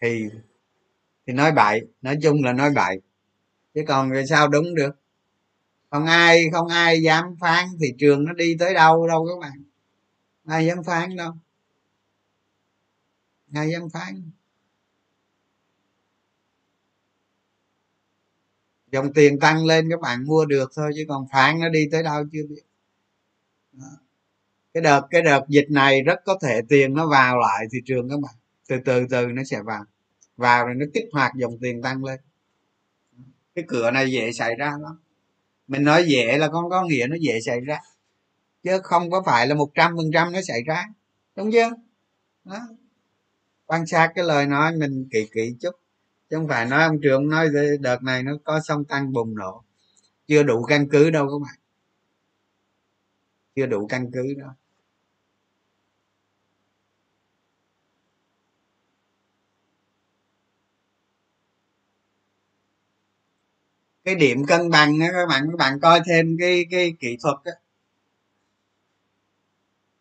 Thì 0.00 0.24
thì 1.26 1.32
nói 1.32 1.52
bậy 1.52 1.80
nói 2.02 2.18
chung 2.22 2.44
là 2.44 2.52
nói 2.52 2.70
bậy. 2.70 3.00
Chứ 3.74 3.84
còn 3.88 4.12
sao 4.28 4.48
đúng 4.48 4.74
được? 4.74 4.90
Không 5.90 6.06
ai 6.06 6.44
không 6.52 6.68
ai 6.68 7.02
dám 7.02 7.36
phán 7.40 7.68
thị 7.80 7.94
trường 7.98 8.24
nó 8.24 8.32
đi 8.32 8.56
tới 8.58 8.74
đâu 8.74 9.08
đâu 9.08 9.26
các 9.26 9.48
bạn. 9.48 9.64
Ai 10.44 10.66
dám 10.66 10.82
phán 10.84 11.16
đâu. 11.16 11.32
Ai 13.54 13.70
dám 13.70 13.90
phán. 13.90 14.30
Dòng 18.92 19.12
tiền 19.12 19.38
tăng 19.38 19.66
lên 19.66 19.90
các 19.90 20.00
bạn 20.00 20.24
mua 20.24 20.44
được 20.44 20.72
thôi, 20.74 20.92
chứ 20.96 21.04
còn 21.08 21.26
phán 21.32 21.60
nó 21.60 21.68
đi 21.68 21.88
tới 21.92 22.02
đâu 22.02 22.24
chưa 22.32 22.46
biết. 22.48 22.62
Đó. 23.72 23.86
cái 24.74 24.82
đợt 24.82 25.06
cái 25.10 25.22
đợt 25.22 25.44
dịch 25.48 25.66
này 25.70 26.02
rất 26.02 26.20
có 26.24 26.38
thể 26.42 26.62
tiền 26.68 26.94
nó 26.94 27.06
vào 27.08 27.38
lại 27.38 27.66
thị 27.72 27.78
trường 27.84 28.08
các 28.08 28.20
bạn. 28.20 28.34
Từ 28.68 28.76
từ 28.84 29.06
từ 29.10 29.26
nó 29.26 29.44
sẽ 29.44 29.62
vào. 29.62 29.84
Vào 30.36 30.66
rồi 30.66 30.74
nó 30.74 30.86
kích 30.94 31.04
hoạt 31.12 31.32
dòng 31.36 31.58
tiền 31.60 31.82
tăng 31.82 32.04
lên. 32.04 32.20
Cái 33.54 33.64
cửa 33.68 33.90
này 33.90 34.12
dễ 34.12 34.32
xảy 34.32 34.54
ra 34.54 34.78
lắm 34.80 34.98
mình 35.68 35.84
nói 35.84 36.04
dễ 36.08 36.38
là 36.38 36.48
con 36.48 36.70
có 36.70 36.84
nghĩa 36.84 37.06
nó 37.10 37.16
dễ 37.20 37.40
xảy 37.40 37.60
ra. 37.60 37.80
Chứ 38.62 38.80
không 38.82 39.10
có 39.10 39.22
phải 39.26 39.46
là 39.46 39.54
một 39.54 39.70
trăm 39.74 39.96
phần 39.96 40.10
trăm 40.14 40.32
nó 40.32 40.40
xảy 40.48 40.62
ra. 40.66 40.86
Đúng 41.36 41.52
chưa? 41.52 41.70
Đó. 42.44 42.58
quan 43.66 43.86
sát 43.86 44.12
cái 44.14 44.24
lời 44.24 44.46
nói 44.46 44.76
mình 44.76 45.08
kỹ 45.12 45.28
kỹ 45.32 45.54
chút. 45.60 45.70
Chứ 46.30 46.36
không 46.36 46.48
phải 46.48 46.66
nói 46.66 46.84
ông 46.84 47.00
trưởng 47.02 47.28
nói 47.28 47.48
đợt 47.80 48.02
này 48.02 48.22
nó 48.22 48.32
có 48.44 48.60
song 48.60 48.84
tăng 48.84 49.12
bùng 49.12 49.34
nổ. 49.34 49.62
Chưa 50.26 50.42
đủ 50.42 50.62
căn 50.62 50.88
cứ 50.88 51.10
đâu 51.10 51.26
các 51.26 51.46
bạn. 51.46 51.58
Chưa 53.56 53.66
đủ 53.66 53.86
căn 53.86 54.10
cứ 54.12 54.34
đâu. 54.38 54.50
Cái 64.08 64.14
điểm 64.14 64.44
cân 64.44 64.70
bằng 64.70 64.98
đó 64.98 65.06
các 65.12 65.26
bạn 65.28 65.46
các 65.50 65.56
bạn 65.58 65.80
coi 65.80 66.00
thêm 66.06 66.36
cái 66.40 66.66
cái 66.70 66.92
kỹ 67.00 67.16
thuật 67.22 67.36
đó 67.44 67.52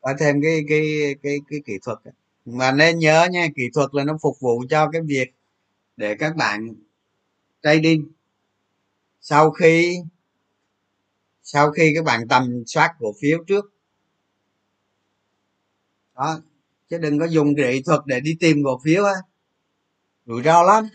coi 0.01 0.15
thêm 0.19 0.41
cái 0.41 0.65
cái 0.69 1.15
cái 1.23 1.37
cái 1.49 1.59
kỹ 1.65 1.73
thuật 1.83 1.97
đó. 2.05 2.11
mà 2.45 2.71
nên 2.71 2.99
nhớ 2.99 3.27
nha, 3.31 3.47
kỹ 3.55 3.63
thuật 3.73 3.89
là 3.93 4.03
nó 4.03 4.17
phục 4.21 4.39
vụ 4.39 4.63
cho 4.69 4.89
cái 4.91 5.01
việc 5.01 5.33
để 5.97 6.15
các 6.15 6.35
bạn 6.35 6.73
trading. 7.63 8.07
Sau 9.21 9.51
khi 9.51 9.99
sau 11.43 11.71
khi 11.71 11.91
các 11.95 12.03
bạn 12.05 12.27
tầm 12.27 12.63
soát 12.65 12.95
cổ 12.99 13.13
phiếu 13.21 13.43
trước. 13.47 13.73
Đó, 16.15 16.39
chứ 16.89 16.97
đừng 16.97 17.19
có 17.19 17.25
dùng 17.25 17.55
kỹ 17.55 17.81
thuật 17.85 17.99
để 18.05 18.19
đi 18.19 18.37
tìm 18.39 18.57
cổ 18.65 18.79
phiếu 18.83 19.05
á. 19.05 19.13
Rủi 20.25 20.43
ro 20.43 20.63
lắm 20.63 20.89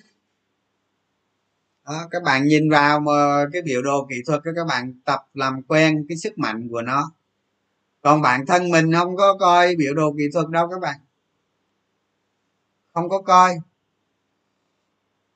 đó, 1.86 2.08
các 2.10 2.22
bạn 2.22 2.46
nhìn 2.46 2.70
vào 2.70 3.00
mà 3.00 3.44
cái 3.52 3.62
biểu 3.62 3.82
đồ 3.82 4.06
kỹ 4.10 4.16
thuật 4.26 4.40
các 4.44 4.66
bạn 4.68 4.94
tập 5.04 5.20
làm 5.34 5.62
quen 5.62 6.06
cái 6.08 6.16
sức 6.16 6.38
mạnh 6.38 6.68
của 6.70 6.82
nó. 6.82 7.12
Còn 8.02 8.22
bản 8.22 8.46
thân 8.46 8.70
mình 8.70 8.92
không 8.92 9.16
có 9.16 9.36
coi 9.40 9.76
biểu 9.76 9.94
đồ 9.94 10.14
kỹ 10.18 10.24
thuật 10.32 10.48
đâu 10.48 10.68
các 10.70 10.80
bạn. 10.80 10.98
Không 12.94 13.08
có 13.08 13.22
coi. 13.22 13.54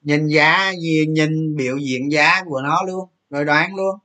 Nhìn 0.02 0.26
giá 0.26 0.72
gì 0.82 1.06
nhìn 1.08 1.56
biểu 1.56 1.76
diễn 1.76 2.12
giá 2.12 2.42
của 2.44 2.60
nó 2.62 2.82
luôn 2.82 3.08
rồi 3.30 3.44
đoán 3.44 3.74
luôn. 3.74 3.98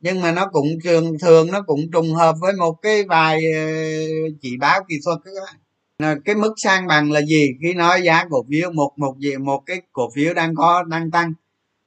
Nhưng 0.00 0.20
mà 0.20 0.32
nó 0.32 0.46
cũng 0.52 0.66
thường 0.84 1.18
thường 1.18 1.50
nó 1.50 1.62
cũng 1.66 1.80
trùng 1.92 2.14
hợp 2.14 2.36
với 2.40 2.52
một 2.52 2.72
cái 2.82 3.04
vài 3.04 3.52
ờ, 3.52 3.60
chỉ 4.40 4.56
báo 4.56 4.84
kỹ 4.88 4.94
thuật 5.04 5.18
các 5.24 5.32
bạn. 5.46 5.61
Ờ, 6.02 6.14
cái 6.24 6.34
mức 6.34 6.54
sang 6.56 6.86
bằng 6.86 7.12
là 7.12 7.20
gì? 7.22 7.48
Khi 7.62 7.74
nói 7.74 8.02
giá 8.02 8.24
cổ 8.30 8.44
phiếu 8.50 8.72
một 8.72 8.92
một 8.96 9.14
gì 9.18 9.36
một 9.36 9.62
cái 9.66 9.82
cổ 9.92 10.10
phiếu 10.14 10.34
đang 10.34 10.54
có 10.54 10.82
đang 10.82 11.10
tăng 11.10 11.32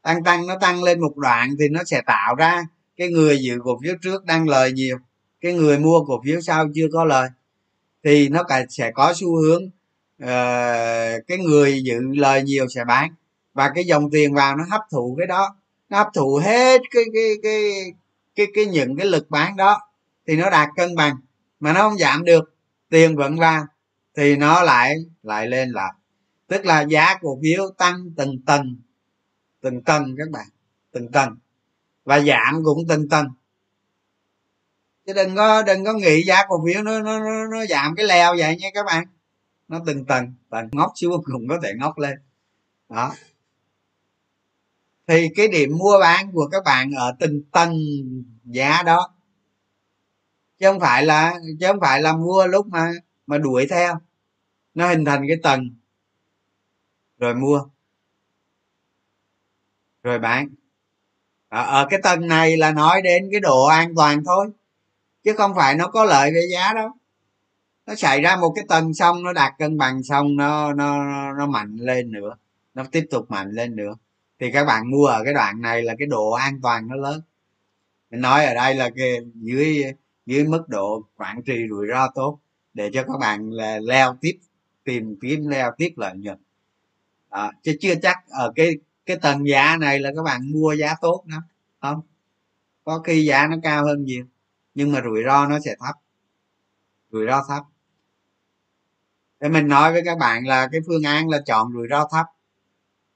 đang 0.03 0.23
tăng 0.23 0.47
nó 0.47 0.55
tăng 0.61 0.83
lên 0.83 0.99
một 0.99 1.17
đoạn 1.17 1.55
thì 1.59 1.69
nó 1.69 1.83
sẽ 1.83 2.01
tạo 2.05 2.35
ra 2.35 2.63
cái 2.97 3.07
người 3.07 3.37
giữ 3.41 3.59
cổ 3.63 3.79
phiếu 3.83 3.95
trước 4.01 4.25
đang 4.25 4.49
lời 4.49 4.71
nhiều 4.71 4.97
cái 5.41 5.53
người 5.53 5.79
mua 5.79 6.05
cổ 6.05 6.21
phiếu 6.25 6.41
sau 6.41 6.67
chưa 6.75 6.87
có 6.93 7.05
lời. 7.05 7.29
Thì 8.03 8.29
nó 8.29 8.43
cả 8.43 8.65
sẽ 8.69 8.91
có 8.91 9.13
xu 9.15 9.35
hướng 9.35 9.65
uh, 10.23 11.27
cái 11.27 11.37
người 11.37 11.83
giữ 11.83 12.01
lời 12.13 12.43
nhiều 12.43 12.67
sẽ 12.75 12.83
bán 12.85 13.13
và 13.53 13.71
cái 13.75 13.83
dòng 13.83 14.11
tiền 14.11 14.33
vào 14.33 14.57
nó 14.57 14.63
hấp 14.71 14.81
thụ 14.91 15.15
cái 15.17 15.27
đó 15.27 15.55
nó 15.89 15.97
hấp 15.97 16.07
thụ 16.13 16.39
hết 16.43 16.81
cái 16.91 17.03
cái 17.13 17.29
cái 17.43 17.71
cái 18.35 18.47
cái 18.55 18.65
những 18.65 18.97
cái 18.97 19.07
lực 19.07 19.29
bán 19.29 19.57
đó 19.57 19.79
thì 20.27 20.35
nó 20.35 20.49
đạt 20.49 20.69
cân 20.75 20.95
bằng 20.95 21.15
mà 21.59 21.73
nó 21.73 21.81
không 21.81 21.97
giảm 21.97 22.25
được 22.25 22.53
tiền 22.89 23.15
vẫn 23.15 23.35
vào 23.39 23.65
thì 24.17 24.35
nó 24.35 24.63
lại 24.63 24.95
lại 25.23 25.47
lên 25.47 25.69
lại 25.69 25.93
tức 26.47 26.65
là 26.65 26.81
giá 26.81 27.15
cổ 27.21 27.39
phiếu 27.43 27.69
tăng 27.77 28.11
từng 28.17 28.41
tầng 28.45 28.81
từng 29.61 29.83
tầng 29.83 30.15
các 30.17 30.29
bạn 30.31 30.47
từng 30.95 31.11
tầng. 31.11 31.37
Và 32.05 32.19
giảm 32.19 32.63
cũng 32.63 32.79
từng 32.89 33.09
tầng. 33.09 33.27
Chứ 35.05 35.13
đừng 35.13 35.35
có 35.35 35.63
đừng 35.63 35.85
có 35.85 35.93
nghĩ 35.93 36.23
giá 36.23 36.45
cổ 36.47 36.65
phiếu 36.65 36.83
nó 36.83 36.99
nó 36.99 37.19
nó, 37.19 37.47
nó 37.51 37.65
giảm 37.65 37.95
cái 37.95 38.05
leo 38.05 38.35
vậy 38.37 38.57
nha 38.57 38.67
các 38.73 38.85
bạn. 38.85 39.05
Nó 39.67 39.81
từng 39.85 40.05
tầng 40.05 40.33
tầng 40.49 40.69
ngóc 40.71 40.91
xuống 40.95 41.23
cũng 41.33 41.47
có 41.49 41.59
thể 41.63 41.73
ngóc 41.79 41.97
lên. 41.97 42.17
Đó. 42.89 43.13
Thì 45.07 45.27
cái 45.35 45.47
điểm 45.47 45.77
mua 45.77 45.99
bán 45.99 46.31
của 46.31 46.49
các 46.51 46.63
bạn 46.65 46.91
ở 46.91 47.15
từng 47.19 47.43
tầng 47.51 47.73
giá 48.43 48.83
đó 48.83 49.13
chứ 50.59 50.71
không 50.71 50.79
phải 50.79 51.05
là 51.05 51.33
chứ 51.59 51.67
không 51.67 51.79
phải 51.81 52.01
là 52.01 52.13
mua 52.13 52.47
lúc 52.47 52.67
mà 52.67 52.91
mà 53.27 53.37
đuổi 53.37 53.67
theo. 53.69 53.95
Nó 54.73 54.87
hình 54.87 55.05
thành 55.05 55.25
cái 55.27 55.37
tầng. 55.43 55.69
Rồi 57.19 57.35
mua. 57.35 57.65
Rồi 60.03 60.19
bán. 60.19 60.49
Ở, 61.49 61.63
ở 61.63 61.87
cái 61.89 61.99
tầng 62.03 62.27
này 62.27 62.57
là 62.57 62.71
nói 62.71 63.01
đến 63.01 63.29
cái 63.31 63.39
độ 63.39 63.65
an 63.65 63.95
toàn 63.95 64.23
thôi. 64.25 64.47
Chứ 65.23 65.33
không 65.37 65.55
phải 65.55 65.75
nó 65.75 65.87
có 65.87 66.05
lợi 66.05 66.31
về 66.33 66.41
giá 66.51 66.73
đâu. 66.73 66.89
Nó 67.85 67.95
xảy 67.95 68.21
ra 68.21 68.35
một 68.35 68.53
cái 68.55 68.65
tầng 68.67 68.93
xong 68.93 69.23
nó 69.23 69.33
đạt 69.33 69.53
cân 69.57 69.77
bằng 69.77 70.03
xong 70.03 70.35
nó 70.35 70.73
nó 70.73 71.03
nó 71.33 71.45
mạnh 71.47 71.75
lên 71.75 72.11
nữa. 72.11 72.35
Nó 72.73 72.83
tiếp 72.91 73.07
tục 73.11 73.31
mạnh 73.31 73.51
lên 73.51 73.75
nữa. 73.75 73.95
Thì 74.39 74.51
các 74.51 74.65
bạn 74.65 74.91
mua 74.91 75.05
ở 75.05 75.23
cái 75.23 75.33
đoạn 75.33 75.61
này 75.61 75.81
là 75.81 75.95
cái 75.99 76.07
độ 76.07 76.31
an 76.31 76.59
toàn 76.61 76.87
nó 76.87 76.95
lớn. 76.95 77.21
Mình 78.09 78.21
nói 78.21 78.45
ở 78.45 78.53
đây 78.53 78.75
là 78.75 78.89
cái 78.95 79.19
dưới 79.33 79.83
dưới 80.25 80.43
mức 80.43 80.69
độ 80.69 81.03
quản 81.15 81.43
trị 81.43 81.67
rủi 81.69 81.87
ro 81.87 82.07
tốt 82.15 82.39
để 82.75 82.91
cho 82.93 83.03
các 83.03 83.17
bạn 83.19 83.51
là 83.51 83.79
leo 83.79 84.17
tiếp 84.21 84.39
tìm 84.83 85.15
kiếm 85.21 85.47
leo 85.47 85.71
tiếp 85.77 85.93
lợi 85.95 86.13
nhuận. 86.17 86.37
À, 87.29 87.51
chứ 87.63 87.77
chưa 87.81 87.95
chắc 88.01 88.17
ở 88.29 88.51
cái 88.55 88.75
cái 89.05 89.17
tầng 89.17 89.47
giá 89.47 89.77
này 89.77 89.99
là 89.99 90.11
các 90.15 90.23
bạn 90.23 90.51
mua 90.51 90.73
giá 90.73 90.95
tốt 91.01 91.23
lắm 91.27 91.41
không? 91.81 92.01
Có 92.83 92.99
khi 92.99 93.25
giá 93.25 93.47
nó 93.47 93.57
cao 93.63 93.85
hơn 93.85 94.03
nhiều 94.03 94.25
nhưng 94.75 94.91
mà 94.91 95.01
rủi 95.01 95.23
ro 95.25 95.47
nó 95.47 95.59
sẽ 95.59 95.75
thấp. 95.79 95.95
Rủi 97.11 97.25
ro 97.27 97.45
thấp. 97.47 97.63
Để 99.39 99.49
mình 99.49 99.67
nói 99.67 99.93
với 99.93 100.01
các 100.05 100.17
bạn 100.17 100.47
là 100.47 100.67
cái 100.71 100.81
phương 100.87 101.03
án 101.03 101.29
là 101.29 101.41
chọn 101.45 101.73
rủi 101.73 101.87
ro 101.89 102.07
thấp 102.11 102.25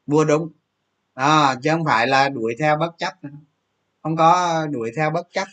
mua 0.05 0.25
đúng. 0.25 0.49
Đó, 1.15 1.55
chứ 1.63 1.69
không 1.71 1.85
phải 1.85 2.07
là 2.07 2.29
đuổi 2.29 2.55
theo 2.59 2.77
bất 2.77 2.91
chấp 2.97 3.13
không 4.03 4.15
có 4.15 4.67
đuổi 4.71 4.91
theo 4.95 5.11
bất 5.11 5.27
chấp. 5.31 5.47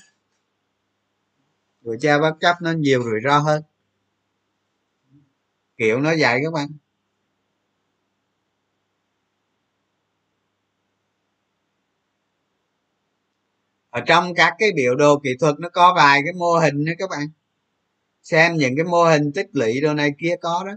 Đuổi 1.81 1.97
theo 2.03 2.21
bất 2.21 2.37
chấp 2.41 2.57
nó 2.63 2.73
nhiều 2.73 3.03
rủi 3.03 3.21
ro 3.25 3.39
hơn 3.39 3.63
kiểu 5.79 6.01
nó 6.01 6.13
vậy 6.19 6.41
các 6.45 6.53
bạn. 6.53 6.69
Ở 13.91 14.01
trong 14.01 14.35
các 14.35 14.55
cái 14.59 14.73
biểu 14.77 14.95
đồ 14.95 15.19
kỹ 15.25 15.31
thuật 15.41 15.55
nó 15.59 15.69
có 15.69 15.95
vài 15.97 16.21
cái 16.25 16.33
mô 16.33 16.53
hình 16.59 16.85
nữa 16.85 16.93
các 16.99 17.11
bạn. 17.11 17.29
Xem 18.23 18.57
những 18.57 18.77
cái 18.77 18.85
mô 18.85 19.05
hình 19.05 19.33
tích 19.35 19.47
lũy 19.53 19.81
đồ 19.81 19.95
này 19.95 20.13
kia 20.19 20.37
có 20.41 20.65
đó. 20.67 20.73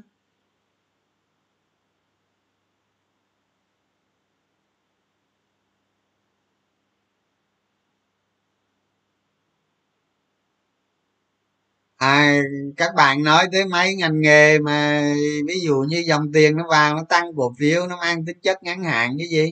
À, 11.99 12.41
các 12.77 12.95
bạn 12.95 13.23
nói 13.23 13.47
tới 13.51 13.65
mấy 13.65 13.95
ngành 13.95 14.21
nghề 14.21 14.59
mà 14.59 15.01
ví 15.47 15.59
dụ 15.63 15.85
như 15.89 16.03
dòng 16.07 16.31
tiền 16.33 16.57
nó 16.57 16.63
vào 16.69 16.95
nó 16.95 17.03
tăng 17.09 17.25
cổ 17.35 17.53
phiếu 17.59 17.87
nó 17.87 17.97
mang 17.97 18.25
tính 18.25 18.37
chất 18.43 18.63
ngắn 18.63 18.83
hạn 18.83 19.15
cái 19.17 19.27
gì? 19.27 19.51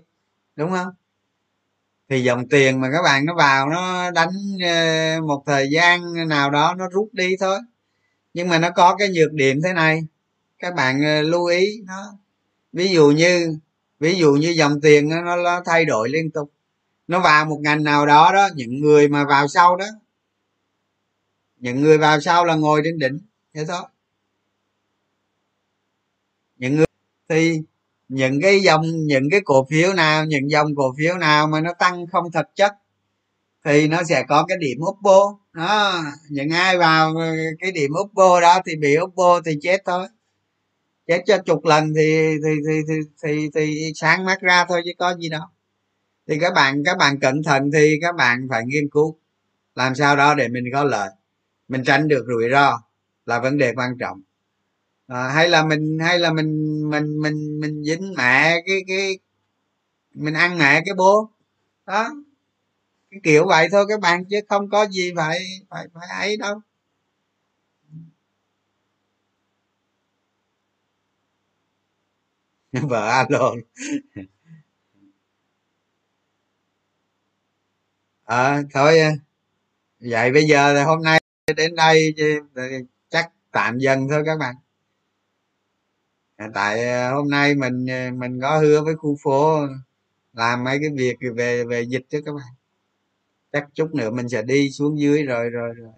Đúng 0.55 0.71
không? 0.71 0.87
Thì 2.09 2.23
dòng 2.23 2.49
tiền 2.49 2.81
mà 2.81 2.89
các 2.91 3.01
bạn 3.03 3.25
nó 3.25 3.35
vào 3.35 3.69
nó 3.69 4.11
đánh 4.11 4.29
ờ, 4.63 5.21
một 5.21 5.43
thời 5.45 5.69
gian 5.71 6.27
nào 6.27 6.51
đó 6.51 6.75
nó 6.77 6.89
rút 6.89 7.09
đi 7.13 7.35
thôi. 7.39 7.59
Nhưng 8.33 8.49
mà 8.49 8.59
nó 8.59 8.69
có 8.69 8.95
cái 8.95 9.09
nhược 9.09 9.33
điểm 9.33 9.61
thế 9.63 9.73
này 9.73 10.01
các 10.59 10.75
bạn 10.75 11.01
ờ, 11.03 11.21
lưu 11.21 11.45
ý 11.45 11.81
nó. 11.85 12.13
Ví 12.73 12.87
dụ 12.89 13.11
như 13.11 13.57
ví 13.99 14.15
dụ 14.15 14.33
như 14.33 14.49
dòng 14.49 14.81
tiền 14.81 15.09
nó, 15.09 15.35
nó 15.35 15.61
thay 15.65 15.85
đổi 15.85 16.09
liên 16.09 16.31
tục. 16.31 16.51
Nó 17.07 17.19
vào 17.19 17.45
một 17.45 17.59
ngành 17.61 17.83
nào 17.83 18.05
đó 18.05 18.31
đó 18.33 18.49
những 18.55 18.79
người 18.81 19.07
mà 19.07 19.25
vào 19.25 19.47
sau 19.47 19.75
đó 19.75 19.85
những 21.59 21.81
người 21.81 21.97
vào 21.97 22.19
sau 22.19 22.45
là 22.45 22.55
ngồi 22.55 22.81
trên 22.83 22.99
đỉnh 22.99 23.19
thế 23.53 23.65
thôi 23.67 23.83
những 26.57 26.75
người 26.75 26.85
thì 27.29 27.61
những 28.09 28.41
cái 28.41 28.59
dòng 28.59 29.05
những 29.05 29.29
cái 29.31 29.41
cổ 29.45 29.67
phiếu 29.69 29.93
nào 29.93 30.25
những 30.25 30.51
dòng 30.51 30.75
cổ 30.75 30.95
phiếu 30.97 31.17
nào 31.17 31.47
mà 31.47 31.61
nó 31.61 31.73
tăng 31.73 32.07
không 32.07 32.31
thật 32.31 32.49
chất 32.55 32.73
thì 33.67 33.87
nó 33.87 34.03
sẽ 34.03 34.23
có 34.27 34.45
cái 34.47 34.57
điểm 34.57 34.77
oppo. 34.81 35.37
Đó 35.53 36.03
những 36.29 36.49
ai 36.49 36.77
vào 36.77 37.13
cái 37.59 37.71
điểm 37.71 37.91
oppo 38.01 38.41
đó 38.41 38.59
thì 38.65 38.75
bị 38.75 38.97
oppo 38.99 39.41
thì 39.45 39.51
chết 39.61 39.81
thôi. 39.85 40.07
Chết 41.07 41.23
cho 41.25 41.37
chục 41.37 41.65
lần 41.65 41.93
thì 41.95 42.35
thì 42.45 42.51
thì 42.67 42.81
thì 42.87 42.93
thì, 43.23 43.49
thì 43.55 43.91
sáng 43.95 44.25
mắt 44.25 44.41
ra 44.41 44.65
thôi 44.69 44.81
chứ 44.85 44.91
có 44.97 45.15
gì 45.15 45.29
đâu. 45.29 45.41
Thì 46.27 46.39
các 46.39 46.53
bạn 46.53 46.83
các 46.85 46.97
bạn 46.97 47.19
cẩn 47.19 47.43
thận 47.43 47.71
thì 47.73 47.95
các 48.01 48.15
bạn 48.15 48.47
phải 48.49 48.63
nghiên 48.65 48.89
cứu 48.89 49.17
làm 49.75 49.95
sao 49.95 50.15
đó 50.15 50.35
để 50.35 50.47
mình 50.47 50.63
có 50.73 50.83
lợi 50.83 51.09
mình 51.67 51.83
tránh 51.85 52.07
được 52.07 52.25
rủi 52.27 52.49
ro 52.51 52.81
là 53.25 53.39
vấn 53.39 53.57
đề 53.57 53.73
quan 53.75 53.97
trọng. 53.99 54.21
À, 55.07 55.29
hay 55.29 55.49
là 55.49 55.65
mình 55.65 55.99
hay 56.01 56.19
là 56.19 56.33
mình 56.33 56.81
mình 56.91 57.21
mình 57.21 57.59
mình 57.61 57.83
dính 57.83 58.13
mẹ 58.17 58.57
cái 58.67 58.81
cái 58.87 59.19
mình 60.15 60.33
ăn 60.33 60.57
mẹ 60.59 60.81
cái 60.85 60.95
bố. 60.97 61.29
Đó. 61.87 62.09
Cái 63.11 63.19
kiểu 63.23 63.47
vậy 63.47 63.67
thôi 63.71 63.85
các 63.89 63.99
bạn 63.99 64.25
chứ 64.29 64.37
không 64.49 64.69
có 64.69 64.87
gì 64.87 65.11
phải 65.15 65.39
phải 65.69 65.87
phải 65.93 66.07
ấy 66.09 66.37
đâu. 66.37 66.61
Vợ 72.89 73.07
alo. 73.07 73.55
Ờ 78.23 78.37
à, 78.57 78.63
thôi 78.73 78.99
à, 78.99 79.11
vậy 79.99 80.31
bây 80.33 80.45
giờ 80.47 80.75
thì 80.75 80.83
hôm 80.83 81.03
nay 81.03 81.21
đến 81.55 81.75
đây 81.75 82.15
chắc 83.09 83.31
tạm 83.51 83.77
dần 83.79 84.07
thôi 84.09 84.23
các 84.25 84.37
bạn. 84.39 84.55
Tại 86.53 86.87
ờ, 86.87 87.13
hôm 87.13 87.29
nay 87.29 87.55
mình 87.55 87.85
ờ, 87.87 88.11
mình 88.11 88.41
có 88.41 88.57
hứa 88.59 88.83
với 88.83 88.95
khu 88.95 89.17
phố 89.23 89.59
làm 90.33 90.63
mấy 90.63 90.79
cái 90.81 90.89
việc 90.97 91.15
về 91.35 91.63
về 91.63 91.81
dịch 91.81 92.05
cho 92.09 92.19
các 92.25 92.31
bạn. 92.31 92.47
Chắc 93.51 93.67
chút 93.73 93.95
nữa 93.95 94.11
mình 94.11 94.29
sẽ 94.29 94.41
đi 94.41 94.71
xuống 94.71 94.99
dưới 94.99 95.23
rồi 95.23 95.49
rồi 95.49 95.73
rồi, 95.73 95.91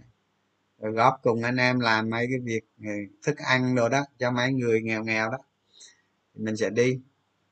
rồi 0.80 0.92
góp 0.92 1.20
cùng 1.24 1.44
anh 1.44 1.58
em 1.58 1.80
làm 1.80 2.10
mấy 2.10 2.28
cái 2.32 2.40
việc 2.40 2.64
ờ, 2.86 2.92
thức 3.24 3.38
ăn 3.38 3.76
rồi 3.76 3.90
đó 3.90 4.06
cho 4.20 4.32
mấy 4.32 4.54
người 4.54 4.82
nghèo 4.82 5.04
nghèo 5.04 5.32
đó. 5.32 5.38
Mình 6.36 6.58
sẽ 6.58 6.70
đi. 6.70 7.00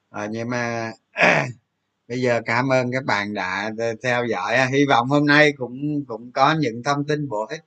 À, 0.10 0.28
nhưng 0.32 0.50
mà 0.50 0.92
bây 2.08 2.22
giờ 2.22 2.42
cảm 2.46 2.70
ơn 2.72 2.92
các 2.92 3.06
bạn 3.06 3.34
đã 3.34 3.72
theo 4.04 4.26
dõi. 4.26 4.68
Hy 4.72 4.86
vọng 4.90 5.10
hôm 5.10 5.26
nay 5.26 5.54
cũng 5.58 6.06
cũng 6.08 6.32
có 6.32 6.56
những 6.60 6.84
thông 6.84 7.06
tin 7.06 7.30
bổ 7.30 7.46
ích 7.50 7.67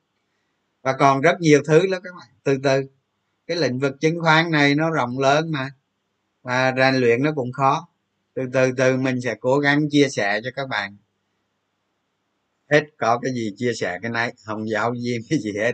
và 0.81 0.93
còn 0.93 1.21
rất 1.21 1.41
nhiều 1.41 1.61
thứ 1.67 1.87
đó 1.91 1.99
các 2.03 2.13
bạn. 2.19 2.27
Từ 2.43 2.57
từ, 2.63 2.83
cái 3.47 3.57
lĩnh 3.57 3.79
vực 3.79 3.95
chứng 4.01 4.21
khoán 4.21 4.51
này 4.51 4.75
nó 4.75 4.91
rộng 4.91 5.19
lớn 5.19 5.51
mà. 5.51 5.69
Và 6.43 6.73
rèn 6.77 6.95
luyện 6.95 7.23
nó 7.23 7.31
cũng 7.35 7.51
khó. 7.51 7.87
Từ 8.33 8.43
từ 8.53 8.71
từ 8.77 8.97
mình 8.97 9.21
sẽ 9.21 9.35
cố 9.39 9.59
gắng 9.59 9.89
chia 9.89 10.07
sẻ 10.09 10.41
cho 10.43 10.49
các 10.55 10.69
bạn. 10.69 10.97
Hết 12.71 12.83
có 12.97 13.19
cái 13.19 13.33
gì 13.33 13.53
chia 13.57 13.73
sẻ 13.73 13.99
cái 14.01 14.11
này 14.11 14.33
không 14.45 14.69
giáo 14.69 14.91
viên 14.91 15.21
cái 15.29 15.39
gì 15.39 15.51
hết. 15.57 15.73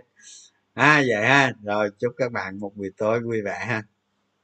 À 0.73 1.03
vậy 1.07 1.25
ha. 1.27 1.53
Rồi, 1.63 1.89
chúc 1.99 2.13
các 2.17 2.31
bạn 2.31 2.59
một 2.59 2.75
buổi 2.75 2.91
tối 2.97 3.19
vui 3.19 3.41
vẻ 3.41 3.65
ha. 3.67 3.84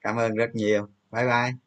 Cảm 0.01 0.17
ơn 0.17 0.35
rất 0.35 0.55
nhiều. 0.55 0.87
Bye 1.11 1.25
bye. 1.25 1.62